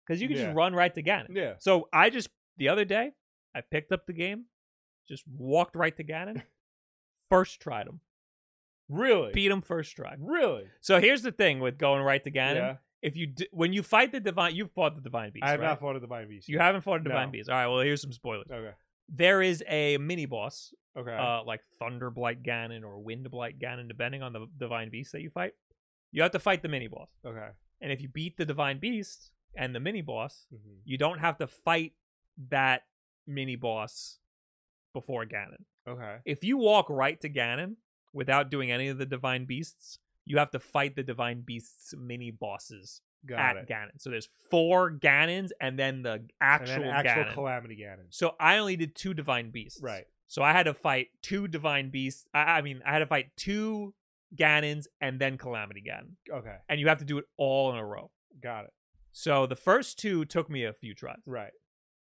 Because 0.06 0.20
you 0.20 0.28
can 0.28 0.36
Yeah. 0.36 0.44
just 0.44 0.56
run 0.56 0.74
right 0.74 0.94
to 0.94 1.02
Ganon. 1.02 1.28
Yeah. 1.34 1.54
So 1.58 1.88
I 1.92 2.10
just 2.10 2.28
the 2.56 2.68
other 2.68 2.84
day 2.84 3.12
I 3.54 3.62
picked 3.62 3.90
up 3.92 4.06
the 4.06 4.12
game, 4.12 4.46
just 5.08 5.26
walked 5.26 5.74
right 5.74 5.96
to 5.96 6.04
Ganon, 6.04 6.42
first 7.30 7.60
tried 7.60 7.86
him, 7.88 8.00
Really? 8.88 9.32
beat 9.32 9.50
him 9.50 9.62
first 9.62 9.96
try. 9.96 10.14
really? 10.18 10.68
So 10.80 11.00
here's 11.00 11.22
the 11.22 11.32
thing 11.32 11.60
with 11.60 11.78
going 11.78 12.02
right 12.02 12.22
to 12.24 12.30
Ganon. 12.30 12.54
Yeah. 12.56 12.76
If 13.04 13.16
you 13.16 13.26
d- 13.26 13.48
when 13.52 13.72
you 13.74 13.82
fight 13.82 14.12
the 14.12 14.20
divine, 14.20 14.54
you've 14.56 14.70
fought 14.72 14.94
the 14.96 15.02
divine 15.02 15.30
beast. 15.30 15.44
I 15.44 15.50
have 15.50 15.60
right? 15.60 15.66
not 15.66 15.80
fought 15.80 15.96
a 15.96 16.00
divine 16.00 16.26
beast. 16.28 16.48
You 16.48 16.58
haven't 16.58 16.80
fought 16.80 17.00
a 17.02 17.04
divine 17.04 17.28
No. 17.28 17.32
beast. 17.32 17.50
All 17.50 17.54
right. 17.56 17.66
Well, 17.66 17.80
here's 17.80 18.00
some 18.00 18.12
spoilers. 18.12 18.50
Okay. 18.50 18.72
There 19.08 19.42
is 19.42 19.62
a 19.68 19.98
mini 19.98 20.24
boss, 20.24 20.72
Okay. 20.96 21.14
uh, 21.14 21.42
like 21.44 21.60
Thunderblight 21.80 22.42
Ganon 22.42 22.82
or 22.82 22.98
Windblight 23.02 23.58
Ganon, 23.60 23.88
depending 23.88 24.22
on 24.22 24.32
the 24.32 24.46
divine 24.56 24.88
beast 24.88 25.12
that 25.12 25.20
you 25.20 25.28
fight. 25.28 25.52
You 26.12 26.22
have 26.22 26.30
to 26.32 26.38
fight 26.38 26.62
the 26.62 26.68
mini 26.68 26.86
boss, 26.88 27.10
okay. 27.26 27.48
and 27.82 27.92
if 27.92 28.00
you 28.00 28.08
beat 28.08 28.36
the 28.38 28.46
divine 28.46 28.78
beast 28.78 29.32
and 29.54 29.74
the 29.74 29.80
mini 29.80 30.00
boss, 30.00 30.46
Mhm. 30.54 30.78
you 30.84 30.96
don't 30.96 31.18
have 31.18 31.36
to 31.38 31.46
fight 31.46 31.92
that 32.48 32.86
mini 33.26 33.56
boss 33.56 34.20
before 34.94 35.26
Ganon. 35.26 35.64
Okay. 35.86 36.20
If 36.24 36.42
you 36.42 36.56
walk 36.56 36.88
right 36.88 37.20
to 37.20 37.28
Ganon 37.28 37.76
without 38.14 38.48
doing 38.50 38.70
any 38.70 38.88
of 38.88 38.96
the 38.96 39.04
divine 39.06 39.44
beasts, 39.44 39.98
you 40.26 40.38
have 40.38 40.50
to 40.50 40.58
fight 40.60 40.96
the 40.96 41.02
divine 41.02 41.40
beasts 41.42 41.94
mini 41.96 42.30
bosses 42.30 43.00
Got 43.26 43.38
at 43.38 43.56
it. 43.56 43.68
Ganon. 43.68 43.98
So 44.00 44.10
there's 44.10 44.28
four 44.50 44.90
Ganons 44.92 45.50
and 45.60 45.78
then 45.78 46.02
the 46.02 46.12
And 46.12 46.32
actual, 46.40 46.82
then 46.84 46.92
actual 46.92 47.24
Ganon. 47.24 47.32
calamity 47.34 47.76
Ganon. 47.82 48.06
so 48.10 48.34
I 48.38 48.58
only 48.58 48.76
did 48.76 48.94
two 48.94 49.14
divine 49.14 49.50
beasts. 49.50 49.80
Right. 49.82 50.04
So 50.26 50.42
I 50.42 50.52
had 50.52 50.64
to 50.64 50.74
fight 50.74 51.08
two 51.22 51.48
divine 51.48 51.90
beasts. 51.90 52.26
I, 52.34 52.40
I 52.58 52.62
mean, 52.62 52.82
I 52.86 52.92
had 52.92 52.98
to 53.00 53.06
fight 53.06 53.26
two 53.36 53.94
Ganons 54.34 54.86
and 55.00 55.20
then 55.20 55.38
Calamity 55.38 55.82
Ganon, 55.88 56.16
Okay. 56.38 56.56
and 56.68 56.80
you 56.80 56.88
have 56.88 56.98
to 56.98 57.04
do 57.04 57.18
it 57.18 57.24
all 57.36 57.70
in 57.70 57.76
a 57.78 57.84
row. 57.84 58.10
Got 58.42 58.64
it. 58.64 58.72
So 59.12 59.46
the 59.46 59.54
first 59.56 59.98
two 59.98 60.24
took 60.24 60.50
me 60.50 60.64
a 60.64 60.72
few 60.72 60.92
tries, 60.94 61.20
Right. 61.24 61.52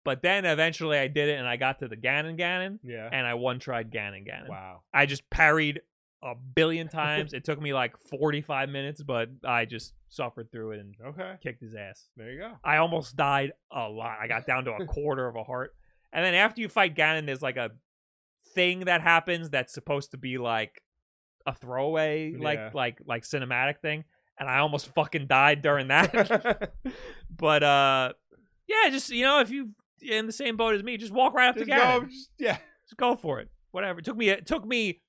but 0.04 0.22
then 0.22 0.46
eventually 0.46 0.96
I 0.98 1.06
did 1.08 1.28
it, 1.28 1.38
and 1.38 1.46
I 1.46 1.56
got 1.56 1.80
to 1.80 1.88
the 1.88 1.96
Ganon 1.98 2.38
Ganon, 2.38 2.78
Yeah. 2.82 3.10
and 3.12 3.26
I 3.26 3.34
one 3.34 3.58
tried 3.58 3.90
Ganon 3.92 4.26
Ganon. 4.26 4.48
wow. 4.48 4.82
I 4.92 5.04
just 5.06 5.28
parried 5.28 5.82
a 6.24 6.34
billion 6.34 6.88
times. 6.88 7.34
it 7.34 7.44
took 7.44 7.60
me 7.60 7.74
like 7.74 7.96
45 8.08 8.68
minutes, 8.70 9.02
but 9.02 9.28
I 9.44 9.66
just 9.66 9.92
suffered 10.08 10.50
through 10.50 10.72
it 10.72 10.80
and 10.80 10.94
Okay. 11.08 11.34
kicked 11.42 11.60
his 11.60 11.74
ass. 11.74 12.08
There 12.16 12.30
you 12.30 12.38
go. 12.38 12.52
I 12.64 12.78
almost 12.78 13.14
died 13.16 13.52
a 13.70 13.88
lot. 13.88 14.16
I 14.22 14.26
got 14.26 14.46
down 14.46 14.64
to 14.64 14.72
a 14.72 14.86
quarter 14.86 15.28
of 15.28 15.36
a 15.36 15.44
heart. 15.44 15.74
And 16.12 16.24
then 16.24 16.34
after 16.34 16.60
you 16.62 16.68
fight 16.68 16.94
Ganon, 16.96 17.26
there's 17.26 17.42
like 17.42 17.56
a 17.58 17.70
thing 18.54 18.80
that 18.86 19.00
happens 19.02 19.50
that's 19.50 19.74
supposed 19.74 20.12
to 20.12 20.16
be 20.16 20.38
like 20.38 20.80
a 21.46 21.54
throwaway, 21.54 22.32
like 22.38 22.72
like 22.74 22.98
like 23.04 23.24
cinematic 23.24 23.80
thing. 23.82 24.04
And 24.38 24.48
I 24.48 24.58
almost 24.60 24.88
fucking 24.94 25.26
died 25.26 25.60
during 25.60 25.88
that. 25.88 26.72
but 27.36 27.62
uh 27.62 28.12
yeah, 28.66 28.88
just 28.90 29.10
you 29.10 29.24
know, 29.24 29.40
if 29.40 29.50
you 29.50 29.70
in 30.00 30.26
the 30.26 30.32
same 30.32 30.56
boat 30.56 30.74
as 30.74 30.82
me, 30.82 30.96
just 30.96 31.12
walk 31.12 31.34
right 31.34 31.48
up 31.48 31.56
Just 31.56 31.68
to 31.68 31.72
Ganon. 31.76 32.00
go, 32.00 32.06
just- 32.06 32.30
yeah. 32.38 32.56
Just 32.86 32.96
go 32.96 33.16
for 33.16 33.40
it. 33.40 33.48
Whatever. 33.72 33.98
It 33.98 34.04
took 34.04 34.16
me 34.16 34.28
it 34.30 34.46
took 34.46 34.64
me 34.64 35.00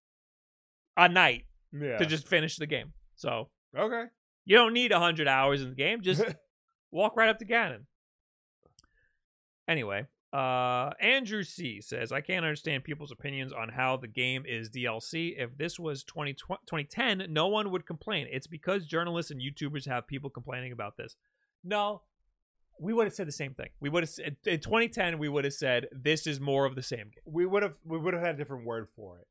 a 0.98 1.08
night 1.10 1.46
Yeah. 1.72 1.98
to 1.98 2.06
just 2.06 2.28
finish 2.28 2.56
the 2.58 2.68
game. 2.68 2.94
So 3.16 3.50
okay. 3.78 4.06
you 4.46 4.56
don't 4.58 4.74
need 4.74 4.92
hundred 4.92 5.28
hours 5.28 5.62
in 5.62 5.70
the 5.70 5.76
game. 5.76 6.02
Just 6.02 6.24
walk 6.92 7.16
right 7.16 7.30
up 7.30 7.40
to 7.40 7.46
Ganon. 7.46 7.86
Anyway, 9.68 10.06
uh, 10.32 10.92
Andrew 11.00 11.44
C 11.44 11.82
says, 11.82 12.12
I 12.12 12.22
can't 12.22 12.46
understand 12.46 12.84
people's 12.84 13.12
opinions 13.12 13.52
on 13.52 13.70
how 13.70 13.98
the 13.98 14.08
game 14.08 14.44
is 14.46 14.70
DLC. 14.70 15.34
If 15.38 15.58
this 15.58 15.80
was 15.80 16.04
20, 16.04 16.34
2010, 16.34 17.26
no 17.30 17.48
one 17.48 17.72
would 17.72 17.88
complain. 17.88 18.28
It's 18.30 18.46
because 18.48 18.86
journalists 18.86 19.32
and 19.32 19.42
YouTubers 19.42 19.88
have 19.88 20.06
people 20.08 20.30
complaining 20.30 20.72
about 20.72 20.98
this. 20.98 21.16
No, 21.64 22.04
we 22.80 22.94
would 22.94 23.06
have 23.06 23.14
said 23.16 23.28
the 23.28 23.32
same 23.32 23.56
thing. 23.56 23.70
We 23.80 23.90
would 23.90 24.04
have 24.04 24.10
said, 24.10 24.36
in 24.46 24.60
2010, 24.60 25.18
we 25.18 25.30
would 25.30 25.46
have 25.46 25.54
said, 25.54 25.88
this 25.92 26.28
is 26.28 26.40
more 26.40 26.66
of 26.66 26.76
the 26.76 26.84
same 26.84 27.06
game. 27.06 27.24
we 27.26 27.46
would 27.48 27.64
have 27.64 27.78
we 27.84 27.98
would 27.98 28.14
have 28.14 28.22
had 28.22 28.36
a 28.36 28.38
different 28.38 28.66
word 28.66 28.88
for 28.96 29.18
it. 29.18 29.28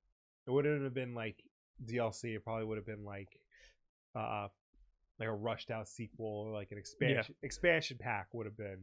It 0.47 0.51
wouldn't 0.51 0.83
have 0.83 0.95
been 0.95 1.15
like 1.15 1.44
DLC. 1.85 2.35
It 2.37 2.45
probably 2.45 2.65
would 2.65 2.77
have 2.79 2.87
been 2.87 3.05
like 3.05 3.29
uh 4.15 4.49
like 5.19 5.29
a 5.29 5.33
rushed 5.33 5.71
out 5.71 5.89
sequel 5.89 6.27
or 6.47 6.53
like 6.53 6.73
an 6.73 6.79
expansion 6.79 7.35
expansion 7.43 7.97
pack 8.01 8.29
would 8.33 8.47
have 8.47 8.57
been 8.57 8.79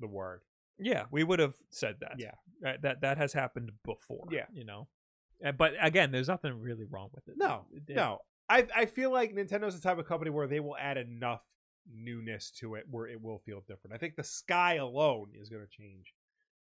the 0.00 0.06
word. 0.08 0.40
Yeah, 0.78 1.04
we 1.10 1.24
would 1.24 1.38
have 1.40 1.54
said 1.70 1.96
that. 2.00 2.14
Yeah. 2.18 2.32
Right, 2.62 2.80
that 2.82 3.00
that 3.02 3.18
has 3.18 3.32
happened 3.32 3.72
before. 3.84 4.26
Yeah. 4.30 4.46
you 4.52 4.64
know. 4.64 4.88
But 5.56 5.74
again, 5.80 6.10
there's 6.10 6.28
nothing 6.28 6.60
really 6.60 6.84
wrong 6.84 7.10
with 7.14 7.28
it. 7.28 7.34
No, 7.36 7.66
It- 7.72 7.94
No. 7.94 8.20
I 8.48 8.66
I 8.74 8.86
feel 8.86 9.10
like 9.12 9.34
Nintendo's 9.34 9.78
the 9.78 9.86
type 9.86 9.98
of 9.98 10.06
company 10.06 10.30
where 10.30 10.46
they 10.46 10.60
will 10.60 10.76
add 10.76 10.96
enough 10.96 11.42
newness 11.92 12.50
to 12.60 12.74
it 12.76 12.84
where 12.90 13.06
it 13.06 13.20
will 13.20 13.38
feel 13.38 13.60
different. 13.66 13.94
I 13.94 13.98
think 13.98 14.16
the 14.16 14.24
sky 14.24 14.74
alone 14.76 15.32
is 15.34 15.48
going 15.50 15.62
to 15.64 15.68
change 15.70 16.14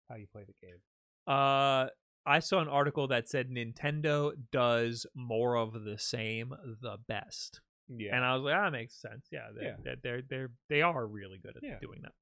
how 0.09 0.15
you 0.15 0.27
play 0.31 0.43
the 0.45 0.53
game. 0.65 0.77
Uh, 1.25 1.87
I 2.27 2.39
saw 2.39 2.59
an 2.59 2.67
article 2.67 3.07
that 3.07 3.29
said 3.29 3.49
Nintendo 3.49 4.33
does 4.51 5.05
more 5.15 5.55
of 5.55 5.83
the 5.83 5.97
same 5.97 6.53
the 6.81 6.97
best, 7.07 7.61
Yeah. 7.87 8.15
and 8.15 8.25
I 8.25 8.35
was 8.35 8.43
like, 8.43 8.55
ah, 8.55 8.65
that 8.65 8.71
makes 8.71 8.95
sense. 8.95 9.27
Yeah, 9.31 9.47
they, 9.57 9.65
Yeah. 9.65 9.75
They're, 9.83 9.95
they're 10.03 10.21
they're 10.29 10.51
they 10.69 10.81
are 10.81 11.07
really 11.07 11.37
good 11.37 11.55
at 11.57 11.63
Yeah. 11.63 11.79
doing 11.79 12.01
that. 12.03 12.13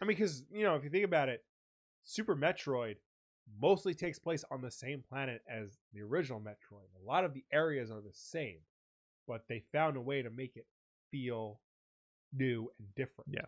I 0.00 0.04
mean, 0.04 0.16
because 0.16 0.44
you 0.52 0.64
know, 0.64 0.74
if 0.76 0.84
you 0.84 0.90
think 0.90 1.04
about 1.04 1.28
it, 1.28 1.44
Super 2.02 2.34
Metroid 2.36 2.96
mostly 3.60 3.94
takes 3.94 4.18
place 4.18 4.44
on 4.50 4.60
the 4.60 4.70
same 4.70 5.02
planet 5.02 5.42
as 5.48 5.78
the 5.92 6.00
original 6.02 6.40
Metroid. 6.40 6.88
A 7.00 7.04
lot 7.04 7.24
of 7.24 7.34
the 7.34 7.44
areas 7.52 7.90
are 7.90 8.00
the 8.00 8.12
same, 8.12 8.58
but 9.26 9.42
they 9.48 9.60
found 9.72 9.96
a 9.96 10.00
way 10.00 10.22
to 10.22 10.30
make 10.30 10.56
it 10.56 10.66
feel 11.10 11.60
new 12.32 12.70
and 12.78 12.94
different. 12.94 13.30
Yeah. 13.32 13.46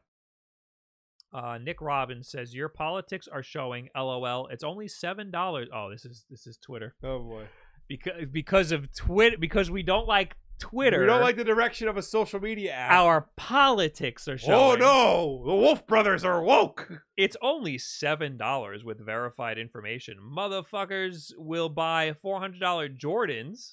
Uh, 1.35 1.59
Nick 1.59 1.81
Robbins 1.81 2.29
says 2.29 2.55
your 2.55 2.69
politics 2.69 3.27
are 3.27 3.43
showing. 3.43 3.89
LOL. 3.97 4.47
It's 4.53 4.63
only 4.63 4.87
seven 4.87 5.31
dollars. 5.33 5.69
Oh, 5.75 5.91
this 5.91 6.05
is 6.05 6.25
this 6.31 6.47
is 6.47 6.57
Twitter 6.59 6.95
Oh 7.03 7.19
boy. 7.19 7.45
because 7.89 8.27
because 8.31 8.71
of 8.73 8.95
Twitter 8.95 9.37
because 9.37 9.69
we 9.71 9.83
don't 9.83 10.07
like 10.07 10.37
Twitter. 10.61 11.01
We 11.01 11.07
don't 11.07 11.21
like 11.21 11.37
the 11.37 11.43
direction 11.43 11.89
of 11.89 11.97
a 11.97 12.03
social 12.03 12.39
media 12.39 12.71
app. 12.73 12.93
our 12.93 13.29
politics 13.37 14.29
are 14.29 14.39
showing. 14.39 14.81
oh 14.81 15.43
no, 15.43 15.43
the 15.45 15.55
Wulff 15.57 15.85
Brothers 15.89 16.25
are 16.25 16.41
woke. 16.41 16.89
It's 17.17 17.37
only 17.43 17.79
seven 17.79 18.37
dollars 18.37 18.85
with 18.85 19.05
verified 19.05 19.59
information. 19.59 20.17
Motherfuckers 20.23 21.33
will 21.37 21.69
buy 21.69 22.13
four 22.13 22.39
hundred 22.39 22.61
dollar 22.61 22.89
Jordans. 22.89 23.73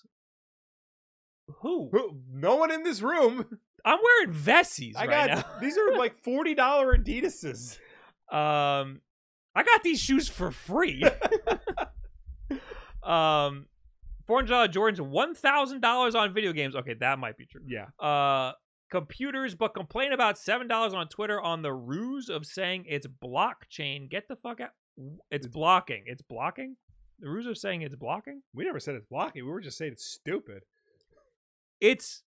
Who? 1.62 1.90
Who- 1.92 2.22
No 2.32 2.56
one 2.56 2.72
in 2.72 2.84
this 2.84 3.02
room. 3.02 3.60
I'm 3.86 4.00
wearing 4.04 4.34
Vessis 4.34 4.96
I 4.96 5.08
right 5.08 5.30
got 5.30 5.62
these 5.62 5.78
are 5.78 5.98
like 5.98 6.18
forty 6.24 6.56
dollar 6.56 6.96
Adidas's. 6.96 7.80
Um, 8.32 9.02
I 9.54 9.64
got 9.64 9.84
these 9.84 10.00
shoes 10.00 10.28
for 10.28 10.52
free. 10.52 11.04
um, 13.04 13.66
four 14.28 14.38
hundred 14.38 14.50
dollar 14.50 14.68
Jordans, 14.68 15.00
one 15.00 15.36
thousand 15.36 15.82
dollars 15.82 16.16
on 16.16 16.34
video 16.34 16.54
games. 16.54 16.76
Okay, 16.76 16.94
that 16.96 17.20
might 17.20 17.38
be 17.38 17.46
true. 17.46 17.62
Yeah. 17.68 17.88
Uh, 18.00 18.54
computers, 18.90 19.56
but 19.56 19.74
complain 19.74 20.14
about 20.14 20.38
seven 20.38 20.68
dollars 20.68 20.94
on 20.94 21.08
Twitter 21.08 21.42
on 21.42 21.62
the 21.62 21.74
ruse 21.74 22.30
of 22.30 22.46
saying 22.46 22.86
it's 22.88 23.08
blockchain. 23.08 24.10
Get 24.10 24.28
the 24.28 24.36
fuck 24.36 24.62
out. 24.62 24.72
It's 25.32 25.48
blocking. 25.48 26.04
It's 26.06 26.22
blocking. 26.22 26.78
The 27.20 27.30
ruse 27.30 27.48
of 27.48 27.58
saying 27.58 27.82
it's 27.82 27.96
blocking. 27.96 28.42
We 28.54 28.66
never 28.66 28.80
said 28.80 28.96
it's 28.96 29.06
blocking. 29.06 29.46
We 29.46 29.52
were 29.52 29.62
just 29.62 29.78
saying 29.78 29.94
it's 29.94 30.06
stupid. 30.06 30.64
It's 31.80 32.24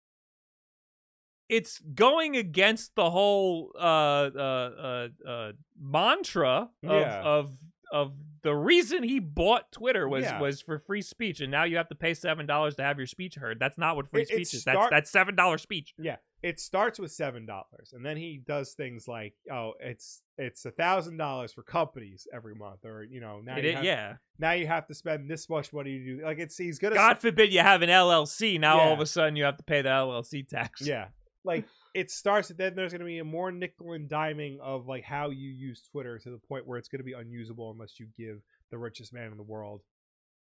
it's 1.52 1.80
going 1.94 2.38
against 2.38 2.96
the 2.96 3.10
whole 3.12 3.72
uh 3.76 4.30
uh 4.36 5.08
uh, 5.28 5.30
uh 5.30 5.52
mantra 5.80 6.70
of 6.84 6.90
Yeah. 7.02 7.22
of 7.22 7.52
of 7.92 8.14
the 8.44 8.56
reason 8.56 9.04
he 9.04 9.20
bought 9.20 9.72
Twitter 9.72 10.08
was 10.08 10.24
Yeah. 10.24 10.40
was 10.40 10.62
for 10.62 10.80
free 10.80 11.02
speech, 11.02 11.42
and 11.42 11.52
now 11.52 11.66
you 11.66 11.76
have 11.78 11.90
to 11.90 11.96
pay 11.96 12.14
seven 12.14 12.46
dollars 12.48 12.76
to 12.78 12.84
have 12.84 12.98
your 12.98 13.06
speech 13.06 13.36
heard. 13.36 13.60
That's 13.60 13.78
not 13.78 13.96
what 13.98 14.08
free 14.10 14.22
It- 14.22 14.30
it 14.32 14.34
speech 14.36 14.54
is. 14.56 14.64
That's 14.64 14.78
start- 14.78 14.92
that's 14.92 15.12
seven 15.12 15.36
dollar 15.36 15.58
speech. 15.58 15.94
Yeah. 16.00 16.16
It 16.42 16.60
starts 16.60 16.98
with 16.98 17.12
seven 17.12 17.46
dollars, 17.46 17.94
and 17.94 18.04
then 18.04 18.18
he 18.18 18.42
does 18.48 18.74
things 18.74 19.08
like, 19.08 19.36
oh, 19.52 19.74
it's 19.80 20.24
it's 20.40 20.66
a 20.66 20.72
thousand 20.72 21.18
dollars 21.18 21.54
for 21.54 21.62
companies 21.64 22.28
every 22.34 22.56
month, 22.56 22.84
or 22.86 23.04
you 23.04 23.20
know, 23.20 23.42
now 23.42 23.58
It- 23.58 23.66
you 23.66 23.76
have, 23.76 23.84
yeah. 23.84 24.16
now 24.40 24.54
you 24.54 24.66
have 24.68 24.88
to 24.88 24.96
spend 24.96 25.30
this 25.30 25.48
much 25.50 25.72
money 25.74 26.00
to 26.00 26.06
do. 26.18 26.24
Like 26.24 26.40
it's 26.40 26.58
he's 26.58 26.80
gonna 26.80 26.96
God 26.96 27.20
forbid 27.20 27.54
you 27.54 27.60
have 27.60 27.82
an 27.84 27.90
LLC. 27.90 28.58
Now 28.58 28.80
all 28.80 28.94
of 28.94 29.00
a 29.02 29.06
sudden 29.06 29.36
you 29.36 29.44
have 29.44 29.58
to 29.58 29.64
pay 29.64 29.82
the 29.84 29.90
LLC 29.90 30.42
tax. 30.48 30.82
Yeah. 30.82 31.10
Like 31.44 31.66
it 31.94 32.12
starts 32.12 32.50
then 32.50 32.76
there's 32.76 32.92
gonna 32.92 33.06
be 33.06 33.20
a 33.20 33.24
more 33.24 33.52
nickel 33.52 33.94
and 33.94 34.10
diming 34.10 34.60
of 34.60 34.88
like 34.88 35.04
how 35.04 35.30
you 35.30 35.50
use 35.50 35.82
Twitter 35.92 36.20
to 36.20 36.30
the 36.30 36.38
point 36.38 36.68
where 36.68 36.78
it's 36.78 36.88
gonna 36.88 37.04
be 37.04 37.14
unusable 37.14 37.72
unless 37.72 38.00
you 38.00 38.08
give 38.18 38.42
the 38.70 38.78
richest 38.78 39.14
man 39.14 39.32
in 39.32 39.38
the 39.38 39.44
world 39.44 39.82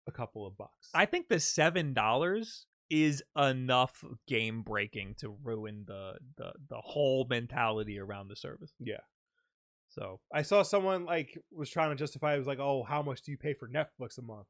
a 0.08 0.12
couple 0.12 0.46
of 0.46 0.58
bucks. 0.58 0.90
I 0.94 1.06
think 1.06 1.28
the 1.28 1.40
seven 1.40 1.94
dollars 1.94 2.68
is 2.90 3.24
enough 3.36 4.04
game 4.28 4.62
breaking 4.62 5.16
to 5.18 5.36
ruin 5.44 5.86
the, 5.88 6.14
the 6.38 6.54
the 6.70 6.78
whole 6.78 7.26
mentality 7.30 8.00
around 8.00 8.28
the 8.28 8.36
service. 8.36 8.72
Yeah. 8.80 8.98
So 9.90 10.20
I 10.34 10.42
saw 10.42 10.62
someone 10.64 11.06
like 11.06 11.38
was 11.52 11.70
trying 11.70 11.90
to 11.90 11.96
justify 11.96 12.36
it 12.36 12.38
was 12.38 12.48
like, 12.48 12.60
oh, 12.60 12.84
how 12.84 13.02
much 13.02 13.22
do 13.22 13.32
you 13.32 13.38
pay 13.38 13.54
for 13.54 13.68
Netflix 13.68 14.18
a 14.18 14.22
month? 14.22 14.48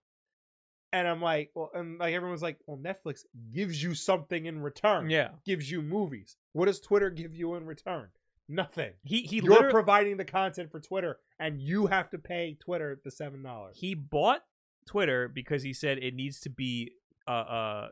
And 0.96 1.08
I'm 1.10 1.22
like, 1.22 1.52
well, 1.56 1.72
and 1.74 2.00
like 2.00 2.14
everyone's 2.14 2.42
like, 2.42 2.58
well, 2.68 2.78
Netflix 2.78 3.26
gives 3.54 3.84
you 3.84 3.94
something 3.94 4.46
in 4.46 4.62
return. 4.62 5.10
yeah, 5.10 5.30
Gives 5.46 5.70
you 5.70 5.82
movies. 5.82 6.38
What 6.54 6.68
does 6.68 6.80
Twitter 6.80 7.10
give 7.10 7.36
you 7.36 7.56
in 7.56 7.66
return? 7.66 8.08
Nothing. 8.48 8.92
he 9.04 9.24
he 9.24 9.38
You're 9.38 9.50
literally 9.56 9.72
providing 9.74 10.16
the 10.18 10.24
content 10.24 10.72
for 10.72 10.80
Twitter, 10.80 11.18
and 11.40 11.60
you 11.60 11.88
have 11.88 12.10
to 12.12 12.18
pay 12.18 12.56
Twitter 12.62 13.02
the 13.04 13.12
seven 13.12 13.44
dollars. 13.44 13.76
he 13.78 13.94
bought 13.94 14.44
Twitter 14.88 15.28
because 15.28 15.64
he 15.64 15.74
said 15.74 15.98
it 15.98 16.14
needs 16.14 16.40
to 16.42 16.50
be 16.50 16.92
uh 17.28 17.32
uh 17.32 17.88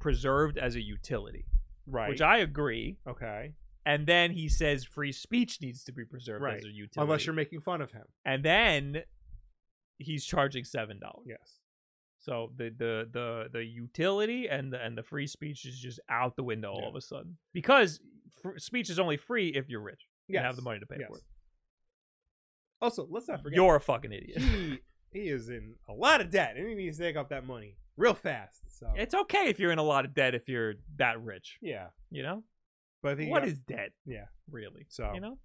preserved 0.00 0.58
as 0.58 0.74
a 0.74 0.82
utility, 0.82 1.46
Right. 1.86 2.08
which 2.10 2.20
I 2.20 2.38
agree. 2.38 2.98
okay. 3.06 3.52
And 3.86 4.06
then 4.06 4.32
he 4.32 4.48
says 4.48 4.84
free 4.84 5.12
speech 5.12 5.60
needs 5.62 5.84
to 5.84 5.92
be 5.92 6.04
preserved 6.04 6.42
Right. 6.42 6.58
as 6.58 6.64
a 6.64 6.68
utility, 6.68 7.00
Unless 7.00 7.24
you're 7.26 7.34
making 7.34 7.60
fun 7.62 7.80
of 7.80 7.90
him. 7.92 8.04
and 8.24 8.44
then 8.44 9.04
he's 9.98 10.24
charging 10.26 10.64
seven 10.64 10.98
dollars. 10.98 11.26
Yes. 11.26 11.60
So 12.24 12.52
the 12.56 12.70
the 12.70 13.08
the 13.12 13.48
the 13.52 13.62
utility 13.64 14.48
and 14.48 14.72
the 14.72 14.82
and 14.82 14.96
the 14.96 15.02
free 15.02 15.26
speech 15.26 15.66
is 15.66 15.78
just 15.78 16.00
out 16.08 16.36
the 16.36 16.42
window 16.42 16.70
all 16.72 16.88
of 16.88 16.94
a 16.94 17.00
sudden 17.02 17.36
because 17.52 18.00
fr- 18.40 18.56
speech 18.56 18.88
is 18.88 18.98
only 18.98 19.18
free 19.18 19.48
if 19.48 19.68
you're 19.68 19.82
rich 19.82 20.00
Yes. 20.26 20.38
and 20.38 20.46
have 20.46 20.56
the 20.56 20.62
money 20.62 20.80
to 20.80 20.86
pay 20.86 20.96
Yes. 21.00 21.08
for 21.08 21.18
it. 21.18 21.24
Also, 22.80 23.06
let's 23.10 23.28
not 23.28 23.42
forget 23.42 23.56
You're 23.56 23.76
a 23.76 23.80
fucking 23.80 24.12
idiot. 24.12 24.38
he 24.40 24.78
he 25.12 25.28
is 25.28 25.48
in 25.50 25.74
a 25.88 25.92
lot 25.92 26.20
of 26.22 26.30
debt, 26.30 26.56
and 26.56 26.66
he 26.66 26.74
needs 26.74 26.96
to 26.98 27.02
take 27.04 27.16
up 27.16 27.28
that 27.28 27.46
money 27.46 27.76
real 27.96 28.14
fast. 28.14 28.62
So 28.78 28.90
it's 28.96 29.14
okay 29.14 29.48
if 29.48 29.58
you're 29.60 29.70
in 29.72 29.78
a 29.78 29.82
lot 29.84 30.04
of 30.06 30.14
debt 30.14 30.34
if 30.34 30.48
you're 30.48 30.74
that 30.96 31.20
rich. 31.22 31.58
yeah, 31.60 31.88
You 32.10 32.22
know 32.22 32.42
but 33.02 33.18
what 33.18 33.42
yeah, 33.44 33.48
is 33.50 33.58
debt? 33.60 33.90
yeah. 34.06 34.24
Really? 34.50 34.86
So 34.88 35.12
You 35.14 35.20
know, 35.20 35.38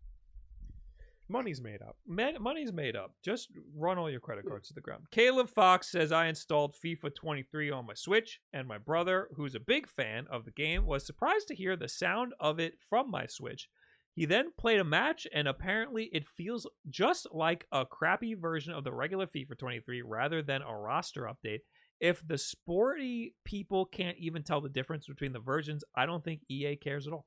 money's 1.30 1.62
made 1.62 1.82
up. 1.82 1.98
Man, 2.08 2.36
money's 2.40 2.74
made 2.74 2.96
up. 2.96 3.14
Just 3.24 3.50
run 3.76 3.98
all 3.98 4.10
your 4.10 4.20
credit 4.20 4.44
hmm. 4.44 4.50
cards 4.50 4.68
to 4.70 4.74
the 4.74 4.82
ground. 4.82 5.06
Caleb 5.12 5.50
Fox 5.50 5.92
says 5.92 6.12
I 6.12 6.28
installed 6.28 6.76
FIFA 6.84 7.16
23 7.16 7.72
on 7.72 7.86
my 7.86 7.94
Switch, 7.94 8.40
and 8.54 8.68
my 8.68 8.78
brother, 8.78 9.30
who's 9.36 9.56
a 9.56 9.60
big 9.60 9.88
fan 9.88 10.26
of 10.32 10.46
the 10.46 10.52
game, 10.52 10.86
was 10.86 11.06
surprised 11.06 11.48
to 11.50 11.56
hear 11.56 11.76
the 11.76 11.88
sound 11.88 12.34
of 12.40 12.60
it 12.60 12.74
from 12.90 13.10
my 13.10 13.26
Switch. 13.28 13.70
He 14.16 14.26
then 14.26 14.52
played 14.58 14.80
a 14.80 14.84
match, 14.84 15.28
and 15.34 15.48
apparently 15.48 16.10
it 16.12 16.28
feels 16.28 16.68
just 16.90 17.28
like 17.32 17.66
a 17.72 17.86
crappy 17.86 18.34
version 18.34 18.74
of 18.74 18.84
the 18.84 18.92
regular 18.92 19.28
FIFA 19.28 19.58
23 19.58 20.02
rather 20.02 20.42
than 20.42 20.62
a 20.62 20.76
roster 20.76 21.24
update. 21.24 21.60
If 22.00 22.26
the 22.28 22.38
sporty 22.38 23.36
people 23.46 23.86
can't 23.86 24.18
even 24.18 24.44
tell 24.44 24.62
the 24.62 24.70
difference 24.70 25.08
between 25.08 25.34
the 25.34 25.40
versions, 25.40 25.84
I 25.96 26.06
don't 26.06 26.24
think 26.24 26.42
EA 26.50 26.76
cares 26.76 27.08
at 27.08 27.14
all. 27.14 27.26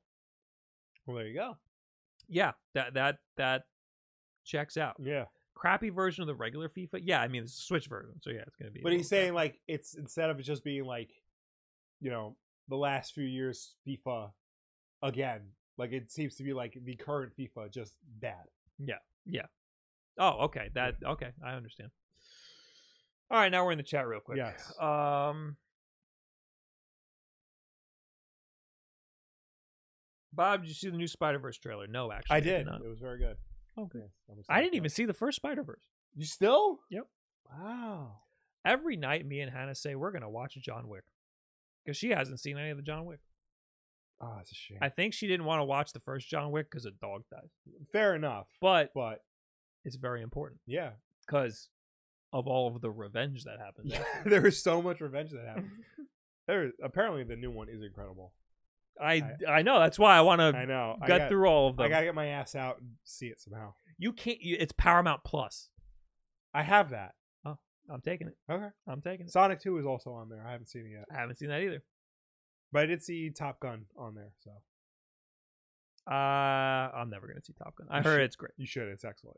Well, 1.05 1.17
there 1.17 1.27
you 1.27 1.35
go. 1.35 1.57
Yeah, 2.27 2.51
that 2.73 2.93
that 2.93 3.17
that 3.37 3.63
checks 4.43 4.77
out 4.77 4.95
Yeah, 4.99 5.25
crappy 5.55 5.89
version 5.89 6.21
of 6.21 6.27
the 6.27 6.35
regular 6.35 6.69
FIFA. 6.69 7.01
Yeah, 7.03 7.21
I 7.21 7.27
mean 7.27 7.43
it's 7.43 7.57
a 7.57 7.61
Switch 7.63 7.87
version, 7.87 8.15
so 8.21 8.29
yeah, 8.29 8.43
it's 8.47 8.55
gonna 8.55 8.71
be. 8.71 8.81
but 8.81 8.91
he's 8.93 9.09
saying 9.09 9.33
like 9.33 9.59
it's 9.67 9.95
instead 9.95 10.29
of 10.29 10.39
it 10.39 10.43
just 10.43 10.63
being 10.63 10.85
like, 10.85 11.11
you 11.99 12.09
know, 12.11 12.35
the 12.69 12.75
last 12.77 13.13
few 13.13 13.25
years 13.25 13.75
FIFA 13.87 14.31
again. 15.01 15.41
Like 15.77 15.91
it 15.91 16.11
seems 16.11 16.35
to 16.35 16.43
be 16.43 16.53
like 16.53 16.77
the 16.83 16.95
current 16.95 17.33
FIFA 17.37 17.71
just 17.71 17.93
bad. 18.19 18.43
Yeah. 18.77 18.99
Yeah. 19.25 19.45
Oh, 20.19 20.43
okay. 20.45 20.69
That 20.75 20.95
okay. 21.03 21.29
I 21.43 21.53
understand. 21.53 21.89
All 23.31 23.39
right, 23.39 23.51
now 23.51 23.65
we're 23.65 23.71
in 23.71 23.79
the 23.79 23.83
chat 23.83 24.07
real 24.07 24.19
quick. 24.19 24.37
Yes. 24.37 24.71
Um. 24.79 25.57
Bob, 30.31 30.61
did 30.61 30.67
you 30.67 30.73
see 30.73 30.89
the 30.89 30.97
new 30.97 31.07
Spider 31.07 31.39
Verse 31.39 31.57
trailer? 31.57 31.87
No, 31.87 32.11
actually, 32.11 32.35
I 32.35 32.39
did. 32.39 32.65
not. 32.65 32.81
It 32.81 32.87
was 32.87 32.99
very 32.99 33.19
good. 33.19 33.37
Okay. 33.77 33.99
Yes, 34.27 34.45
I 34.49 34.61
didn't 34.61 34.75
even 34.75 34.89
see 34.89 35.05
the 35.05 35.13
first 35.13 35.37
Spider 35.37 35.63
Verse. 35.63 35.81
You 36.15 36.25
still? 36.25 36.79
Yep. 36.91 37.07
Wow. 37.51 38.17
Every 38.65 38.95
night, 38.95 39.25
me 39.25 39.41
and 39.41 39.51
Hannah 39.51 39.75
say 39.75 39.95
we're 39.95 40.11
gonna 40.11 40.29
watch 40.29 40.55
John 40.61 40.87
Wick 40.87 41.03
because 41.83 41.97
she 41.97 42.09
hasn't 42.11 42.39
seen 42.39 42.57
any 42.57 42.69
of 42.69 42.77
the 42.77 42.83
John 42.83 43.05
Wick. 43.05 43.19
Ah, 44.21 44.35
oh, 44.35 44.39
it's 44.39 44.51
a 44.51 44.55
shame. 44.55 44.77
I 44.81 44.89
think 44.89 45.13
she 45.13 45.27
didn't 45.27 45.45
want 45.45 45.59
to 45.59 45.65
watch 45.65 45.91
the 45.91 45.99
first 45.99 46.29
John 46.29 46.51
Wick 46.51 46.69
because 46.69 46.85
a 46.85 46.91
dog 46.91 47.23
died, 47.31 47.49
Fair 47.91 48.15
enough. 48.15 48.47
but 48.61 48.91
But 48.93 49.19
it's 49.83 49.95
very 49.97 50.21
important. 50.21 50.61
yeah, 50.65 50.91
because 51.25 51.69
of 52.31 52.47
all 52.47 52.73
of 52.73 52.81
the 52.81 52.89
revenge 52.91 53.43
that 53.43 53.59
happens. 53.59 53.93
there 54.25 54.47
is 54.47 54.61
so 54.63 54.81
much 54.81 55.01
revenge 55.01 55.31
that 55.31 55.45
happens. 55.47 55.71
There, 56.45 56.71
apparently, 56.83 57.23
the 57.23 57.37
new 57.37 57.51
one 57.51 57.69
is 57.69 57.81
incredible. 57.81 58.33
I 59.01 59.23
I 59.47 59.61
know 59.63 59.79
that's 59.79 59.97
why 59.99 60.15
I 60.17 60.21
want 60.21 60.41
I 60.41 60.51
to 60.51 60.65
know. 60.65 60.97
I 61.01 61.07
gut 61.07 61.19
got, 61.21 61.29
through 61.29 61.47
all 61.47 61.69
of 61.69 61.77
them. 61.77 61.85
I 61.85 61.89
gotta 61.89 62.05
get 62.05 62.15
my 62.15 62.27
ass 62.27 62.55
out 62.55 62.79
and 62.79 62.91
see 63.03 63.27
it 63.27 63.39
somehow. 63.41 63.73
you 63.97 64.13
can't. 64.13 64.41
You, 64.41 64.57
it's 64.59 64.71
Paramount 64.73 65.23
Plus. 65.23 65.69
I 66.53 66.61
have 66.63 66.91
that. 66.91 67.15
Oh, 67.45 67.57
I'm 67.91 68.01
taking 68.01 68.27
it. 68.27 68.37
Okay. 68.49 68.67
I'm 68.87 69.01
taking 69.01 69.25
it. 69.25 69.31
Sonic 69.31 69.59
Two 69.61 69.77
is 69.79 69.85
also 69.85 70.11
on 70.13 70.29
there. 70.29 70.43
I 70.47 70.51
haven't 70.51 70.67
seen 70.69 70.85
it 70.85 70.91
yet, 70.91 71.05
I 71.11 71.19
haven't 71.19 71.37
seen 71.37 71.49
that 71.49 71.61
either. 71.61 71.81
but 72.71 72.83
I 72.83 72.85
did 72.85 73.01
see 73.01 73.29
Top 73.31 73.59
Gun 73.59 73.85
on 73.97 74.13
there. 74.15 74.31
So 74.43 74.51
Uh, 76.05 76.13
I'm 76.13 77.09
never 77.09 77.27
gonna 77.27 77.41
see 77.41 77.53
Top 77.53 77.75
Gun. 77.75 77.87
I 77.89 77.97
You 77.97 78.03
heard 78.03 78.15
should. 78.17 78.21
it's 78.23 78.35
great. 78.35 78.51
you 78.57 78.65
should. 78.65 78.87
It's 78.89 79.05
excellent. 79.05 79.37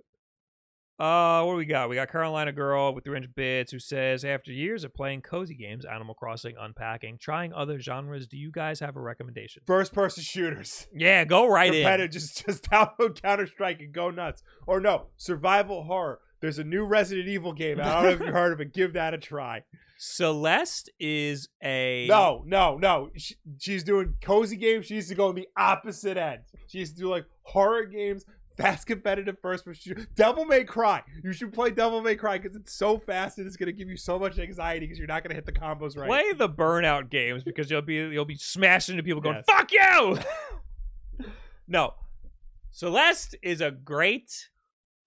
Uh, 0.97 1.43
what 1.43 1.53
do 1.53 1.57
we 1.57 1.65
got? 1.65 1.89
We 1.89 1.95
got 1.95 2.09
Carolina 2.09 2.53
Girl 2.53 2.93
with 2.93 3.03
300 3.03 3.35
bits 3.35 3.72
who 3.72 3.80
says, 3.80 4.23
after 4.23 4.51
years 4.51 4.85
of 4.85 4.93
playing 4.93 5.22
cozy 5.23 5.53
games, 5.53 5.84
Animal 5.84 6.15
Crossing, 6.15 6.55
unpacking, 6.57 7.17
trying 7.17 7.51
other 7.53 7.80
genres, 7.80 8.27
do 8.27 8.38
you 8.38 8.49
guys 8.49 8.80
have 8.80 8.95
a 8.95 9.01
recommendation? 9.01 9.61
First 9.67 9.93
person 9.93 10.23
shooters. 10.23 10.88
Yeah, 10.95 11.26
go 11.26 11.47
right 11.49 11.73
in. 11.73 12.11
Just 12.11 12.45
just 12.45 12.69
download 12.69 13.22
Counter 13.22 13.47
Strike 13.47 13.81
and 13.81 13.93
go 13.93 14.09
nuts. 14.09 14.41
Or 14.67 14.80
no, 14.80 15.07
survival 15.17 15.84
horror. 15.84 16.19
There's 16.39 16.59
a 16.59 16.63
new 16.63 16.85
Resident 16.85 17.27
Evil 17.27 17.53
game. 17.53 17.80
out. 17.80 17.88
I 17.88 17.93
don't 17.93 18.03
know 18.19 18.26
if 18.26 18.30
you 18.30 18.34
heard 18.34 18.53
of 18.53 18.61
it. 18.61 18.73
Give 18.73 18.93
that 18.93 19.13
a 19.13 19.17
try. 19.17 19.63
Celeste 19.97 20.89
is 20.99 21.47
a 21.63 22.05
No, 22.07 22.43
no, 22.45 22.77
no. 22.77 23.09
She, 23.17 23.35
she's 23.59 23.84
doing 23.84 24.15
cozy 24.22 24.57
games. 24.57 24.85
She 24.85 24.95
needs 24.95 25.07
to 25.07 25.15
go 25.15 25.30
on 25.30 25.35
the 25.35 25.47
opposite 25.57 26.17
end. 26.17 26.41
She 26.67 26.80
needs 26.80 26.91
to 26.91 26.97
do 26.97 27.09
like 27.09 27.26
horror 27.43 27.85
games, 27.85 28.26
fast 28.57 28.88
competitive 28.88 29.38
first 29.41 29.65
person. 29.65 30.07
Devil 30.15 30.45
May 30.45 30.64
Cry. 30.64 31.03
You 31.23 31.34
should 31.34 31.52
play 31.53 31.72
Devil 31.72 32.02
May 32.02 32.15
Cry 32.15 32.38
because 32.38 32.56
it's 32.56 32.73
so 32.73 32.98
fast 32.98 33.38
and 33.38 33.45
it's 33.48 33.57
gonna 33.57 33.72
give 33.72 33.90
you 33.90 33.98
so 33.98 34.18
much 34.18 34.40
anxiety 34.40 34.86
because 34.86 34.98
you're 34.98 35.07
not 35.07 35.23
gonna 35.23 35.36
hit 35.36 35.45
the 35.45 35.52
combos 35.52 35.98
right. 35.98 36.07
Play 36.07 36.34
the 36.34 36.49
burnout 36.49 37.10
games 37.10 37.44
because 37.44 37.69
you'll 37.69 37.82
be 37.82 37.95
you'll 37.95 38.26
be 38.26 38.38
smashing 38.38 38.94
into 38.94 39.03
people 39.03 39.22
going 39.22 39.36
Yes. 39.38 39.45
"fuck 39.48 39.72
you." 39.72 41.26
no, 41.68 41.94
Celeste 42.72 43.36
is 43.41 43.61
a 43.61 43.72
great 43.72 44.49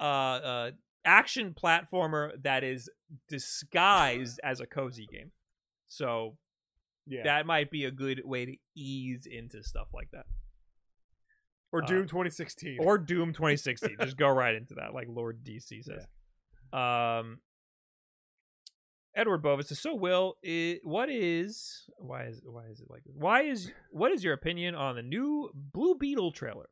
uh, 0.00 0.02
uh, 0.02 0.70
action 1.04 1.54
platformer 1.60 2.30
that 2.42 2.62
is 2.64 2.88
disguised 3.28 4.40
as 4.44 4.60
a 4.60 4.66
cozy 4.66 5.06
game. 5.10 5.30
So 5.86 6.36
Yeah. 7.06 7.22
that 7.24 7.46
might 7.46 7.70
be 7.70 7.84
a 7.84 7.90
good 7.90 8.22
way 8.24 8.44
to 8.46 8.56
ease 8.76 9.26
into 9.26 9.62
stuff 9.62 9.88
like 9.94 10.10
that. 10.12 10.26
Or 11.72 11.82
uh, 11.82 11.86
Doom 11.86 12.06
2016. 12.08 12.78
Or 12.80 12.98
Doom 12.98 13.32
2016. 13.32 13.96
Just 14.00 14.16
go 14.16 14.28
right 14.28 14.54
into 14.54 14.74
that, 14.74 14.94
like 14.94 15.06
Lord 15.08 15.44
DC 15.44 15.84
says. 15.84 16.06
Um, 16.72 17.38
Edward 19.14 19.42
Bovis 19.42 19.68
says, 19.68 19.80
"So 19.80 19.94
Will, 19.94 20.36
i 20.46 20.78
what 20.84 21.08
is 21.10 21.84
why 21.98 22.24
is 22.26 22.40
why 22.44 22.64
is 22.70 22.80
it 22.80 22.86
like 22.90 23.02
this? 23.04 23.14
Why 23.16 23.42
is 23.42 23.70
what 23.90 24.12
is 24.12 24.22
your 24.22 24.32
opinion 24.34 24.74
on 24.74 24.94
the 24.96 25.02
new 25.02 25.50
Blue 25.54 25.94
Beetle 25.96 26.32
trailer? 26.32 26.68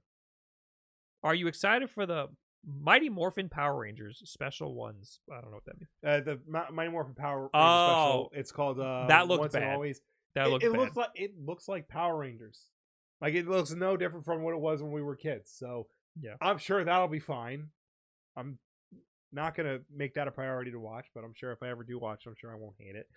Are 1.25 1.35
you 1.35 1.49
excited 1.49 1.91
for 1.91 2.07
the 2.07 2.29
Mighty 2.65 3.09
Morphin 3.09 3.49
Power 3.49 3.81
Rangers 3.81 4.23
special 4.27 4.75
ones? 4.75 5.19
I 5.33 5.41
don't 5.41 5.51
know 5.51 5.57
what 5.57 5.65
that 5.65 5.77
means. 5.81 5.91
uh, 6.05 6.21
the 6.21 6.41
Mi- 6.47 6.75
Mighty 6.77 6.91
Morphin 6.91 7.15
Power 7.15 7.39
Rangers 7.41 7.51
Oh. 7.55 8.29
special. 8.29 8.33
It's 8.35 8.53
called 8.53 8.79
uh, 8.81 9.07
That 9.09 9.27
looks 9.27 9.53
bad. 9.55 9.73
Always. 9.75 10.01
That 10.37 10.47
it, 10.47 10.51
looks 10.51 10.65
it 10.65 10.73
bad. 10.73 10.79
looks 10.79 10.97
like 10.97 11.11
it 11.17 11.31
looks 11.39 11.69
like 11.69 11.89
Power 11.89 12.17
Rangers. 12.19 12.61
Like 13.21 13.35
it 13.35 13.47
looks 13.49 13.73
no 13.73 13.97
different 13.97 14.25
from 14.25 14.43
what 14.43 14.55
it 14.55 14.61
was 14.61 14.83
when 14.83 14.93
we 14.93 15.03
were 15.03 15.17
kids. 15.17 15.53
So 15.57 15.89
Yeah. 16.21 16.35
I'm 16.41 16.59
sure 16.59 16.85
that'll 16.85 17.09
be 17.09 17.19
fine. 17.21 17.69
I'm 18.37 18.59
not 19.33 19.55
gonna 19.55 19.81
make 19.95 20.15
that 20.15 20.29
a 20.29 20.31
priority 20.31 20.71
to 20.71 20.81
watch, 20.81 21.07
but 21.15 21.25
I'm 21.25 21.35
sure 21.35 21.53
if 21.53 21.63
I 21.63 21.69
ever 21.71 21.85
do 21.85 21.99
watch, 21.99 22.27
I'm 22.27 22.35
sure 22.37 22.53
I 22.53 22.57
won't 22.57 22.77
hate 22.79 22.97
it. 22.97 23.09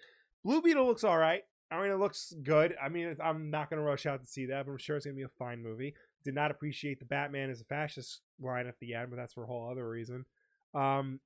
Blue 0.43 0.61
Beetle 0.61 0.85
looks 0.85 1.03
all 1.03 1.17
right. 1.17 1.43
I 1.71 1.81
mean, 1.81 1.91
it 1.91 1.99
looks 1.99 2.34
good. 2.43 2.76
I 2.81 2.89
mean, 2.89 3.15
I'm 3.23 3.49
not 3.51 3.69
gonna 3.69 3.81
rush 3.84 4.05
out 4.05 4.21
to 4.21 4.26
see 4.27 4.45
that, 4.47 4.65
but 4.65 4.71
I'm 4.71 4.77
sure 4.77 4.95
it's 4.97 5.05
gonna 5.05 5.15
be 5.15 5.23
a 5.23 5.30
fine 5.30 5.61
movie. 5.61 5.93
Did 6.23 6.34
not 6.35 6.51
appreciate 6.51 6.99
the 6.99 7.05
Batman 7.05 7.49
as 7.49 7.61
a 7.61 7.65
fascist 7.65 8.21
line 8.41 8.67
at 8.67 8.80
the 8.80 8.93
end, 8.95 9.09
but 9.11 9.17
that's 9.17 9.34
for 9.34 9.43
a 9.43 9.47
whole 9.47 9.69
other 9.69 9.88
reason. 9.88 10.26
Um, 10.73 11.19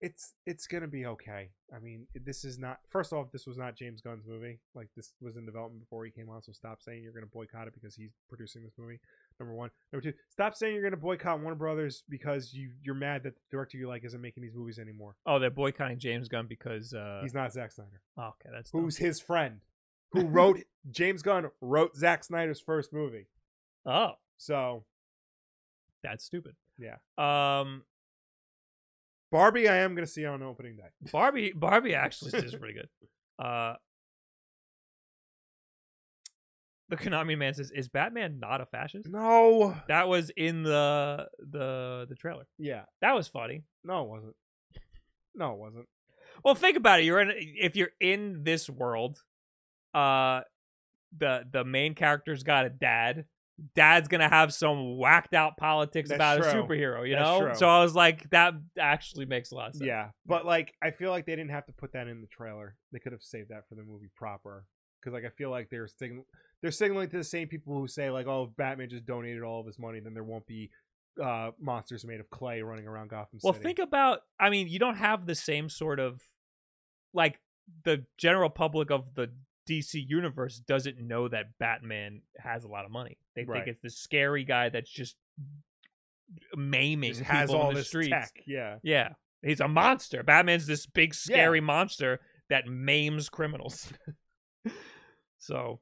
it's 0.00 0.34
it's 0.46 0.66
gonna 0.66 0.88
be 0.88 1.06
okay. 1.06 1.50
I 1.74 1.78
mean, 1.78 2.06
this 2.14 2.44
is 2.44 2.58
not. 2.58 2.78
First 2.90 3.12
off, 3.12 3.32
this 3.32 3.46
was 3.46 3.56
not 3.56 3.76
James 3.76 4.00
Gunn's 4.00 4.26
movie. 4.26 4.58
Like 4.74 4.88
this 4.96 5.12
was 5.20 5.36
in 5.36 5.46
development 5.46 5.80
before 5.82 6.04
he 6.04 6.10
came 6.10 6.28
on. 6.28 6.42
So 6.42 6.52
stop 6.52 6.82
saying 6.82 7.02
you're 7.02 7.12
gonna 7.12 7.26
boycott 7.26 7.68
it 7.68 7.74
because 7.74 7.94
he's 7.94 8.12
producing 8.28 8.62
this 8.62 8.74
movie. 8.78 9.00
Number 9.40 9.54
one. 9.54 9.70
Number 9.92 10.02
two. 10.10 10.16
Stop 10.30 10.54
saying 10.54 10.74
you're 10.74 10.84
gonna 10.84 10.96
boycott 11.00 11.40
Warner 11.40 11.56
Brothers 11.56 12.04
because 12.08 12.52
you 12.52 12.70
you're 12.82 12.94
mad 12.94 13.22
that 13.24 13.34
the 13.34 13.40
director 13.50 13.78
you 13.78 13.88
like 13.88 14.04
isn't 14.04 14.20
making 14.20 14.42
these 14.42 14.54
movies 14.54 14.78
anymore. 14.78 15.16
oh, 15.26 15.38
they're 15.38 15.50
boycotting 15.50 15.98
James 15.98 16.28
Gunn 16.28 16.46
because 16.48 16.92
uh, 16.92 17.20
He's 17.22 17.34
not 17.34 17.52
Zack 17.52 17.72
Snyder, 17.72 18.00
oh, 18.18 18.28
okay, 18.28 18.50
that's 18.52 18.70
dumb. 18.70 18.82
who's 18.82 18.96
his 18.98 19.20
friend, 19.20 19.60
who 20.12 20.26
wrote 20.26 20.60
James 20.90 21.22
Gunn 21.22 21.50
wrote 21.60 21.96
Zack 21.96 22.24
Snyder's 22.24 22.60
first 22.60 22.92
movie. 22.92 23.26
oh, 23.86 24.12
So 24.36 24.84
that's 26.02 26.24
stupid. 26.24 26.54
Yeah. 26.78 26.96
Um, 27.16 27.82
Barbie, 29.34 29.68
I 29.68 29.78
am 29.78 29.96
gonna 29.96 30.06
see 30.06 30.24
on 30.24 30.44
opening 30.44 30.76
day. 30.76 30.84
Barbie 31.12 31.52
Barbie 31.52 31.96
actually 31.96 32.38
is 32.38 32.54
pretty 32.54 32.74
good. 32.74 32.88
Uh 33.44 33.74
The 36.88 36.96
Konami 36.96 37.36
man 37.36 37.52
says, 37.54 37.72
"Is 37.74 37.88
Batman 37.88 38.38
not 38.38 38.60
a 38.60 38.66
fascist?" 38.66 39.08
No. 39.08 39.74
That 39.88 40.06
was 40.06 40.30
in 40.36 40.62
the 40.62 41.26
the 41.40 42.06
the 42.08 42.14
trailer. 42.14 42.46
Yeah. 42.58 42.82
That 43.00 43.16
was 43.16 43.26
funny. 43.26 43.64
No, 43.82 44.02
it 44.04 44.08
wasn't. 44.08 44.36
No, 45.34 45.54
it 45.54 45.58
wasn't. 45.58 45.88
Well, 46.44 46.54
think 46.54 46.76
about 46.76 47.00
it. 47.00 47.04
You're 47.04 47.20
in 47.20 47.32
if 47.36 47.74
you're 47.74 47.90
in 48.00 48.44
this 48.44 48.70
world, 48.70 49.20
uh, 49.94 50.42
the 51.18 51.44
the 51.50 51.64
main 51.64 51.96
character's 51.96 52.44
got 52.44 52.66
a 52.66 52.70
dad. 52.70 53.24
Dad's 53.74 54.08
gonna 54.08 54.28
have 54.28 54.52
some 54.52 54.96
whacked 54.96 55.32
out 55.34 55.56
politics 55.56 56.08
That's 56.08 56.16
about 56.16 56.40
a 56.40 56.42
superhero, 56.42 57.08
you 57.08 57.14
That's 57.14 57.28
know. 57.28 57.40
true. 57.40 57.54
So 57.54 57.68
I 57.68 57.82
was 57.82 57.94
like, 57.94 58.28
that 58.30 58.54
actually 58.78 59.26
makes 59.26 59.52
a 59.52 59.54
lot 59.54 59.68
of 59.68 59.74
sense. 59.76 59.86
Yeah, 59.86 60.08
but 60.26 60.44
like 60.44 60.74
I 60.82 60.90
feel 60.90 61.10
like 61.10 61.24
they 61.26 61.36
didn't 61.36 61.50
have 61.52 61.66
to 61.66 61.72
put 61.72 61.92
that 61.92 62.08
in 62.08 62.20
the 62.20 62.26
trailer. 62.26 62.76
They 62.92 62.98
could 62.98 63.12
have 63.12 63.22
saved 63.22 63.50
that 63.50 63.68
for 63.68 63.74
the 63.76 63.82
movie 63.82 64.10
proper. 64.16 64.66
Because 65.00 65.14
like 65.14 65.24
I 65.24 65.30
feel 65.36 65.50
like 65.50 65.68
they're 65.70 65.86
sign- 65.86 66.24
they're 66.62 66.70
signaling 66.72 67.10
to 67.10 67.16
the 67.18 67.24
same 67.24 67.46
people 67.46 67.78
who 67.78 67.86
say 67.86 68.10
like, 68.10 68.26
oh, 68.26 68.48
if 68.50 68.56
Batman 68.56 68.88
just 68.88 69.06
donated 69.06 69.42
all 69.42 69.60
of 69.60 69.66
his 69.66 69.78
money, 69.78 70.00
then 70.00 70.14
there 70.14 70.24
won't 70.24 70.46
be 70.46 70.70
uh 71.22 71.52
monsters 71.60 72.04
made 72.04 72.18
of 72.18 72.28
clay 72.30 72.60
running 72.62 72.88
around 72.88 73.08
Gotham 73.10 73.38
Well, 73.42 73.52
City. 73.52 73.62
think 73.64 73.78
about. 73.78 74.20
I 74.40 74.50
mean, 74.50 74.66
you 74.66 74.80
don't 74.80 74.96
have 74.96 75.26
the 75.26 75.34
same 75.36 75.68
sort 75.68 76.00
of 76.00 76.20
like 77.12 77.38
the 77.84 78.04
general 78.18 78.50
public 78.50 78.90
of 78.90 79.14
the 79.14 79.30
DC 79.68 79.94
universe 80.08 80.58
doesn't 80.58 80.98
know 81.00 81.28
that 81.28 81.58
Batman 81.58 82.22
has 82.38 82.64
a 82.64 82.68
lot 82.68 82.84
of 82.84 82.90
money. 82.90 83.18
They 83.34 83.44
Right. 83.44 83.64
think 83.64 83.68
it's 83.76 83.82
the 83.82 83.90
scary 83.90 84.44
guy 84.44 84.68
that's 84.68 84.90
just 84.90 85.16
maiming 86.56 87.10
Just 87.12 87.20
people 87.22 87.36
has 87.36 87.50
all 87.50 87.68
the 87.70 87.76
this 87.76 87.88
streets. 87.88 88.10
tech. 88.10 88.32
Yeah, 88.46 88.78
Yeah, 88.82 89.10
he's 89.42 89.60
a 89.60 89.68
monster. 89.68 90.22
Batman's 90.22 90.66
this 90.66 90.86
big 90.86 91.14
scary 91.14 91.60
monster 91.60 92.20
that 92.48 92.66
maims 92.66 93.28
criminals. 93.28 93.92
so 95.38 95.80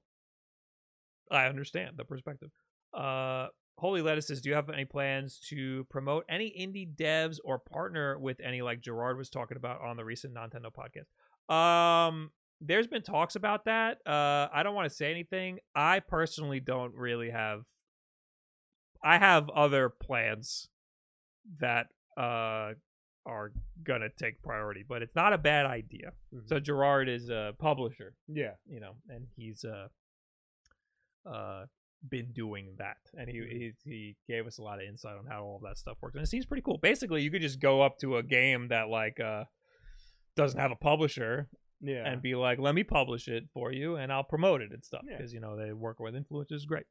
I 1.31 1.47
understand 1.47 1.97
the 1.97 2.05
perspective. 2.05 2.51
Uh 2.93 3.49
Holy 3.79 4.03
Lettuce 4.03 4.27
says, 4.29 4.43
do 4.43 4.51
you 4.51 4.55
have 4.55 4.69
any 4.69 4.85
plans 4.85 5.41
to 5.49 5.85
promote 5.91 6.25
any 6.29 6.51
indie 6.51 6.87
devs 6.95 7.39
or 7.43 7.59
partner 7.59 8.19
with 8.19 8.39
any 8.41 8.61
like 8.63 8.81
Gerard 8.81 9.17
was 9.17 9.31
talking 9.31 9.57
about 9.57 9.81
on 9.81 9.97
the 9.97 10.05
recent 10.05 10.35
Nintendo 10.35 10.71
podcast? 10.71 11.09
Um 11.53 12.31
there's 12.65 12.87
been 12.87 13.03
talks 13.03 13.35
about 13.37 13.65
that. 13.65 13.99
Uh 14.07 14.49
I 14.53 14.63
don't 14.63 14.75
want 14.75 14.89
to 14.89 14.95
say 14.95 15.11
anything. 15.11 15.59
I 15.75 16.01
personally 16.01 16.61
don't 16.61 16.95
really 16.95 17.31
have 17.31 17.63
I 19.03 19.19
have 19.19 19.49
other 19.51 19.89
plans 19.89 20.69
that 21.61 21.87
uh 22.17 22.73
are 23.25 23.53
gonna 23.85 24.09
take 24.19 24.43
priority, 24.43 24.85
but 24.89 25.03
it's 25.03 25.15
not 25.15 25.33
a 25.33 25.39
bad 25.39 25.67
idea. 25.67 26.13
Mhm. 26.35 26.49
So 26.49 26.61
Gerard 26.61 27.09
is 27.09 27.29
a 27.31 27.55
publisher, 27.59 28.15
yeah. 28.29 28.55
you 28.67 28.81
know, 28.81 28.97
and 29.09 29.27
he's 29.37 29.65
uh 29.65 29.89
uh 31.29 31.67
been 32.09 32.33
doing 32.33 32.75
that, 32.79 32.97
and 33.17 33.29
he, 33.29 33.39
he 33.39 33.73
he 33.85 34.17
gave 34.29 34.47
us 34.47 34.59
a 34.59 34.63
lot 34.63 34.81
of 34.83 34.89
insight 34.89 35.17
on 35.17 35.27
how 35.27 35.45
all 35.45 35.61
that 35.65 35.79
stuff 35.79 35.99
works, 36.03 36.17
and 36.17 36.25
it 36.25 36.29
seems 36.29 36.47
pretty 36.47 36.63
cool. 36.63 36.79
Basically, 36.79 37.23
you 37.23 37.31
could 37.31 37.43
just 37.43 37.61
go 37.61 37.81
up 37.81 37.99
to 37.99 38.17
a 38.17 38.23
game 38.25 38.69
that 38.69 38.89
like 38.89 39.21
uh 39.21 39.45
doesn't 40.37 40.59
have 40.59 40.73
a 40.73 40.77
publisher 40.77 41.49
Yeah. 41.83 42.07
and 42.07 42.23
be 42.23 42.35
like, 42.35 42.59
"Let 42.59 42.75
me 42.75 42.85
publish 42.85 43.29
it 43.29 43.45
for 43.53 43.73
you, 43.73 43.97
and 43.97 44.13
I'll 44.13 44.25
promote 44.25 44.63
it 44.63 44.73
and 44.73 44.85
stuff." 44.85 45.03
Yeah. 45.07 45.17
Because 45.17 45.33
you 45.35 45.41
know 45.41 45.57
they 45.57 45.73
work 45.73 45.99
with 46.01 46.15
influencers, 46.15 46.67
great. 46.67 46.87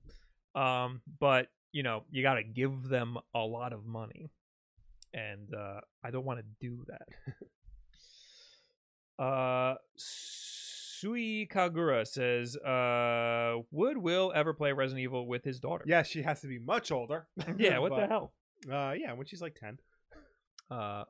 Um, 0.53 1.01
but 1.19 1.47
you 1.71 1.83
know 1.83 2.03
you 2.11 2.21
got 2.21 2.35
to 2.35 2.43
give 2.43 2.89
them 2.89 3.17
a 3.33 3.39
lot 3.39 3.73
of 3.73 3.85
money, 3.85 4.29
and 5.13 5.53
uh, 5.53 5.79
I 6.03 6.11
don't 6.11 6.25
want 6.25 6.39
to 6.39 6.45
do 6.59 6.85
that. 6.87 7.07
uh, 9.23 9.75
Sui 9.95 11.47
Kagura 11.47 12.05
says, 12.05 12.57
"Uh, 12.57 13.63
would 13.71 13.97
Will 13.97 14.31
ever 14.35 14.53
play 14.53 14.71
Resident 14.73 15.03
Evil 15.03 15.25
with 15.25 15.43
his 15.43 15.59
daughter?" 15.59 15.83
yeah, 15.87 16.03
she 16.03 16.21
has 16.21 16.41
to 16.41 16.47
be 16.47 16.59
much 16.59 16.91
older. 16.91 17.27
yeah. 17.57 17.79
What 17.79 17.95
the 17.95 18.07
hell? 18.07 18.33
Uh, 18.71 18.93
yeah, 18.97 19.13
when 19.13 19.25
she's 19.25 19.41
like 19.41 19.55
ten. 19.55 19.79
Uh, 20.69 21.03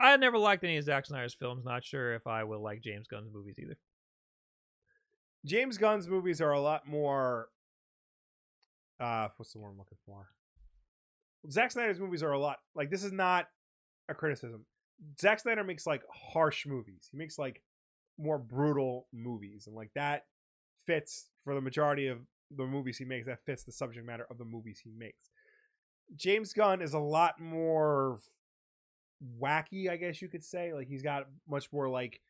I 0.00 0.16
never 0.16 0.38
liked 0.38 0.64
any 0.64 0.76
of 0.76 0.84
Zack 0.84 1.06
Snyder's 1.06 1.34
films. 1.34 1.64
Not 1.64 1.84
sure 1.84 2.14
if 2.14 2.26
I 2.26 2.44
will 2.44 2.62
like 2.62 2.82
James 2.82 3.06
Gunn's 3.08 3.32
movies 3.32 3.56
either. 3.58 3.76
James 5.44 5.78
Gunn's 5.78 6.08
movies 6.08 6.40
are 6.40 6.52
a 6.52 6.60
lot 6.60 6.86
more. 6.86 7.48
Uh, 9.00 9.28
what's 9.36 9.52
the 9.52 9.58
word 9.58 9.70
I'm 9.70 9.78
looking 9.78 9.98
for? 10.06 10.28
Zack 11.50 11.70
Snyder's 11.70 12.00
movies 12.00 12.22
are 12.22 12.32
a 12.32 12.38
lot 12.38 12.58
like 12.74 12.90
this 12.90 13.04
is 13.04 13.12
not 13.12 13.46
a 14.08 14.14
criticism. 14.14 14.64
Zack 15.20 15.40
Snyder 15.40 15.64
makes 15.64 15.86
like 15.86 16.02
harsh 16.12 16.66
movies. 16.66 17.08
He 17.10 17.16
makes 17.16 17.38
like 17.38 17.62
more 18.18 18.38
brutal 18.38 19.06
movies, 19.12 19.66
and 19.66 19.76
like 19.76 19.90
that 19.94 20.24
fits 20.86 21.30
for 21.44 21.54
the 21.54 21.60
majority 21.60 22.08
of 22.08 22.18
the 22.56 22.66
movies 22.66 22.98
he 22.98 23.04
makes. 23.04 23.26
That 23.26 23.44
fits 23.46 23.62
the 23.62 23.72
subject 23.72 24.04
matter 24.04 24.26
of 24.30 24.38
the 24.38 24.44
movies 24.44 24.80
he 24.82 24.90
makes. 24.96 25.30
James 26.16 26.52
Gunn 26.52 26.82
is 26.82 26.94
a 26.94 26.98
lot 26.98 27.40
more 27.40 28.18
wacky, 29.40 29.90
I 29.90 29.96
guess 29.96 30.22
you 30.22 30.28
could 30.28 30.44
say. 30.44 30.72
Like 30.72 30.88
he's 30.88 31.02
got 31.02 31.26
much 31.48 31.72
more 31.72 31.88
like 31.88 32.20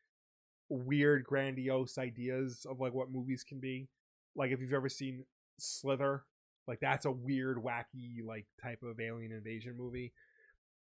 weird, 0.69 1.25
grandiose 1.25 1.99
ideas 1.99 2.67
of 2.69 2.81
like 2.81 2.95
what 2.95 3.11
movies 3.11 3.45
can 3.45 3.59
be. 3.61 3.89
Like 4.37 4.51
if 4.53 4.61
you've 4.61 4.73
ever 4.73 4.89
seen 4.89 5.25
Slither, 5.59 6.25
like 6.67 6.81
that's 6.81 7.07
a 7.07 7.11
weird, 7.11 7.59
wacky, 7.59 8.25
like 8.25 8.47
type 8.63 8.83
of 8.83 9.01
alien 9.01 9.33
invasion 9.33 9.77
movie. 9.77 10.13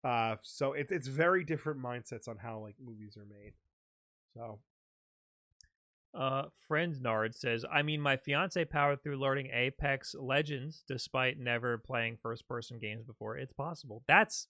Uh, 0.02 0.36
so 0.42 0.72
it's 0.74 0.92
it's 0.92 1.08
very 1.08 1.44
different 1.44 1.80
mindsets 1.80 2.28
on 2.28 2.36
how 2.38 2.58
like 2.58 2.76
movies 2.84 3.16
are 3.16 3.24
made. 3.26 3.54
So 4.34 4.60
Uh, 6.14 6.44
friend 6.68 7.00
Nard 7.02 7.34
says, 7.34 7.64
I 7.72 7.82
mean, 7.82 8.00
my 8.00 8.16
fiance 8.16 8.64
powered 8.66 9.02
through 9.02 9.18
learning 9.18 9.50
Apex 9.52 10.14
Legends 10.14 10.84
despite 10.86 11.38
never 11.38 11.76
playing 11.76 12.18
first 12.22 12.46
person 12.46 12.78
games 12.78 13.04
before. 13.04 13.36
It's 13.36 13.52
possible. 13.52 14.04
That's 14.06 14.46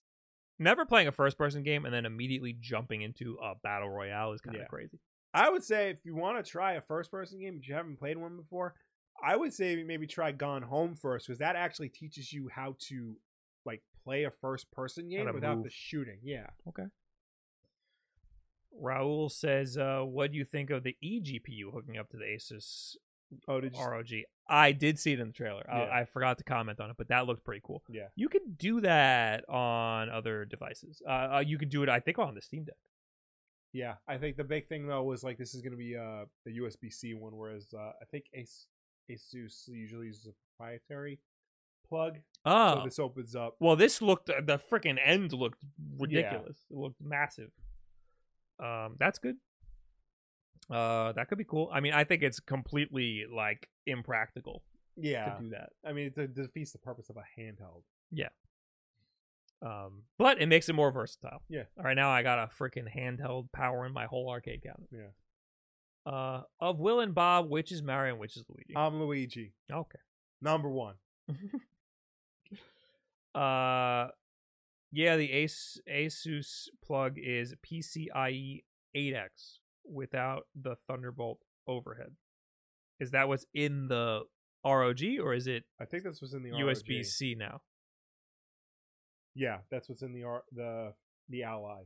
never 0.59 0.85
playing 0.85 1.07
a 1.07 1.11
first 1.11 1.37
person 1.37 1.63
game 1.63 1.85
and 1.85 1.93
then 1.93 2.05
immediately 2.05 2.55
jumping 2.59 3.01
into 3.01 3.37
a 3.43 3.53
battle 3.63 3.89
royale 3.89 4.33
is 4.33 4.41
kind 4.41 4.55
of 4.55 4.61
Yeah. 4.61 4.67
crazy. 4.67 4.99
I 5.33 5.49
would 5.49 5.63
say 5.63 5.89
if 5.89 6.05
you 6.05 6.15
want 6.15 6.43
to 6.43 6.49
try 6.49 6.73
a 6.73 6.81
first 6.81 7.11
person 7.11 7.39
game 7.39 7.57
but 7.57 7.67
you 7.67 7.73
haven't 7.75 7.97
played 7.99 8.17
one 8.17 8.37
before, 8.37 8.73
I 9.21 9.35
would 9.35 9.53
say 9.53 9.83
maybe 9.83 10.07
try 10.07 10.31
Gone 10.31 10.61
Home 10.61 10.95
first 10.95 11.27
because 11.27 11.39
that 11.39 11.55
actually 11.55 11.89
teaches 11.89 12.31
you 12.31 12.47
how 12.49 12.75
to 12.87 13.17
like 13.65 13.81
play 14.03 14.23
a 14.23 14.31
first 14.31 14.71
person 14.71 15.09
game 15.09 15.31
without 15.33 15.63
the 15.63 15.69
shooting. 15.69 16.19
Yeah. 16.23 16.47
Okay. 16.69 16.85
Raul 18.81 19.31
says, 19.31 19.77
uh, 19.77 20.01
what 20.01 20.31
do 20.31 20.37
you 20.37 20.43
think 20.45 20.69
of 20.69 20.83
the 20.83 20.95
eGPU 21.03 21.71
hooking 21.73 21.97
up 21.97 22.09
to 22.09 22.17
the 22.17 22.25
Asus 22.25 22.95
Oh, 23.47 23.59
did 23.61 23.75
you? 23.75 23.83
ROG? 23.83 24.07
I 24.47 24.71
did 24.71 24.99
see 24.99 25.13
it 25.13 25.19
in 25.19 25.27
the 25.27 25.33
trailer. 25.33 25.63
Yeah. 25.67 25.75
I, 25.75 26.01
I 26.01 26.05
forgot 26.05 26.37
to 26.37 26.43
comment 26.43 26.79
on 26.79 26.89
it, 26.91 26.97
but 26.97 27.07
that 27.07 27.25
looked 27.25 27.43
pretty 27.43 27.61
cool. 27.63 27.81
Yeah. 27.89 28.07
You 28.15 28.29
can 28.29 28.41
do 28.57 28.81
that 28.81 29.47
on 29.49 30.09
other 30.09 30.45
devices. 30.45 31.01
Uh, 31.07 31.11
uh, 31.37 31.43
you 31.45 31.57
can 31.57 31.69
do 31.69 31.81
it, 31.83 31.89
I 31.89 31.99
think, 31.99 32.19
on 32.19 32.35
the 32.35 32.41
Steam 32.41 32.63
Deck. 32.65 32.75
Yeah, 33.73 33.95
I 34.07 34.17
think 34.17 34.37
the 34.37 34.43
big 34.45 34.69
thing 34.69 34.87
though 34.87 35.03
was 35.03 35.21
like 35.21 35.37
this 35.37 35.53
is 35.53 35.61
going 35.61 35.73
to 35.73 35.77
be 35.77 35.97
uh, 35.97 36.23
a 36.47 36.49
USB 36.61 36.93
C 36.93 37.13
one, 37.13 37.35
whereas 37.35 37.67
uh, 37.73 37.91
I 38.01 38.05
think 38.09 38.23
Ace, 38.33 38.67
Asus 39.11 39.67
usually 39.67 40.05
uses 40.05 40.27
a 40.27 40.31
proprietary 40.57 41.19
plug. 41.89 42.19
Oh, 42.45 42.75
So 42.75 42.81
this 42.85 42.99
opens 42.99 43.35
up. 43.35 43.57
Well, 43.59 43.75
this 43.75 44.01
looked 44.01 44.27
the 44.27 44.59
freaking 44.71 44.97
end 45.03 45.33
looked 45.33 45.61
ridiculous. 45.97 46.57
It 46.71 46.77
looked 46.77 47.01
massive. 47.01 47.51
Um, 48.63 48.95
that's 48.97 49.19
good. 49.19 49.35
Uh, 50.69 51.11
that 51.13 51.27
could 51.29 51.37
be 51.37 51.43
cool. 51.43 51.69
I 51.71 51.79
mean, 51.79 51.93
I 51.93 52.03
think 52.03 52.23
it's 52.23 52.39
completely 52.39 53.25
like 53.31 53.69
impractical 53.85 54.63
Yeah, 54.95 55.25
to 55.25 55.43
do 55.43 55.49
that. 55.49 55.69
I 55.87 55.93
mean 55.93 56.11
it 56.15 56.35
defeats 56.35 56.71
the 56.71 56.79
purpose 56.79 57.09
of 57.09 57.17
a 57.17 57.23
handheld. 57.39 57.83
Yeah. 58.11 58.29
Um, 59.61 60.03
but 60.17 60.41
it 60.41 60.47
makes 60.47 60.67
it 60.69 60.73
more 60.73 60.91
versatile. 60.91 61.41
Yeah. 61.49 61.63
All 61.77 61.85
right, 61.85 61.95
now 61.95 62.09
I 62.09 62.23
got 62.23 62.39
a 62.39 62.49
freaking 62.59 62.87
handheld 62.93 63.51
powering 63.51 63.93
my 63.93 64.05
whole 64.05 64.29
arcade 64.29 64.63
cabinet. 64.63 64.89
Yeah. 64.91 66.11
Uh, 66.11 66.41
of 66.59 66.79
Will 66.79 66.99
and 66.99 67.15
Bob, 67.15 67.49
which 67.49 67.71
is 67.71 67.81
Mario 67.81 68.13
and 68.13 68.19
which 68.19 68.37
is 68.37 68.43
Luigi? 68.47 68.75
I'm 68.75 68.99
Luigi, 68.99 69.53
okay. 69.71 69.99
number 70.39 70.69
one. 70.69 70.95
uh, 73.33 74.09
yeah, 74.91 75.17
the 75.17 75.31
Ace 75.31 75.79
Asus 75.91 76.67
plug 76.83 77.17
is 77.17 77.55
PCIe 77.65 78.63
8X 78.95 79.59
without 79.91 80.43
the 80.55 80.75
Thunderbolt 80.87 81.39
overhead. 81.67 82.15
Is 82.99 83.11
that 83.11 83.27
what's 83.27 83.45
in 83.53 83.87
the 83.87 84.21
ROG 84.65 85.01
or 85.21 85.33
is 85.33 85.47
it 85.47 85.63
I 85.79 85.85
think 85.85 86.03
this 86.03 86.21
was 86.21 86.33
in 86.33 86.43
the 86.43 86.51
USB 86.51 87.05
C 87.05 87.35
now? 87.35 87.61
Yeah, 89.35 89.57
that's 89.69 89.89
what's 89.89 90.01
in 90.01 90.13
the 90.13 90.23
R- 90.23 90.43
the 90.51 90.93
the 91.29 91.43
Ally. 91.43 91.83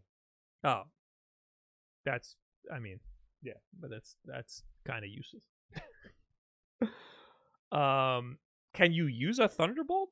Oh, 0.63 0.83
that's. 2.05 2.35
I 2.71 2.79
mean, 2.79 2.99
Yeah. 3.41 3.53
but 3.79 3.89
that's 3.89 4.15
that's 4.25 4.63
kind 4.85 5.03
of 5.03 5.09
useless. 5.09 5.43
um, 7.71 8.37
can 8.73 8.91
you 8.93 9.07
use 9.07 9.39
a 9.39 9.47
Thunderbolt? 9.47 10.09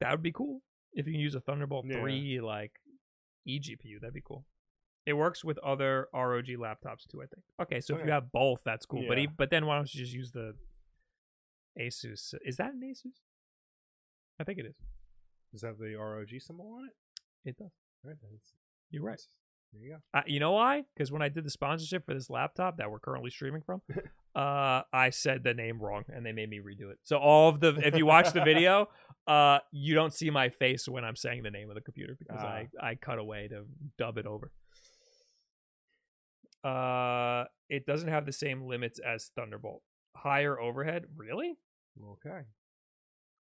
That 0.00 0.10
would 0.10 0.22
be 0.22 0.32
cool. 0.32 0.62
If 0.92 1.06
you 1.06 1.12
can 1.12 1.20
use 1.20 1.34
a 1.34 1.40
Thunderbolt 1.40 1.86
Yeah. 1.88 2.00
three 2.00 2.40
like 2.40 2.72
eGPU, 3.48 4.00
that'd 4.00 4.14
be 4.14 4.22
cool. 4.26 4.44
It 5.06 5.12
works 5.14 5.44
with 5.44 5.56
other 5.58 6.08
ROG 6.12 6.46
laptops 6.46 7.06
too, 7.10 7.22
I 7.22 7.26
think. 7.26 7.42
Okay, 7.62 7.80
so 7.80 7.96
if 7.96 8.04
you 8.04 8.10
have 8.10 8.32
both, 8.32 8.62
that's 8.64 8.84
cool. 8.86 9.04
But 9.08 9.18
Yeah. 9.18 9.24
e- 9.24 9.28
but 9.36 9.50
then 9.50 9.64
why 9.66 9.76
don't 9.76 9.92
you 9.94 10.00
just 10.00 10.12
use 10.12 10.32
the 10.32 10.54
Asus? 11.78 12.34
Is 12.44 12.56
that 12.56 12.72
an 12.72 12.80
Asus? 12.82 13.20
I 14.40 14.44
think 14.44 14.58
it 14.58 14.66
is. 14.66 14.74
Does 15.52 15.60
that 15.62 15.68
have 15.68 15.78
the 15.78 15.94
ROG 15.94 16.28
symbol 16.40 16.72
on 16.78 16.86
it? 16.86 17.48
It 17.48 17.56
does. 17.56 17.70
Right, 18.04 18.16
that's, 18.22 18.52
You're 18.90 19.02
right. 19.02 19.20
there 19.72 19.82
you 19.82 19.90
go. 19.90 19.98
Uh, 20.18 20.22
you 20.26 20.40
know 20.40 20.52
why? 20.52 20.82
Because 20.94 21.10
when 21.12 21.22
I 21.22 21.28
did 21.28 21.44
the 21.44 21.50
sponsorship 21.50 22.04
for 22.06 22.14
this 22.14 22.28
laptop 22.30 22.78
that 22.78 22.90
we're 22.90 22.98
currently 22.98 23.30
streaming 23.30 23.62
from, 23.62 23.82
uh, 24.34 24.82
I 24.92 25.10
said 25.10 25.44
the 25.44 25.54
name 25.54 25.80
wrong 25.80 26.04
and 26.08 26.24
they 26.26 26.32
made 26.32 26.50
me 26.50 26.58
redo 26.60 26.90
it. 26.90 26.98
So 27.04 27.16
all 27.18 27.48
of 27.48 27.60
the, 27.60 27.74
if 27.86 27.96
you 27.96 28.06
watch 28.06 28.32
the 28.32 28.42
video, 28.42 28.88
uh, 29.26 29.60
you 29.72 29.94
don't 29.94 30.12
see 30.12 30.30
my 30.30 30.48
face 30.48 30.88
when 30.88 31.04
I'm 31.04 31.16
saying 31.16 31.42
the 31.42 31.50
name 31.50 31.68
of 31.68 31.74
the 31.74 31.80
computer 31.80 32.16
because 32.18 32.42
I 32.42 32.68
I 32.80 32.94
cut 32.96 33.18
away 33.18 33.48
to 33.48 33.64
dub 33.98 34.18
it 34.18 34.26
over. 34.26 34.50
Uh, 36.66 37.44
it 37.68 37.86
doesn't 37.86 38.08
have 38.08 38.26
the 38.26 38.32
same 38.32 38.66
limits 38.66 38.98
as 38.98 39.30
Thunderbolt. 39.36 39.82
Higher 40.16 40.58
overhead, 40.58 41.04
really? 41.16 41.54
Okay. 42.12 42.40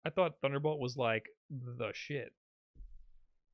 I 0.06 0.10
thought 0.12 0.40
Thunderbolt 0.42 0.80
was 0.80 0.96
like 0.96 1.30
the 1.50 1.92
shit. 1.94 2.34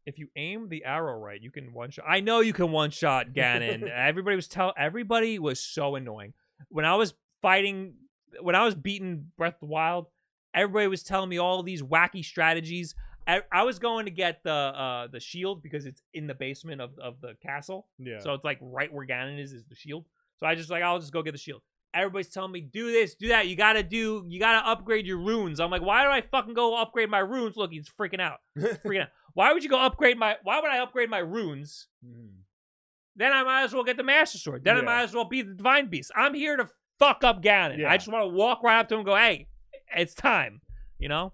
If 0.06 0.20
you 0.20 0.28
aim 0.36 0.68
the 0.68 0.84
arrow 0.84 1.18
right, 1.18 1.42
you 1.42 1.52
can 1.52 1.74
one 1.74 1.92
shot. 1.92 2.06
I 2.08 2.20
know 2.20 2.42
you 2.42 2.54
can 2.54 2.72
one 2.72 2.90
shot 2.90 3.28
Ganon. 3.28 3.90
everybody 3.96 4.36
was 4.36 4.48
tell. 4.48 4.74
Everybody 4.78 5.40
was 5.40 5.62
so 5.62 5.96
annoying 5.96 6.34
when 6.70 6.86
I 6.86 6.96
was 6.96 7.14
fighting. 7.42 7.94
When 8.42 8.56
I 8.56 8.66
was 8.66 8.76
beating 8.76 9.28
Breath 9.38 9.56
of 9.56 9.60
the 9.62 9.66
Wild, 9.68 10.08
everybody 10.54 10.88
was 10.88 11.04
telling 11.04 11.30
me 11.30 11.38
all 11.38 11.64
these 11.64 11.82
wacky 11.82 12.26
strategies. 12.26 12.96
I, 13.28 13.42
I 13.52 13.64
was 13.64 13.80
going 13.80 14.06
to 14.06 14.12
get 14.12 14.42
the 14.44 14.52
uh, 14.52 15.08
the 15.08 15.20
shield 15.20 15.62
because 15.64 15.86
it's 15.86 16.02
in 16.14 16.28
the 16.28 16.34
basement 16.34 16.82
of, 16.82 16.92
of 17.00 17.22
the 17.22 17.34
castle. 17.42 17.88
Yeah. 18.00 18.20
So 18.20 18.34
it's 18.34 18.44
like 18.44 18.58
right 18.62 18.92
where 18.92 19.06
Ganon 19.06 19.40
is 19.40 19.54
is 19.54 19.66
the 19.66 19.76
shield. 19.76 20.06
So 20.38 20.46
I 20.48 20.56
just 20.56 20.70
like 20.70 20.84
I'll 20.84 21.00
just 21.00 21.14
go 21.14 21.22
get 21.22 21.32
the 21.34 21.38
shield. 21.38 21.62
Everybody's 21.94 22.30
telling 22.30 22.54
me 22.54 22.62
do 22.62 22.90
this, 22.92 23.16
do 23.16 23.28
that. 23.30 23.48
You 23.48 23.56
gotta 23.58 23.84
do, 23.84 24.24
you 24.28 24.40
gotta 24.40 24.66
upgrade 24.68 25.06
your 25.06 25.18
runes. 25.18 25.60
I'm 25.60 25.70
like, 25.70 25.82
why 25.82 26.04
do 26.04 26.10
I 26.10 26.22
fucking 26.22 26.54
go 26.54 26.82
upgrade 26.82 27.10
my 27.10 27.20
runes? 27.20 27.58
Look, 27.58 27.72
he's 27.72 27.90
freaking 27.90 28.22
out, 28.22 28.38
freaking 28.58 29.02
out. 29.02 29.10
Why 29.34 29.52
would 29.54 29.62
you 29.64 29.70
go 29.70 29.78
upgrade 29.80 30.18
my? 30.18 30.38
Why 30.44 30.62
would 30.62 30.70
I 30.72 30.80
upgrade 30.80 31.10
my 31.10 31.20
runes? 31.20 31.88
Mhm. 32.06 32.30
Then 33.18 33.34
I 33.34 33.44
might 33.44 33.64
as 33.64 33.74
well 33.74 33.84
get 33.84 33.98
the 33.98 34.04
Master 34.04 34.38
Sword. 34.38 34.64
Then 34.64 34.78
I 34.78 34.82
might 34.82 35.04
as 35.04 35.14
well 35.14 35.26
be 35.26 35.42
the 35.42 35.54
Divine 35.54 35.90
Beast. 35.90 36.12
I'm 36.16 36.34
here 36.34 36.56
to 36.56 36.70
fuck 36.98 37.24
up 37.26 37.44
Ganon. 37.44 37.78
Yeah. 37.78 37.92
I 37.92 37.98
just 37.98 38.10
want 38.10 38.24
to 38.24 38.28
walk 38.30 38.64
right 38.64 38.80
up 38.80 38.88
to 38.88 38.96
him 38.96 39.00
and 39.02 39.06
go, 39.06 39.16
hey, 39.16 39.48
it's 39.96 40.14
time. 40.14 40.62
You 40.98 41.10
know. 41.10 41.34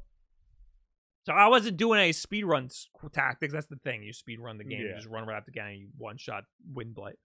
So 1.27 1.33
I 1.33 1.47
wasn't 1.49 1.75
doing 1.75 1.99
any 1.99 2.13
speed 2.13 2.45
run 2.45 2.69
tactics. 3.11 3.51
That's 3.51 3.67
the 3.67 3.75
thing. 3.83 4.01
You 4.01 4.13
speed 4.13 4.39
run 4.39 4.57
the 4.57 4.63
game. 4.63 4.79
You 4.79 4.93
just 4.95 5.07
run 5.07 5.27
right 5.27 5.35
up 5.35 5.43
to 5.47 5.51
Ganon. 5.51 5.77
You 5.77 5.87
one 5.97 6.15
shot 6.15 6.45
wind 6.73 6.95
blight. 6.95 7.17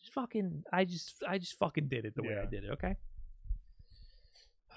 Just 0.00 0.12
fucking. 0.12 0.64
I 0.72 0.84
just. 0.84 1.22
I 1.28 1.38
just 1.38 1.56
fucking 1.56 1.86
did 1.86 2.04
it 2.04 2.16
the 2.16 2.24
way 2.24 2.36
I 2.36 2.46
did 2.46 2.64
it. 2.64 2.70
Okay. 2.72 2.96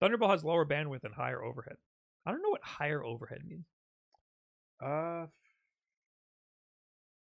Thunderbolt 0.00 0.30
has 0.30 0.44
lower 0.44 0.64
bandwidth 0.64 1.02
and 1.02 1.12
higher 1.12 1.42
overhead. 1.42 1.78
I 2.24 2.30
don't 2.30 2.42
know 2.42 2.50
what 2.50 2.62
higher 2.62 3.04
overhead 3.04 3.40
means. 3.44 3.66
Uh, 4.80 5.26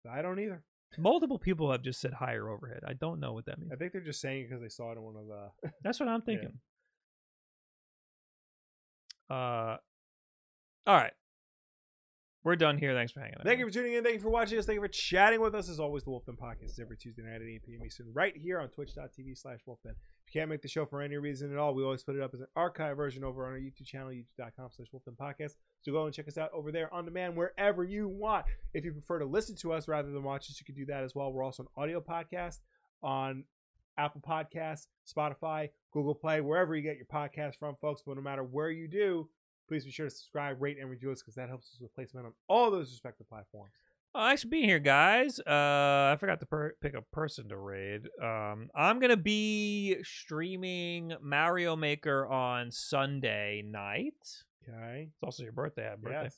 I 0.09 0.23
don't 0.23 0.39
either. 0.39 0.63
Multiple 0.97 1.41
people 1.41 1.73
have 1.73 1.83
just 1.83 2.01
said 2.01 2.13
higher 2.13 2.49
overhead. 2.49 2.85
I 2.87 2.93
don't 2.93 3.19
know 3.19 3.33
what 3.33 3.47
that 3.47 3.59
means. 3.59 3.73
I 3.73 3.77
think 3.77 3.91
they're 3.91 4.01
just 4.01 4.21
saying 4.21 4.43
it 4.43 4.49
because 4.49 4.63
they 4.63 4.69
saw 4.69 4.93
it 4.93 4.97
in 4.97 5.03
one 5.03 5.17
of 5.17 5.27
the. 5.27 5.71
That's 5.83 5.99
what 5.99 6.09
I'm 6.09 6.23
thinking. 6.23 6.61
Uh, 9.33 9.77
all 10.87 10.97
right. 10.97 11.13
We're 12.45 12.57
done 12.57 12.77
here. 12.77 12.93
Thanks 12.93 13.13
for 13.13 13.21
hanging 13.21 13.37
out. 13.37 13.45
Thank 13.45 13.61
you 13.61 13.67
for 13.67 13.73
tuning 13.73 13.93
in. 13.95 14.03
Thank 14.03 14.17
you 14.17 14.21
for 14.21 14.29
watching 14.29 14.59
us. 14.59 14.67
Thank 14.67 14.75
you 14.75 14.83
for 14.83 14.89
chatting 14.89 15.41
with 15.41 15.55
us. 15.55 15.69
As 15.69 15.79
always, 15.79 16.03
the 16.03 16.11
Wulff 16.11 16.27
Den 16.27 16.35
Podcast 16.35 16.73
is 16.73 16.81
every 16.81 16.97
Tuesday 16.97 17.23
night 17.23 17.37
at 17.37 17.43
8 17.43 17.63
p.m. 17.65 17.87
Eastern, 17.87 18.09
right 18.13 18.37
here 18.37 18.59
on 18.59 18.69
twitch.tv 18.69 19.39
slash 19.39 19.61
WulffDen. 19.67 19.93
If 19.93 20.35
you 20.35 20.41
can't 20.41 20.51
make 20.51 20.61
the 20.61 20.69
show 20.69 20.85
for 20.85 21.01
any 21.01 21.17
reason 21.19 21.53
at 21.53 21.59
all, 21.59 21.73
we 21.73 21.85
always 21.85 22.03
put 22.03 22.17
it 22.17 22.21
up 22.21 22.35
as 22.35 22.41
an 22.41 22.49
archive 22.57 22.97
version 22.97 23.23
over 23.23 23.47
on 23.47 23.53
our 23.53 23.59
YouTube 23.59 23.87
channel, 23.87 24.09
youtube.com 24.09 24.71
slash 24.77 24.89
Wulff 24.93 25.05
Den 25.05 25.15
Podcast. 25.15 25.53
So 25.83 25.93
go 25.93 26.05
and 26.05 26.13
check 26.13 26.27
us 26.27 26.37
out 26.37 26.51
over 26.53 26.73
there 26.73 26.93
on 26.93 27.05
demand 27.05 27.37
wherever 27.37 27.85
you 27.85 28.09
want. 28.09 28.45
If 28.75 28.85
you 28.85 28.91
prefer 28.91 29.21
to 29.21 29.25
listen 29.25 29.55
to 29.59 29.73
us 29.73 29.87
rather 29.87 30.11
than 30.11 30.25
watch 30.25 30.51
us, 30.51 30.61
you 30.61 30.67
can 30.67 30.75
do 30.75 30.87
that 30.87 31.05
as 31.05 31.15
well. 31.15 31.33
We're 31.33 31.45
also 31.45 31.63
an 31.63 31.69
audio 31.81 32.01
podcast 32.01 32.59
on 33.05 33.45
Apple 33.99 34.23
Podcasts, 34.27 34.87
Spotify, 35.07 35.71
Google 35.93 36.15
Play, 36.15 36.41
wherever 36.41 36.75
you 36.75 36.83
get 36.83 36.97
your 36.97 37.07
podcast 37.07 37.59
from, 37.59 37.77
folks. 37.81 38.03
But 38.07 38.17
no 38.17 38.23
matter 38.23 38.43
where 38.43 38.71
you 38.71 38.89
do, 38.89 39.29
please 39.69 39.85
be 39.85 39.91
sure 39.91 40.07
to 40.07 40.11
subscribe, 40.11 40.61
rate, 40.61 40.79
and 40.81 40.91
review 40.91 41.11
us 41.13 41.23
because 41.23 41.35
that 41.35 41.49
helps 41.49 41.73
us 41.75 41.81
with 41.81 41.95
placement 41.95 42.27
on 42.27 42.33
all 42.49 42.71
those 42.71 42.91
respective 42.91 43.29
platforms. 43.29 43.73
Oh, 44.15 44.27
thanks 44.27 44.43
for 44.43 44.49
being 44.49 44.65
here, 44.65 44.79
guys. 44.79 45.41
Uh, 45.41 46.13
I 46.13 46.17
forgot 46.21 46.41
to 46.41 46.47
per- 46.47 46.75
pick 46.83 46.95
a 46.95 47.01
person 47.01 47.49
to 47.49 47.57
raid. 47.57 48.09
Um, 48.23 48.69
I'm 48.75 49.01
gonna 49.01 49.17
be 49.17 49.97
streaming 50.03 51.15
Mario 51.23 51.77
Maker 51.77 52.27
on 52.27 52.71
Sunday 52.71 53.63
night. 53.65 54.45
Okay. 54.69 55.09
It's 55.11 55.23
also 55.23 55.43
your 55.45 55.53
birthday. 55.53 55.85
Happy 55.85 56.03
birthday. 56.03 56.31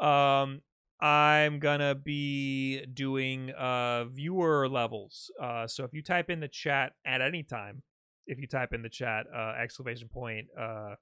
Yes. 0.00 0.02
Um, 0.42 0.60
I'm 1.02 1.58
gonna 1.58 1.94
be 1.96 2.86
doing 2.86 3.50
uh 3.50 4.04
viewer 4.04 4.68
levels. 4.68 5.30
Uh, 5.42 5.66
so 5.66 5.84
if 5.84 5.92
you 5.92 6.02
type 6.02 6.30
in 6.30 6.40
the 6.40 6.48
chat 6.48 6.92
at 7.04 7.20
any 7.20 7.42
time, 7.42 7.82
if 8.26 8.38
you 8.38 8.46
type 8.46 8.72
in 8.72 8.82
the 8.82 8.88
chat 8.88 9.26
uh 9.34 9.54
exclamation 9.60 10.08
point 10.08 10.46
uh 10.58 10.94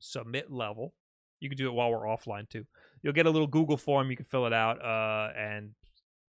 submit 0.00 0.50
level, 0.50 0.94
You 1.44 1.50
can 1.50 1.58
do 1.58 1.68
it 1.68 1.74
while 1.74 1.90
we're 1.90 2.06
offline 2.06 2.48
too. 2.48 2.64
You'll 3.02 3.12
get 3.12 3.26
a 3.26 3.30
little 3.30 3.46
Google 3.46 3.76
form. 3.76 4.10
You 4.10 4.16
can 4.16 4.24
fill 4.24 4.46
it 4.46 4.54
out, 4.54 4.82
uh, 4.82 5.30
and 5.38 5.72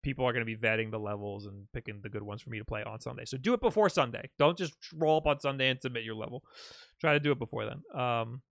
people 0.02 0.24
are 0.26 0.32
going 0.32 0.44
to 0.44 0.46
be 0.46 0.56
vetting 0.56 0.90
the 0.90 0.98
levels 0.98 1.46
and 1.46 1.68
picking 1.72 2.00
the 2.02 2.08
good 2.08 2.24
ones 2.24 2.42
for 2.42 2.50
me 2.50 2.58
to 2.58 2.64
play 2.64 2.82
on 2.82 3.00
Sunday. 3.00 3.24
So 3.24 3.36
do 3.38 3.54
it 3.54 3.60
before 3.60 3.88
Sunday. 3.88 4.28
Don't 4.40 4.58
just 4.58 4.74
roll 4.92 5.18
up 5.18 5.26
on 5.26 5.38
Sunday 5.38 5.70
and 5.70 5.80
submit 5.80 6.02
your 6.02 6.16
level. 6.16 6.42
Try 7.00 7.12
to 7.12 7.20
do 7.20 7.30
it 7.30 7.38
before 7.38 7.64
then. 7.64 8.00
Um, 8.00 8.42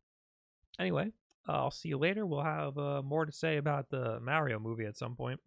anyway, 0.80 1.12
I'll 1.48 1.72
see 1.72 1.90
you 1.90 1.98
later. 1.98 2.26
We'll 2.26 2.44
have 2.44 2.78
uh, 2.78 3.02
more 3.02 3.26
to 3.26 3.32
say 3.32 3.58
about 3.58 3.90
the 3.90 4.20
Mario 4.22 4.60
movie 4.60 4.86
at 4.86 4.98
some 4.98 5.16
point. 5.16 5.40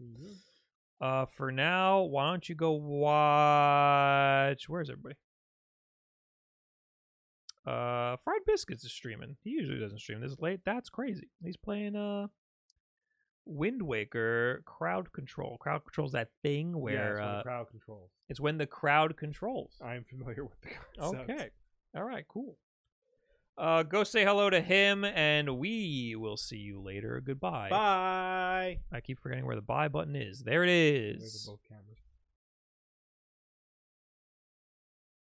Uh, 1.00 1.26
for 1.26 1.50
now, 1.50 2.02
why 2.02 2.30
don't 2.30 2.48
you 2.48 2.54
go 2.54 2.72
watch? 2.72 4.68
Where's 4.68 4.90
everybody? 4.90 5.16
Uh, 7.66 8.16
Fried 8.16 8.42
Biscuits 8.46 8.84
is 8.84 8.92
streaming. 8.92 9.36
He 9.42 9.50
usually 9.50 9.80
doesn't 9.80 9.98
stream 9.98 10.20
this 10.20 10.38
late. 10.40 10.60
That's 10.64 10.88
crazy. 10.88 11.28
He's 11.42 11.56
playing 11.56 11.96
uh, 11.96 12.28
Wind 13.44 13.82
Waker 13.82 14.62
crowd 14.64 15.12
control. 15.12 15.56
Crowd 15.58 15.82
control's 15.84 16.12
that 16.12 16.28
thing 16.42 16.78
where 16.78 17.18
yeah, 17.18 17.26
uh, 17.26 17.42
crowd 17.42 17.66
controls. 17.70 18.10
it's 18.28 18.40
when 18.40 18.58
the 18.58 18.66
crowd 18.66 19.16
controls. 19.16 19.72
I 19.82 19.96
am 19.96 20.04
familiar 20.04 20.44
with 20.44 20.60
the 20.62 20.68
concept. 20.98 21.30
Okay. 21.30 21.50
All 21.96 22.04
right. 22.04 22.24
Cool. 22.28 22.56
Uh, 23.58 23.82
go 23.82 24.04
say 24.04 24.22
hello 24.24 24.50
to 24.50 24.60
him, 24.60 25.04
and 25.04 25.58
we 25.58 26.14
will 26.14 26.36
see 26.36 26.58
you 26.58 26.78
later. 26.80 27.22
Goodbye. 27.24 27.70
Bye. 27.70 28.78
I 28.92 29.00
keep 29.00 29.18
forgetting 29.18 29.46
where 29.46 29.56
the 29.56 29.62
buy 29.62 29.88
button 29.88 30.14
is. 30.14 30.40
There 30.42 30.62
it 30.62 30.68
is. 30.70 31.20
Where's 31.20 31.44
the 31.44 31.50
both 31.52 31.60
cameras? 31.68 31.98